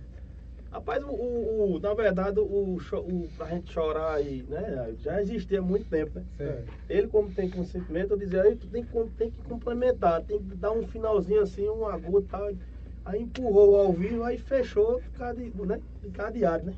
Rapaz, 0.70 1.02
o, 1.05 1.09
o- 1.10 1.78
na 1.81 1.94
verdade, 1.94 2.40
o, 2.40 2.77
o, 2.77 3.28
pra 3.36 3.47
gente 3.48 3.73
chorar 3.73 4.14
aí, 4.16 4.43
né? 4.43 4.94
Já 4.98 5.23
existia 5.23 5.60
há 5.60 5.62
muito 5.62 5.86
tempo, 5.86 6.18
né? 6.18 6.24
Certo. 6.36 6.68
Ele, 6.89 7.09
como 7.09 7.32
tem 7.32 7.48
consentimento, 7.48 8.10
eu 8.10 8.16
dizia, 8.16 8.43
aí 8.43 8.56
tu 8.56 8.68
tem 8.68 8.85
tem 9.16 9.31
que 9.31 9.43
complementar, 9.43 10.23
tem 10.24 10.39
que 10.43 10.55
dar 10.56 10.73
um 10.73 10.86
finalzinho 10.86 11.40
assim, 11.40 11.68
um 11.68 11.86
agudo 11.86 12.27
e 12.27 12.28
tal. 12.28 12.48
Aí 13.06 13.22
empurrou 13.22 13.76
ao 13.76 13.92
vivo, 13.92 14.24
aí 14.24 14.36
fechou, 14.36 15.00
cade, 15.16 15.52
né? 15.64 15.80
cadeado, 16.12 16.66
né? 16.66 16.74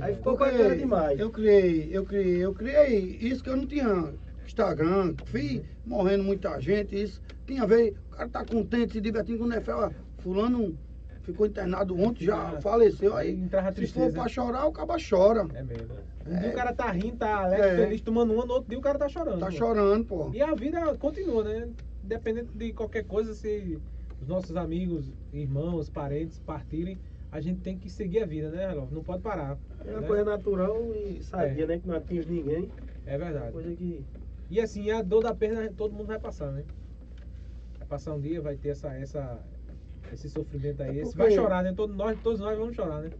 Aí 0.00 0.14
ficou 0.14 0.36
bacana 0.36 0.76
demais. 0.76 1.18
Eu 1.18 1.28
criei, 1.28 1.88
eu 1.92 2.04
criei, 2.04 2.44
eu 2.44 2.54
criei 2.54 3.18
isso 3.20 3.42
que 3.42 3.50
eu 3.50 3.56
não 3.56 3.66
tinha 3.66 4.14
Instagram, 4.46 5.14
fiz 5.24 5.60
morrendo 5.84 6.22
muita 6.22 6.60
gente, 6.60 6.94
isso 6.94 7.20
tinha 7.44 7.64
a 7.64 7.66
ver, 7.66 7.96
o 8.12 8.16
cara 8.16 8.28
tá 8.28 8.44
contente, 8.44 8.92
se 8.92 9.00
divertindo 9.00 9.38
com 9.38 9.44
o 9.44 9.48
Nefel, 9.48 9.78
ó, 9.78 9.90
fulano 10.22 10.78
ficou 11.22 11.44
internado 11.46 11.98
ontem, 11.98 12.24
já 12.24 12.36
Ah, 12.36 12.60
faleceu, 12.60 13.16
aí 13.16 13.32
entrava 13.32 13.68
a 13.68 13.72
se 13.72 13.76
tristeza. 13.78 14.06
for 14.06 14.14
pra 14.14 14.28
chorar, 14.28 14.66
o 14.66 14.72
caba 14.72 14.96
chora, 14.98 15.48
É 15.52 15.64
mesmo. 15.64 15.96
Um 16.28 16.32
É. 16.36 16.38
dia 16.38 16.50
o 16.50 16.54
cara 16.54 16.72
tá 16.72 16.90
rindo, 16.92 17.16
tá 17.16 17.42
alegre, 17.42 17.66
É. 17.66 17.76
feliz, 17.76 18.00
tomando 18.02 18.32
uma, 18.32 18.46
no 18.46 18.52
outro 18.52 18.68
dia 18.68 18.78
o 18.78 18.82
cara 18.82 18.98
tá 19.00 19.08
chorando. 19.08 19.40
tá 19.40 19.46
pô. 19.46 19.52
chorando, 19.52 20.04
pô. 20.04 20.30
E 20.32 20.40
a 20.40 20.54
vida 20.54 20.96
continua, 20.96 21.42
né? 21.42 21.68
Independente 22.04 22.50
de 22.54 22.72
qualquer 22.72 23.04
coisa, 23.04 23.34
se 23.34 23.78
os 24.20 24.26
nossos 24.28 24.56
amigos, 24.56 25.12
irmãos, 25.32 25.88
parentes 25.90 26.38
partirem, 26.38 26.98
a 27.30 27.40
gente 27.40 27.60
tem 27.60 27.76
que 27.78 27.90
seguir 27.90 28.22
a 28.22 28.26
vida, 28.26 28.50
né, 28.50 28.68
Relógio? 28.68 28.94
Não 28.94 29.02
pode 29.04 29.22
parar. 29.22 29.58
É 29.84 29.90
uma 29.92 30.00
né? 30.00 30.06
coisa 30.06 30.24
natural 30.24 30.94
e 30.94 31.22
sadia, 31.22 31.64
É. 31.64 31.66
né? 31.66 31.78
Que 31.78 31.86
não 31.88 31.96
atinge 31.96 32.30
ninguém. 32.30 32.70
É 33.04 33.18
verdade. 33.18 33.52
Coisa 33.52 33.74
que. 33.74 34.04
E 34.50 34.60
assim, 34.60 34.90
a 34.90 35.02
dor 35.02 35.22
da 35.22 35.34
perda 35.34 35.70
todo 35.76 35.92
mundo 35.92 36.06
vai 36.06 36.18
passar, 36.18 36.50
né? 36.52 36.64
Vai 37.78 37.88
passar 37.88 38.14
um 38.14 38.20
dia, 38.20 38.40
vai 38.40 38.56
ter 38.56 38.70
essa, 38.70 38.92
essa, 38.94 39.38
esse 40.12 40.30
sofrimento 40.30 40.82
aí. 40.82 41.00
É 41.00 41.02
porque- 41.02 41.18
vai 41.18 41.30
chorar, 41.32 41.62
né? 41.62 41.72
Todos 41.74 41.94
nós, 41.96 42.18
todos 42.22 42.40
nós 42.40 42.56
vamos 42.58 42.74
chorar, 42.74 43.02
né? 43.02 43.10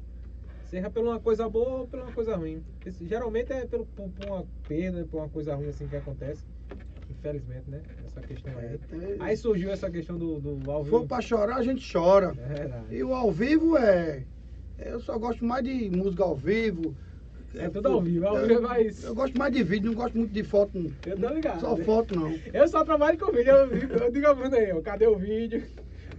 Seja 0.65 0.89
por 0.91 1.03
uma 1.05 1.21
coisa 1.21 1.49
boa 1.49 1.81
ou 1.81 1.87
por 1.89 2.01
uma 2.01 2.13
coisa 2.13 2.35
ruim. 2.37 2.63
Esse- 2.85 3.07
geralmente 3.07 3.53
é 3.53 3.67
pelo, 3.67 3.85
por, 3.87 4.09
por 4.11 4.27
uma 4.27 4.45
perda, 4.67 5.05
por 5.05 5.19
uma 5.19 5.29
coisa 5.29 5.55
ruim 5.55 5.69
assim 5.69 5.87
que 5.87 5.97
acontece. 5.97 6.45
Infelizmente, 7.31 7.71
né? 7.71 7.83
Essa 8.07 8.21
questão 8.21 8.53
aí. 8.59 8.67
É, 8.67 9.17
Aí 9.21 9.37
surgiu 9.37 9.71
essa 9.71 9.91
questão 9.91 10.17
do, 10.17 10.39
do 10.41 10.71
ao 10.71 10.85
Se 10.85 10.91
vivo. 10.91 11.01
for 11.01 11.07
pra 11.09 11.21
chorar, 11.21 11.57
a 11.57 11.63
gente 11.63 11.91
chora. 11.93 12.33
É 12.39 12.55
verdade. 12.55 12.85
E 12.95 13.03
o 13.03 13.13
ao 13.15 13.31
vivo 13.33 13.77
é. 13.77 14.23
Eu 14.79 15.01
só 15.01 15.19
gosto 15.19 15.45
mais 15.45 15.65
de 15.65 15.91
música 15.91 16.23
ao 16.23 16.37
vivo. 16.37 16.95
É 17.55 17.71
tudo 17.71 17.89
ao 17.89 18.03
vivo, 18.03 18.27
ao 18.27 18.37
Eu- 18.39 18.47
vivo 18.49 18.73
é 18.73 18.91
Eu 19.05 19.15
gosto 19.15 19.39
mais 19.39 19.53
de 19.53 19.63
vídeo, 19.63 19.87
não 19.91 19.97
gosto 19.97 20.17
muito 20.19 20.33
de 20.33 20.43
foto. 20.45 20.79
não. 20.79 20.91
Eu 21.07 21.19
tô 21.19 21.29
ligado. 21.31 21.61
Só 21.61 21.77
foto 21.79 22.15
não. 22.19 22.39
Eu 22.53 22.69
só 22.69 22.85
trabalho 22.85 23.19
com 23.19 23.33
vídeo. 23.33 23.51
Eu, 23.51 23.71
eu 23.71 24.13
digo 24.13 24.27
a 24.27 24.35
Bruno 24.35 24.55
aí, 24.55 24.73
ó, 24.73 24.81
cadê 24.83 25.07
o 25.07 25.17
vídeo? 25.17 25.63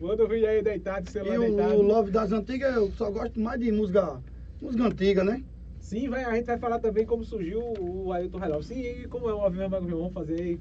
Manda 0.01 0.23
o 0.23 0.27
vídeo 0.27 0.47
aí 0.47 0.61
deitado, 0.63 1.07
E 1.07 1.11
celular 1.11 1.37
o, 1.37 1.41
deitado. 1.41 1.75
o 1.75 1.81
Love 1.81 2.11
das 2.11 2.31
Antigas, 2.31 2.75
eu 2.75 2.91
só 2.91 3.09
gosto 3.11 3.39
mais 3.39 3.59
de 3.59 3.71
música, 3.71 4.21
música 4.61 4.83
antiga, 4.83 5.23
né? 5.23 5.43
Sim, 5.79 6.09
vai, 6.09 6.23
a 6.23 6.33
gente 6.35 6.45
vai 6.45 6.57
falar 6.57 6.79
também 6.79 7.05
como 7.05 7.23
surgiu 7.23 7.61
o 7.79 8.11
Ailton 8.11 8.37
Relógio. 8.39 8.63
Sim, 8.63 8.81
e 8.81 9.07
como 9.07 9.29
é 9.29 9.33
o 9.33 9.41
Avião 9.41 9.69
Mago 9.69 9.87
Vamos 9.87 10.13
fazer 10.13 10.59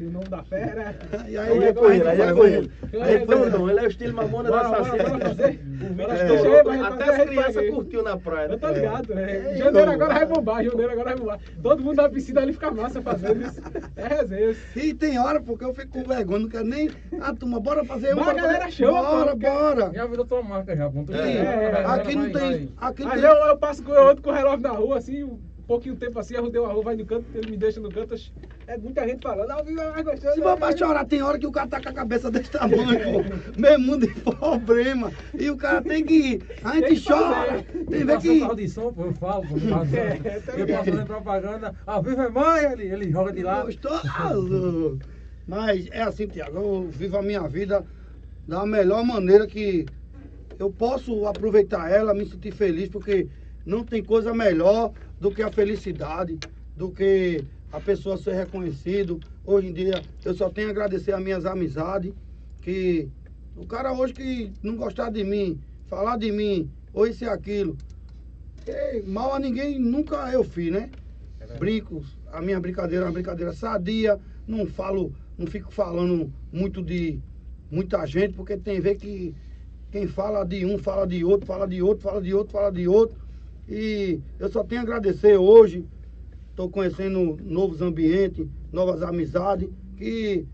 aí 0.00 0.06
o 0.06 0.10
nome 0.10 0.28
da 0.28 0.42
fera. 0.44 0.96
E 1.28 1.36
Aí 1.36 1.50
aí, 1.52 1.64
é 1.64 1.72
com 1.72 1.90
ele, 1.90 2.08
aí 2.08 2.20
é. 2.20 2.30
Eu 2.30 3.02
Aí 3.02 3.12
ia 3.14 3.26
foi 3.26 3.36
dizer- 3.36 3.50
não, 3.58 3.70
ele 3.70 3.80
é 3.80 3.82
o 3.82 3.88
estilo 3.88 4.14
mamona 4.14 4.50
da. 4.50 4.80
O 4.80 4.84
vídeo 4.84 6.14
estourou, 6.14 6.56
aí, 6.70 6.78
vai 6.78 6.80
até 6.92 7.04
as 7.22 7.28
crianças 7.28 7.70
curtiu 7.70 8.02
na 8.02 8.16
praia. 8.16 8.48
né? 8.48 8.54
Eu 8.54 8.58
tô 8.58 8.68
ligado, 8.68 9.14
né? 9.14 9.22
É, 9.30 9.56
janeiro 9.56 9.68
então. 9.68 9.90
agora 9.90 10.14
vai 10.14 10.26
bombar, 10.26 10.64
janeiro 10.64 10.92
agora 10.92 11.08
vai 11.10 11.16
bombar. 11.18 11.38
Todo 11.62 11.82
mundo 11.82 11.96
na 11.96 12.08
piscina 12.08 12.40
ali 12.40 12.52
fica 12.52 12.70
massa 12.70 13.00
fazendo 13.02 13.42
isso. 13.46 13.60
É 13.96 14.06
resenha. 14.08 14.56
E 14.76 14.94
tem 14.94 15.18
hora 15.18 15.40
porque 15.40 15.64
eu 15.64 15.74
fico 15.74 15.92
com 15.92 16.04
vergonha, 16.04 16.40
não 16.40 16.48
quero 16.48 16.64
nem. 16.64 16.90
Ah, 17.20 17.34
turma, 17.34 17.60
bora 17.60 17.84
fazer 17.84 18.14
um. 18.14 18.18
Mas 18.18 18.28
a 18.28 18.32
bora 18.32 18.42
galera 18.42 18.70
chama, 18.70 19.02
Bora, 19.02 19.34
bora. 19.34 19.90
Já 19.92 20.06
virou 20.06 20.24
tua 20.24 20.42
marca 20.42 20.76
já, 20.76 20.84
É, 20.84 21.84
aqui 21.86 22.14
não 22.14 22.30
tem. 22.30 22.72
Aqui 22.76 23.04
não 23.04 23.10
tem. 23.12 23.22
eu, 23.22 23.32
eu 23.32 23.56
passo 23.58 23.82
ando 23.92 24.22
com 24.22 24.30
o 24.30 24.32
relógio 24.32 24.60
na 24.60 24.70
rua, 24.70 24.98
assim, 24.98 25.38
pouquinho 25.68 25.94
tempo 25.96 26.18
assim, 26.18 26.34
eu 26.34 26.42
rodei 26.42 26.64
a 26.64 26.66
rua, 26.68 26.82
vai 26.82 26.96
no 26.96 27.04
canto, 27.04 27.26
ele 27.34 27.50
me 27.50 27.56
deixa 27.58 27.78
no 27.78 27.92
canto. 27.92 28.14
É 28.66 28.76
muita 28.78 29.06
gente 29.06 29.22
falando, 29.22 29.50
é 29.50 29.90
mais 29.92 30.04
gostoso. 30.04 30.34
Se 30.34 30.42
for 30.42 30.56
pra 30.56 30.74
chorar, 30.76 31.04
tem 31.04 31.22
hora 31.22 31.38
que 31.38 31.46
o 31.46 31.52
cara 31.52 31.68
tá 31.68 31.80
com 31.80 31.90
a 31.90 31.92
cabeça 31.92 32.30
desse 32.30 32.50
tamanho, 32.50 32.98
pô. 33.04 33.60
Meu 33.60 33.78
mundo 33.78 34.06
de 34.06 34.14
problema. 34.22 35.12
E 35.38 35.50
o 35.50 35.56
cara 35.56 35.82
tem 35.82 36.04
que 36.04 36.14
ir. 36.14 36.42
A 36.64 36.72
Tem 36.72 36.88
gente 36.96 37.02
fazer. 37.04 37.22
chora. 37.22 37.62
Tem 37.90 38.06
faço 38.06 38.56
que. 38.56 38.68
som, 38.68 38.92
pô, 38.92 39.04
eu 39.04 39.14
falo, 39.14 39.46
pô, 39.46 39.54
eu 39.56 39.60
faço- 39.68 39.96
É, 39.98 40.40
tá 40.40 40.52
eu 40.54 40.66
passo 40.66 40.84
fazendo 40.90 41.06
propaganda, 41.06 41.74
ao 41.86 42.02
vivo 42.02 42.22
é 42.22 42.28
mãe, 42.30 42.64
ele, 42.72 42.84
ele 42.88 43.10
joga 43.10 43.32
de 43.32 43.42
lá. 43.42 43.62
Gostoso. 43.64 44.98
Mas 45.46 45.86
é 45.90 46.02
assim, 46.02 46.26
Tiago, 46.26 46.56
eu 46.58 46.88
vivo 46.90 47.16
a 47.18 47.22
minha 47.22 47.46
vida 47.46 47.84
da 48.46 48.64
melhor 48.64 49.04
maneira 49.04 49.46
que 49.46 49.86
eu 50.58 50.70
posso 50.72 51.26
aproveitar 51.26 51.90
ela, 51.90 52.12
me 52.14 52.26
sentir 52.26 52.52
feliz, 52.52 52.88
porque 52.88 53.28
não 53.64 53.84
tem 53.84 54.02
coisa 54.02 54.34
melhor 54.34 54.92
do 55.20 55.30
que 55.30 55.42
a 55.42 55.50
felicidade, 55.50 56.38
do 56.76 56.90
que 56.90 57.44
a 57.72 57.80
pessoa 57.80 58.16
ser 58.16 58.34
reconhecido. 58.34 59.20
Hoje 59.44 59.68
em 59.68 59.72
dia 59.72 60.02
eu 60.24 60.34
só 60.34 60.48
tenho 60.48 60.68
a 60.68 60.70
agradecer 60.70 61.12
as 61.12 61.22
minhas 61.22 61.44
amizades, 61.44 62.12
que 62.60 63.08
o 63.56 63.66
cara 63.66 63.92
hoje 63.92 64.14
que 64.14 64.52
não 64.62 64.76
gostar 64.76 65.10
de 65.10 65.24
mim, 65.24 65.58
falar 65.86 66.16
de 66.16 66.30
mim, 66.30 66.70
ou 66.92 67.06
isso 67.06 67.24
e 67.24 67.28
aquilo, 67.28 67.76
que 68.64 69.02
mal 69.06 69.34
a 69.34 69.38
ninguém 69.38 69.78
nunca 69.78 70.30
eu 70.32 70.44
fiz, 70.44 70.72
né? 70.72 70.90
brinco, 71.58 72.04
a 72.30 72.42
minha 72.42 72.60
brincadeira 72.60 73.04
é 73.04 73.08
uma 73.08 73.12
brincadeira 73.12 73.52
sadia, 73.52 74.18
não 74.46 74.66
falo, 74.66 75.12
não 75.38 75.46
fico 75.46 75.72
falando 75.72 76.30
muito 76.52 76.82
de, 76.82 77.18
muita 77.70 78.04
gente, 78.06 78.34
porque 78.34 78.56
tem 78.56 78.80
vez 78.80 78.98
que 78.98 79.34
quem 79.90 80.06
fala 80.06 80.44
de 80.44 80.64
um, 80.66 80.78
fala 80.78 81.06
de 81.06 81.24
outro, 81.24 81.46
fala 81.46 81.66
de 81.66 81.82
outro, 81.82 82.02
fala 82.02 82.20
de 82.20 82.34
outro, 82.34 82.52
fala 82.52 82.72
de 82.72 82.88
outro. 82.88 83.16
E 83.68 84.20
eu 84.38 84.48
só 84.50 84.64
tenho 84.64 84.80
a 84.80 84.84
agradecer 84.84 85.36
hoje. 85.36 85.84
Estou 86.50 86.70
conhecendo 86.70 87.36
novos 87.42 87.80
ambientes, 87.82 88.46
novas 88.72 89.02
amizades, 89.02 89.68
que 89.96 90.44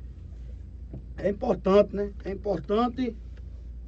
é 1.16 1.28
importante, 1.30 1.94
né? 1.94 2.12
É 2.24 2.30
importante 2.30 3.16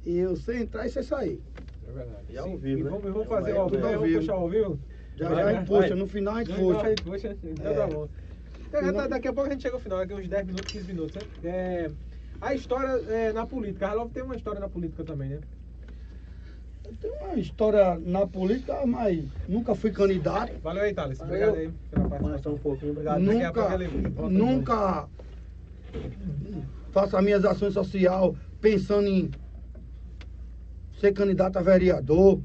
e 0.05 0.25
você 0.25 0.57
entrar 0.57 0.85
e 0.85 0.89
você 0.89 1.03
sair. 1.03 1.41
É 1.87 1.91
verdade. 1.91 2.33
E 2.33 2.37
ao 2.37 2.49
Sim, 2.49 2.57
vivo, 2.57 2.79
e 2.79 2.83
né? 2.83 2.89
vamos, 2.89 3.03
vamos 3.03 3.25
É 3.25 3.29
fazer 3.29 3.51
ao 3.51 3.63
ao 3.63 3.69
vivo. 3.69 3.81
vivo. 3.87 3.99
Vamos 3.99 4.15
puxar 4.17 4.33
ao 4.33 4.49
vivo? 4.49 4.79
Já 5.17 5.29
Vai, 5.29 5.43
já 5.43 5.59
gente 5.59 5.67
puxa, 5.67 5.95
no 5.95 6.07
final 6.07 6.35
a 6.35 6.43
gente 6.43 6.59
puxa. 6.59 6.97
puxa, 7.03 7.37
então 7.43 7.71
É. 7.71 7.73
tá 7.75 7.87
bom. 7.87 8.09
Da- 8.71 8.91
da- 8.91 9.07
Daqui 9.07 9.27
a 9.27 9.33
pouco 9.33 9.49
a 9.49 9.51
gente 9.53 9.61
chega 9.61 9.75
ao 9.75 9.81
final, 9.81 9.99
aqui 9.99 10.13
uns 10.13 10.27
10 10.27 10.45
minutos, 10.45 10.71
15 10.71 10.87
minutos. 10.87 11.15
né? 11.15 11.21
É, 11.43 11.91
a 12.41 12.53
história 12.53 12.89
é, 13.11 13.33
na 13.33 13.45
política, 13.45 13.87
a 13.87 13.89
Harlov 13.89 14.11
tem 14.11 14.23
uma 14.23 14.35
história 14.35 14.59
na 14.59 14.69
política 14.69 15.03
também, 15.03 15.29
né? 15.29 15.39
Tem 17.01 17.11
uma 17.11 17.35
história 17.35 17.99
na 18.05 18.25
política, 18.25 18.85
mas 18.85 19.23
nunca 19.47 19.75
fui 19.75 19.91
candidato. 19.91 20.53
Valeu 20.61 20.83
aí, 20.83 20.93
Thales. 20.93 21.17
Valeu. 21.19 21.49
Obrigado 21.49 21.57
aí 21.57 21.71
pela 21.91 22.09
participação. 22.09 22.53
um 22.53 22.57
pouquinho, 22.57 22.91
obrigado. 22.91 23.23
Pouco 24.13 24.29
Nunca, 24.29 24.29
nunca 24.29 25.09
faço 26.91 27.17
as 27.17 27.23
minhas 27.23 27.45
ações 27.45 27.73
sociais 27.73 28.33
pensando 28.59 29.07
em 29.07 29.29
ser 30.99 31.13
candidato 31.13 31.57
a 31.57 31.61
vereador. 31.61 32.41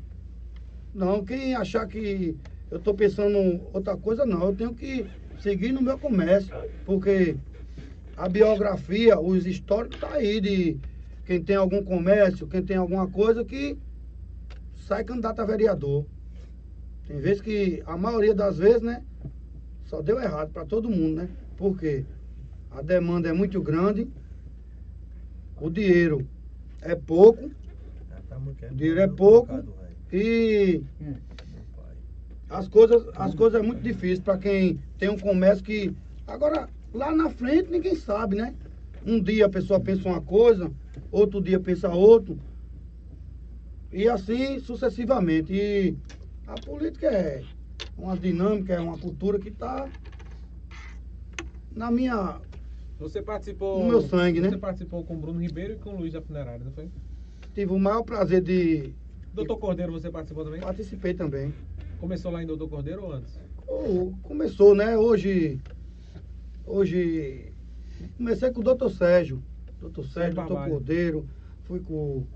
Não, 0.94 1.24
quem 1.24 1.55
achar 1.55 1.86
que 1.86 2.36
eu 2.70 2.78
estou 2.78 2.94
pensando 2.94 3.36
em 3.39 3.62
outra 3.73 3.97
coisa, 3.97 4.27
não. 4.27 4.47
Eu 4.47 4.55
tenho 4.55 4.74
que 4.74 5.06
seguir 5.40 5.73
no 5.73 5.81
meu 5.81 5.98
comércio, 5.98 6.55
porque 6.85 7.36
a 8.16 8.28
biografia, 8.28 9.19
os 9.19 9.47
históricos 9.47 9.98
tá 9.98 10.12
aí 10.12 10.40
de 10.40 10.77
quem 11.24 11.43
tem 11.43 11.56
algum 11.56 11.82
comércio, 11.82 12.47
quem 12.47 12.62
tem 12.62 12.77
alguma 12.77 13.09
coisa 13.09 13.44
que 13.44 13.78
sai 14.86 15.04
candidato 15.04 15.40
a 15.40 15.44
vereador. 15.44 16.04
Tem 17.06 17.18
vezes 17.18 17.40
que, 17.40 17.82
a 17.86 17.96
maioria 17.96 18.34
das 18.34 18.59
vezes, 18.59 18.82
né, 18.82 19.02
só 19.84 20.00
deu 20.00 20.20
errado 20.20 20.50
para 20.50 20.64
todo 20.64 20.90
mundo, 20.90 21.16
né? 21.16 21.28
Porque 21.56 22.04
a 22.70 22.82
demanda 22.82 23.28
é 23.28 23.32
muito 23.32 23.60
grande, 23.60 24.09
o 25.60 25.70
dinheiro 25.70 26.26
é 26.80 26.94
pouco 26.94 27.50
O 28.70 28.74
dinheiro 28.74 29.00
é 29.00 29.09
pouco. 29.09 29.64
e 30.12 30.82
as 32.48 32.68
coisas, 32.68 33.06
as 33.14 33.34
coisas 33.34 33.60
é 33.60 33.64
muito 33.64 33.82
difícil 33.82 34.24
para 34.24 34.38
quem 34.38 34.78
tem 34.98 35.09
um 35.09 35.18
comércio 35.18 35.64
que. 35.64 35.94
Agora, 36.26 36.68
lá 36.92 37.14
na 37.14 37.30
frente 37.30 37.70
ninguém 37.70 37.94
sabe, 37.94 38.36
né? 38.36 38.54
Um 39.06 39.20
dia 39.20 39.46
a 39.46 39.48
pessoa 39.48 39.80
pensa 39.80 40.09
uma 40.09 40.20
coisa, 40.20 40.70
outro 41.10 41.40
dia 41.40 41.59
pensa 41.59 41.88
outro. 41.88 42.38
E 43.93 44.09
assim 44.09 44.59
sucessivamente. 44.59 45.52
E 45.52 45.97
a 46.47 46.55
política 46.55 47.09
é 47.09 47.44
uma 47.97 48.16
dinâmica, 48.16 48.73
é 48.73 48.81
uma 48.81 48.97
cultura 48.97 49.39
que 49.39 49.48
está 49.51 49.89
na 51.74 51.90
minha. 51.90 52.40
Você 52.98 53.20
participou. 53.20 53.82
No 53.82 53.89
meu 53.89 54.01
sangue, 54.01 54.40
né? 54.40 54.48
Você 54.48 54.59
participou 54.59 55.05
com 55.05 55.14
o 55.14 55.19
Bruno 55.19 55.40
Ribeiro 55.40 55.74
e 55.74 55.77
com 55.77 55.90
o 55.90 55.98
Luiz 55.98 56.12
da 56.12 56.23
Funerária, 56.23 56.64
não 56.64 56.73
foi? 56.73 56.89
Tive 57.55 57.73
o 57.73 57.78
maior 57.78 58.02
prazer 58.02 58.40
de. 58.40 58.94
Doutor 59.35 59.59
Cordeiro, 59.59 59.93
você 59.93 60.10
participou 60.10 60.44
também? 60.44 60.60
Participei 60.60 61.14
também. 61.14 61.52
Começou 61.98 62.31
lá 62.31 62.43
em 62.43 62.47
Doutor 62.47 62.69
Cordeiro 62.69 63.05
ou 63.05 63.12
antes? 63.12 63.39
Oh, 63.66 64.12
começou, 64.23 64.74
né? 64.74 64.97
Hoje. 64.97 65.60
Hoje. 66.66 67.52
Comecei 68.16 68.51
com 68.51 68.60
o 68.60 68.64
doutor 68.64 68.90
Sérgio. 68.90 69.43
Doutor 69.81 70.05
Sérgio, 70.06 70.35
doutor. 70.35 70.69
Cordeiro. 70.69 71.28
Fui 71.64 71.81
com 71.81 72.27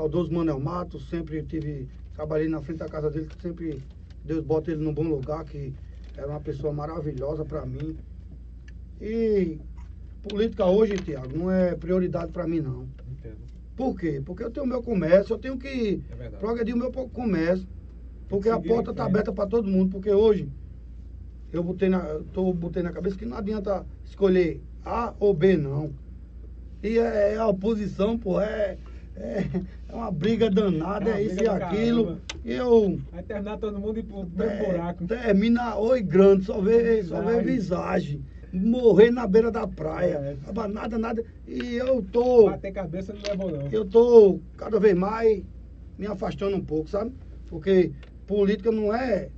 saudoso 0.00 0.32
Manuel 0.32 0.58
Matos. 0.58 1.08
Sempre 1.08 1.42
tive. 1.42 1.86
Trabalhei 2.14 2.48
na 2.48 2.60
frente 2.60 2.78
da 2.78 2.88
casa 2.88 3.10
dele, 3.10 3.26
que 3.26 3.40
sempre 3.40 3.82
Deus 4.24 4.42
bota 4.44 4.70
ele 4.70 4.82
num 4.82 4.92
bom 4.92 5.04
lugar, 5.04 5.44
que 5.44 5.72
era 6.16 6.26
uma 6.26 6.40
pessoa 6.40 6.72
maravilhosa 6.72 7.44
para 7.44 7.64
mim. 7.64 7.96
E 9.00 9.58
política 10.28 10.66
hoje, 10.66 10.96
Tiago, 10.96 11.36
não 11.36 11.50
é 11.50 11.74
prioridade 11.74 12.30
para 12.32 12.46
mim, 12.46 12.60
não. 12.60 12.86
Entendo. 13.10 13.38
Por 13.76 13.96
quê? 13.98 14.20
Porque 14.24 14.44
eu 14.44 14.50
tenho 14.50 14.66
meu 14.66 14.82
comércio, 14.82 15.34
eu 15.34 15.38
tenho 15.38 15.56
que 15.56 16.02
É 16.18 16.28
progredir 16.30 16.74
o 16.74 16.78
meu 16.78 16.90
comércio. 16.90 17.66
Porque 18.28 18.48
a 18.48 18.60
porta 18.60 18.90
está 18.90 19.04
frente. 19.04 19.16
aberta 19.16 19.32
para 19.32 19.48
todo 19.48 19.68
mundo. 19.68 19.90
Porque 19.90 20.10
hoje 20.10 20.48
eu 21.52 21.62
botei 21.62 21.88
na, 21.88 22.20
tô, 22.32 22.52
botei 22.52 22.82
na 22.82 22.92
cabeça 22.92 23.16
que 23.16 23.24
não 23.26 23.36
adianta 23.36 23.86
escolher 24.04 24.60
A 24.84 25.14
ou 25.18 25.32
B, 25.32 25.56
não. 25.56 25.90
E 26.82 26.98
é, 26.98 27.34
é 27.34 27.36
a 27.36 27.46
oposição, 27.46 28.18
pô, 28.18 28.40
é, 28.40 28.78
é, 29.16 29.44
é 29.92 29.94
uma 29.94 30.10
briga 30.10 30.50
danada, 30.50 31.10
É 31.10 31.14
é, 31.14 31.22
isso 31.22 31.42
e 31.42 31.48
aquilo. 31.48 32.20
E 32.44 32.52
eu 32.52 32.98
Vai 33.12 33.22
terminar 33.22 33.58
todo 33.58 33.78
mundo 33.78 33.98
e 33.98 34.02
pro 34.02 34.18
mesmo 34.24 34.42
é, 34.44 34.64
buraco. 34.72 35.06
termina 35.06 35.76
oi 35.76 36.02
grande, 36.02 36.44
só 36.44 36.60
vê, 36.60 37.02
só 37.02 37.20
vê 37.20 37.40
Visagem. 37.42 37.44
visagem. 37.44 38.24
Morrer 38.52 39.10
na 39.12 39.26
beira 39.26 39.50
da 39.50 39.66
praia. 39.66 40.14
É. 40.16 40.32
Acaba 40.42 40.66
Nada, 40.66 40.98
nada. 40.98 41.24
E 41.46 41.74
eu 41.76 42.02
tô. 42.02 42.46
Bater 42.50 42.72
cabeça 42.72 43.12
não 43.14 43.32
é 43.32 43.36
bom, 43.36 43.50
não. 43.50 43.68
eu 43.70 43.84
tô 43.84 44.40
cada 44.56 44.80
vez 44.80 44.94
mais 44.96 45.42
me 45.98 46.06
afastando 46.06 46.56
um 46.56 46.64
pouco, 46.64 46.88
sabe? 46.90 47.12
Porque 47.48 47.92
política 48.26 48.72
não 48.72 48.92
é. 48.94 49.28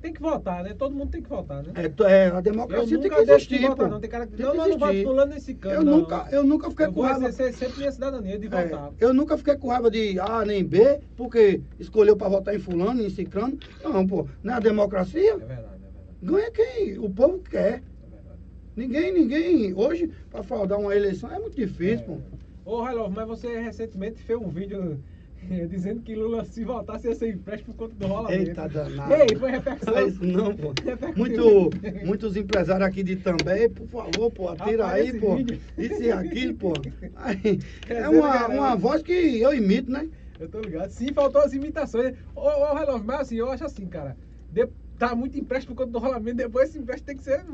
Tem 0.00 0.12
que 0.12 0.20
votar, 0.20 0.62
né? 0.62 0.74
Todo 0.74 0.94
mundo 0.94 1.10
tem 1.10 1.20
que 1.20 1.28
votar, 1.28 1.62
né? 1.62 1.72
É, 1.74 2.02
é, 2.04 2.30
a 2.30 2.36
Eu 2.36 2.42
democracia 2.42 2.86
tem 2.86 2.98
nunca 3.10 3.16
que 3.16 3.24
de 3.24 3.32
existir, 3.32 3.60
votar, 3.62 3.76
pô. 3.76 3.88
não. 3.88 4.00
Tem 4.00 4.10
cara 4.10 4.26
que 4.26 4.36
Tem 4.36 4.46
não, 4.46 4.52
que 4.52 4.58
não, 4.58 4.68
não 4.68 4.78
voto 4.78 5.02
fulano 5.02 5.34
nesse 5.34 5.54
canto. 5.54 5.74
Eu 5.74 5.84
não, 5.84 5.98
nunca, 5.98 6.28
eu 6.30 6.44
nunca 6.44 6.70
fiquei 6.70 6.86
Eu 6.86 6.92
com 6.92 7.00
raiva. 7.00 7.28
exercer 7.28 7.54
sempre 7.54 7.78
minha 7.78 7.90
cidadania 7.92 8.38
de 8.38 8.46
É, 8.46 8.50
votar. 8.50 8.92
eu 9.00 9.12
nunca 9.12 9.36
fiquei 9.36 9.56
com 9.56 9.68
raiva 9.68 9.90
de 9.90 10.20
A 10.20 10.44
nem 10.44 10.64
B, 10.64 11.00
porque 11.16 11.60
escolheu 11.80 12.16
pra 12.16 12.28
votar 12.28 12.54
em 12.54 12.60
fulano, 12.60 13.02
em 13.02 13.10
ciclano. 13.10 13.58
Não, 13.82 14.06
pô, 14.06 14.28
não 14.42 14.54
é 14.54 14.56
a 14.56 14.60
democracia. 14.60 15.32
É 15.32 15.36
verdade, 15.36 15.84
é 15.84 15.90
verdade. 15.90 16.16
Ganha 16.22 16.50
quem 16.52 16.98
o 17.00 17.10
povo 17.10 17.40
quer. 17.40 17.82
É 18.00 18.08
verdade. 18.08 18.38
Ninguém, 18.76 19.12
ninguém. 19.12 19.74
Hoje, 19.74 20.12
pra 20.30 20.44
fraudar 20.44 20.78
uma 20.78 20.94
eleição 20.94 21.28
é 21.32 21.40
muito 21.40 21.56
difícil, 21.56 22.04
É. 22.04 22.06
pô. 22.06 22.20
Ô, 22.64 22.82
Railov, 22.82 23.12
mas 23.12 23.26
você 23.26 23.58
recentemente 23.60 24.22
fez 24.22 24.38
um 24.38 24.48
vídeo 24.48 25.02
dizendo 25.68 26.00
que 26.02 26.14
Lula, 26.14 26.44
se 26.44 26.64
votasse, 26.64 27.08
ia 27.08 27.14
ser 27.14 27.30
empréstimo 27.30 27.74
por 27.74 27.88
conta 27.88 27.94
do 27.96 28.06
rolamento. 28.06 28.50
Eita 28.50 28.68
danado. 28.68 29.12
Ei, 29.12 29.36
foi 29.36 29.50
repercussão. 29.50 30.08
Isso 30.08 30.24
não, 30.24 30.54
pô. 30.54 30.72
Muito, 31.16 31.70
muitos 32.04 32.36
empresários 32.36 32.86
aqui 32.86 33.02
de 33.02 33.16
também, 33.16 33.68
por 33.70 33.86
favor, 33.88 34.30
pô, 34.30 34.48
atira 34.48 34.84
Rapaz, 34.84 35.06
aí, 35.06 35.20
pô. 35.20 35.36
vídeo. 35.36 35.60
Isso 35.76 36.02
e 36.02 36.10
aquilo, 36.10 36.54
pô. 36.54 36.72
Aí, 37.16 37.60
é 37.88 38.08
uma, 38.08 38.46
uma 38.48 38.76
voz 38.76 39.02
que 39.02 39.40
eu 39.40 39.54
imito, 39.54 39.90
né? 39.90 40.08
Eu 40.38 40.48
tô 40.48 40.60
ligado. 40.60 40.90
Sim, 40.90 41.12
faltou 41.12 41.42
as 41.42 41.52
imitações. 41.52 42.14
Ô, 42.34 42.40
ô 42.40 42.74
Railov, 42.74 43.04
mas 43.04 43.20
assim, 43.20 43.36
eu 43.36 43.50
acho 43.50 43.64
assim, 43.64 43.86
cara. 43.86 44.16
De... 44.52 44.68
Tá 44.98 45.14
muito 45.14 45.38
empréstimo 45.38 45.76
por 45.76 45.84
conta 45.84 45.92
do 45.92 45.98
rolamento, 45.98 46.36
depois 46.36 46.70
esse 46.70 46.78
empréstimo 46.78 47.06
tem 47.06 47.16
que 47.16 47.22
ser. 47.22 47.44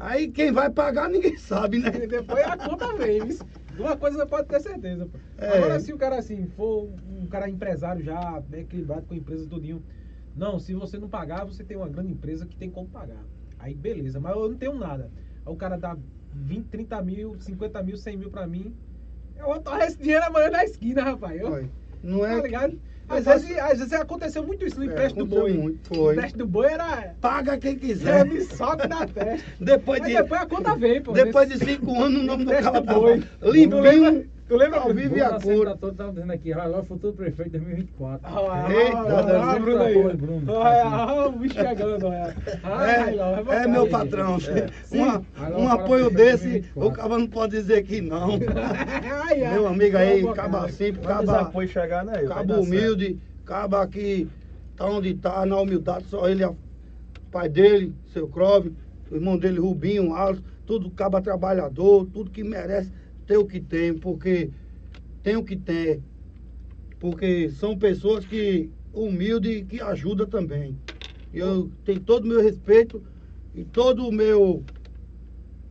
Aí 0.00 0.28
quem 0.28 0.50
vai 0.50 0.68
pagar 0.68 1.08
ninguém 1.08 1.36
sabe, 1.36 1.78
né? 1.78 1.90
Depois 2.06 2.44
a 2.44 2.56
conta 2.56 2.92
vem, 2.94 3.24
viu? 3.24 3.38
De 3.74 3.80
uma 3.80 3.96
coisa 3.96 4.18
você 4.18 4.26
pode 4.26 4.48
ter 4.48 4.60
certeza, 4.60 5.06
pô. 5.06 5.18
É. 5.38 5.58
Agora, 5.58 5.78
se 5.78 5.92
o 5.92 5.98
cara 5.98 6.18
assim 6.18 6.46
for 6.56 6.88
um 7.08 7.26
cara 7.26 7.48
empresário 7.48 8.02
já, 8.02 8.42
né, 8.48 8.60
equilibrado 8.60 9.06
com 9.06 9.14
a 9.14 9.16
empresa 9.16 9.46
tudinho. 9.46 9.82
Não, 10.34 10.58
se 10.58 10.74
você 10.74 10.98
não 10.98 11.08
pagar, 11.08 11.44
você 11.44 11.64
tem 11.64 11.76
uma 11.76 11.88
grande 11.88 12.12
empresa 12.12 12.46
que 12.46 12.56
tem 12.56 12.70
como 12.70 12.88
pagar. 12.88 13.24
Aí 13.58 13.74
beleza, 13.74 14.18
mas 14.20 14.36
eu 14.36 14.48
não 14.48 14.56
tenho 14.56 14.74
nada. 14.74 15.10
Aí 15.46 15.52
o 15.52 15.56
cara 15.56 15.76
dá 15.76 15.96
20, 16.32 16.66
30 16.66 17.02
mil, 17.02 17.36
50 17.40 17.82
mil, 17.82 17.96
100 17.96 18.16
mil 18.16 18.30
pra 18.30 18.46
mim. 18.46 18.74
Eu 19.36 19.46
vou 19.46 19.60
torrar 19.60 19.86
esse 19.86 19.98
dinheiro 19.98 20.24
amanhã 20.24 20.50
na 20.50 20.64
esquina, 20.64 21.02
rapaz. 21.02 21.40
Eu. 21.40 21.68
Não 22.02 22.20
tá 22.20 22.32
é. 22.32 22.42
ligado? 22.42 22.80
Às 23.08 23.24
vezes, 23.24 23.58
às 23.58 23.78
vezes 23.78 23.92
aconteceu 23.94 24.42
muito 24.46 24.64
isso 24.66 24.76
no 24.78 24.82
É, 24.84 24.86
empréstimo 24.86 25.24
do 25.24 25.36
aconteceu 25.36 25.54
boi. 25.56 25.62
muito, 25.62 25.90
O 25.92 25.94
foi. 25.96 26.12
empréstimo 26.14 26.44
do 26.44 26.46
boi 26.46 26.66
era. 26.66 27.14
Paga 27.20 27.56
quem 27.58 27.76
quiser. 27.76 28.24
me 28.26 28.40
sobe 28.42 28.86
na 28.86 29.06
testa. 29.06 29.44
Depois 29.58 30.00
Mas 30.00 30.08
de, 30.08 30.14
depois 30.16 30.40
a 30.42 30.46
conta 30.46 30.74
vem, 30.76 31.02
pô. 31.02 31.12
depois 31.12 31.48
de 31.48 31.54
Nesse- 31.58 31.72
cinco 31.72 32.02
anos, 32.02 32.20
o 32.20 32.24
nome 32.24 32.44
do 32.44 32.50
cara 32.50 32.80
do 32.80 32.94
boi. 32.94 33.22
Limpinho. 33.42 34.37
Tu 34.48 34.56
lembra? 34.56 34.80
Ao 34.80 34.94
vivo 34.94 35.14
e 35.14 35.20
a 35.20 35.38
cor. 35.38 35.76
Todo 35.76 35.94
tava 35.94 36.10
dizendo 36.10 36.32
aqui, 36.32 36.50
Railó, 36.52 36.82
futuro 36.82 37.12
prefeito 37.12 37.50
2024. 37.50 38.26
Ah, 38.26 38.72
Eita, 38.72 38.96
ah, 38.96 39.52
ah, 39.52 39.58
Bruno 39.58 39.82
aí. 39.82 40.16
Bruno. 40.16 40.52
Ah, 40.62 41.26
o 41.26 41.32
bicho 41.32 41.54
chegando. 41.54 42.06
Ah, 42.08 42.90
É, 42.90 43.62
é 43.64 43.66
meu 43.66 43.86
patrão. 43.88 44.38
Agora 45.36 45.58
um 45.58 45.68
apoio 45.68 46.08
desse, 46.10 46.48
2024. 46.48 46.88
o 46.88 46.92
cara 46.92 47.18
não 47.18 47.26
pode 47.26 47.52
dizer 47.52 47.82
que 47.82 48.00
não. 48.00 48.38
Meu 49.52 49.66
amigo 49.66 49.96
aí, 49.98 50.32
caba 50.32 50.68
simples, 50.70 51.06
caba, 51.06 51.40
apoios 51.40 51.70
chegar, 51.70 52.04
né? 52.04 52.14
certo. 52.26 52.60
humilde, 52.60 53.20
caba 53.44 53.86
que 53.86 54.28
tá 54.74 54.86
onde 54.86 55.12
tá, 55.14 55.44
na 55.44 55.60
humildade, 55.60 56.06
só 56.06 56.28
ele, 56.28 56.44
o 56.44 56.56
pai 57.30 57.48
dele, 57.48 57.94
seu 58.12 58.26
Crove, 58.28 58.72
o 59.10 59.14
irmão 59.14 59.36
dele, 59.36 59.58
Rubinho, 59.58 60.14
Alves, 60.14 60.42
tudo 60.64 60.90
caba 60.90 61.20
trabalhador, 61.20 62.06
tudo 62.06 62.30
que 62.30 62.42
merece 62.42 62.90
ter 63.28 63.38
o 63.38 63.46
que 63.46 63.60
tem, 63.62 63.98
porque 63.98 64.52
tem 65.22 65.36
o 65.36 65.44
que 65.44 65.56
tem. 65.56 66.08
Porque 66.98 67.50
são 67.50 67.78
pessoas 67.78 68.26
que 68.26 68.74
humildes 68.92 69.52
e 69.62 69.66
que 69.66 69.80
ajudam 69.82 70.28
também. 70.28 70.82
Eu 71.32 71.70
tenho 71.84 72.02
todo 72.04 72.24
o 72.24 72.28
meu 72.28 72.42
respeito 72.42 73.02
e 73.54 73.64
todo 73.64 74.06
o 74.08 74.12
meu 74.12 74.68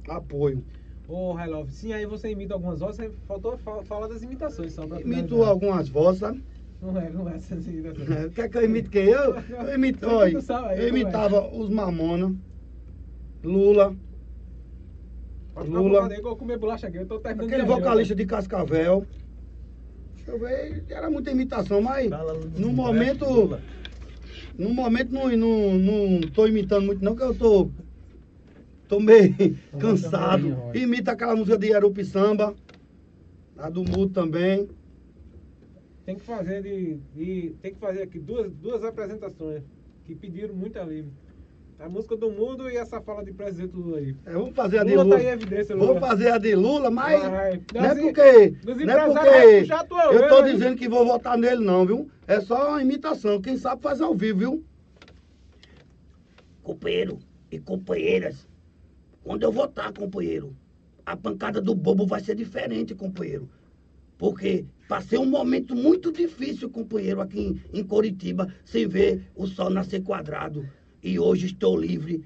apoio. 0.09 0.65
Ô, 1.07 1.34
Love, 1.45 1.71
sim, 1.71 1.93
aí 1.93 2.05
você 2.05 2.29
imita 2.31 2.53
algumas 2.53 2.79
vozes, 2.79 2.99
aí 2.99 3.11
faltou 3.25 3.57
fa- 3.57 3.84
falar 3.84 4.07
das 4.07 4.21
imitações 4.21 4.73
só 4.73 4.85
pra 4.88 4.99
Imito 4.99 5.01
finalizar. 5.01 5.43
algumas 5.43 5.88
vozes, 5.89 6.19
sabe? 6.19 6.45
Não 6.79 6.97
é, 6.97 7.09
não 7.11 7.27
é 7.29 7.35
essas 7.35 7.67
imitações. 7.67 8.09
É, 8.09 8.29
Quer 8.29 8.49
que 8.49 8.57
eu 8.57 8.63
imite 8.65 8.89
quem? 8.89 9.07
Eu, 9.09 9.35
eu 9.59 9.75
imito, 9.75 10.05
olha, 10.07 10.39
eu 10.73 10.88
é? 10.88 10.88
imitava 10.88 11.49
os 11.51 11.69
Mamona, 11.69 12.35
Lula, 13.43 13.95
Lula. 15.63 16.13
eu 16.13 16.21
vou 16.23 16.35
comer 16.35 16.57
bolacha 16.57 16.88
aqui, 16.88 16.97
eu 16.97 17.05
tô 17.05 17.19
terminando 17.19 17.47
aquele 17.47 17.63
de 17.63 17.69
vocalista 17.69 18.15
de 18.15 18.25
Cascavel. 18.25 19.05
Deixa 20.15 20.31
eu 20.31 20.39
ver, 20.39 20.84
era 20.89 21.09
muita 21.09 21.31
imitação, 21.31 21.81
mas 21.81 22.09
Fala, 22.09 22.34
no 22.34 22.71
momento, 22.73 23.25
Lula. 23.25 23.61
no 24.57 24.73
momento 24.73 25.11
não, 25.13 25.29
não, 25.29 25.73
não 25.77 26.21
tô 26.31 26.45
imitando 26.47 26.85
muito 26.85 27.03
não, 27.03 27.15
que 27.15 27.23
eu 27.23 27.34
tô, 27.35 27.69
tô 28.88 28.99
meio 28.99 29.57
cansado. 29.79 30.43
também. 30.55 30.84
Imita 30.84 31.11
aquela 31.13 31.35
música 31.35 31.57
de 31.57 31.73
Arupi 31.73 32.03
Samba, 32.03 32.53
a 33.57 33.69
do 33.69 33.84
Mudo 33.84 34.09
também. 34.09 34.67
Tem 36.05 36.15
que 36.15 36.23
fazer 36.23 36.61
de, 36.63 36.97
de- 37.15 37.55
tem 37.61 37.73
que 37.73 37.79
fazer 37.79 38.03
aqui 38.03 38.17
duas, 38.19 38.51
duas 38.53 38.84
apresentações 38.84 39.63
que 40.05 40.15
pediram 40.15 40.53
muito 40.53 40.77
ali. 40.79 41.05
A 41.79 41.87
música 41.87 42.17
do 42.17 42.31
mundo 42.31 42.69
e 42.71 42.75
essa 42.75 42.99
fala 42.99 43.23
de 43.23 43.31
presidente 43.31 43.75
Lula 43.75 43.99
aí. 43.99 44.15
É, 44.25 44.31
vamos 44.33 44.55
fazer 44.55 44.79
a 44.79 44.83
de 44.83 44.91
Lula 44.91 45.03
Lula. 45.03 45.17
tá 45.17 45.23
em 45.23 45.27
evidência, 45.27 45.75
Vou 45.75 45.87
Lula. 45.89 45.99
fazer 45.99 46.31
a 46.31 46.37
de 46.39 46.55
Lula, 46.55 46.89
mas 46.89 47.21
Vai. 47.21 47.61
não 47.71 47.85
é 47.85 47.87
Assim, 47.87 48.01
porque, 48.01 48.21
não 48.63 48.73
é 48.73 49.07
vai 49.13 49.63
porque 49.63 49.83
tua 49.87 50.03
eu 50.05 50.27
tô 50.27 50.41
dizendo 50.41 50.75
que 50.75 50.89
vou 50.89 51.05
votar 51.05 51.37
nele 51.37 51.63
não, 51.63 51.85
viu? 51.85 52.09
É 52.25 52.41
só 52.41 52.69
uma 52.69 52.81
imitação, 52.81 53.39
quem 53.39 53.57
sabe 53.57 53.81
faz 53.83 54.01
ao 54.01 54.15
vivo, 54.15 54.39
viu? 54.39 54.63
Companheiro 56.63 57.19
e 57.51 57.59
companheiras, 57.59 58.47
quando 59.23 59.43
eu 59.43 59.51
votar, 59.51 59.93
companheiro, 59.93 60.55
a 61.05 61.15
pancada 61.15 61.61
do 61.61 61.75
bobo 61.75 62.07
vai 62.07 62.19
ser 62.21 62.35
diferente, 62.35 62.95
companheiro. 62.95 63.47
Porque 64.17 64.65
passei 64.89 65.19
um 65.19 65.25
momento 65.27 65.75
muito 65.75 66.11
difícil, 66.11 66.71
companheiro, 66.71 67.21
aqui 67.21 67.39
em, 67.71 67.79
em 67.79 67.83
Coritiba, 67.83 68.51
sem 68.65 68.87
ver 68.87 69.29
o 69.35 69.45
sol 69.45 69.69
nascer 69.69 70.01
quadrado. 70.01 70.67
E 71.01 71.19
hoje 71.19 71.47
estou 71.47 71.77
livre 71.77 72.23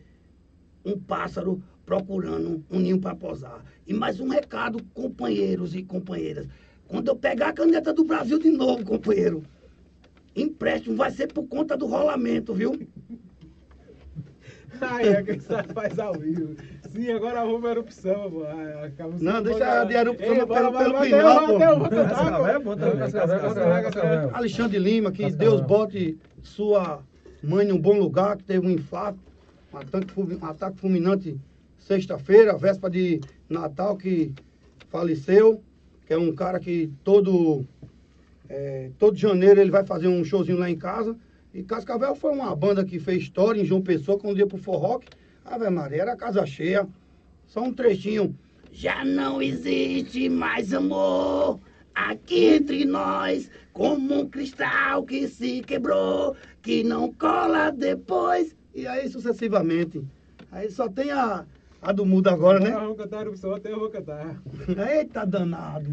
um 0.84 0.98
pássaro 1.00 1.62
procurando 1.86 2.64
um 2.70 2.80
ninho 2.80 3.00
para 3.00 3.16
posar. 3.16 3.64
E 3.86 3.94
mais 3.94 4.20
um 4.20 4.28
recado, 4.28 4.84
companheiros 4.94 5.76
e 5.76 5.84
companheiras. 5.84 6.48
Quando 6.88 7.08
eu 7.10 7.16
pegar 7.16 7.50
a 7.50 7.54
caneta 7.54 7.94
do 7.94 8.04
Brasil 8.04 8.40
de 8.40 8.50
novo, 8.50 8.84
companheiro, 8.84 9.44
empréstimo 10.36 10.96
vai 10.96 11.12
ser 11.12 11.28
por 11.28 11.48
conta 11.48 11.78
do 11.78 11.86
rolamento, 11.86 12.54
viu? 12.54 12.72
Ai, 14.82 15.10
é 15.10 15.22
que 15.22 15.34
você 15.40 15.64
faz 15.74 16.00
ao 16.00 16.14
vivo. 16.14 16.56
Sim, 16.92 17.12
agora 17.12 17.46
vamos 17.46 17.62
para 17.62 17.72
erupção, 17.72 18.32
pô. 18.32 18.44
Ai, 18.46 18.88
acaba 18.88 19.16
Não, 19.20 19.44
deixa 19.44 19.82
a 19.82 19.84
de 19.84 19.94
erupção 19.94 20.26
Ei, 20.28 20.34
pelo- 20.36 20.48
bora, 20.48 20.72
pelo 20.72 20.98
final, 21.04 21.46
pô. 21.46 21.60
é. 24.00 24.30
Alexandre 24.34 24.80
Lima, 24.80 25.12
que. 25.12 25.30
Deus 25.32 25.62
bote 25.62 26.18
sua 26.42 27.04
mãe 27.44 27.68
em 27.68 27.72
um 27.72 27.80
bom 27.80 27.98
lugar, 27.98 28.38
que 28.38 28.44
teve 28.44 28.66
um 28.66 28.70
infarto, 28.70 29.20
um 29.74 29.78
ataque, 29.78 30.14
um 30.20 30.46
ataque 30.46 30.78
fulminante 30.78 31.38
sexta-feira, 31.80 32.58
véspera 32.58 32.92
de 32.92 33.22
Natal, 33.50 33.98
que 33.98 34.34
faleceu, 34.90 35.62
que 36.06 36.14
é 36.14 36.18
um 36.18 36.34
cara 36.34 36.60
que 36.60 36.92
todo, 37.04 37.66
é, 38.48 38.92
todo 39.00 39.18
janeiro 39.18 39.60
ele 39.60 39.72
vai 39.72 39.86
fazer 39.86 40.08
um 40.08 40.24
showzinho 40.24 40.60
lá 40.60 40.70
em 40.70 40.78
casa. 40.78 41.16
E 41.54 41.64
Cascavel 41.64 42.16
foi 42.16 42.32
uma 42.32 42.56
banda 42.56 42.86
que 42.86 43.00
fez 43.00 43.24
história 43.24 43.62
em 43.62 43.66
João 43.66 43.82
Pessoa, 43.82 44.18
quando 44.18 44.38
ia 44.38 44.48
pro 44.48 44.58
Forrock. 44.58 45.08
Ave 45.44 45.70
Maria, 45.70 46.04
era 46.04 46.16
casa 46.16 46.46
cheia. 46.46 46.88
Só 47.46 47.62
um 47.62 47.74
trechinho. 47.74 48.36
Já 48.72 49.04
não 49.04 49.42
existe 49.42 50.30
mais 50.30 50.74
amor 50.74 51.60
aqui 51.94 52.46
entre 52.46 52.86
nós, 52.86 53.50
como 53.74 54.22
um 54.22 54.30
cristal 54.30 55.04
que 55.04 55.28
se 55.28 55.62
quebrou, 55.62 56.36
que 56.62 56.84
não 56.84 57.12
cola 57.14 57.72
depois. 57.72 58.56
E 58.74 58.88
aí 58.88 59.10
sucessivamente. 59.10 60.04
Aí 60.52 60.70
só 60.70 60.88
tem 60.90 61.12
a, 61.12 61.46
a 61.82 61.92
do 61.92 62.06
mudo 62.06 62.30
agora, 62.30 62.60
né? 62.60 62.72
vamos 62.72 62.98
cantar 62.98 63.22
erupção, 63.22 63.56
até 63.56 63.72
eu 63.72 63.80
vou 63.80 63.90
cantar. 63.90 64.36
Eita 64.90 65.26
danado. 65.26 65.90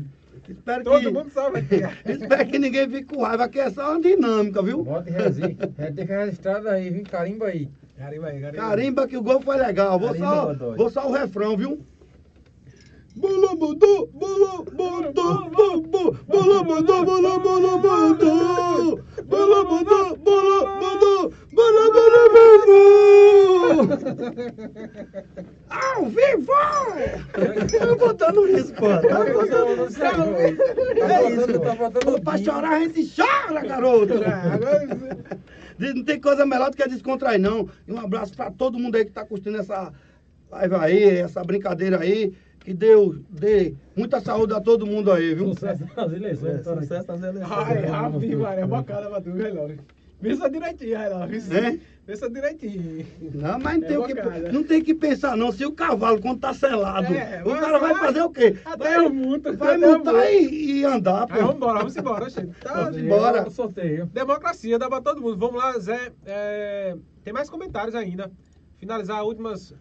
Espero 0.49 0.85
Todo 0.85 1.01
que, 1.01 1.11
mundo 1.11 1.31
sabe 1.31 1.59
aqui. 1.59 1.83
espero 2.11 2.49
que 2.49 2.59
ninguém 2.59 2.89
fique 2.89 3.15
com 3.15 3.23
raiva, 3.23 3.49
que 3.49 3.59
é 3.59 3.71
só 3.71 3.93
uma 3.93 4.01
dinâmica, 4.01 4.63
viu? 4.63 4.83
Bota 4.83 5.11
em 5.11 5.13
rezinho. 5.13 5.57
É, 5.77 5.91
deixa 5.91 6.25
registrado 6.25 6.69
aí, 6.69 6.91
viu? 6.91 7.05
Carimba 7.05 7.47
aí. 7.47 7.69
Carimba 7.99 8.29
aí, 8.29 8.41
carimba. 8.41 8.63
Carimba 8.63 9.09
que 9.09 9.17
o 9.17 9.23
gol 9.23 9.41
foi 9.43 9.59
legal. 9.59 9.99
Vou 9.99 10.09
Carimba, 10.09 10.57
só, 10.59 10.75
vou 10.77 10.91
só 10.91 11.09
o 11.09 11.13
refrão, 11.13 11.57
viu? 11.57 11.79
Bola 13.19 13.55
mandou, 13.57 14.07
bola 14.13 14.65
mandou, 14.73 15.51
bola 15.51 15.83
bola 16.29 16.65
mandou, 16.65 17.05
bola 17.05 17.39
bola 17.39 17.79
mandou, 17.79 18.97
bola 19.25 19.65
mandou, 19.65 20.17
bola 20.19 20.59
mandou, 20.81 21.33
bola 21.53 21.85
bola 21.93 22.23
mandou. 22.35 22.79
Ao 25.69 26.05
vivo! 26.07 26.53
Tá 27.79 27.95
botando 27.99 28.49
isso, 28.49 28.73
pô. 28.75 28.89
Tá 28.89 29.25
botando 29.33 29.81
É 31.01 31.31
isso. 31.33 31.61
Tá 31.61 31.75
botando 31.75 32.21
Pra 32.23 32.39
chorar 32.39 32.71
a 32.71 32.81
gente 32.81 33.13
chora, 33.17 33.61
garoto. 33.67 34.15
Agora- 34.15 34.89
Diz, 35.79 35.95
Não 35.95 36.05
tem 36.05 36.21
coisa 36.21 36.45
melhor 36.47 36.71
do 36.71 36.77
que 36.77 36.89
descontrair, 36.89 37.41
não. 37.41 37.69
E 37.87 37.93
um 37.93 37.99
abraço 38.01 38.35
pra 38.35 38.51
todo 38.51 38.79
mundo 38.79 38.97
aí 38.97 39.05
que 39.05 39.13
tá 39.13 39.25
curtindo 39.25 39.59
essa 39.59 39.93
live 40.51 40.75
aí, 40.77 41.05
essa 41.19 41.43
brincadeira 41.45 42.01
aí. 42.01 42.33
Que 42.69 42.75
Deus 42.75 43.19
dê 43.31 43.73
muita 43.97 44.21
saúde 44.21 44.53
a 44.53 44.61
todo 44.61 44.87
mundo 44.87 45.11
aí, 45.11 45.35
viu? 45.35 45.49
Sucesso 45.55 45.85
nas 45.97 46.13
eleições. 46.13 46.55
É, 46.55 46.63
sucesso 46.63 47.07
nas 47.09 47.23
eleições. 47.23 47.51
Ai, 47.51 47.87
Ravi, 47.87 48.37
Maria, 48.37 48.67
bacana 48.67 49.09
pra 49.09 49.23
tu, 49.23 49.31
Relógio. 49.31 49.79
Pensa 50.21 50.51
direitinho, 50.51 50.99
Relógio. 50.99 51.57
É? 51.57 51.79
Pensa 52.05 52.29
direitinho. 52.29 53.07
Não, 53.33 53.59
mas 53.59 53.79
não 53.79 53.85
É 53.85 53.89
tem, 53.89 53.97
o 53.97 54.05
que, 54.05 54.15
bocada. 54.15 54.53
não 54.53 54.63
tem 54.65 54.83
que 54.85 54.95
pensar, 54.95 55.35
não. 55.35 55.51
Se 55.51 55.65
o 55.65 55.73
cavalo, 55.73 56.21
quando 56.21 56.41
tá 56.41 56.53
selado, 56.53 57.07
É, 57.15 57.41
o 57.43 57.55
cara 57.59 57.79
vai 57.79 57.95
vai- 57.95 58.05
fazer 58.05 58.21
o 58.21 58.29
quê? 58.31 58.57
Até 58.67 58.85
vai, 58.85 58.97
eu 58.99 59.15
multo. 59.15 59.57
vai 59.57 59.79
multo. 59.79 60.11
e, 60.11 60.81
e 60.81 60.85
andar, 60.85 61.27
pô. 61.27 61.33
Aí 61.33 61.41
vamos 61.41 61.57
embora, 61.57 61.79
vamos 61.79 61.97
embora, 61.97 62.29
gente. 62.29 62.51
Tá, 62.61 62.91
bora. 63.09 63.49
Sorteio. 63.49 64.05
Democracia, 64.13 64.79
dá 64.79 64.91
pra 64.91 65.01
todo 65.01 65.23
mundo. 65.23 65.39
Vamos 65.39 65.57
lá, 65.57 65.73
Zé. 65.79 66.13
É, 66.27 66.95
tem 67.25 67.33
mais 67.33 67.49
comentários 67.49 67.95
ainda. 67.95 68.31
Finalizar 68.77 69.25
últimas, 69.25 69.73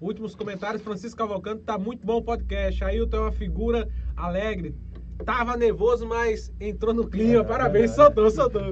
últimos 0.00 0.34
comentários. 0.34 0.82
Francisco 0.82 1.18
Cavalcante, 1.18 1.62
tá 1.62 1.78
muito 1.78 2.06
bom 2.06 2.16
o 2.18 2.22
podcast. 2.22 2.82
Ailton 2.84 3.16
é 3.16 3.20
uma 3.20 3.32
figura 3.32 3.88
alegre. 4.16 4.74
Tava 5.24 5.56
nervoso, 5.56 6.04
mas 6.06 6.52
entrou 6.60 6.92
no 6.92 7.06
clima. 7.08 7.40
É, 7.40 7.44
Parabéns, 7.44 7.92
é, 7.92 7.94
soltou, 7.94 8.30
soltou. 8.30 8.62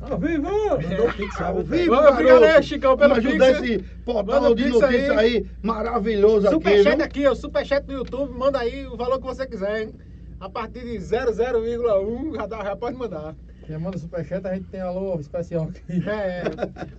Ao 0.00 0.16
vivo! 0.18 0.42
Mandou 0.42 1.08
o 1.08 1.12
Pix, 1.14 1.40
Ao 1.40 1.62
vivo, 1.62 1.94
Vamos, 1.94 2.10
obrigado 2.12 2.44
aí, 2.44 2.62
Chicão, 2.62 2.96
pelo 2.96 3.14
Vamos 3.14 3.26
ajudar 3.26 3.46
Pix. 3.60 3.60
esse 3.70 3.78
portal 4.04 4.54
de 4.54 4.62
Pix 4.64 4.80
notícias 4.80 5.18
aí. 5.18 5.46
maravilhoso 5.62 6.46
aqui, 6.46 6.54
Superchat 6.54 7.02
aqui, 7.02 7.28
o 7.28 7.34
superchat 7.34 7.86
no 7.88 7.94
YouTube, 7.94 8.32
manda 8.38 8.60
aí 8.60 8.86
o 8.86 8.96
valor 8.96 9.18
que 9.18 9.26
você 9.26 9.46
quiser, 9.46 9.82
hein? 9.82 9.94
A 10.38 10.48
partir 10.48 10.80
de 10.84 10.98
00,1 10.98 12.34
já, 12.36 12.64
já 12.64 12.76
pode 12.76 12.96
mandar. 12.96 13.34
Quem 13.66 13.78
manda 13.78 13.98
superchat, 13.98 14.46
a 14.46 14.54
gente 14.54 14.68
tem 14.68 14.80
alô 14.80 15.18
especial 15.18 15.64
aqui. 15.64 15.82
É, 16.08 16.44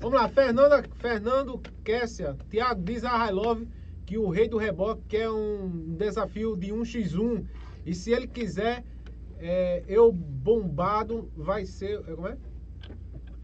vamos 0.01 0.19
lá, 0.19 0.27
Fernanda, 0.27 0.83
Fernando 0.99 1.61
Kessia, 1.83 2.35
Thiago 2.49 2.83
diz 2.83 3.05
a 3.05 3.15
High 3.15 3.31
Love 3.31 3.67
que 4.05 4.17
o 4.17 4.29
rei 4.29 4.49
do 4.49 4.57
reboque 4.57 5.01
quer 5.07 5.29
um 5.29 5.95
desafio 5.97 6.57
de 6.57 6.73
1x1 6.73 7.45
e 7.85 7.95
se 7.95 8.11
ele 8.11 8.27
quiser, 8.27 8.83
é, 9.39 9.83
eu 9.87 10.11
bombado 10.11 11.31
vai 11.37 11.65
ser. 11.65 12.01
é, 12.05 12.13
Como 12.13 12.27
é? 12.27 12.37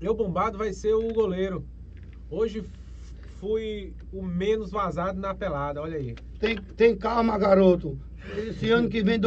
Eu 0.01 0.13
bombado 0.13 0.57
vai 0.57 0.73
ser 0.73 0.93
o 0.93 1.13
goleiro. 1.13 1.65
Hoje 2.29 2.65
fui 3.39 3.93
o 4.11 4.21
menos 4.21 4.69
vazado 4.69 5.19
na 5.19 5.33
pelada, 5.33 5.81
olha 5.81 5.97
aí. 5.97 6.13
Tem, 6.39 6.57
tem 6.57 6.95
calma, 6.95 7.37
garoto. 7.37 7.97
Esse 8.37 8.69
ano 8.69 8.89
que 8.89 9.01
vem, 9.01 9.19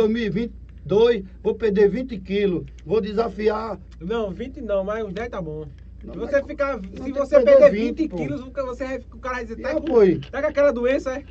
2022, 0.86 1.24
vou 1.42 1.54
perder 1.54 1.88
20 1.90 2.18
quilos. 2.18 2.64
Vou 2.84 3.00
desafiar. 3.00 3.78
Não, 4.00 4.30
20 4.30 4.60
não, 4.60 4.84
mas 4.84 5.04
uns 5.04 5.12
10 5.12 5.28
tá 5.28 5.42
bom. 5.42 5.66
Não, 6.02 6.14
se 6.14 6.20
você 6.20 6.42
ficar. 6.44 6.80
Se 6.80 7.12
você 7.12 7.36
perder 7.40 7.58
perder 7.58 7.70
20, 7.72 7.98
20 7.98 8.08
pô. 8.10 8.16
quilos, 8.16 8.40
o 8.40 8.50
cara- 8.50 8.66
você 8.68 8.84
vai, 8.84 8.98
o 8.98 9.18
cara 9.18 9.34
vai 9.36 9.44
dizer, 9.44 9.62
tá 9.62 9.74
com, 9.74 10.20
tá 10.30 10.42
com 10.42 10.48
aquela 10.48 10.72
doença, 10.72 11.12
é? 11.18 11.24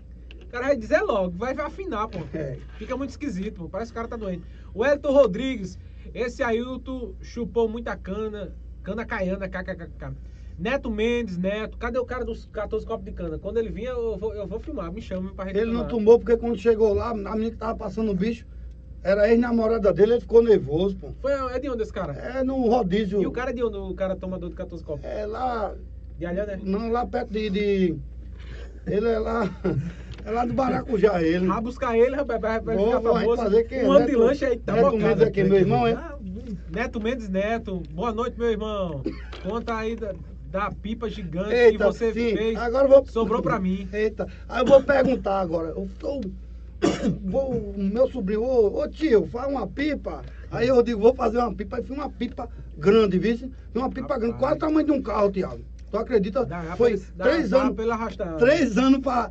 O 0.43 0.47
cara 0.47 0.65
vai 0.67 0.77
dizer 0.77 1.01
logo, 1.01 1.37
vai 1.37 1.53
afinar, 1.57 2.07
pô. 2.07 2.19
É. 2.33 2.57
Fica 2.77 2.95
muito 2.97 3.11
esquisito, 3.11 3.61
pô. 3.61 3.69
Parece 3.69 3.91
que 3.91 3.97
o 3.97 4.01
cara 4.01 4.07
tá 4.07 4.17
doente. 4.17 4.43
O 4.73 4.85
Elton 4.85 5.11
Rodrigues, 5.11 5.79
esse 6.13 6.43
Ailton 6.43 7.13
chupou 7.21 7.69
muita 7.69 7.95
cana, 7.95 8.53
cana 8.83 9.05
caiana, 9.05 9.47
kkkk. 9.47 10.13
Neto 10.57 10.89
Mendes, 10.89 11.37
Neto, 11.37 11.77
cadê 11.77 11.99
o 11.99 12.05
cara 12.05 12.23
dos 12.23 12.45
14 12.45 12.85
copos 12.85 13.03
de 13.05 13.11
cana? 13.11 13.37
Quando 13.37 13.57
ele 13.57 13.69
vinha, 13.69 13.89
eu 13.89 14.17
vou, 14.17 14.33
eu 14.33 14.47
vou 14.47 14.57
filmar, 14.59 14.89
me 14.91 15.01
chama 15.01 15.33
pra 15.33 15.49
Ele 15.49 15.65
não 15.71 15.85
tomou 15.85 16.17
porque 16.17 16.37
quando 16.37 16.57
chegou 16.57 16.93
lá, 16.93 17.09
a 17.09 17.13
menina 17.13 17.51
que 17.51 17.57
tava 17.57 17.75
passando 17.77 18.09
o 18.11 18.15
bicho, 18.15 18.45
era 19.05 19.21
a 19.21 19.29
ex-namorada 19.29 19.93
dele, 19.93 20.13
ele 20.13 20.21
ficou 20.21 20.41
nervoso, 20.41 20.95
pô. 20.95 21.09
Foi, 21.21 21.31
é 21.31 21.59
de 21.59 21.69
onde 21.69 21.83
esse 21.83 21.93
cara? 21.93 22.13
É 22.13 22.43
no 22.43 22.67
rodízio. 22.67 23.21
E 23.21 23.27
o 23.27 23.31
cara 23.31 23.51
é 23.51 23.53
de 23.53 23.63
onde 23.63 23.77
o 23.77 23.93
cara 23.93 24.15
tomador 24.15 24.49
de 24.49 24.55
14 24.55 24.83
copos? 24.83 25.05
É 25.05 25.27
lá. 25.27 25.75
De 26.17 26.25
Alhã, 26.25 26.43
né? 26.45 26.59
Não, 26.63 26.91
lá 26.91 27.05
perto 27.05 27.31
de. 27.31 27.49
de- 27.51 27.95
ele 28.87 29.07
é 29.07 29.19
lá. 29.19 29.47
É 30.25 30.31
lá 30.31 30.43
do 30.43 30.53
Baracujá 30.53 31.21
ele. 31.21 31.45
Vá 31.45 31.61
buscar 31.61 31.95
ele, 31.95 32.15
rapaz, 32.15 32.41
vai, 32.41 32.59
vai 32.59 32.77
ficar 32.77 32.99
vou 32.99 33.13
famoso. 33.13 33.43
fazer 33.43 33.63
quem 33.65 33.85
um 33.85 33.91
ano 33.91 34.07
de 34.07 34.15
lanche 34.15 34.43
aí, 34.43 34.57
tá 34.57 34.73
Neto 34.73 34.85
bocado. 34.85 35.03
Mendes 35.03 35.21
aqui, 35.21 35.43
meu 35.43 35.57
irmão, 35.57 35.85
é? 35.85 35.93
Ah, 35.93 36.15
Neto 36.71 36.99
Mendes 36.99 37.29
Neto, 37.29 37.83
boa 37.91 38.11
noite, 38.11 38.39
meu 38.39 38.49
irmão. 38.49 39.03
Conta 39.43 39.75
aí 39.75 39.95
da, 39.95 40.15
da 40.49 40.71
pipa 40.71 41.07
gigante 41.07 41.49
que 41.49 41.55
Eita, 41.55 41.85
você 41.85 42.11
sim. 42.11 42.35
fez. 42.35 42.57
Agora 42.57 42.87
vou... 42.87 43.05
Sobrou 43.05 43.39
pra 43.43 43.59
mim. 43.59 43.87
Eita, 43.93 44.27
aí 44.49 44.61
eu 44.61 44.65
vou 44.65 44.81
perguntar 44.81 45.41
agora. 45.41 45.69
Eu 45.69 45.87
tô... 45.99 46.21
Vou, 47.23 47.51
o 47.51 47.77
meu 47.77 48.07
sobrinho, 48.09 48.43
ô, 48.43 48.81
ô 48.81 48.87
tio, 48.87 49.27
faz 49.27 49.47
uma 49.49 49.67
pipa. 49.67 50.23
Aí 50.51 50.67
eu 50.67 50.81
digo, 50.83 51.01
vou 51.01 51.13
fazer 51.15 51.37
uma 51.37 51.53
pipa. 51.53 51.77
Aí 51.77 51.83
fiz 51.83 51.91
uma 51.91 52.09
pipa 52.09 52.49
grande, 52.77 53.17
viu? 53.17 53.51
Uma 53.73 53.89
pipa 53.89 54.01
Rapaz. 54.13 54.21
grande, 54.21 54.37
quase 54.39 54.55
o 54.55 54.59
tamanho 54.59 54.85
de 54.85 54.91
um 54.91 55.01
carro, 55.01 55.31
Tiago. 55.31 55.63
Tu 55.91 55.97
acredita? 55.97 56.45
Dá, 56.45 56.75
Foi 56.75 57.01
dá, 57.15 57.23
três 57.25 57.49
dá 57.49 57.63
anos. 57.63 57.89
arrastar. 57.89 58.35
Três 58.37 58.77
anos 58.77 58.99
pra, 58.99 59.29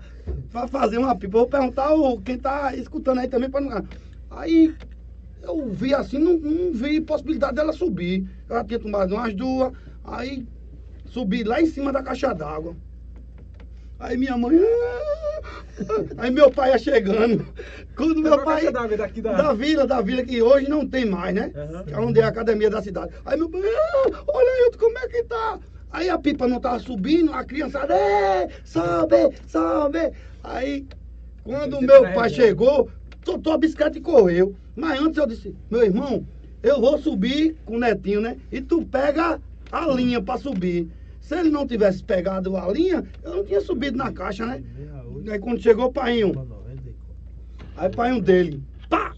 pra 0.50 0.66
fazer 0.68 0.98
uma 0.98 1.14
pipa. 1.16 1.38
Vou 1.38 1.46
perguntar 1.48 1.92
o, 1.94 2.20
quem 2.20 2.38
tá 2.38 2.74
escutando 2.74 3.18
aí 3.20 3.28
também 3.28 3.50
pra 3.50 3.60
não. 3.60 3.84
Aí 4.30 4.74
eu 5.42 5.68
vi 5.70 5.94
assim, 5.94 6.18
não, 6.18 6.38
não 6.38 6.72
vi 6.72 7.00
possibilidade 7.00 7.54
dela 7.54 7.72
subir. 7.72 8.28
Eu 8.48 8.56
já 8.56 8.64
tinha 8.64 8.78
tomado 8.78 9.14
umas 9.14 9.34
duas, 9.34 9.72
aí 10.02 10.46
subi 11.06 11.44
lá 11.44 11.60
em 11.60 11.66
cima 11.66 11.92
da 11.92 12.02
caixa 12.02 12.32
d'água. 12.34 12.74
Aí 14.04 14.18
minha 14.18 14.36
mãe. 14.36 14.54
Aí 16.18 16.30
meu 16.30 16.50
pai 16.50 16.70
ia 16.72 16.78
chegando. 16.78 17.46
Quando 17.96 18.20
meu 18.20 18.34
a 18.34 18.44
pai. 18.44 18.70
d'água 18.70 18.96
daqui 18.96 19.20
da- 19.22 19.32
Da 19.32 19.52
vila, 19.54 19.86
da 19.86 20.00
vila, 20.02 20.22
que 20.22 20.42
hoje 20.42 20.68
não 20.68 20.86
tem 20.86 21.06
mais, 21.06 21.34
né? 21.34 21.52
É 21.86 21.98
onde 21.98 22.20
é 22.20 22.24
a 22.24 22.28
academia 22.28 22.68
da 22.68 22.82
cidade. 22.82 23.14
Aí 23.24 23.36
meu 23.38 23.50
pai, 23.50 23.62
"Ah, 23.62 24.10
olha 24.28 24.50
aí, 24.50 24.70
como 24.78 24.98
é 24.98 25.08
que 25.08 25.22
tá? 25.24 25.58
Aí 25.90 26.10
a 26.10 26.18
pipa 26.18 26.46
não 26.46 26.60
tava 26.60 26.78
subindo, 26.80 27.32
a 27.32 27.44
criançada, 27.44 27.94
"Ei, 27.96 28.48
sobe, 28.64 29.16
sobe. 29.46 30.12
Aí, 30.42 30.86
quando 31.42 31.80
meu 31.80 32.02
pai 32.14 32.28
chegou, 32.30 32.90
soltou 33.24 33.52
a 33.54 33.58
bicicleta 33.58 33.96
e 33.96 34.02
correu. 34.02 34.54
Mas 34.76 35.00
antes 35.00 35.16
eu 35.16 35.26
disse, 35.26 35.56
meu 35.70 35.82
irmão, 35.82 36.26
eu 36.62 36.78
vou 36.80 36.98
subir 36.98 37.56
com 37.64 37.76
o 37.76 37.80
netinho, 37.80 38.20
né? 38.20 38.36
E 38.52 38.60
tu 38.60 38.84
pega 38.84 39.40
a 39.72 39.86
linha 39.86 40.20
pra 40.22 40.36
subir. 40.36 40.88
Se 41.24 41.34
ele 41.34 41.48
não 41.48 41.66
tivesse 41.66 42.04
pegado 42.04 42.54
a 42.54 42.70
linha, 42.70 43.02
eu 43.22 43.36
não 43.36 43.44
tinha 43.46 43.60
subido 43.62 43.96
na 43.96 44.12
caixa, 44.12 44.44
né? 44.44 44.62
Aí 45.26 45.38
quando 45.38 45.58
chegou 45.58 45.86
o 45.86 45.92
painho, 45.92 46.34
aí 47.74 47.88
o 47.88 47.94
painho 47.94 48.20
dele, 48.20 48.62
pá! 48.90 49.14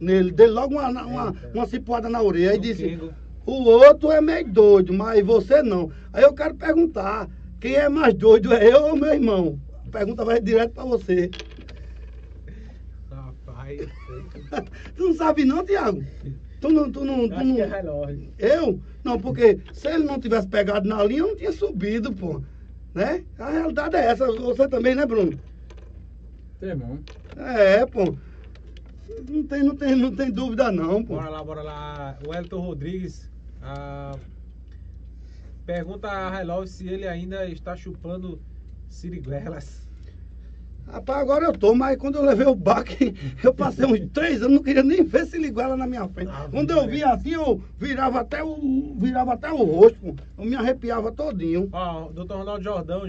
Nele, 0.00 0.32
dele 0.32 0.52
logo 0.52 0.72
uma, 0.72 0.88
uma, 0.88 1.34
uma 1.52 1.66
cipuada 1.66 2.08
na 2.08 2.22
orelha. 2.22 2.52
Aí 2.52 2.58
disse, 2.58 2.98
o 3.44 3.52
outro 3.52 4.10
é 4.10 4.22
meio 4.22 4.50
doido, 4.50 4.94
mas 4.94 5.22
você 5.22 5.62
não. 5.62 5.92
Aí 6.14 6.22
eu 6.22 6.32
quero 6.32 6.54
perguntar, 6.54 7.28
quem 7.60 7.74
é 7.74 7.90
mais 7.90 8.14
doido, 8.14 8.54
é 8.54 8.66
eu 8.66 8.86
ou 8.86 8.96
meu 8.96 9.12
irmão? 9.12 9.60
A 9.86 9.90
pergunta 9.90 10.24
vai 10.24 10.40
direto 10.40 10.72
pra 10.72 10.84
você. 10.86 11.30
Rapaz, 13.10 13.86
tu 14.96 15.08
não 15.08 15.14
sabe 15.14 15.44
não, 15.44 15.62
Tiago? 15.62 16.02
Tu 16.60 16.68
não, 16.68 16.90
tu 16.90 17.04
não, 17.04 17.28
tu 17.28 17.34
Acho 17.34 17.54
que 17.54 17.60
é 17.60 17.66
não... 17.66 17.76
relógio. 17.76 18.32
Eu? 18.38 18.80
Não, 19.04 19.20
porque 19.20 19.60
se 19.72 19.88
ele 19.88 20.04
não 20.04 20.18
tivesse 20.18 20.48
pegado 20.48 20.88
na 20.88 21.02
linha, 21.04 21.20
eu 21.20 21.28
não 21.28 21.36
tinha 21.36 21.52
subido, 21.52 22.12
pô. 22.12 22.42
Né? 22.94 23.24
A 23.38 23.50
realidade 23.50 23.96
é 23.96 24.06
essa. 24.06 24.26
Você 24.26 24.68
também, 24.68 24.94
né, 24.94 25.06
Bruno? 25.06 25.38
Teu 26.58 26.70
irmão. 26.70 26.98
É, 27.36 27.86
pô. 27.86 28.16
Não 29.28 29.42
tem, 29.44 29.62
não 29.62 29.76
tem, 29.76 29.94
não 29.94 30.14
tem 30.14 30.30
dúvida 30.30 30.72
não, 30.72 31.04
pô. 31.04 31.14
Bora 31.14 31.30
lá, 31.30 31.44
bora 31.44 31.62
lá. 31.62 32.18
O 32.26 32.34
Elton 32.34 32.60
Rodrigues 32.60 33.30
ah, 33.62 34.16
pergunta 35.66 36.10
a 36.10 36.40
Hello 36.40 36.66
se 36.66 36.88
ele 36.88 37.06
ainda 37.06 37.46
está 37.46 37.76
chupando 37.76 38.40
siriguelas. 38.88 39.87
Rapaz, 40.90 41.20
agora 41.20 41.44
eu 41.44 41.52
tô, 41.52 41.74
mas 41.74 41.96
quando 41.98 42.16
eu 42.16 42.24
levei 42.24 42.46
o 42.46 42.54
baque, 42.54 43.14
eu 43.44 43.52
passei 43.52 43.84
uns 43.84 44.10
três 44.10 44.42
anos, 44.42 44.54
não 44.54 44.62
queria 44.62 44.82
nem 44.82 45.04
ver 45.04 45.26
se 45.26 45.38
ligou 45.38 45.62
ela 45.62 45.76
na 45.76 45.86
minha 45.86 46.08
frente. 46.08 46.30
Ah, 46.32 46.48
quando 46.50 46.70
eu 46.70 46.86
vi 46.86 47.04
assim, 47.04 47.34
eu 47.34 47.62
virava 47.78 48.20
até 48.20 48.42
o, 48.42 48.94
virava 48.98 49.34
até 49.34 49.52
o 49.52 49.56
rosto. 49.56 50.16
Eu 50.36 50.44
me 50.44 50.54
arrepiava 50.56 51.12
todinho. 51.12 51.68
Ó, 51.72 52.08
doutor 52.10 52.38
Ronaldo 52.38 52.64
Jordão, 52.64 53.02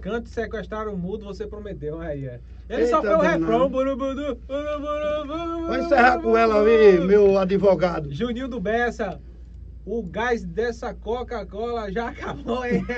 cante 0.00 0.28
sequestrar 0.28 0.88
o 0.88 0.96
mudo, 0.96 1.24
você 1.24 1.46
prometeu. 1.46 2.00
Aí, 2.00 2.26
é. 2.26 2.40
Ele 2.68 2.86
só 2.88 2.96
Eita, 2.96 3.08
fez 3.08 3.18
o 3.18 3.22
danado. 3.22 3.40
refrão. 3.40 3.70
Vou 5.66 5.76
encerrar 5.78 6.20
com 6.20 6.36
ela 6.36 6.60
ali, 6.60 6.98
meu 7.06 7.38
advogado. 7.38 8.12
Juninho 8.12 8.48
do 8.48 8.60
Bessa, 8.60 9.20
o 9.86 10.02
gás 10.02 10.44
dessa 10.44 10.92
Coca-Cola 10.92 11.90
já 11.92 12.08
acabou, 12.08 12.66
hein? 12.66 12.84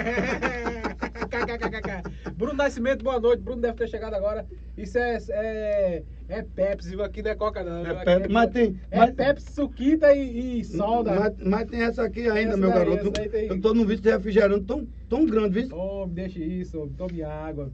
Bruno 2.35 2.55
Nascimento, 2.55 3.05
boa 3.05 3.20
noite. 3.20 3.43
Bruno 3.43 3.60
deve 3.60 3.77
ter 3.77 3.89
chegado 3.89 4.15
agora. 4.15 4.47
Isso 4.77 4.97
é, 4.98 5.19
é, 5.31 6.02
é 6.28 6.43
Pepsi, 6.43 6.90
viu? 6.90 7.02
aqui 7.02 7.23
não 7.23 7.31
é 7.31 7.35
Coca, 7.35 7.62
não. 7.62 7.85
É 7.86 8.05
Pepsi, 8.05 8.32
mas 8.32 8.51
tem- 8.51 8.81
É 8.90 8.98
mas- 8.98 9.15
Pepsi, 9.15 9.52
Suquita 9.52 10.12
e, 10.15 10.60
e 10.60 10.65
soda. 10.65 11.15
Mas, 11.15 11.35
mas 11.44 11.70
tem 11.70 11.82
essa 11.82 12.05
aqui 12.05 12.20
ainda, 12.28 12.51
Essa 12.52 12.56
meu 12.56 12.70
daí, 12.70 12.78
garoto. 12.78 13.10
tem- 13.12 13.47
Eu 13.48 13.60
tô 13.60 13.74
num 13.74 13.85
vício 13.85 14.02
de 14.02 14.10
refrigerante 14.10 14.65
tão, 14.65 14.86
tão 15.09 15.27
grande, 15.27 15.62
viu? 15.66 15.77
Homem, 15.77 16.15
deixa 16.15 16.39
isso, 16.39 16.90
tome 16.97 17.23
água. 17.23 17.70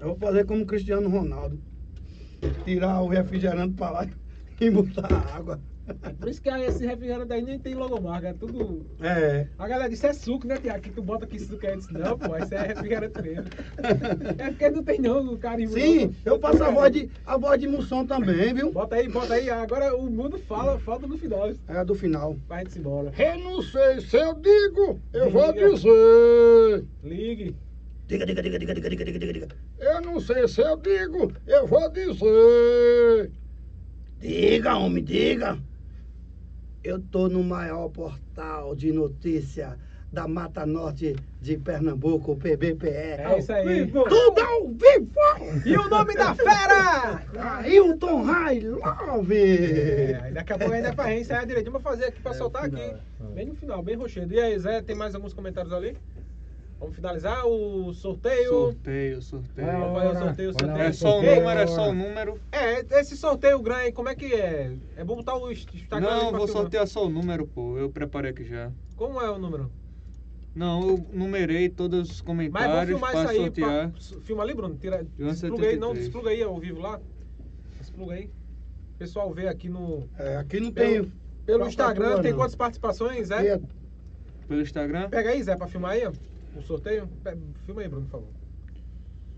Eu 0.00 0.08
vou 0.08 0.16
fazer 0.16 0.46
como 0.46 0.62
o 0.62 0.66
Cristiano 0.66 1.08
Ronaldo. 1.10 1.60
Tirar 2.64 3.02
o 3.02 3.08
refrigerante 3.08 3.74
pra 3.74 3.90
lá 3.90 4.06
e 4.60 4.70
botar 4.70 5.08
água. 5.34 5.60
É 6.02 6.10
por 6.10 6.28
isso 6.28 6.42
que 6.42 6.48
esse 6.48 6.86
refrigerante 6.86 7.32
aí 7.32 7.42
nem 7.42 7.58
tem 7.58 7.74
logomarca, 7.74 8.28
é 8.28 8.32
tudo. 8.32 8.86
É. 9.00 9.46
A 9.58 9.66
galera 9.66 9.88
disse 9.88 10.06
é 10.06 10.12
suco, 10.12 10.46
né, 10.46 10.56
Tiago? 10.56 10.80
Que 10.80 10.90
tu 10.90 11.02
bota 11.02 11.24
aqui 11.24 11.38
suco 11.38 11.64
aí. 11.66 11.72
Eu 11.72 11.78
disse, 11.78 11.92
não, 11.92 12.18
pô, 12.18 12.36
isso 12.36 12.54
é 12.54 12.66
refrigerante 12.66 13.22
mesmo. 13.22 13.44
é 14.38 14.50
porque 14.50 14.70
não 14.70 14.82
tem 14.82 15.00
não, 15.00 15.32
o 15.32 15.38
carimbo. 15.38 15.72
Sim, 15.72 16.14
eu 16.24 16.38
passo 16.38 16.62
a 16.62 16.70
voz, 16.70 16.92
de, 16.92 17.10
a 17.24 17.36
voz 17.36 17.60
de 17.60 17.68
Mussum 17.68 18.06
também, 18.06 18.52
viu? 18.52 18.72
Bota 18.72 18.96
aí, 18.96 19.08
bota 19.08 19.34
aí. 19.34 19.48
Agora 19.50 19.96
o 19.96 20.10
mundo 20.10 20.38
fala, 20.38 20.78
falta 20.78 21.06
do 21.06 21.16
final. 21.16 21.50
É 21.68 21.76
a 21.78 21.84
do 21.84 21.94
final. 21.94 22.36
Vai 22.46 22.64
de 22.64 22.78
bola 22.78 23.12
Eu 23.18 23.38
não 23.38 23.62
sei, 23.62 24.00
se 24.00 24.16
eu 24.16 24.34
digo, 24.34 25.00
eu 25.12 25.26
Liga. 25.26 25.30
vou 25.30 25.52
dizer. 25.52 26.84
Ligue. 27.02 27.56
Diga, 28.06 28.24
diga, 28.24 28.42
diga, 28.42 28.58
diga, 28.58 28.74
diga, 28.74 28.88
diga, 28.90 29.04
diga, 29.04 29.32
diga. 29.32 29.48
Eu 29.78 30.00
não 30.00 30.18
sei 30.20 30.48
se 30.48 30.62
eu 30.62 30.76
digo, 30.76 31.32
eu 31.46 31.66
vou 31.66 31.90
dizer. 31.90 33.30
Diga, 34.20 34.76
homem, 34.76 35.04
diga. 35.04 35.58
Eu 36.88 36.98
tô 36.98 37.28
no 37.28 37.44
maior 37.44 37.90
portal 37.90 38.74
de 38.74 38.90
notícia 38.92 39.78
da 40.10 40.26
Mata 40.26 40.64
Norte 40.64 41.14
de 41.38 41.58
Pernambuco, 41.58 42.34
PBPE. 42.34 42.88
É 42.88 43.38
isso 43.38 43.52
aí. 43.52 43.86
Tudo 43.92 44.40
ao 44.40 44.68
vivo! 44.68 45.66
E 45.66 45.76
o 45.76 45.86
nome 45.90 46.14
da 46.14 46.34
fera? 46.34 47.22
Ailton 47.58 48.22
High 48.22 48.60
Love! 48.60 49.36
É, 49.36 50.30
daqui 50.32 50.54
a 50.54 50.58
pouco 50.58 50.72
ainda 50.72 50.88
é 50.88 50.94
pra 50.94 51.10
gente 51.10 51.20
ensaiar 51.20 51.44
direitinho. 51.44 51.72
Vou 51.72 51.80
fazer 51.82 52.06
aqui 52.06 52.22
pra 52.22 52.32
soltar 52.32 52.64
aqui. 52.64 52.94
Bem 53.34 53.44
no 53.44 53.54
final, 53.54 53.82
bem 53.82 53.94
rochedo. 53.94 54.32
E 54.32 54.40
aí, 54.40 54.58
Zé, 54.58 54.80
tem 54.80 54.96
mais 54.96 55.14
alguns 55.14 55.34
comentários 55.34 55.74
ali? 55.74 55.94
Vamos 56.80 56.94
finalizar 56.94 57.44
o 57.44 57.92
sorteio. 57.92 58.50
Sorteio, 58.50 59.20
sorteio. 59.22 59.68
É, 59.68 59.72
Vamos 59.78 59.98
fazer 60.02 60.08
o 60.08 60.18
sorteio, 60.20 60.48
Olha 60.50 60.58
sorteio. 60.58 60.74
lá, 60.76 60.84
É 60.84 60.92
só 60.92 61.18
o 61.18 61.22
número, 61.22 61.60
é 61.60 61.66
só 61.66 61.88
o 61.90 61.92
número. 61.94 62.40
É, 62.52 63.00
esse 63.00 63.16
sorteio 63.16 63.60
grande, 63.60 63.92
como 63.92 64.08
é 64.08 64.14
que 64.14 64.32
é? 64.32 64.76
É 64.96 65.02
bom 65.04 65.16
botar 65.16 65.36
o 65.36 65.50
Instagram 65.50 66.00
Não, 66.08 66.20
vou 66.30 66.46
filmar. 66.46 66.48
sortear 66.48 66.86
só 66.86 67.06
o 67.06 67.10
número, 67.10 67.46
pô. 67.48 67.76
Eu 67.76 67.90
preparei 67.90 68.30
aqui 68.30 68.44
já. 68.44 68.70
Como 68.96 69.20
é 69.20 69.28
o 69.28 69.38
número? 69.38 69.70
Não, 70.54 70.88
eu 70.88 71.06
numerei 71.12 71.68
todos 71.68 72.10
os 72.10 72.22
Mas 72.22 72.26
vamos 72.26 72.26
comentários 72.26 72.86
filmar 72.88 73.10
isso 73.12 73.22
para 73.22 73.30
aí. 73.30 73.36
sortear. 73.38 73.90
Pra... 73.90 74.20
Filma 74.22 74.42
ali, 74.44 74.54
Bruno. 74.54 74.76
Tira... 74.76 75.04
Despluga 75.16 75.66
aí, 75.66 75.76
não, 75.76 75.88
73. 75.94 75.98
despluga 75.98 76.30
aí 76.30 76.42
ao 76.42 76.58
vivo 76.58 76.80
lá. 76.80 77.00
Despluga 77.80 78.14
aí. 78.14 78.26
O 78.94 78.98
pessoal 78.98 79.32
vê 79.32 79.48
aqui 79.48 79.68
no. 79.68 80.08
É, 80.16 80.36
aqui 80.36 80.60
não 80.60 80.72
Pelo, 80.72 81.04
tem. 81.04 81.12
pelo 81.44 81.66
Instagram 81.66 82.22
tem 82.22 82.34
quantas 82.34 82.54
participações, 82.56 83.28
Zé? 83.28 83.46
É, 83.46 83.60
Pelo 84.48 84.60
Instagram? 84.60 85.08
Pega 85.10 85.30
aí, 85.30 85.42
Zé, 85.42 85.54
pra 85.56 85.66
filmar 85.68 85.92
aí, 85.92 86.06
ó. 86.06 86.12
O 86.58 86.62
sorteio. 86.62 87.08
Filma 87.64 87.82
aí, 87.82 87.88
Bruno, 87.88 88.06
por 88.06 88.12
favor. 88.12 88.28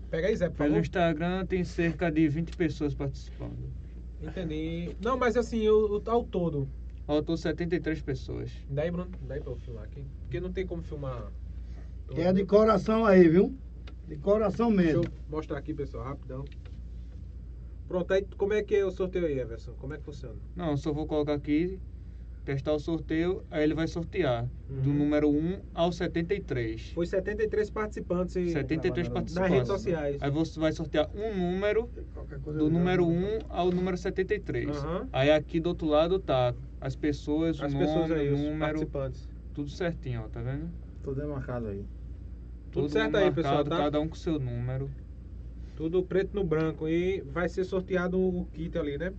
Pega 0.09 0.27
aí, 0.27 0.35
Zé, 0.35 0.49
por 0.49 0.57
Pelo 0.57 0.69
favor. 0.69 0.81
Instagram 0.81 1.45
tem 1.45 1.63
cerca 1.63 2.11
de 2.11 2.27
20 2.27 2.55
pessoas 2.57 2.93
participando. 2.93 3.71
Entendi. 4.21 4.95
Não, 5.01 5.17
mas 5.17 5.37
assim, 5.37 5.67
o, 5.69 6.01
ao 6.05 6.23
todo. 6.23 6.67
Faltou 7.05 7.35
73 7.37 8.01
pessoas. 8.01 8.51
Daí, 8.69 8.91
Bruno, 8.91 9.09
daí 9.27 9.41
pra 9.41 9.51
eu 9.51 9.55
filmar 9.55 9.83
aqui. 9.83 10.03
Porque 10.21 10.39
não 10.39 10.51
tem 10.51 10.65
como 10.65 10.83
filmar. 10.83 11.31
é 12.15 12.31
de 12.33 12.45
coração 12.45 13.05
aí, 13.05 13.27
viu? 13.27 13.57
De 14.07 14.17
coração 14.17 14.69
Deixa 14.75 14.83
mesmo. 14.97 15.03
eu 15.05 15.11
mostrar 15.29 15.57
aqui, 15.57 15.73
pessoal, 15.73 16.03
rapidão. 16.03 16.45
Pronto, 17.87 18.13
aí 18.13 18.25
como 18.37 18.53
é 18.53 18.63
que 18.63 18.75
é 18.75 18.85
o 18.85 18.91
sorteio 18.91 19.25
aí, 19.25 19.39
Everson? 19.39 19.73
Como 19.73 19.93
é 19.93 19.97
que 19.97 20.03
funciona? 20.03 20.35
Não, 20.55 20.71
eu 20.71 20.77
só 20.77 20.93
vou 20.93 21.05
colocar 21.07 21.33
aqui, 21.33 21.79
testar 22.43 22.73
o 22.73 22.79
sorteio, 22.79 23.43
aí 23.51 23.63
ele 23.63 23.73
vai 23.73 23.87
sortear. 23.87 24.47
Do 24.67 24.89
Uhum. 24.89 24.95
número 24.97 25.29
1 25.29 25.59
ao 25.73 25.91
73. 25.91 26.91
Foi 26.93 27.05
73 27.05 27.69
participantes 27.69 28.35
em- 28.35 28.49
73 28.49 29.07
nas 29.07 29.13
participantes. 29.13 29.51
redes 29.53 29.67
sociais. 29.67 30.17
Aí 30.21 30.31
você 30.31 30.59
vai 30.59 30.71
sortear 30.71 31.09
um 31.15 31.35
número 31.37 31.89
do 32.57 32.69
número 32.69 33.03
dou. 33.05 33.11
1 33.13 33.39
ao 33.49 33.71
número 33.71 33.97
73. 33.97 34.69
Aham. 34.69 35.07
Aí 35.11 35.29
aqui 35.31 35.59
do 35.59 35.67
outro 35.69 35.87
lado 35.87 36.19
tá 36.19 36.53
as 36.79 36.95
pessoas, 36.95 37.59
o 37.59 37.65
As 37.65 37.73
nome, 37.73 37.85
pessoas 37.85 38.11
aí, 38.11 38.29
o 38.29 38.33
os 38.33 38.39
número, 38.41 38.59
participantes. 38.59 39.29
tudo 39.53 39.69
certinho, 39.69 40.21
ó, 40.25 40.27
tá 40.27 40.41
vendo? 40.41 40.69
Tudo 41.03 41.21
é 41.21 41.25
marcado 41.25 41.67
aí. 41.67 41.85
Tudo 42.71 42.83
Todo 42.83 42.89
certo 42.89 43.15
aí, 43.17 43.25
marcado, 43.25 43.35
pessoal, 43.35 43.63
tá? 43.65 43.77
Cada 43.77 43.99
um 43.99 44.07
com 44.07 44.15
seu 44.15 44.39
número. 44.39 44.89
Tudo 45.75 45.91
Tudo 45.99 46.03
preto 46.03 46.33
no 46.35 46.43
branco. 46.43 46.87
E 46.87 47.21
vai 47.21 47.49
ser 47.49 47.63
sorteado 47.65 48.19
o 48.19 48.45
kit 48.53 48.77
ali, 48.77 48.97
né? 48.97 49.11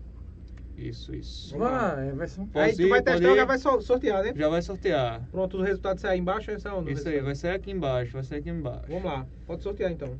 Isso, 0.76 1.14
isso. 1.14 1.56
Vamos 1.56 1.72
lá. 1.72 2.02
É, 2.02 2.12
vai 2.12 2.26
ser 2.26 2.40
um... 2.40 2.48
Aí 2.54 2.74
tu 2.76 2.88
vai 2.88 3.02
testar 3.02 3.36
já 3.36 3.44
vai 3.44 3.58
so- 3.58 3.80
sortear, 3.80 4.22
né? 4.22 4.32
Já 4.34 4.48
vai 4.48 4.62
sortear. 4.62 5.28
Pronto, 5.30 5.58
o 5.58 5.62
resultado 5.62 5.98
sai 5.98 6.12
aí 6.14 6.18
embaixo 6.18 6.50
ou 6.50 6.58
sai 6.58 6.72
onde? 6.72 6.92
Isso 6.92 7.08
aí, 7.08 7.20
vai 7.20 7.34
sair 7.34 7.54
aqui 7.54 7.70
embaixo, 7.70 8.12
vai 8.14 8.22
sair 8.24 8.38
aqui 8.38 8.50
embaixo. 8.50 8.86
Vamos 8.88 9.04
lá, 9.04 9.26
pode 9.46 9.62
sortear 9.62 9.90
então. 9.92 10.18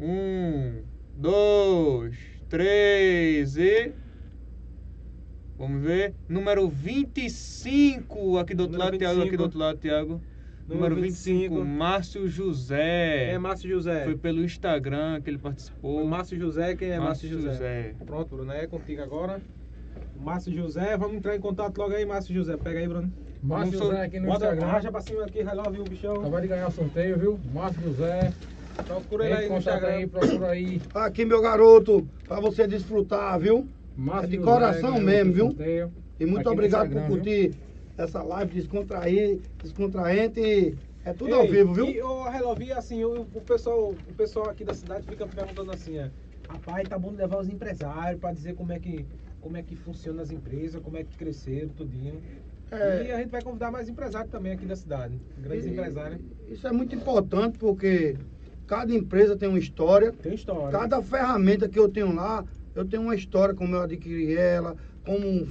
Um, 0.00 0.82
dois, 1.16 2.16
três 2.48 3.56
e. 3.56 3.92
Vamos 5.58 5.82
ver. 5.82 6.14
Número 6.28 6.66
25 6.68 8.38
aqui 8.38 8.54
do 8.54 8.62
outro 8.62 8.78
Número 8.78 8.92
lado, 8.92 8.98
Thiago. 8.98 9.20
Aqui 9.20 9.30
25. 9.30 9.36
do 9.36 9.42
outro 9.42 9.58
lado, 9.58 9.78
Thiago. 9.78 10.22
Número 10.66 10.94
Número 10.94 11.02
25, 11.02 11.54
25. 11.56 11.64
Márcio 11.64 12.28
José. 12.28 13.32
É 13.32 13.38
Márcio 13.38 13.68
José? 13.68 14.04
Foi 14.04 14.16
pelo 14.16 14.42
Instagram 14.42 15.20
que 15.20 15.28
ele 15.28 15.36
O 15.36 15.40
participou. 15.40 16.06
Márcio 16.06 16.38
José, 16.38 16.76
quem 16.76 16.90
é 16.90 16.98
Márcio, 16.98 17.28
José? 17.28 17.50
José. 17.52 17.94
Pronto, 18.06 18.36
Bruno, 18.36 18.52
é 18.52 18.66
contigo 18.66 19.02
agora. 19.02 19.42
Márcio 20.22 20.52
José, 20.52 20.96
vamos 20.96 21.16
entrar 21.16 21.34
em 21.36 21.40
contato 21.40 21.76
logo 21.78 21.94
aí, 21.94 22.04
Márcio 22.04 22.34
José. 22.34 22.56
Pega 22.56 22.78
aí, 22.78 22.86
Bruno. 22.88 23.10
Márcio 23.42 23.78
Vamos 23.78 23.86
José 23.94 24.02
aqui 24.04 24.20
no 24.20 24.26
Bota, 24.26 24.44
Instagram. 24.46 24.66
arracha 24.66 24.92
pra 24.92 25.00
cima 25.00 25.24
aqui, 25.24 25.42
relove 25.42 25.80
o 25.80 25.84
bichão. 25.84 26.14
Acabou 26.16 26.40
de 26.40 26.46
ganhar 26.48 26.68
o 26.68 26.72
sorteio, 26.72 27.18
viu? 27.18 27.40
Márcio 27.54 27.82
José. 27.82 28.32
Procura 28.86 29.24
ele 29.26 29.34
aí 29.34 29.48
no 29.48 29.56
Instagram. 29.58 29.88
aí, 29.88 30.06
procura 30.06 30.48
aí. 30.50 30.80
Aqui, 30.94 31.24
meu 31.24 31.40
garoto, 31.40 32.06
pra 32.26 32.38
você 32.40 32.66
desfrutar, 32.66 33.38
viu? 33.38 33.66
Márcio 33.96 34.24
É 34.26 34.30
de 34.30 34.36
José 34.36 34.46
coração 34.50 35.00
mesmo, 35.00 35.32
viu? 35.32 35.46
sorteio. 35.46 35.92
E 36.18 36.26
muito 36.26 36.40
Aqui 36.40 36.48
obrigado 36.50 36.90
por 36.90 37.06
curtir 37.06 37.54
essa 37.96 38.22
live 38.22 38.52
descontrair, 38.54 39.40
descontraente. 39.62 40.40
e 40.40 40.74
É 41.04 41.12
tudo 41.14 41.34
ao 41.34 41.44
Ei, 41.44 41.50
vivo, 41.50 41.72
viu? 41.72 41.86
E 41.88 42.02
o 42.02 42.24
Relovi, 42.28 42.72
assim, 42.72 43.02
o, 43.04 43.22
o 43.22 43.40
pessoal, 43.40 43.88
o 44.08 44.14
pessoal 44.14 44.50
aqui 44.50 44.64
da 44.64 44.74
cidade 44.74 45.06
fica 45.06 45.26
perguntando 45.26 45.72
assim, 45.72 45.98
é, 45.98 46.10
rapaz, 46.48 46.86
tá 46.88 46.98
bom 46.98 47.10
levar 47.12 47.38
os 47.40 47.48
empresários 47.48 48.20
pra 48.20 48.32
dizer 48.32 48.54
como 48.54 48.70
é 48.72 48.78
que 48.78 49.04
como 49.40 49.56
é 49.56 49.62
que 49.62 49.74
funciona 49.74 50.22
as 50.22 50.30
empresas, 50.30 50.80
como 50.82 50.96
é 50.96 51.04
que 51.04 51.16
cresceram, 51.16 51.68
tudinho. 51.70 52.22
É. 52.70 53.06
E 53.06 53.12
a 53.12 53.18
gente 53.18 53.30
vai 53.30 53.42
convidar 53.42 53.70
mais 53.70 53.88
empresários 53.88 54.30
também 54.30 54.52
aqui 54.52 54.64
da 54.64 54.76
cidade, 54.76 55.18
grandes 55.38 55.66
E- 55.66 55.70
empresários. 55.70 56.20
Isso 56.48 56.66
é 56.66 56.72
muito 56.72 56.94
importante 56.94 57.58
porque 57.58 58.16
cada 58.66 58.94
empresa 58.94 59.36
tem 59.36 59.48
uma 59.48 59.58
história. 59.58 60.12
Tem 60.12 60.34
história. 60.34 60.78
Cada 60.78 61.02
ferramenta 61.02 61.68
que 61.68 61.78
eu 61.78 61.88
tenho 61.88 62.14
lá, 62.14 62.44
eu 62.74 62.84
tenho 62.84 63.02
uma 63.02 63.14
história, 63.14 63.54
como 63.54 63.74
eu 63.74 63.82
adquiri 63.82 64.36
ela, 64.36 64.76
como 65.04 65.46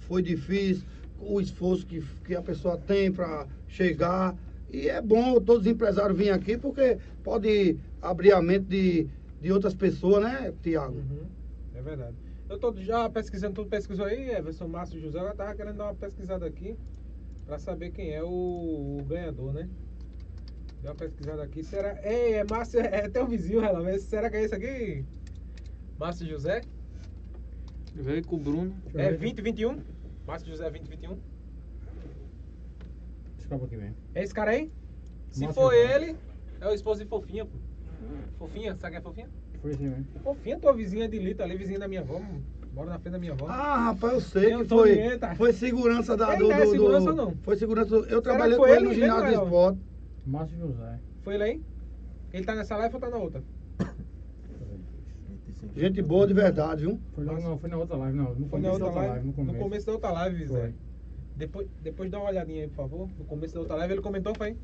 foi 0.00 0.22
difícil, 0.22 0.84
o 1.20 1.40
esforço 1.40 1.86
que, 1.86 2.02
que 2.24 2.34
a 2.34 2.42
pessoa 2.42 2.76
tem 2.76 3.12
para 3.12 3.46
chegar. 3.68 4.36
E 4.72 4.88
é 4.88 5.00
bom 5.00 5.40
todos 5.40 5.62
os 5.62 5.72
empresários 5.72 6.16
virem 6.18 6.32
aqui, 6.32 6.58
porque 6.58 6.98
pode 7.22 7.76
abrir 8.02 8.32
a 8.32 8.42
mente 8.42 8.66
de, 8.66 9.08
de 9.40 9.52
outras 9.52 9.74
pessoas, 9.74 10.22
né, 10.24 10.52
Tiago? 10.62 10.96
Uhum, 10.98 11.26
é 11.74 11.82
verdade. 11.82 12.16
Eu 12.48 12.58
tô 12.58 12.72
já 12.76 13.08
pesquisando, 13.10 13.54
tu 13.54 13.68
pesquisou 13.68 14.06
aí, 14.06 14.30
Everson 14.30 14.68
Márcio 14.68 15.00
José, 15.00 15.18
eu 15.18 15.34
tava 15.34 15.54
querendo 15.54 15.76
dar 15.76 15.84
uma 15.84 15.94
pesquisada 15.94 16.46
aqui 16.46 16.76
pra 17.44 17.58
saber 17.58 17.90
quem 17.90 18.12
é 18.12 18.22
o, 18.22 18.28
o 18.28 19.04
ganhador, 19.04 19.52
né? 19.52 19.68
Dá 20.82 20.90
uma 20.90 20.96
pesquisada 20.96 21.42
aqui. 21.42 21.64
Será. 21.64 21.98
Ei, 22.04 22.34
é 22.34 22.44
Márcio, 22.44 22.78
é 22.80 23.08
teu 23.08 23.26
vizinho, 23.26 23.60
Relan. 23.60 23.98
Será 23.98 24.30
que 24.30 24.36
é 24.36 24.44
esse 24.44 24.54
aqui? 24.54 25.04
Márcio 25.98 26.26
José? 26.26 26.62
Veio 27.94 28.24
com 28.24 28.36
o 28.36 28.38
Bruno. 28.38 28.76
É 28.94 29.10
ver. 29.10 29.18
2021? 29.18 29.82
Márcio 30.26 30.48
José 30.48 30.70
2021? 30.70 31.18
Escapa 33.38 33.64
aqui 33.64 33.76
mesmo. 33.76 33.96
É 34.14 34.22
esse 34.22 34.34
cara 34.34 34.52
aí? 34.52 34.70
Se 35.32 35.40
Márcio 35.40 35.62
for 35.62 35.74
José. 35.74 35.94
ele, 35.94 36.16
é 36.60 36.68
o 36.68 36.72
esposo 36.74 37.02
de 37.02 37.08
Fofinha, 37.08 37.44
pô. 37.44 37.56
Fofinha, 38.38 38.76
sabe 38.76 38.92
quem 38.92 38.98
é 38.98 39.02
Fofinha? 39.02 39.28
Foi 39.66 39.72
assim 39.74 39.88
mesmo. 39.88 40.06
Fofinha, 40.22 40.60
tua 40.60 40.72
vizinha 40.72 41.08
de 41.08 41.18
Lita 41.18 41.42
ali, 41.42 41.56
vizinha 41.56 41.78
da 41.80 41.88
minha 41.88 42.00
avó. 42.00 42.20
Mora 42.72 42.90
na 42.90 42.98
frente 43.00 43.14
da 43.14 43.18
minha 43.18 43.32
avó. 43.32 43.46
Ah, 43.48 43.86
rapaz, 43.86 44.12
eu 44.12 44.20
sei 44.20 44.56
que 44.56 44.64
foi, 44.64 44.90
Tonieta. 44.94 45.34
foi 45.34 45.52
segurança 45.52 46.16
da, 46.16 46.28
Ele 46.34 46.38
do, 46.44 46.48
não 46.48 46.54
é 46.56 46.64
do- 46.64 46.70
segurança, 46.70 47.10
do- 47.10 47.16
não? 47.16 47.36
Foi 47.42 47.56
segurança. 47.56 47.94
Eu 47.96 48.04
Será 48.06 48.22
trabalhei 48.22 48.56
com 48.56 48.66
ele 48.68 48.84
no 48.86 48.94
ginásio 48.94 49.24
de 49.24 49.30
mesmo, 49.30 49.44
esporte. 49.44 49.80
Márcio 50.24 50.58
José. 50.58 51.00
Foi 51.24 51.34
ele 51.34 51.42
aí? 51.42 51.62
Ele 52.32 52.44
tá 52.44 52.54
nessa 52.54 52.76
live 52.76 52.94
ou 52.94 53.00
tá 53.00 53.10
na 53.10 53.16
outra? 53.16 53.42
Gente 55.74 56.00
boa 56.00 56.26
de 56.28 56.34
verdade, 56.34 56.82
viu? 56.82 57.00
Foi, 57.12 57.24
não, 57.24 57.58
foi 57.58 57.68
na 57.70 57.76
outra 57.76 57.96
live, 57.96 58.16
não. 58.16 58.34
No 58.36 58.48
Foi 58.48 58.60
na 58.60 58.68
começo 58.70 58.78
da 58.78 58.84
outra 58.84 58.86
outra 58.86 59.00
live? 59.00 59.12
live, 59.14 59.26
no 59.26 59.32
começo. 59.58 59.86
da 59.86 59.92
outra 59.92 60.10
live, 60.12 60.46
Zé. 60.46 60.72
Depois, 61.34 61.66
depois 61.82 62.10
dá 62.10 62.18
uma 62.20 62.28
olhadinha 62.30 62.62
aí, 62.62 62.68
por 62.68 62.76
favor. 62.76 63.08
No 63.18 63.24
começo 63.24 63.54
da 63.54 63.60
outra 63.60 63.74
live 63.76 63.94
ele 63.94 64.00
comentou, 64.02 64.32
foi? 64.36 64.56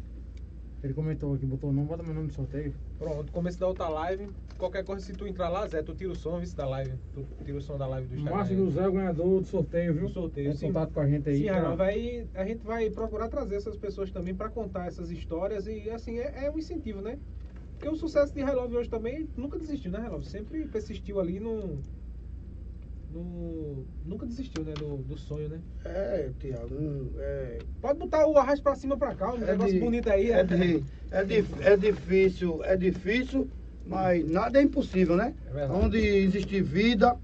Ele 0.82 0.94
comentou 0.94 1.32
aqui, 1.32 1.46
botou 1.46 1.70
o 1.70 1.72
nome, 1.72 1.86
bota 1.86 2.02
meu 2.02 2.12
nome 2.12 2.26
no 2.26 2.32
sorteio. 2.32 2.74
Pronto, 2.98 3.30
começo 3.30 3.58
da 3.58 3.68
outra 3.68 3.88
live. 3.88 4.28
Qualquer 4.58 4.84
coisa, 4.84 5.04
se 5.04 5.12
tu 5.12 5.26
entrar 5.28 5.48
lá, 5.48 5.66
Zé, 5.68 5.80
tu 5.80 5.94
tira 5.94 6.10
o 6.10 6.14
som, 6.16 6.40
vice 6.40 6.56
da 6.56 6.66
live. 6.66 6.92
Tu 7.14 7.24
tira 7.44 7.56
o 7.56 7.60
som 7.60 7.78
da 7.78 7.86
live 7.86 8.08
do 8.08 8.14
Instagram. 8.16 8.36
Márcio 8.38 8.56
José, 8.56 8.80
é 8.80 8.88
o 8.88 8.92
ganhador 8.92 9.40
do 9.40 9.46
sorteio, 9.46 9.94
viu? 9.94 10.06
Do 10.08 10.12
sorteio, 10.12 10.50
em 10.50 10.56
sim. 10.56 10.66
contato 10.66 10.92
com 10.92 11.00
a 11.00 11.06
gente 11.06 11.28
aí. 11.28 11.38
Sim, 11.38 11.44
pra- 11.46 11.56
Arnaldo, 11.56 11.82
aí 11.84 12.26
a 12.34 12.44
gente 12.44 12.64
vai 12.66 12.90
procurar 12.90 13.28
trazer 13.28 13.56
essas 13.56 13.76
pessoas 13.76 14.10
também 14.10 14.34
pra 14.34 14.48
contar 14.50 14.86
essas 14.86 15.08
histórias 15.10 15.68
e 15.68 15.88
assim, 15.90 16.18
é, 16.18 16.46
é 16.46 16.50
um 16.50 16.58
incentivo, 16.58 17.00
né? 17.00 17.16
Porque 17.74 17.88
o 17.88 17.94
sucesso 17.96 18.34
de 18.34 18.42
High 18.42 18.54
Love 18.54 18.76
hoje 18.76 18.88
também 18.88 19.28
nunca 19.36 19.58
desistiu, 19.58 19.90
né, 19.92 19.98
High 20.00 20.10
Love? 20.10 20.26
Sempre 20.26 20.66
persistiu 20.66 21.20
ali 21.20 21.38
no. 21.38 21.80
No 23.12 23.84
nunca 24.04 24.26
desistiu, 24.26 24.64
né? 24.64 24.72
Do, 24.74 24.96
do 24.98 25.16
sonho, 25.16 25.48
né? 25.48 25.60
É, 25.84 26.30
Tiago, 26.38 26.74
um, 26.74 27.12
é, 27.18 27.60
Pode 27.80 27.98
botar 27.98 28.26
o 28.26 28.36
arrasto 28.38 28.62
pra 28.62 28.74
cima 28.74 28.96
pra 28.96 29.14
cá, 29.14 29.32
um 29.34 29.36
É 29.36 29.46
negócio 29.52 29.74
de- 29.74 29.80
bonito 29.80 30.08
aí. 30.08 30.30
é, 30.30 30.42
de- 30.44 30.84
é, 31.10 31.72
é 31.72 31.76
difícil, 31.76 32.64
é 32.64 32.76
difícil, 32.76 33.50
mas 33.84 34.24
nada 34.30 34.58
é 34.58 34.62
impossível, 34.62 35.16
né? 35.16 35.34
É 35.46 35.52
verdade. 35.52 35.84
Onde 35.84 35.98
existe 35.98 36.60
vida, 36.62 37.16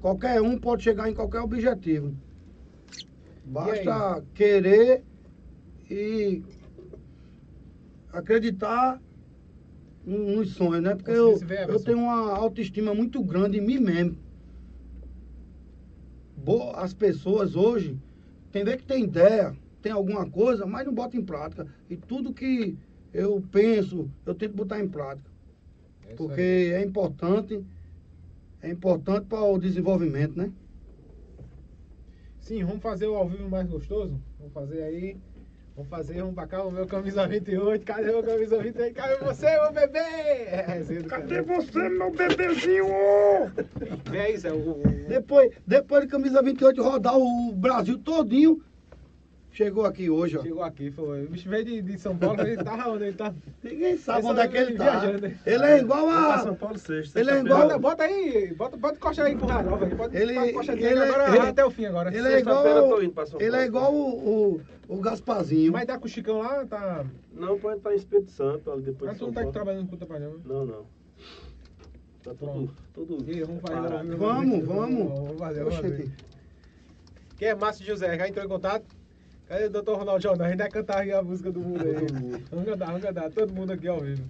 qualquer 0.00 0.40
um 0.40 0.58
pode 0.58 0.82
chegar 0.82 1.08
em 1.08 1.14
qualquer 1.14 1.40
objetivo. 1.40 2.14
Basta 3.44 4.24
querer 4.34 5.04
e 5.90 6.42
acreditar 8.12 9.00
no- 10.04 10.36
nos 10.36 10.54
sonhos, 10.54 10.82
né? 10.82 10.94
Porque 10.94 11.10
eu, 11.10 11.38
eu 11.68 11.80
tenho 11.82 11.98
uma 11.98 12.32
autoestima 12.36 12.94
muito 12.94 13.22
grande 13.22 13.58
em 13.58 13.60
mim 13.60 13.78
mesmo. 13.78 14.29
As 16.74 16.94
pessoas 16.94 17.54
hoje, 17.54 17.98
tem 18.50 18.64
vez 18.64 18.76
que 18.78 18.86
tem 18.86 19.04
ideia, 19.04 19.56
tem 19.82 19.92
alguma 19.92 20.28
coisa, 20.30 20.66
mas 20.66 20.86
não 20.86 20.94
bota 20.94 21.16
em 21.16 21.24
prática. 21.24 21.66
E 21.88 21.96
tudo 21.96 22.32
que 22.32 22.76
eu 23.12 23.42
penso, 23.50 24.10
eu 24.24 24.34
tento 24.34 24.54
botar 24.54 24.80
em 24.80 24.88
prática. 24.88 25.30
É 26.08 26.14
Porque 26.14 26.40
aí. 26.40 26.72
é 26.72 26.82
importante, 26.82 27.64
é 28.62 28.70
importante 28.70 29.26
para 29.26 29.42
o 29.42 29.58
desenvolvimento, 29.58 30.36
né? 30.36 30.52
Sim, 32.40 32.64
vamos 32.64 32.82
fazer 32.82 33.06
o 33.06 33.14
ao 33.14 33.28
vivo 33.28 33.48
mais 33.48 33.68
gostoso? 33.68 34.20
Vamos 34.38 34.52
fazer 34.52 34.82
aí. 34.82 35.16
Vamos 35.80 35.88
fazer, 35.88 36.20
vamos 36.20 36.34
pra 36.34 36.46
cá, 36.46 36.62
o 36.62 36.70
meu 36.70 36.86
camisa 36.86 37.26
28. 37.26 37.86
Cadê 37.86 38.12
meu 38.12 38.22
camisa 38.22 38.58
28? 38.58 38.94
Cadê 38.94 39.16
você, 39.24 39.50
meu 39.50 39.72
bebê? 39.72 39.98
É, 39.98 40.62
Cadê 41.08 41.42
caramba. 41.42 41.54
você, 41.54 41.88
meu 41.88 42.10
bebezinho? 42.10 42.84
Vem 44.10 44.20
aí, 44.20 44.36
Zé. 44.36 44.52
O, 44.52 44.56
o- 44.72 44.82
Depois, 45.08 45.50
depois 45.66 46.02
de 46.02 46.08
camisa 46.08 46.42
28 46.42 46.82
rodar 46.82 47.16
o 47.16 47.52
Brasil 47.54 47.96
todinho, 47.98 48.60
chegou 49.52 49.84
aqui 49.84 50.08
hoje, 50.10 50.38
ó. 50.38 50.42
Chegou 50.42 50.62
aqui, 50.62 50.90
foi. 50.90 51.24
O 51.24 51.28
bicho 51.30 51.48
veio 51.48 51.64
de, 51.64 51.82
de 51.82 51.98
São 51.98 52.16
Paulo, 52.16 52.40
ele 52.42 52.56
tava 52.62 52.88
onde 52.90 53.04
ele 53.04 53.16
tá? 53.16 53.32
Ninguém 53.62 53.96
sabe 53.96 54.26
onde 54.26 54.40
é 54.40 54.48
que 54.48 54.56
ele 54.56 54.76
tá. 54.76 54.98
viajando, 55.00 55.26
hein? 55.26 55.36
Ele 55.46 55.64
é 55.64 55.78
igual 55.78 56.08
a. 56.08 56.38
São 56.40 56.54
Paulo 56.54 56.78
sexta. 56.78 57.18
Ele 57.20 57.30
é 57.30 57.40
igual- 57.40 57.62
Bota, 57.62 57.78
bota 57.78 58.02
aí, 58.04 58.54
bota, 58.54 58.76
bota 58.76 58.94
encostar 58.96 59.26
aí 59.26 59.36
com 59.36 59.46
o 59.46 59.48
Rarova 59.48 59.84
aí. 59.86 59.94
Pode 59.94 60.16
Ele- 60.16 60.36
ele, 60.38 60.50
encostar 60.50 60.76
ele- 60.78 60.98
agora 61.00 61.28
ele- 61.36 61.46
até 61.46 61.64
o 61.64 61.70
fim 61.70 61.84
agora. 61.86 62.14
Ele 62.16 62.28
é 62.28 62.38
igual. 62.40 62.62
Sexta-feira 62.62 62.78
eu 62.80 62.88
tô 62.96 63.02
indo 63.02 63.12
pra 63.12 63.26
São 63.26 63.40
Ele 63.40 63.56
é 63.56 63.70
Paulo. 63.70 63.88
igual 63.90 63.94
o, 63.94 64.60
o, 64.88 64.96
o 64.96 65.00
Gasparzinho. 65.00 65.72
Mas 65.72 65.86
dá 65.86 65.98
com 65.98 66.06
o 66.06 66.08
Chicão 66.08 66.38
lá, 66.38 66.64
tá. 66.66 67.04
Não, 67.32 67.58
pode 67.58 67.78
estar 67.78 67.92
em 67.92 67.96
Espírito 67.96 68.30
Santo, 68.30 68.70
ali 68.70 68.82
depois 68.82 69.10
Mas 69.10 69.18
tu 69.18 69.26
não 69.26 69.32
tá 69.32 69.46
trabalhando 69.46 69.88
com 69.88 69.94
o 69.96 69.98
Tapanhão, 69.98 70.32
né? 70.34 70.40
Não, 70.44 70.66
não. 70.66 70.86
Tá 72.22 72.34
tudo, 72.34 72.70
tudo 72.92 73.30
Ih, 73.32 73.42
vamos 73.44 73.62
fazer. 73.62 74.16
Vamos, 74.16 74.66
vamos. 74.66 75.38
Vamos. 75.38 75.66
Oxente. 75.74 76.12
Quem 77.38 77.48
é 77.48 77.54
Márcio 77.54 77.86
José? 77.86 78.16
Já 78.18 78.28
entrou 78.28 78.44
em 78.44 78.48
contato? 78.48 78.84
Cadê 79.50 79.64
o 79.64 79.70
doutor 79.70 79.98
Ronaldo 79.98 80.22
Jornal? 80.22 80.46
A 80.46 80.50
gente 80.50 80.60
vai 80.60 80.70
cantar 80.70 80.98
aqui 81.02 81.10
a 81.10 81.22
música 81.22 81.50
do 81.50 81.58
mundo 81.58 81.82
aí. 81.84 82.44
Vamos 82.52 82.66
cantar, 82.66 82.86
vamos 82.86 83.02
cantar. 83.02 83.30
Todo 83.32 83.52
mundo 83.52 83.72
aqui 83.72 83.88
ao 83.88 83.98
vivo. 83.98 84.22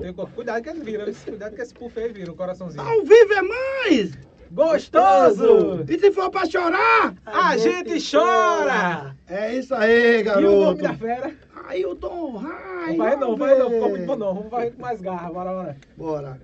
Tem 0.00 0.12
Cuidado 0.12 0.62
que 0.62 0.68
ele 0.68 0.80
vira, 0.80 1.04
viu? 1.06 1.14
cuidado 1.24 1.56
que 1.56 1.62
esse 1.62 1.74
puff 1.74 1.98
aí 1.98 2.12
vira, 2.12 2.30
o 2.30 2.36
coraçãozinho. 2.36 2.80
Ao 2.80 3.02
vivo 3.02 3.32
é 3.34 3.42
mais! 3.42 4.16
Gostoso! 4.52 5.84
E 5.88 5.98
se 5.98 6.12
for 6.12 6.30
pra 6.30 6.46
chorar? 6.46 7.16
A 7.26 7.56
gente 7.56 7.98
chora! 8.08 9.16
É 9.26 9.56
isso 9.56 9.74
aí, 9.74 10.20
E 10.20 10.28
o 10.28 10.40
nome 10.40 10.42
garoto. 10.78 10.82
da 10.82 10.94
fera? 10.94 11.34
Ailton, 11.66 12.44
ai, 12.46 12.96
Não 12.96 13.04
vai 13.04 13.16
não, 13.16 13.36
vai 13.36 13.58
não, 13.58 13.70
ficou 13.70 13.88
muito 13.90 14.06
bom 14.06 14.16
não. 14.16 14.34
Vamos 14.34 14.50
varrer 14.52 14.72
com 14.72 14.82
mais 14.82 15.00
garra, 15.00 15.32
bora, 15.32 15.50
bora. 15.50 15.76
Bora. 15.96 16.40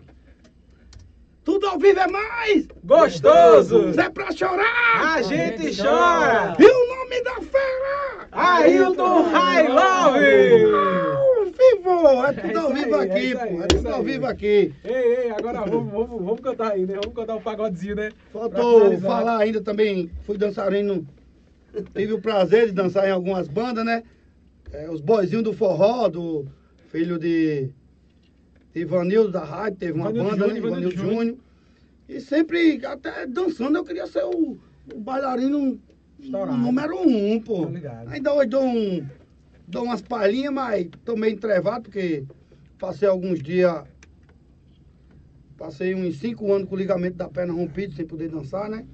Tudo 1.44 1.66
ao 1.66 1.78
vivo 1.78 1.98
é 1.98 2.06
mais! 2.06 2.68
Gostoso! 2.84 3.92
Se 3.92 4.00
é 4.00 4.08
pra 4.08 4.30
chorar! 4.30 5.16
A 5.16 5.22
gente 5.22 5.76
chora! 5.76 6.56
E 6.58 6.64
o 6.64 6.96
nome 6.96 7.22
da 7.24 7.34
fera? 7.42 8.28
Ailton 8.30 9.22
High 9.22 9.68
Love! 9.68 10.20
Vivo! 11.50 12.24
É 12.24 12.32
tudo 12.32 12.58
É 12.58 12.60
ao 12.60 12.72
vivo 12.72 12.94
é 12.94 13.02
aqui, 13.02 13.32
pô. 13.32 13.60
É 13.60 13.64
é 13.64 13.66
tudo 13.66 13.88
ao 13.88 14.02
vivo 14.04 14.26
aqui. 14.26 14.72
Ei, 14.84 14.94
ei, 14.94 15.30
agora 15.30 15.62
vamos, 15.62 15.92
vamos, 15.92 16.24
vamos 16.24 16.40
cantar 16.40 16.72
aí, 16.72 16.86
né? 16.86 16.94
Vamos 16.94 17.14
cantar 17.14 17.34
um 17.34 17.42
pagodezinho, 17.42 17.96
né? 17.96 18.10
Faltou 18.32 19.00
falar 19.00 19.38
ainda 19.38 19.60
também, 19.60 20.10
fui 20.22 20.38
dançarino, 20.38 21.04
tive 21.92 22.12
o 22.12 22.20
prazer 22.20 22.66
de 22.66 22.72
dançar 22.72 23.08
em 23.08 23.10
algumas 23.10 23.48
bandas, 23.48 23.84
né? 23.84 24.04
É, 24.72 24.88
os 24.88 25.00
boizinhos 25.00 25.42
do 25.44 25.52
forró, 25.52 26.08
do 26.08 26.46
filho 26.90 27.18
de 27.18 27.68
Ivanildo 28.74 29.30
da 29.30 29.44
rádio, 29.44 29.78
teve 29.78 29.92
uma 29.92 30.10
Ivanildo 30.10 30.30
banda, 30.30 30.48
Júnior, 30.48 30.62
né? 30.62 30.68
Ivanildo 30.68 30.96
Júnior. 30.96 31.36
E 32.08 32.20
sempre, 32.20 32.84
até 32.84 33.26
dançando, 33.26 33.76
eu 33.78 33.84
queria 33.84 34.06
ser 34.06 34.24
o, 34.24 34.58
o 34.92 35.00
bailarino 35.00 35.80
Estourado. 36.18 36.58
número 36.58 36.96
um, 37.00 37.40
pô. 37.40 37.68
Ainda 38.08 38.34
hoje 38.34 38.48
dou, 38.48 38.64
um, 38.64 39.06
dou 39.66 39.84
umas 39.84 40.02
palhinhas, 40.02 40.52
mas 40.52 40.88
tô 41.04 41.16
meio 41.16 41.34
entrevado, 41.34 41.84
porque 41.84 42.24
passei 42.78 43.08
alguns 43.08 43.42
dias 43.42 43.84
Passei 45.62 45.94
uns 45.94 46.18
cinco 46.18 46.52
anos 46.52 46.68
com 46.68 46.74
o 46.74 46.78
ligamento 46.78 47.16
da 47.16 47.28
perna 47.28 47.52
rompido, 47.52 47.94
sem 47.94 48.04
poder 48.04 48.28
dançar, 48.28 48.68
né? 48.68 48.84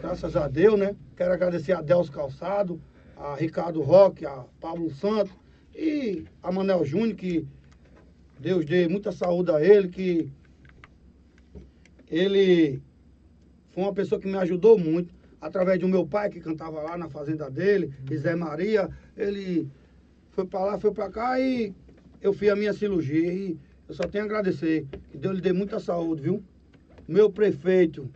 Graças 0.00 0.34
a 0.34 0.48
Deus, 0.48 0.78
né? 0.78 0.96
Quero 1.14 1.34
agradecer 1.34 1.72
a 1.72 1.82
Deus 1.82 2.08
Calçado, 2.08 2.80
a 3.14 3.34
Ricardo 3.34 3.82
Roque, 3.82 4.24
a 4.24 4.46
Pablo 4.58 4.90
Santos 4.90 5.34
e 5.74 6.24
a 6.42 6.50
Manel 6.50 6.86
Júnior, 6.86 7.14
que 7.14 7.46
Deus 8.44 8.62
dê 8.66 8.86
muita 8.86 9.10
saúde 9.10 9.50
a 9.50 9.64
ele, 9.64 9.88
que 9.88 10.30
ele 12.06 12.78
foi 13.70 13.84
uma 13.84 13.94
pessoa 13.94 14.20
que 14.20 14.28
me 14.28 14.36
ajudou 14.36 14.78
muito, 14.78 15.14
através 15.40 15.80
do 15.80 15.88
meu 15.88 16.06
pai, 16.06 16.28
que 16.28 16.40
cantava 16.40 16.82
lá 16.82 16.98
na 16.98 17.08
fazenda 17.08 17.50
dele, 17.50 17.94
e 18.10 18.14
Zé 18.18 18.36
Maria, 18.36 18.90
ele 19.16 19.66
foi 20.32 20.44
pra 20.44 20.60
lá, 20.60 20.78
foi 20.78 20.92
pra 20.92 21.10
cá 21.10 21.40
e 21.40 21.72
eu 22.20 22.34
fiz 22.34 22.50
a 22.50 22.56
minha 22.56 22.74
cirurgia 22.74 23.32
e 23.32 23.58
eu 23.88 23.94
só 23.94 24.02
tenho 24.02 24.24
a 24.24 24.26
agradecer. 24.26 24.86
Que 25.10 25.16
Deus 25.16 25.36
lhe 25.36 25.40
dê 25.40 25.54
muita 25.54 25.80
saúde, 25.80 26.24
viu? 26.24 26.44
Meu 27.08 27.30
prefeito. 27.30 28.10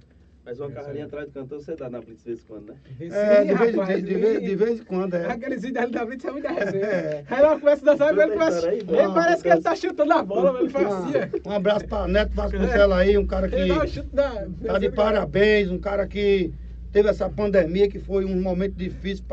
Mas 0.49 0.59
uma 0.61 0.71
carreirinha 0.71 1.05
aí. 1.05 1.09
atrás 1.09 1.27
de 1.27 1.35
cantor 1.35 1.61
você 1.61 1.77
dá 1.77 1.91
na 1.91 2.01
Blitz 2.01 2.25
de 2.25 2.31
vez 2.31 2.41
em 2.41 2.47
quando, 2.47 2.69
né? 2.69 2.77
É, 3.01 3.45
de 3.45 3.55
vez, 3.55 3.77
rapaz, 3.77 4.03
de, 4.03 4.03
de 4.03 4.15
vez, 4.15 4.41
de 4.41 4.57
vez 4.57 4.81
em 4.81 4.85
quando, 4.85 5.15
é. 5.15 5.27
Aqueles 5.27 5.61
vídeos 5.61 5.85
ali 5.85 5.93
da 5.93 6.07
Blitz 6.07 6.25
é 6.25 6.31
muita 6.31 6.49
resenha. 6.49 6.85
É. 6.87 7.25
Aí 7.29 7.39
ela 7.39 7.61
começa 7.61 7.83
a 7.83 7.93
dançar, 7.93 8.19
ele 8.19 8.33
começa. 8.33 8.73
Ele 8.73 8.85
não, 8.85 9.13
parece 9.13 9.43
que 9.43 9.49
ele 9.51 9.61
tá 9.61 9.77
chutando 9.77 10.11
a 10.11 10.23
bola, 10.23 10.59
ele 10.59 10.71
faz 10.71 10.87
assim. 10.87 11.13
ó. 11.45 11.51
Um, 11.51 11.53
abraço 11.53 11.87
pra 11.87 12.09
Neto 12.09 12.33
Vasconcelos 12.35 12.97
aí, 12.97 13.19
um 13.19 13.27
cara 13.27 13.47
que 13.47 13.57
tá 14.65 14.79
de 14.79 14.91
parabéns, 14.91 15.71
um 15.71 15.79
cara 15.79 16.07
que 16.07 16.51
teve 16.93 17.11
essa 17.11 17.29
pandemia, 17.29 17.87
que 17.87 17.99
foi 17.99 18.25
um 18.25 18.41
momento 18.41 18.73
difícil 18.75 19.27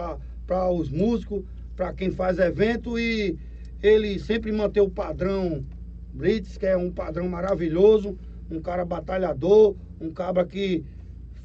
para 0.45 0.69
os 0.69 0.89
músicos, 0.89 1.45
para 1.77 1.93
quem 1.93 2.11
faz 2.11 2.39
evento 2.39 2.99
e 2.99 3.37
ele 3.81 4.19
sempre 4.19 4.51
mantém 4.51 4.83
o 4.83 4.89
padrão 4.89 5.63
Blitz, 6.13 6.57
que 6.57 6.65
é 6.65 6.75
um 6.75 6.91
padrão 6.91 7.29
maravilhoso, 7.29 8.17
um 8.51 8.59
cara 8.59 8.83
batalhador, 8.83 9.75
um 10.01 10.11
cara 10.11 10.45
que 10.45 10.83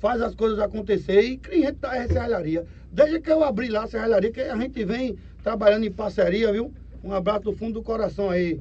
faz 0.00 0.20
as 0.20 0.34
coisas 0.34 0.58
acontecer 0.58 1.20
e 1.20 1.36
cliente 1.36 1.78
da 1.78 2.06
serralharia. 2.08 2.64
Desde 2.90 3.20
que 3.20 3.30
eu 3.30 3.44
abri 3.44 3.68
lá 3.68 3.84
a 3.84 3.86
serralharia, 3.86 4.32
que 4.32 4.40
a 4.40 4.56
gente 4.56 4.84
vem 4.84 5.16
trabalhando 5.42 5.84
em 5.84 5.92
parceria, 5.92 6.52
viu? 6.52 6.72
Um 7.04 7.12
abraço 7.12 7.44
do 7.44 7.52
fundo 7.52 7.74
do 7.74 7.82
coração 7.82 8.28
aí. 8.30 8.60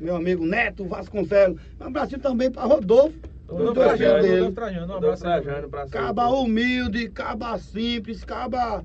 Meu 0.00 0.16
amigo 0.16 0.44
Neto 0.44 0.84
Vasconcelos. 0.84 1.60
Um 1.80 1.84
abraço 1.84 2.18
também 2.18 2.50
para 2.50 2.64
Rodolfo. 2.64 3.16
Rodolfo 3.46 3.74
Trajano, 3.74 4.22
dele. 4.22 4.34
Rodolfo 4.34 4.54
Trajano, 4.54 4.92
um 4.92 4.96
abraço. 4.96 5.22
Trajano. 5.22 5.70
Caba 5.90 6.28
humilde, 6.28 7.08
caba 7.10 7.58
simples, 7.58 8.24
caba 8.24 8.82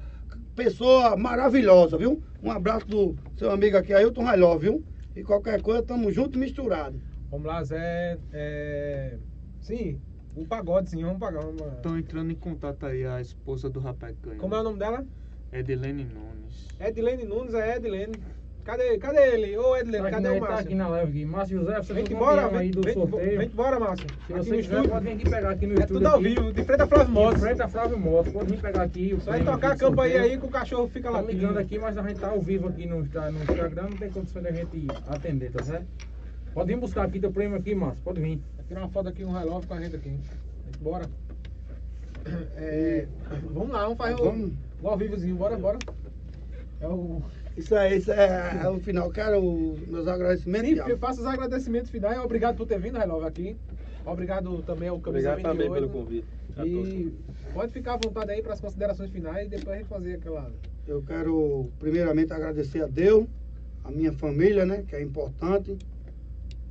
pessoa 0.56 1.16
maravilhosa, 1.16 1.98
viu? 1.98 2.22
Um 2.44 2.52
abraço 2.52 2.86
do 2.88 3.16
seu 3.38 3.52
amigo 3.52 3.78
aqui, 3.78 3.94
Ailton 3.94 4.24
Railó, 4.24 4.58
viu? 4.58 4.84
E 5.16 5.24
qualquer 5.24 5.62
coisa, 5.62 5.82
tamo 5.82 6.12
junto 6.12 6.38
e 6.38 6.40
misturado. 6.40 7.00
Vamos 7.32 7.48
lá, 7.48 7.64
Zé. 7.64 8.18
É... 8.32 9.18
Sim, 9.62 10.00
um 10.38 10.46
pagodezinho, 10.46 11.06
vamos 11.08 11.20
pagar. 11.20 11.42
Estão 11.76 11.98
entrando 11.98 12.32
em 12.32 12.36
contato 12.36 12.86
aí 12.86 13.06
a 13.06 13.20
esposa 13.22 13.70
do 13.70 13.80
rapaz 13.80 14.16
que 14.16 14.24
ganhou. 14.28 14.40
Como 14.42 14.56
é 14.56 14.60
o 14.60 14.64
nome 14.64 14.80
dela? 14.80 15.06
Edilene 15.52 16.04
Nunes. 16.06 16.68
Edilene 16.80 17.24
Nunes, 17.24 17.54
é 17.54 17.78
Edilene. 17.78 18.14
Cadê, 18.64 18.98
cadê 18.98 19.34
ele? 19.34 19.58
Ô, 19.58 19.78
Edilene, 19.78 20.04
Tá 20.04 20.12
cadê 20.12 20.28
o 20.28 20.34
tá 20.34 20.40
Márcio? 20.42 20.60
aqui 20.66 20.76
na 20.76 20.88
live 20.90 21.10
aqui. 21.12 21.26
Márcio 21.26 21.60
José, 21.60 21.78
você 21.78 21.94
Vem 21.94 22.06
foi 22.06 22.16
embora, 22.16 22.42
campeão 22.42 22.60
aí 22.60 22.66
vem, 22.68 22.72
do 22.76 22.82
vem, 22.82 22.94
sorteio. 22.94 23.38
vem 23.38 23.48
embora, 23.48 23.80
Márcio. 23.80 24.08
Se 24.10 24.34
Aqui 24.34 24.44
você 24.44 24.50
no 24.50 24.56
quiser, 24.58 24.60
estúdio. 24.74 24.90
pode 24.92 25.06
vir 25.06 25.12
aqui 25.14 25.30
pegar 25.30 25.50
aqui 25.52 25.68
no 25.68 25.72
É 25.72 25.76
estúdio 25.76 25.96
tudo 25.96 26.08
ao 26.08 26.20
vivo, 26.22 26.52
de 26.54 26.64
frente 26.66 26.82
a 26.82 26.88
Flávio 26.88 27.10
Moto. 27.14 27.24
Motos. 27.28 27.42
frente 27.42 27.62
a 27.62 27.68
Flávio 27.70 27.98
Moto. 27.98 28.32
Pode 28.34 28.52
vir 28.52 28.62
pegar 28.62 28.82
aqui 28.82 29.18
Só 29.22 29.40
tocar 29.40 29.72
a 29.72 29.78
sorteio. 29.78 30.22
aí 30.22 30.38
que 30.38 30.46
o 30.46 30.50
cachorro 30.50 30.88
fica 30.90 31.10
lá. 31.10 31.24
Tá 31.24 31.32
ligando 31.32 31.58
aqui, 31.58 31.80
mas 31.80 31.98
a 31.98 32.02
gente 32.06 32.20
tá 32.20 32.28
ao 32.28 32.42
vivo 32.42 32.68
aqui 32.68 32.86
no, 32.86 32.98
no 32.98 33.04
Instagram, 33.42 33.84
não 33.84 33.98
tem 33.98 34.10
condição 34.12 34.42
de 34.42 34.48
a 34.50 34.52
gente 34.52 34.88
atender, 35.08 35.50
tá 35.50 35.64
certo? 35.64 35.86
Pode 36.54 36.68
vir 36.68 36.78
buscar 36.78 37.04
aqui 37.04 37.22
teu 37.22 37.32
prêmio 37.32 37.58
aqui, 37.58 37.74
Márcio. 37.74 38.04
Pode 38.04 38.20
vir. 38.20 38.42
Tirar 38.68 38.82
uma 38.82 38.90
foto 38.90 39.10
aqui, 39.10 39.24
um 39.24 39.32
relógio 39.32 39.68
com 39.68 39.74
a 39.74 39.82
gente 39.82 39.96
aqui. 39.96 40.20
Bora. 40.82 41.10
É, 42.58 43.08
vamos 43.54 43.70
lá, 43.70 43.84
vamos 43.84 43.98
fazer 43.98 44.16
o, 44.16 44.26
Vamos. 44.26 44.52
o 44.82 44.90
ao 44.90 44.98
vivozinho, 44.98 45.36
bora, 45.38 45.58
bora. 45.58 45.80
É 46.82 46.88
o... 46.88 47.22
Isso 47.56 47.74
aí, 47.74 48.00
isso 48.00 48.12
é, 48.12 48.62
é 48.64 48.70
o 48.70 48.80
final. 48.80 49.10
Quero 49.12 49.40
os 49.40 49.88
meus 49.88 50.08
agradecimentos. 50.08 50.70
Sim, 50.70 50.90
eu 50.90 50.98
faço 50.98 51.22
os 51.22 51.26
agradecimentos 51.26 51.90
finais. 51.90 52.20
Obrigado 52.20 52.58
por 52.58 52.68
ter 52.68 52.80
vindo, 52.80 52.98
Relógio, 52.98 53.28
aqui. 53.28 53.56
Obrigado 54.06 54.62
também 54.64 54.90
ao 54.90 55.00
Camisa 55.00 55.32
Obrigado 55.32 55.54
também 55.54 55.70
28. 55.70 55.90
pelo 55.90 56.04
convite. 56.04 56.28
todos. 56.56 56.68
E 56.68 57.14
pode 57.54 57.72
ficar 57.72 57.94
à 57.94 57.98
vontade 57.98 58.32
aí 58.32 58.42
para 58.42 58.54
as 58.54 58.60
considerações 58.60 59.10
finais 59.10 59.48
e 59.48 59.50
depois 59.50 59.76
a 59.76 59.80
gente 59.80 59.88
fazer 59.88 60.16
aquela. 60.16 60.52
Eu 60.86 61.02
quero 61.02 61.70
primeiramente 61.80 62.34
agradecer 62.34 62.84
a 62.84 62.88
Deus, 62.88 63.26
a 63.84 63.92
minha 63.92 64.12
família, 64.12 64.66
né? 64.66 64.84
Que 64.88 64.98
é 64.98 65.02
importante. 65.02 65.78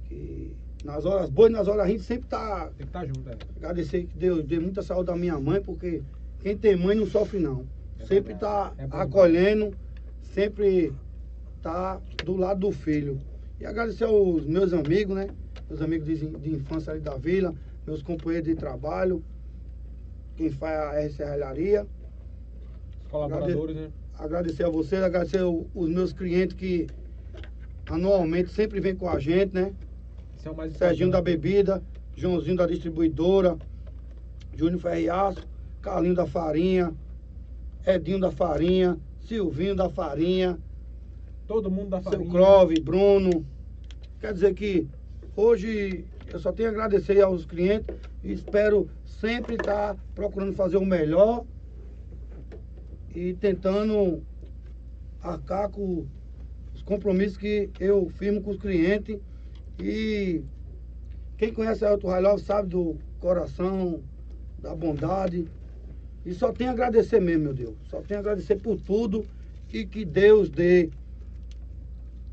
Que 0.05 0.55
nas 0.87 1.05
horas 1.05 1.29
boas 1.29 1.51
e 1.51 1.53
nas 1.53 1.69
horas 1.69 1.87
ruins 1.87 2.03
sempre 2.03 2.29
tá. 2.29 2.67
Tem 2.67 2.73
que 2.79 2.83
estar 2.85 3.05
junto, 3.05 3.29
é. 3.29 3.37
Agradecer 3.57 4.05
que 4.05 4.17
Deus 4.17 4.45
dê 4.45 4.59
muita 4.59 4.83
saúde 4.83 5.11
à 5.11 5.17
minha 5.17 5.39
mãe, 5.39 5.61
porque 5.61 6.03
quem 6.41 6.57
tem 6.57 6.77
mãe 6.77 6.97
não 6.97 7.07
sofre 7.07 7.39
não. 7.41 7.67
É 7.99 8.05
sempre 8.07 8.35
tá 8.35 8.73
É 8.79 8.87
acolhendo, 8.91 9.75
sempre 10.23 10.93
tá 11.61 12.01
do 12.25 12.37
lado 12.37 12.61
do 12.61 12.73
filho. 12.73 13.19
E 13.61 13.67
agradecer 13.67 14.05
aos 14.05 14.47
meus 14.47 14.73
amigos, 14.73 15.17
né? 15.17 15.29
Meus 15.69 15.83
amigos 15.83 16.07
de, 16.07 16.27
de 16.27 16.51
infância 16.55 16.93
ali 16.93 17.01
da 17.01 17.17
vila, 17.17 17.53
meus 17.87 18.03
companheiros 18.03 18.49
de 18.49 18.55
trabalho, 18.55 19.23
quem 20.37 20.51
faz 20.51 20.79
a 20.79 21.01
R 21.01 21.13
Serralharia. 21.13 21.87
Os 23.05 23.11
colaboradores, 23.11 23.75
né? 23.75 23.91
agradecer 24.19 24.65
a 24.65 24.71
vocês, 24.71 25.03
agradecer 25.03 25.43
os 25.43 25.89
meus 25.89 26.13
clientes 26.13 26.57
que 26.57 26.87
anualmente 27.89 28.51
sempre 28.51 28.81
vêm 28.81 28.95
com 28.95 29.09
a 29.09 29.19
gente, 29.19 29.55
né? 29.55 29.73
Esse 30.47 30.51
é 30.51 30.53
o 30.53 30.57
mais 30.57 30.73
Serginho 30.75 31.11
da. 31.11 31.21
Bebida, 31.21 31.83
Joãozinho 32.15 32.57
da 32.57 32.67
Distribuidora, 32.67 33.59
Júnior 34.55 34.81
Ferriaço, 34.81 35.45
Carlinho 35.83 36.15
da 36.15 36.25
Farinha, 36.25 36.95
Edinho 37.85 38.21
da 38.21 38.31
Farinha, 38.31 38.97
Silvinho 39.27 39.75
da 39.75 39.91
Farinha, 39.91 40.57
Todo 41.49 41.69
mundo 41.69 41.91
da 41.91 42.01
seu 42.01 42.13
família. 42.13 42.31
Clove, 42.31 42.81
Bruno. 42.81 43.45
Quer 44.21 44.33
dizer 44.35 44.55
que 44.55 44.87
hoje 45.35 46.05
eu 46.33 46.39
só 46.39 46.53
tenho 46.53 46.69
a 46.69 46.73
agradecer 46.73 47.21
aos 47.21 47.45
clientes 47.45 47.97
e 48.23 48.33
espero 48.33 48.89
sempre 49.21 49.57
estar 49.57 49.97
procurando 50.15 50.53
fazer 50.53 50.77
o 50.77 50.87
melhor 50.87 51.45
e 53.13 53.35
tentando 53.35 54.23
arcar 55.21 55.69
com 55.71 56.07
os 56.73 56.83
compromissos 56.83 57.37
que 57.37 57.69
eu 57.81 58.09
firmo 58.11 58.41
com 58.41 58.51
os 58.51 58.59
clientes. 58.59 59.19
E 59.79 60.43
quem 61.37 61.53
conhece 61.53 61.85
a 61.85 61.91
Elton 61.91 62.09
Railov 62.09 62.39
sabe 62.41 62.69
do 62.69 62.97
coração, 63.21 64.03
da 64.59 64.75
bondade. 64.75 65.47
E 66.25 66.33
só 66.33 66.53
tenho 66.53 66.71
a 66.71 66.73
agradecer 66.73 67.21
mesmo, 67.21 67.45
meu 67.45 67.55
Deus. 67.55 67.75
Só 67.89 68.01
tenho 68.01 68.19
a 68.19 68.21
agradecer 68.21 68.57
por 68.57 68.81
tudo 68.81 69.25
e 69.73 69.85
que 69.85 70.05
Deus 70.05 70.49
dê 70.49 70.91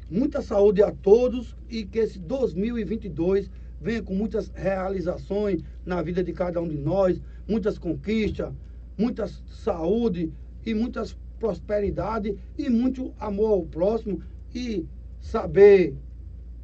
muita 0.09 0.41
saúde 0.41 0.81
a 0.83 0.91
todos 0.91 1.55
e 1.69 1.83
que 1.83 1.99
esse 1.99 2.19
2022 2.19 3.49
venha 3.81 4.01
com 4.01 4.13
muitas 4.13 4.49
realizações 4.55 5.61
na 5.85 6.01
vida 6.01 6.23
de 6.23 6.31
cada 6.31 6.61
um 6.61 6.67
de 6.67 6.77
nós, 6.77 7.21
muitas 7.47 7.77
conquistas, 7.77 8.53
muita 8.97 9.27
saúde 9.27 10.31
e 10.65 10.73
muitas 10.73 11.17
prosperidade 11.43 12.37
e 12.57 12.69
muito 12.69 13.13
amor 13.19 13.49
ao 13.49 13.65
próximo 13.65 14.21
e 14.55 14.85
saber 15.19 15.93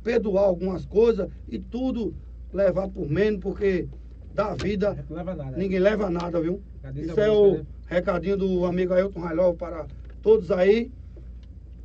perdoar 0.10 0.46
algumas 0.46 0.86
coisas 0.86 1.30
e 1.48 1.60
tudo 1.60 2.16
levar 2.52 2.90
por 2.90 3.08
menos, 3.08 3.40
porque 3.42 3.88
da 4.34 4.56
vida 4.56 5.06
leva 5.08 5.36
nada. 5.36 5.56
ninguém 5.56 5.78
leva 5.78 6.10
nada, 6.10 6.42
viu? 6.42 6.60
Isso 6.96 7.20
é 7.20 7.30
o 7.30 7.58
né? 7.58 7.66
recadinho 7.86 8.36
do 8.36 8.66
amigo 8.66 8.92
Ailton 8.92 9.20
Railov 9.20 9.56
para 9.56 9.86
todos 10.24 10.50
aí 10.50 10.92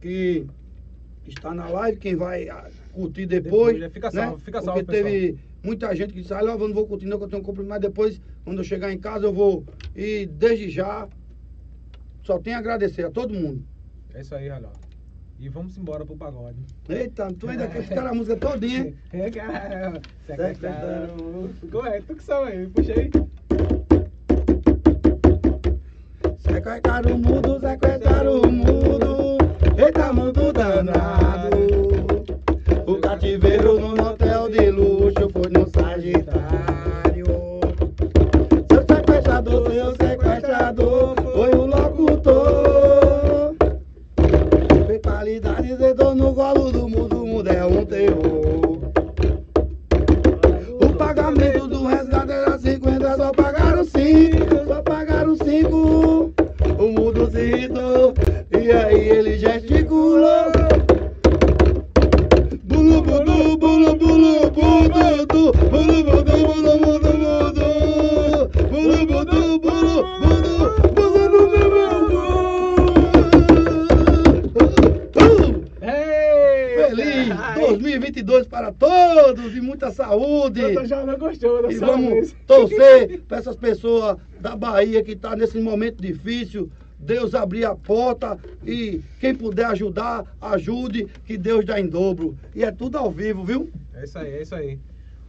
que 0.01 0.47
está 1.27 1.53
na 1.53 1.69
live, 1.69 1.99
quem 1.99 2.17
vai 2.17 2.49
ah, 2.49 2.71
curtir 2.95 3.27
depois. 3.27 3.75
Depois, 3.75 3.81
né? 3.81 3.91
Fica 3.91 4.11
né? 4.11 4.23
salvo, 4.23 4.39
fica 4.39 4.63
salvo, 4.63 4.83
Porque 4.83 5.03
teve 5.03 5.39
muita 5.63 5.95
gente 5.95 6.15
que 6.15 6.23
disse, 6.23 6.33
Railov, 6.33 6.63
eu 6.63 6.69
não 6.69 6.75
vou 6.75 6.87
curtir 6.87 7.05
não, 7.05 7.19
que 7.19 7.25
eu 7.25 7.29
tenho 7.29 7.43
um 7.43 7.45
compromisso, 7.45 7.71
mas 7.71 7.81
depois, 7.81 8.21
quando 8.43 8.59
eu 8.59 8.65
chegar 8.65 8.91
em 8.91 8.99
casa, 8.99 9.27
eu 9.27 9.35
vou. 9.35 9.65
E 9.95 10.25
desde 10.25 10.71
já, 10.71 11.07
só 12.23 12.39
tenho 12.39 12.57
a 12.57 12.61
agradecer 12.61 13.05
a 13.05 13.11
todo 13.11 13.35
mundo. 13.35 13.63
É 14.15 14.23
isso 14.23 14.35
aí, 14.35 14.49
Relógio. 14.49 14.84
E 15.45 15.49
vamos 15.51 15.77
embora 15.77 16.07
pro 16.07 16.17
pagode. 16.17 16.57
Eita, 16.89 17.31
tu 17.39 17.49
ainda 17.49 17.69
quer 17.69 17.83
ficar 17.83 18.07
a 18.07 18.15
música 18.15 18.35
todinha. 18.37 18.87
hein? 18.87 18.97
É, 19.13 19.31
cara. 19.31 20.01
Como 21.71 21.87
é? 21.87 22.01
Tu 22.01 22.15
que 22.17 22.23
sabe 22.23 22.53
aí, 22.53 22.67
puxa 22.67 22.93
aí. 22.93 23.11
Sequestraram 26.39 27.15
o 27.15 27.19
mundo, 27.19 27.61
essas 83.55 83.57
pessoas 83.57 84.19
da 84.41 84.57
Bahia 84.57 85.03
que 85.03 85.13
estão 85.13 85.37
nesse 85.37 85.59
momento 85.61 86.03
difícil. 86.03 86.71
Deus 86.99 87.35
abrir 87.35 87.65
a 87.65 87.75
porta 87.75 88.39
e 88.65 89.03
quem 89.21 89.35
puder 89.35 89.67
ajudar, 89.67 90.25
ajude, 90.41 91.07
que 91.27 91.37
Deus 91.37 91.65
dá 91.65 91.79
em 91.79 91.87
dobro. 91.87 92.37
E 92.55 92.65
é 92.65 92.71
tudo 92.71 92.97
ao 92.97 93.11
vivo, 93.11 93.45
viu? 93.45 93.71
É 93.93 94.05
isso 94.05 94.19
aí, 94.19 94.33
é 94.33 94.43
isso 94.43 94.55
aí. 94.55 94.79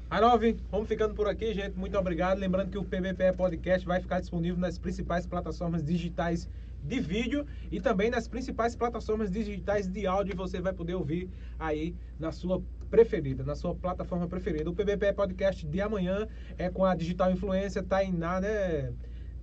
Arove, 0.09 0.55
vamos 0.71 0.87
ficando 0.87 1.13
por 1.13 1.27
aqui, 1.27 1.53
gente. 1.53 1.77
Muito 1.77 1.97
obrigado. 1.97 2.37
Lembrando 2.37 2.69
que 2.69 2.77
o 2.77 2.83
PBPE 2.83 3.35
Podcast 3.35 3.85
vai 3.85 3.99
ficar 3.99 4.21
disponível 4.21 4.59
nas 4.59 4.77
principais 4.77 5.25
plataformas 5.25 5.83
digitais 5.83 6.47
de 6.81 6.99
vídeo 6.99 7.45
e 7.71 7.81
também 7.81 8.09
nas 8.09 8.27
principais 8.27 8.75
plataformas 8.75 9.29
digitais 9.29 9.87
de 9.87 10.07
áudio. 10.07 10.35
Você 10.35 10.61
vai 10.61 10.71
poder 10.71 10.93
ouvir 10.93 11.27
aí 11.59 11.93
na 12.17 12.31
sua 12.31 12.61
preferida, 12.95 13.43
na 13.43 13.55
sua 13.55 13.75
plataforma 13.75 14.25
preferida. 14.25 14.69
O 14.69 14.73
PBPE 14.73 15.11
Podcast 15.13 15.65
de 15.65 15.81
amanhã 15.81 16.25
é 16.57 16.69
com 16.69 16.85
a 16.85 16.95
digital 16.95 17.29
influência 17.29 17.83
Tainá, 17.83 18.39
né? 18.39 18.93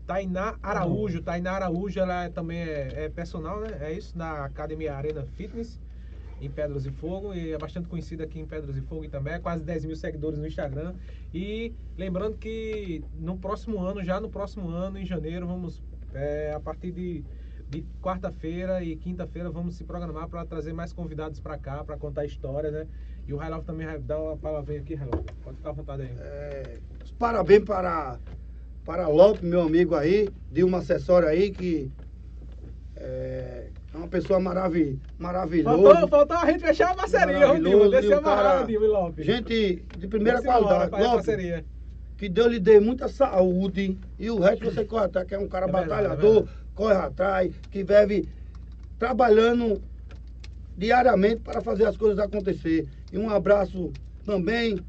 Tainá 0.07 0.57
Araújo. 0.63 1.21
Tainá 1.21 1.53
Araújo, 1.53 2.01
ela 2.01 2.25
é- 2.25 2.29
também 2.31 2.61
é, 2.61 3.05
é 3.05 3.09
personal, 3.11 3.61
né? 3.61 3.77
É 3.83 3.93
isso, 3.93 4.17
na 4.17 4.47
Academia 4.47 4.95
Arena 4.95 5.27
Fitness 5.37 5.79
em 6.41 6.51
Pedras 6.51 6.87
e 6.87 6.91
Fogo 6.91 7.35
e 7.35 7.53
é 7.53 7.59
bastante 7.59 7.89
conhecida 7.89 8.25
aqui 8.25 8.41
em 8.41 8.47
Pedras 8.47 8.75
e 8.75 8.81
Fogo 8.81 9.05
e 9.05 9.09
também, 9.11 9.35
é 9.35 9.39
quase 9.39 9.63
10 9.63 9.85
mil 9.85 9.97
seguidores 9.97 10.39
no 10.39 10.47
Instagram. 10.47 10.95
E 11.33 11.75
lembrando 11.99 12.39
que 12.39 13.05
no 13.21 13.37
próximo 13.37 13.79
ano, 13.81 14.03
já 14.03 14.19
no 14.19 14.31
próximo 14.31 14.71
ano, 14.71 14.99
em 14.99 15.05
janeiro, 15.05 15.47
vamos, 15.47 15.83
é, 16.15 16.53
a 16.57 16.59
partir 16.59 16.91
de, 16.91 17.23
de 17.69 17.85
quarta-feira 18.01 18.83
e 18.83 18.97
quinta-feira, 18.97 19.51
vamos 19.51 19.77
se 19.77 19.85
programar 19.85 20.27
para 20.27 20.43
trazer 20.47 20.73
mais 20.73 20.91
convidados 20.93 21.39
para 21.39 21.59
cá, 21.59 21.85
para 21.85 21.99
contar 21.99 22.25
histórias, 22.25 22.73
né? 22.73 22.87
E 23.27 23.33
o 23.33 23.37
Railov 23.37 23.65
também 23.65 23.87
vai 23.87 23.99
dar 23.99 24.19
uma 24.21 24.37
palavrinha 24.37 24.81
aqui, 24.81 24.95
Railov. 24.95 25.25
Pode 25.43 25.57
ficar 25.57 25.71
à 25.71 25.73
vontade 25.73 26.03
aí. 26.03 26.11
É, 26.19 26.79
parabéns 27.19 27.65
para, 27.65 28.19
para 28.85 29.07
Lopes, 29.09 29.43
meu 29.43 29.63
amigo 29.63 29.95
aí, 29.95 30.29
de 30.51 30.65
uma 30.65 30.79
acessória 30.79 31.29
aí 31.29 31.51
que 31.51 31.91
é, 32.97 33.69
é 33.95 33.97
uma 33.97 34.09
pessoa 34.09 34.41
maravi, 34.41 34.99
maravilhosa. 35.19 35.83
Faltou, 35.95 36.09
faltou 36.09 36.37
a 36.37 36.47
gente 36.51 36.61
fechar 36.61 36.91
a 36.91 36.95
parceria, 36.95 37.53
ô 37.53 37.55
Dilma. 37.55 37.87
Maravilhoso, 37.87 37.91
Descer 37.91 38.11
e 38.11 38.15
o 38.15 38.19
amarrado, 38.19 38.71
e 38.71 38.79
Lopes. 38.79 39.27
Gente 39.27 39.85
de 39.99 40.09
primeira 40.09 40.41
Desce 40.41 40.49
embora 40.49 40.65
qualidade. 40.67 40.91
pra 40.91 41.01
ir 41.01 41.03
a 41.03 41.07
Lopes, 41.13 41.27
parceria. 41.27 41.65
que 42.17 42.29
Deus 42.29 42.49
lhe 42.53 42.59
dê 42.61 42.81
muita 42.81 43.09
saúde 43.09 43.99
e 44.19 44.31
o 44.31 44.39
resto 44.41 44.65
você 44.65 44.85
corre 44.85 45.05
atrás, 45.07 45.27
que 45.29 45.35
é 45.35 45.39
um 45.39 45.49
cara 45.49 45.67
É 45.69 45.73
verdade, 45.73 45.87
é 45.87 46.09
batalhador, 46.09 46.35
verdade. 46.45 46.57
corre 46.75 46.95
atrás, 46.95 47.55
que 47.71 47.85
vive 47.85 48.29
trabalhando 48.99 49.81
diariamente 50.77 51.41
para 51.43 51.61
fazer 51.61 51.85
as 51.87 51.97
coisas 51.97 52.19
acontecer. 52.19 52.89
E 53.13 53.19
um 53.19 53.29
abraço 53.29 53.93
também 54.25 54.81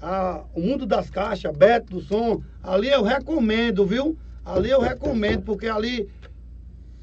ao 0.00 0.48
Mundo 0.56 0.86
das 0.86 1.10
Caixas, 1.10 1.54
Beto 1.56 1.94
do 1.94 2.00
Som. 2.00 2.40
Ali 2.62 2.88
eu 2.88 3.02
recomendo, 3.02 3.84
viu? 3.84 4.16
Ali 4.44 4.70
eu 4.70 4.80
recomendo, 4.80 5.42
porque 5.42 5.66
ali 5.66 6.08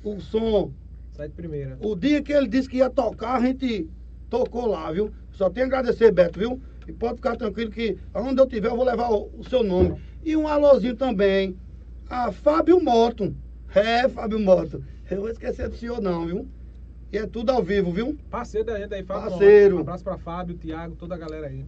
o 0.04 0.20
som 0.20 0.72
Sai 1.12 1.28
de 1.28 1.34
primeira. 1.34 1.78
o 1.82 1.96
dia 1.96 2.22
que 2.22 2.32
ele 2.32 2.48
disse 2.48 2.70
que 2.70 2.78
ia 2.78 2.90
tocar, 2.90 3.36
a 3.36 3.42
gente 3.42 3.90
tocou 4.30 4.66
lá, 4.66 4.92
viu? 4.92 5.12
Só 5.32 5.50
tenho 5.50 5.66
a 5.66 5.68
agradecer, 5.68 6.12
Beto, 6.12 6.40
viu? 6.40 6.62
E 6.88 6.94
pode 6.94 7.16
ficar 7.16 7.36
tranquilo 7.36 7.72
que 7.72 7.98
onde 8.14 8.40
eu 8.40 8.48
tiver 8.48 8.70
eu 8.70 8.76
vou 8.76 8.86
levar 8.86 9.10
o, 9.12 9.30
o 9.38 9.44
seu 9.44 9.64
nome. 9.64 9.96
E 10.24 10.36
um 10.38 10.48
alôzinho 10.48 10.96
também. 10.96 11.58
A 12.10 12.32
Fábio 12.32 12.82
Moto. 12.84 13.36
É, 13.74 14.08
Fábio 14.08 14.40
Moto. 14.40 14.84
Eu 15.10 15.22
vou 15.22 15.30
esquecer 15.30 15.68
do 15.70 15.76
senhor 15.76 16.02
não, 16.02 16.26
viu? 16.26 16.48
E 17.16 17.18
é 17.18 17.26
tudo 17.26 17.50
ao 17.50 17.64
vivo, 17.64 17.94
viu? 17.94 18.18
Parceiro 18.30 18.68
da 18.68 18.78
gente 18.78 18.94
aí, 18.94 19.02
Fábio. 19.02 19.30
Parceiro. 19.30 19.78
Um 19.78 19.80
abraço 19.80 20.04
pra 20.04 20.18
Fábio, 20.18 20.58
Thiago, 20.58 20.98
toda 20.98 21.16
a 21.16 21.18
galera 21.18 21.48
aí. 21.48 21.66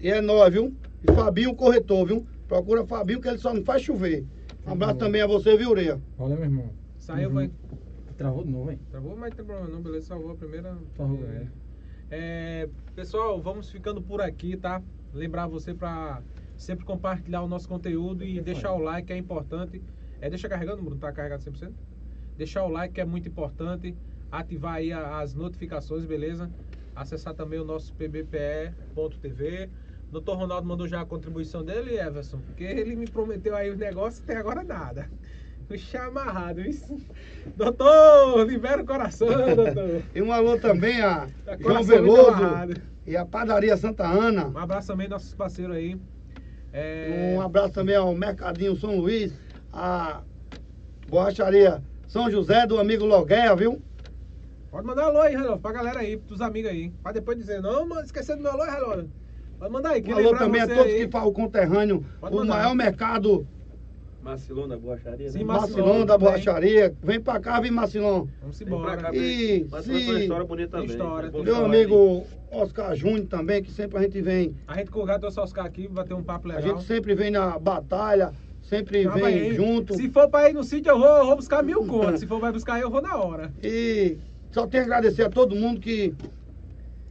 E 0.00 0.08
é 0.08 0.18
nóis, 0.22 0.50
viu? 0.50 0.74
E 1.06 1.12
Fabinho 1.12 1.54
corretor, 1.54 2.06
viu? 2.06 2.26
Procura 2.48 2.82
Fabinho 2.86 3.20
que 3.20 3.28
ele 3.28 3.36
só 3.36 3.52
não 3.52 3.62
faz 3.62 3.82
chover. 3.82 4.24
Um 4.66 4.72
abraço 4.72 4.96
também 4.96 5.20
a 5.20 5.26
você, 5.26 5.58
viu, 5.58 5.72
Ureia? 5.72 6.00
Valeu, 6.16 6.36
meu 6.38 6.46
irmão. 6.46 6.70
Saiu, 6.96 7.28
Uhum. 7.28 7.34
vai. 7.34 7.50
Travou 8.16 8.44
de 8.44 8.50
novo, 8.50 8.70
hein? 8.70 8.78
Travou, 8.90 9.14
mas 9.14 9.28
não 9.28 9.36
tem 9.36 9.44
problema 9.44 9.68
não, 9.68 9.82
beleza, 9.82 10.06
salvou 10.06 10.30
a 10.30 10.36
primeira. 10.36 10.74
Salvou, 10.96 11.18
É. 11.22 11.46
É, 12.10 12.68
pessoal, 12.94 13.42
vamos 13.42 13.70
ficando 13.70 14.00
por 14.00 14.22
aqui, 14.22 14.56
tá? 14.56 14.82
Lembrar 15.12 15.48
você 15.48 15.74
pra 15.74 16.22
sempre 16.56 16.86
compartilhar 16.86 17.42
o 17.42 17.46
nosso 17.48 17.68
conteúdo 17.68 18.24
e 18.24 18.40
deixar 18.40 18.72
o 18.72 18.78
like, 18.78 19.08
que 19.08 19.12
é 19.12 19.18
importante. 19.18 19.82
É, 20.18 20.30
deixa 20.30 20.48
carregando, 20.48 20.80
Bruno, 20.82 20.98
tá 20.98 21.12
carregado 21.12 21.42
100%? 21.42 21.74
Deixar 22.38 22.64
o 22.64 22.68
like, 22.68 22.94
que 22.94 23.00
é 23.02 23.04
muito 23.04 23.28
importante. 23.28 23.94
Ativar 24.32 24.76
aí 24.76 24.90
as 24.90 25.34
notificações, 25.34 26.06
beleza? 26.06 26.50
Acessar 26.96 27.34
também 27.34 27.60
o 27.60 27.64
nosso 27.64 27.92
pbpe.tv. 27.92 29.68
Doutor 30.10 30.36
Ronaldo 30.38 30.66
mandou 30.66 30.88
já 30.88 31.02
a 31.02 31.04
contribuição 31.04 31.62
dele, 31.62 31.98
Everson, 31.98 32.38
porque 32.38 32.64
ele 32.64 32.96
me 32.96 33.06
prometeu 33.06 33.54
aí 33.54 33.70
os 33.70 33.76
negócios 33.76 34.20
e 34.20 34.22
até 34.24 34.36
agora 34.38 34.64
nada. 34.64 35.10
Puxa 35.68 36.04
amarrado, 36.04 36.62
isso. 36.62 36.98
Doutor, 37.54 38.46
libera 38.46 38.82
o 38.82 38.86
coração, 38.86 39.28
doutor. 39.28 40.02
E 40.14 40.22
um 40.22 40.32
alô 40.32 40.58
também 40.58 41.00
a 41.02 41.28
Tá 41.44 41.56
João 41.58 41.82
Veloso 41.82 42.32
e 43.06 43.16
a 43.16 43.26
Padaria 43.26 43.76
Santa 43.76 44.06
Ana. 44.06 44.48
Um 44.48 44.58
abraço 44.58 44.88
também 44.88 45.08
nossos 45.08 45.34
parceiros 45.34 45.76
aí. 45.76 45.98
É, 46.72 47.34
Um 47.36 47.40
abraço 47.42 47.74
também 47.74 47.96
ao 47.96 48.14
Mercadinho 48.14 48.76
São 48.76 48.96
Luís, 48.96 49.32
a 49.70 50.22
Borracharia 51.06 51.82
São 52.08 52.30
José, 52.30 52.66
do 52.66 52.78
amigo 52.78 53.04
Logueia, 53.04 53.54
viu? 53.54 53.80
Pode 54.72 54.86
mandar 54.86 55.04
alô 55.04 55.20
aí, 55.20 55.32
Relógio, 55.36 55.58
pra 55.58 55.70
galera 55.70 56.00
aí, 56.00 56.16
pros 56.16 56.40
amigos 56.40 56.70
aí. 56.70 56.90
Pra 57.02 57.12
depois 57.12 57.36
dizer, 57.36 57.60
não, 57.60 57.86
mano, 57.86 58.00
esquecendo 58.00 58.38
do 58.38 58.42
meu 58.44 58.52
alô, 58.52 58.64
Relógio. 58.64 59.10
Pode 59.58 59.70
mandar 59.70 59.90
aí, 59.90 60.00
que 60.00 60.14
Um 60.14 60.16
alô 60.16 60.34
também 60.34 60.62
a 60.62 60.66
todos 60.66 60.84
aí. 60.86 61.04
que 61.04 61.08
falam 61.12 61.28
o 61.28 61.32
conterrâneo, 61.32 62.02
Pode 62.18 62.34
o 62.34 62.38
mandar. 62.38 62.54
maior 62.56 62.74
mercado 62.74 63.46
Macilão 64.22 64.66
da 64.68 64.78
borracharia, 64.78 65.30
Sim, 65.30 65.44
né? 65.44 66.04
Da. 66.06 66.16
Borracharia. 66.16 66.94
Vem 67.02 67.20
pra 67.20 67.38
cá, 67.38 67.60
vem 67.60 67.70
Macilão. 67.72 68.28
Vamos 68.40 68.58
Vem 68.58 68.68
pra 68.68 68.76
embora. 68.78 68.96
cá, 68.96 69.14
E 69.14 69.66
tem 69.84 70.04
uma 70.08 70.20
história 70.20 70.44
bonita 70.46 70.70
também. 70.70 70.86
história, 70.86 71.30
Meu 71.30 71.54
falar, 71.54 71.66
amigo 71.66 72.24
Oscar 72.50 72.94
Júnior 72.94 73.26
também, 73.26 73.62
que 73.62 73.70
sempre 73.72 73.98
a 73.98 74.02
gente 74.02 74.22
vem. 74.22 74.56
A 74.66 74.76
gente 74.78 74.90
com 74.90 75.00
o 75.00 75.04
gato 75.04 75.28
do 75.28 75.40
Oscar 75.40 75.66
aqui, 75.66 75.86
vai 75.88 76.04
ter 76.06 76.14
um 76.14 76.22
papo 76.22 76.48
A 76.50 76.54
legal. 76.54 76.76
gente 76.76 76.86
sempre 76.86 77.14
vem 77.16 77.30
na 77.32 77.58
batalha, 77.58 78.32
sempre 78.62 79.06
vem 79.08 79.24
aí. 79.24 79.54
junto. 79.54 79.94
Se 79.96 80.08
for 80.08 80.30
pra 80.30 80.48
ir 80.48 80.52
no 80.54 80.62
sítio, 80.64 80.90
eu 80.90 80.98
vou, 81.00 81.08
eu 81.18 81.26
vou 81.26 81.36
buscar 81.36 81.62
mil 81.62 81.84
contos. 81.84 82.20
Se 82.20 82.26
for 82.26 82.38
vai 82.40 82.52
buscar, 82.52 82.80
eu 82.80 82.88
vou 82.88 83.02
na 83.02 83.16
hora. 83.16 83.52
E 83.60 84.18
só 84.52 84.66
tenho 84.66 84.84
a 84.84 84.86
agradecer 84.86 85.22
a 85.22 85.30
todo 85.30 85.56
mundo 85.56 85.80
que 85.80 86.14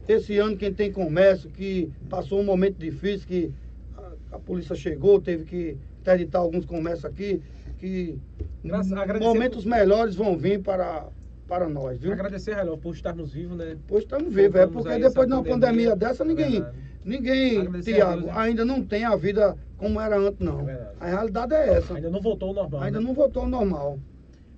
esse 0.08 0.38
ano 0.38 0.56
quem 0.56 0.72
tem 0.72 0.90
comércio, 0.90 1.50
que 1.50 1.90
passou 2.08 2.40
um 2.40 2.44
momento 2.44 2.78
difícil, 2.78 3.26
que 3.26 3.52
a, 3.96 4.36
a 4.36 4.38
polícia 4.38 4.74
chegou, 4.74 5.20
teve 5.20 5.44
que 5.44 5.76
interditar 6.00 6.40
alguns 6.40 6.64
comércios 6.64 7.04
aqui, 7.04 7.42
que 7.78 8.18
Graças- 8.64 9.20
momentos 9.20 9.64
melhores 9.64 10.14
vão 10.14 10.36
vir 10.36 10.60
para, 10.60 11.06
para 11.48 11.68
nós, 11.68 12.00
viu? 12.00 12.12
Agradecer, 12.12 12.54
Relógio, 12.54 12.78
por 12.78 12.94
estarmos 12.94 13.32
vivos, 13.32 13.56
né? 13.56 13.76
Pois 13.86 14.04
estamos 14.04 14.32
vivos, 14.32 14.60
é 14.60 14.66
porque 14.66 14.98
depois 14.98 15.26
de 15.26 15.34
uma 15.34 15.42
pandemia, 15.42 15.90
pandemia. 15.90 15.96
dessa, 15.96 16.24
ninguém, 16.24 16.64
ninguém, 17.04 17.70
Tiago, 17.82 18.26
né? 18.26 18.32
ainda 18.36 18.64
não 18.64 18.84
tem 18.84 19.04
a 19.04 19.16
vida 19.16 19.56
como 19.76 20.00
era 20.00 20.16
antes, 20.16 20.40
não. 20.40 20.68
É 20.68 20.92
a 21.00 21.06
realidade 21.06 21.54
é 21.54 21.74
essa. 21.74 21.94
Ainda 21.94 22.08
não 22.08 22.20
voltou 22.20 22.50
ao 22.50 22.54
normal. 22.54 22.82
Ainda 22.82 23.00
né? 23.00 23.06
não 23.06 23.14
voltou 23.14 23.42
ao 23.42 23.48
normal. 23.48 23.98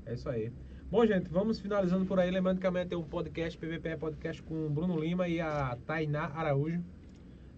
É 0.04 0.12
isso 0.12 0.28
aí. 0.28 0.52
Bom, 0.90 1.04
gente, 1.06 1.28
vamos 1.28 1.58
finalizando 1.58 2.04
por 2.04 2.20
aí. 2.20 2.30
Lembrando 2.30 2.60
que 2.60 2.66
amanhã 2.66 2.86
tem 2.86 2.96
um 2.96 3.02
podcast, 3.02 3.58
PVP 3.58 3.96
Podcast, 3.96 4.42
com 4.42 4.66
o 4.66 4.70
Bruno 4.70 4.98
Lima 4.98 5.26
e 5.26 5.40
a 5.40 5.76
Tainá 5.86 6.26
Araújo, 6.26 6.84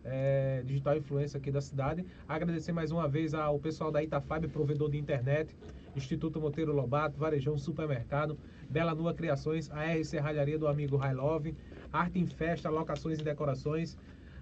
é, 0.05 0.63
digital 0.65 0.97
influencer 0.97 1.39
aqui 1.39 1.51
da 1.51 1.61
cidade. 1.61 2.07
Agradecer 2.27 2.73
mais 2.73 2.91
uma 2.93 3.07
vez 3.07 3.35
ao 3.35 3.59
pessoal 3.59 3.91
da 3.91 4.03
Itafab, 4.03 4.47
provedor 4.49 4.91
de 4.91 4.97
internet, 4.97 5.55
Instituto 5.95 6.41
Monteiro 6.41 6.73
Lobato, 6.73 7.19
Varejão 7.19 7.59
Supermercado, 7.59 8.39
Bela 8.71 8.95
Nua 8.95 9.13
Criações, 9.13 9.71
a 9.71 9.85
RC 9.85 10.19
Ralharia 10.19 10.59
do 10.59 10.69
amigo 10.69 10.97
High 10.97 11.15
Love, 11.15 11.55
Arte 11.93 12.19
em 12.19 12.27
Festa, 12.27 12.71
Locações 12.71 13.19
e 13.19 13.25
Decorações, 13.25 13.99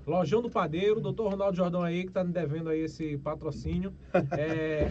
Lojão 0.07 0.43
do 0.43 0.51
Padeiro, 0.51 1.01
doutor 1.01 1.31
Ronaldo 1.31 1.57
Jordão 1.57 1.83
aí, 1.83 2.05
que 2.05 2.13
tá 2.13 2.23
me 2.23 2.33
devendo 2.33 2.69
aí 2.69 2.81
esse 2.81 3.17
patrocínio. 3.19 3.93
É, 4.39 4.91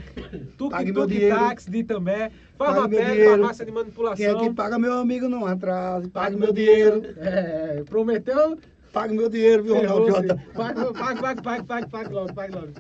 Tuque 0.58 0.92
dinheiro. 1.08 1.36
Táxi 1.36 1.70
de 1.70 1.84
També, 1.84 2.32
Pague 2.58 2.74
meu 2.74 2.82
Farmapé, 2.82 3.12
dinheiro. 3.12 3.30
farmácia 3.32 3.66
de 3.66 3.72
Quem 3.72 3.80
é 3.80 3.84
manipulação. 3.84 4.40
que 4.40 4.54
paga 4.54 4.80
meu 4.80 4.94
amigo 4.94 5.30
não 5.30 5.46
atrasa. 5.46 6.10
Pague 6.10 6.12
Pague 6.12 6.36
meu 6.36 6.46
meu 6.48 6.54
dinheiro. 6.54 7.02
É, 7.18 7.84
prometeu, 7.84 8.58
Pague 8.92 9.14
meu 9.16 9.28
dinheiro, 9.28 9.64
viu, 9.64 9.76
Ronaldo. 9.76 10.08
Jota? 10.08 10.36
Pague, 10.54 10.94
pague, 10.94 11.22
pague, 11.22 11.42
pague, 11.42 11.66
pague, 11.68 11.90
pague 11.90 12.14
logo, 12.14 12.34
pague 12.34 12.54
logo. 12.56 12.74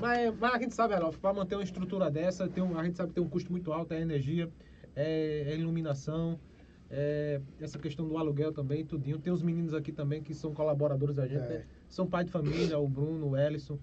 Mas, 0.00 0.34
mas 0.40 0.54
a 0.54 0.58
gente 0.58 0.74
sabe, 0.74 0.94
Ralf, 0.94 1.16
para 1.18 1.32
manter 1.32 1.54
uma 1.54 1.62
estrutura 1.62 2.10
dessa, 2.10 2.48
tem 2.48 2.62
um, 2.62 2.76
a 2.78 2.84
gente 2.84 2.96
sabe 2.96 3.10
que 3.10 3.14
tem 3.16 3.22
um 3.24 3.28
custo 3.28 3.52
muito 3.52 3.72
alto, 3.72 3.94
é 3.94 4.00
energia, 4.00 4.48
é, 4.96 5.44
é 5.46 5.56
iluminação, 5.56 6.40
é 6.90 7.40
essa 7.60 7.78
questão 7.78 8.08
do 8.08 8.16
aluguel 8.18 8.52
também, 8.52 8.84
tudinho. 8.84 9.18
Tem 9.20 9.32
os 9.32 9.42
meninos 9.42 9.72
aqui 9.74 9.92
também 9.92 10.20
que 10.22 10.34
são 10.34 10.52
colaboradores 10.52 11.14
da 11.14 11.26
gente, 11.26 11.44
É. 11.44 11.48
né? 11.48 11.64
São 11.90 12.06
pai 12.06 12.24
de 12.24 12.30
família, 12.30 12.78
o 12.78 12.88
Bruno, 12.88 13.30
o 13.30 13.36
Ellison, 13.36 13.78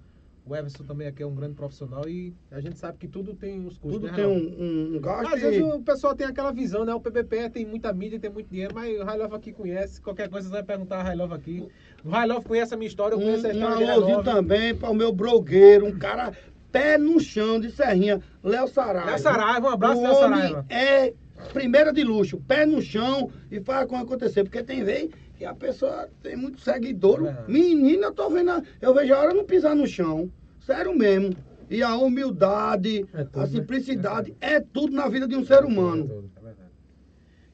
o 0.49 0.55
Everson 0.55 0.83
também 0.85 1.07
aqui 1.07 1.21
é 1.21 1.25
um 1.25 1.35
grande 1.35 1.55
profissional 1.55 2.07
e 2.07 2.33
a 2.49 2.61
gente 2.61 2.77
sabe 2.77 2.97
que 2.97 3.07
tudo 3.07 3.33
tem 3.33 3.65
os 3.65 3.77
custos, 3.77 4.01
Tudo 4.01 4.07
né, 4.07 4.13
tem 4.13 4.25
um, 4.25 4.31
um, 4.31 4.95
um 4.95 4.99
gasto 5.01 5.33
Às 5.33 5.41
vezes 5.41 5.59
e... 5.59 5.61
o 5.61 5.81
pessoal 5.81 6.15
tem 6.15 6.25
aquela 6.25 6.51
visão, 6.51 6.85
né? 6.85 6.93
O 6.93 7.01
PBP 7.01 7.49
tem 7.49 7.65
muita 7.65 7.91
mídia, 7.91 8.17
tem 8.17 8.29
muito 8.29 8.49
dinheiro, 8.49 8.73
mas 8.73 8.97
o 8.97 9.03
Love 9.03 9.35
aqui 9.35 9.51
conhece. 9.51 10.01
Qualquer 10.01 10.29
coisa 10.29 10.47
você 10.47 10.53
vai 10.53 10.63
perguntar 10.63 11.05
a 11.05 11.13
Love 11.13 11.33
aqui. 11.33 11.67
O 12.03 12.25
Love 12.25 12.45
conhece 12.45 12.73
a 12.73 12.77
minha 12.77 12.87
história, 12.87 13.15
eu 13.15 13.19
Um, 13.19 13.23
conheço 13.23 13.45
a 13.45 13.49
um 13.49 13.53
história 13.53 13.77
de 13.77 13.83
High 13.83 13.91
alôzinho 13.91 14.23
também 14.23 14.73
para 14.73 14.89
o 14.89 14.95
meu 14.95 15.11
blogueiro, 15.11 15.85
um 15.85 15.99
cara 15.99 16.31
pé 16.71 16.97
no 16.97 17.19
chão 17.19 17.59
de 17.59 17.69
Serrinha, 17.69 18.21
Léo 18.41 18.67
Saraiva. 18.69 19.09
Léo 19.09 19.19
Saraiva, 19.19 19.67
um 19.67 19.71
abraço, 19.71 20.01
Léo 20.01 20.15
Saraiva. 20.15 20.65
É 20.69 21.13
primeira 21.53 21.93
de 21.93 22.03
luxo, 22.03 22.37
pé 22.37 22.65
no 22.65 22.81
chão 22.81 23.29
e 23.51 23.59
faz 23.59 23.87
como 23.87 24.01
acontecer. 24.01 24.43
Porque 24.43 24.63
tem 24.63 24.83
vez 24.83 25.09
que 25.37 25.45
a 25.45 25.53
pessoa 25.53 26.09
tem 26.23 26.35
muito 26.35 26.59
seguidor. 26.61 27.25
É. 27.27 27.43
Menina, 27.47 28.07
eu 28.07 28.13
tô 28.13 28.29
vendo, 28.29 28.51
a- 28.51 28.63
eu 28.81 28.93
vejo 28.93 29.13
a 29.13 29.19
hora 29.19 29.33
não 29.33 29.45
pisar 29.45 29.75
no 29.75 29.85
chão. 29.85 30.31
Sério 30.59 30.95
mesmo. 30.97 31.35
E 31.69 31.83
a 31.83 31.95
humildade, 31.95 33.05
É 33.13 33.23
tudo, 33.23 33.39
a 33.39 33.41
né? 33.41 33.47
simplicidade, 33.47 34.35
é 34.41 34.59
tudo 34.59 34.93
na 34.93 35.07
vida 35.07 35.27
de 35.27 35.35
um 35.35 35.45
ser 35.45 35.63
humano. 35.63 36.29
É 36.35 36.41
verdade. 36.41 36.69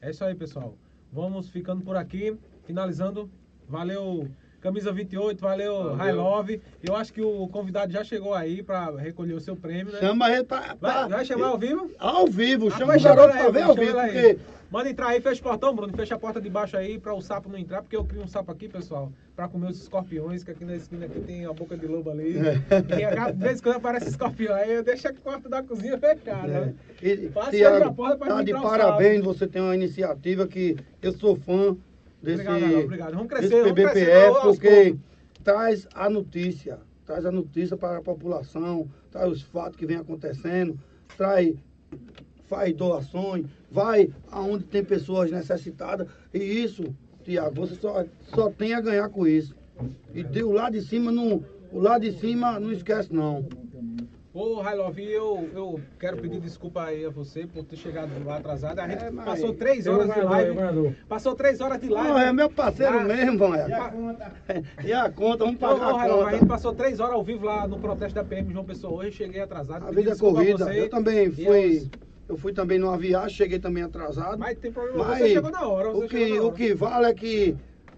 É 0.00 0.10
isso 0.10 0.24
aí, 0.24 0.34
pessoal. 0.34 0.76
Vamos 1.12 1.48
ficando 1.50 1.82
por 1.82 1.96
aqui, 1.96 2.36
finalizando. 2.64 3.30
Valeu, 3.68 4.28
Camisa 4.60 4.92
28, 4.92 5.40
valeu, 5.40 5.94
High 5.94 6.12
Love. 6.12 6.60
Eu 6.82 6.94
acho 6.96 7.12
que 7.12 7.20
o 7.22 7.46
convidado 7.48 7.92
já 7.92 8.02
chegou 8.04 8.34
aí 8.34 8.62
para 8.62 8.90
recolher 8.96 9.34
o 9.34 9.40
seu 9.40 9.56
prêmio, 9.56 9.92
né? 9.92 9.98
Chama 10.00 10.30
ele 10.30 10.44
pra. 10.44 10.60
Vai, 10.60 10.76
pra- 10.76 11.08
vai 11.08 11.24
chamar 11.24 11.48
ao 11.48 11.58
vivo? 11.58 11.90
Ao 11.98 12.26
vivo, 12.26 12.68
Ah, 12.68 12.70
chama 12.72 12.86
vai 12.86 12.98
o 12.98 13.02
garoto 13.02 13.32
pra 13.32 13.50
ver 13.50 13.62
ao 13.62 13.74
vivo, 13.74 13.92
porque 14.00 14.38
Manda 14.74 14.90
entrar 14.90 15.10
aí, 15.10 15.20
fecha 15.20 15.40
o 15.40 15.44
portão, 15.44 15.72
Bruno. 15.72 15.92
Fecha 15.96 16.16
a 16.16 16.18
porta 16.18 16.40
de 16.40 16.50
baixo 16.50 16.76
aí 16.76 16.98
pra 16.98 17.14
o 17.14 17.22
sapo 17.22 17.48
não 17.48 17.56
entrar, 17.56 17.80
porque 17.80 17.94
eu 17.94 18.04
crio 18.04 18.22
um 18.22 18.26
sapo 18.26 18.50
aqui, 18.50 18.68
pessoal, 18.68 19.12
pra 19.36 19.46
comer 19.46 19.70
os 19.70 19.80
escorpiões, 19.80 20.42
que 20.42 20.50
aqui 20.50 20.64
na 20.64 20.74
esquina 20.74 21.06
aqui 21.06 21.20
tem 21.20 21.46
a 21.46 21.52
boca 21.52 21.76
de 21.76 21.86
lobo 21.86 22.10
ali. 22.10 22.34
É. 22.38 22.98
E 22.98 23.04
a- 23.04 23.30
de 23.30 23.38
vez 23.38 23.60
em 23.60 23.62
quando 23.62 23.76
aparece 23.76 24.08
escorpião. 24.08 24.52
Aí 24.52 24.72
eu 24.72 24.82
deixo 24.82 25.06
a 25.06 25.12
porta 25.12 25.48
da 25.48 25.62
cozinha 25.62 25.96
fechada. 25.96 26.48
É. 26.48 26.60
né? 26.66 26.74
E, 27.00 27.28
Passa 27.28 27.84
a 27.86 27.92
porta 27.92 28.16
pra 28.16 28.26
tá 28.26 28.42
de 28.42 28.52
parabéns, 28.52 29.22
você 29.24 29.46
tem 29.46 29.62
uma 29.62 29.76
iniciativa 29.76 30.44
que 30.48 30.76
eu 31.00 31.12
sou 31.12 31.36
fã 31.36 31.76
desse, 32.20 32.40
Obrigado, 32.42 32.54
Arnaldo, 32.64 32.84
obrigado. 32.84 33.12
Vamos 33.12 33.28
crescer, 33.28 33.50
vamos 33.62 33.72
PBPE, 33.74 33.92
crescer 33.92 34.32
porque 34.42 34.96
traz 35.44 35.86
a 35.94 36.10
notícia, 36.10 36.80
traz 37.06 37.24
a 37.24 37.30
notícia 37.30 37.76
para 37.76 37.98
a 37.98 38.02
população, 38.02 38.90
traz 39.12 39.30
os 39.30 39.42
fatos 39.42 39.76
que 39.76 39.86
vem 39.86 39.98
acontecendo, 39.98 40.76
traz, 41.16 41.54
faz 42.48 42.74
doações, 42.74 43.46
vai 43.70 44.10
aonde 44.30 44.64
tem 44.64 44.84
pessoas 44.84 45.30
necessitadas, 45.30 46.06
e 46.32 46.38
isso, 46.38 46.84
Tiago, 47.24 47.54
você 47.54 47.74
só, 47.76 48.04
só 48.34 48.50
tem 48.50 48.74
a 48.74 48.80
ganhar 48.80 49.08
com 49.08 49.26
isso. 49.26 49.54
E 50.14 50.22
de, 50.22 50.42
o 50.42 50.52
lado 50.52 50.72
de 50.78 50.82
cima 50.82 51.10
não, 51.10 51.42
o 51.72 51.80
lado 51.80 52.02
de 52.02 52.12
cima 52.18 52.60
não 52.60 52.70
esquece 52.70 53.12
não. 53.12 53.44
Ô, 54.32 54.60
Railov, 54.60 54.98
eu, 54.98 55.48
eu 55.54 55.80
quero 55.96 56.16
pedir 56.16 56.40
desculpa 56.40 56.82
aí 56.82 57.04
a 57.04 57.08
você 57.08 57.46
por 57.46 57.62
ter 57.64 57.76
chegado 57.76 58.10
lá 58.24 58.38
atrasado. 58.38 58.80
A 58.80 58.88
gente 58.88 59.04
É, 59.04 59.08
mas- 59.10 59.24
passou 59.24 59.54
três 59.54 59.86
horas 59.86 60.12
de 60.12 60.20
live. 60.20 60.96
Passou 61.08 61.34
três 61.36 61.60
horas 61.60 61.80
de 61.80 61.88
live. 61.88 62.08
Não, 62.08 62.18
é 62.18 62.32
meu 62.32 62.50
parceiro 62.50 62.98
Ah, 62.98 63.04
mesmo, 63.04 63.38
vão. 63.38 63.54
E 63.54 63.60
a 63.72 63.92
E 64.86 64.92
a 64.92 65.08
conta, 65.08 65.44
vamos 65.44 65.60
pagar 65.60 65.92
ô, 65.92 65.96
a 65.96 66.00
Railov, 66.00 66.22
a 66.26 66.30
gente 66.32 66.40
conta. 66.40 66.52
passou 66.52 66.74
três 66.74 66.98
horas 66.98 67.14
ao 67.14 67.22
vivo 67.22 67.46
lá 67.46 67.68
no 67.68 67.78
protesto 67.78 68.16
da 68.16 68.24
PM 68.24 68.52
João 68.52 68.64
Pessoa 68.64 68.92
hoje, 69.04 69.12
cheguei 69.12 69.40
atrasado. 69.40 69.86
A 69.86 69.92
vida 69.92 70.10
é 70.10 70.16
corrida. 70.16 70.74
Eu 70.74 70.88
também 70.90 71.30
fui. 71.30 71.88
Eu 72.28 72.36
fui 72.36 72.52
também 72.52 72.78
numa 72.78 72.96
viagem, 72.96 73.36
cheguei 73.36 73.58
também 73.58 73.82
atrasado. 73.82 74.38
Mas 74.38 74.58
tem 74.58 74.72
problema, 74.72 75.04
Mas 75.04 75.18
você 75.18 75.28
chegou 75.34 75.50
na 75.50 75.68
hora. 75.68 75.90
Você 75.90 76.04
o, 76.04 76.08
que, 76.08 76.40
o 76.40 76.52
que 76.52 76.74
vale 76.74 77.06
é 77.06 77.14
que 77.14 77.54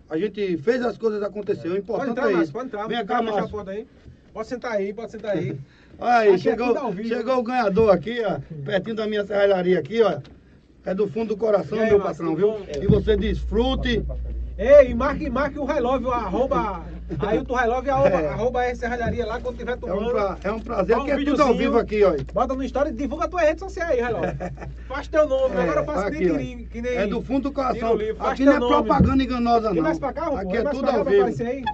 a 0.09 0.19
gente 0.19 0.57
fez 0.59 0.83
as 0.83 0.99
coisas 0.99 1.23
acontecer. 1.23 1.69
O 1.69 1.71
Pode 1.71 1.79
importante 1.81 2.11
entrar, 2.11 2.23
é 2.23 2.33
Márcio, 2.33 2.43
isso. 2.43 2.53
pode 2.53 2.67
entrar. 2.67 2.87
Vem 2.89 2.97
Pode 2.99 3.09
cá, 3.09 3.23
Márcio. 3.23 3.51
porta 3.51 3.71
aí. 3.71 3.87
Pode 4.33 4.49
sentar 4.49 4.73
aí, 4.73 4.93
pode 4.93 5.11
sentar 5.13 5.37
aí. 5.37 5.57
Aí, 5.99 6.29
Aqui 6.29 6.35
é 6.35 6.39
chegou, 6.39 6.93
chegou 7.05 7.39
o 7.39 7.43
ganhador 7.43 7.91
aqui, 7.91 8.21
ó. 8.23 8.39
Pertinho 8.67 8.95
da 8.97 9.07
minha 9.07 9.25
serralharia 9.25 9.79
aqui, 9.79 10.03
ó. 10.03 10.21
É 10.85 10.95
do 10.95 11.09
fundo 11.09 11.29
do 11.29 11.39
coração, 11.39 11.81
aí, 11.81 11.89
meu 11.89 11.99
Márcio, 11.99 12.27
patrão, 12.27 12.37
viu? 12.37 12.51
bom? 12.51 12.67
E 12.83 12.87
você 12.87 13.17
desfrute. 13.17 14.05
Ei, 14.59 14.95
marque, 14.95 15.29
marque 15.29 15.59
o 15.59 15.65
Railove, 15.65 16.07
arroba 16.09 16.83
Ailton 17.21 17.55
Railove, 17.55 17.91
arroba, 17.91 18.09
É. 18.23 18.29
arroba 18.29 18.65
essa 18.65 18.81
serralharia 18.81 19.27
lá 19.27 19.39
quando 19.39 19.59
tiver 19.59 19.73
É 19.73 19.75
um, 19.75 19.79
tomando. 19.79 20.11
pra- 20.13 20.39
é 20.43 20.51
um 20.51 20.59
prazer, 20.61 20.97
um 20.99 21.05
que 21.05 21.11
é 21.11 21.25
tudo 21.25 21.43
ao 21.43 21.55
vivo 21.55 21.79
aqui, 21.79 22.03
ó. 22.03 22.15
Bota 22.33 22.55
no 22.55 22.65
story 22.65 22.91
e 22.91 22.93
divulga 22.95 23.27
a 23.27 23.29
tua 23.29 23.41
rede 23.43 23.61
social 23.61 23.87
aí, 23.89 24.01
Railove. 24.01 24.27
Faz 24.89 25.09
teu 25.09 25.29
nome, 25.29 25.55
É, 25.57 25.61
agora 25.61 25.81
eu 25.81 25.85
faço 25.85 26.07
aqui, 26.07 26.29
nem, 26.33 26.65
que 26.67 26.81
nem... 26.81 26.93
É 26.97 27.07
do 27.07 27.21
fundo 27.23 27.43
do 27.45 27.53
coração. 27.53 27.95
O 27.95 28.17
faz 28.17 28.33
Aqui 28.33 28.45
não 28.47 28.53
é 28.55 28.59
nome. 28.59 28.73
propaganda 28.75 29.23
enganosa, 29.23 29.75
não. 29.75 29.83
mais 29.83 29.99
pra 29.99 30.13
cá? 30.13 30.27
Aqui 30.41 30.57
é 30.57 30.63
mais 30.63 30.77
tudo 30.77 30.85
pra 30.87 30.93
cá 30.93 30.99
ao 30.99 31.05
vivo. 31.05 31.43
aí? 31.49 31.65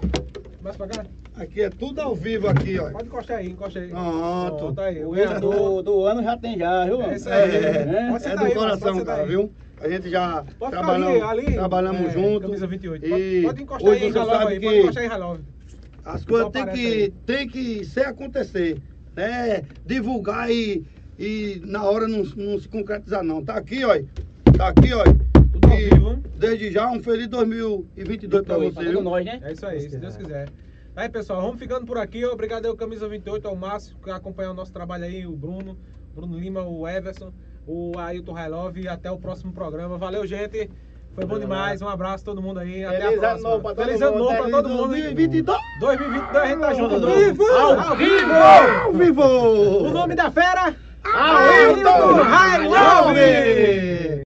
Mais 0.61 0.77
pra 0.77 0.87
cá? 0.89 1.05
Aqui 1.39 1.63
é 1.63 1.71
tudo 1.71 2.01
ao 2.01 2.15
vivo 2.15 2.49
aqui, 2.49 2.79
ó. 2.79 2.91
Pode 2.91 3.07
encostar 3.07 3.37
aí, 3.39 3.49
encosta 3.51 3.79
aí. 3.79 3.89
Pronto. 3.89 4.57
Pronto, 4.59 4.81
aí. 4.81 5.05
O 5.05 5.17
erro 5.17 5.41
do, 5.41 5.83
do 5.83 6.05
ano 6.05 6.23
já 6.23 6.37
tem 6.37 6.59
já, 6.59 6.85
viu? 6.85 7.01
É 7.01 7.15
isso 7.17 7.29
aí. 7.31 7.57
É, 7.57 8.09
Pode 8.11 8.17
é 8.17 8.19
sentar 8.29 8.39
do 8.39 8.45
aí, 8.45 8.55
coração, 8.55 9.05
cara, 9.05 9.23
aí. 9.23 9.29
viu? 9.29 9.51
A 9.83 9.89
gente 9.89 10.09
já 10.11 10.45
Pode 10.59 10.73
trabalhamos, 10.73 11.23
ali, 11.23 11.47
ali. 11.47 11.55
trabalhamos 11.55 12.01
é, 12.03 12.11
junto. 12.11 12.41
Camisa 12.43 12.67
28. 12.67 13.05
E 13.05 13.09
Pode, 13.09 13.43
pode 13.43 13.63
encostar 13.63 13.91
hoje 13.91 14.05
aí, 14.05 14.13
você 14.13 14.19
sabe 14.19 14.33
aí. 14.35 14.61
Pode 14.61 14.61
que 14.61 14.79
encostar 14.81 15.03
aí, 15.03 15.09
Railove. 15.09 15.43
as 16.05 16.25
coisas 16.25 16.47
aparece 16.47 16.77
que, 16.79 17.11
tem 17.27 17.49
que 17.49 17.85
ser 17.85 18.07
acontecer. 18.07 18.81
Né? 19.17 19.63
Divulgar 19.85 20.51
e, 20.51 20.87
e 21.19 21.61
na 21.65 21.83
hora 21.85 22.07
não, 22.07 22.23
não 22.37 22.59
se 22.59 22.69
concretizar, 22.69 23.23
não. 23.25 23.45
Tá 23.45 23.55
aqui, 23.57 23.85
ó. 23.85 23.99
Tá 24.57 24.69
aqui, 24.69 24.93
ó. 24.95 25.03
Tudo 25.53 25.69
ao 25.69 25.79
E 25.79 25.89
vivo. 25.91 26.23
Desde 26.37 26.71
já, 26.71 26.91
um 26.91 27.03
feliz 27.03 27.29
2022 27.29 28.45
pra 28.45 28.57
Pra 28.57 28.65
você, 28.65 28.89
viu? 28.89 29.03
nós, 29.03 29.25
né? 29.25 29.41
É 29.43 29.53
isso 29.53 29.67
aí, 29.67 29.81
se 29.81 29.99
Deus 29.99 30.17
quiser. 30.17 30.49
Aí, 30.95 31.09
pessoal, 31.09 31.41
vamos 31.43 31.59
ficando 31.59 31.87
por 31.87 31.99
aqui. 31.99 32.25
Obrigado 32.25 32.67
aí, 32.67 32.71
o 32.71 32.77
Camisa 32.77 33.09
28, 33.09 33.49
ao 33.49 33.57
Márcio, 33.57 33.97
que 34.03 34.11
acompanha 34.11 34.51
o 34.51 34.55
nosso 34.55 34.73
trabalho 34.73 35.05
aí, 35.05 35.27
o 35.27 35.33
Bruno, 35.33 35.77
Bruno 36.15 36.39
Lima, 36.39 36.63
o 36.63 36.87
Everson, 36.87 37.33
o 37.67 37.93
Ailton 37.99 38.33
Railov 38.33 38.77
e 38.77 38.89
até 38.89 39.11
o 39.11 39.19
próximo 39.19 39.53
programa. 39.53 39.97
Valeu, 39.99 40.27
gente. 40.27 40.71
Foi 41.15 41.27
bom 41.27 41.39
demais. 41.39 41.83
Um 41.83 41.89
abraço 41.89 42.25
a 42.25 42.27
todo 42.27 42.41
mundo 42.41 42.59
aí. 42.61 42.85
Até 42.85 42.97
a 42.97 43.01
Feliz 43.01 43.23
ano 43.23 43.41
próxima. 43.41 43.61
pra 43.61 43.75
todo 43.75 43.85
Feliz 43.85 44.03
ano 44.03 44.19
novo 44.19 44.37
pra 44.37 44.51
todo 44.51 44.69
mundo. 44.69 44.89
2022 44.89 45.59
2022 45.81 46.37
a 46.43 46.47
gente 46.47 46.61
tá 46.61 46.75
junto. 46.75 46.95
Ao 46.95 47.01
vivo! 47.01 47.45
Ao 47.45 47.97
vivo! 47.97 48.33
ao 48.85 48.93
vivo! 48.93 49.23
O 49.23 49.91
nome 49.91 50.15
da 50.15 50.31
fera? 50.31 50.75
Ailton 51.05 52.23
Railov! 52.23 53.15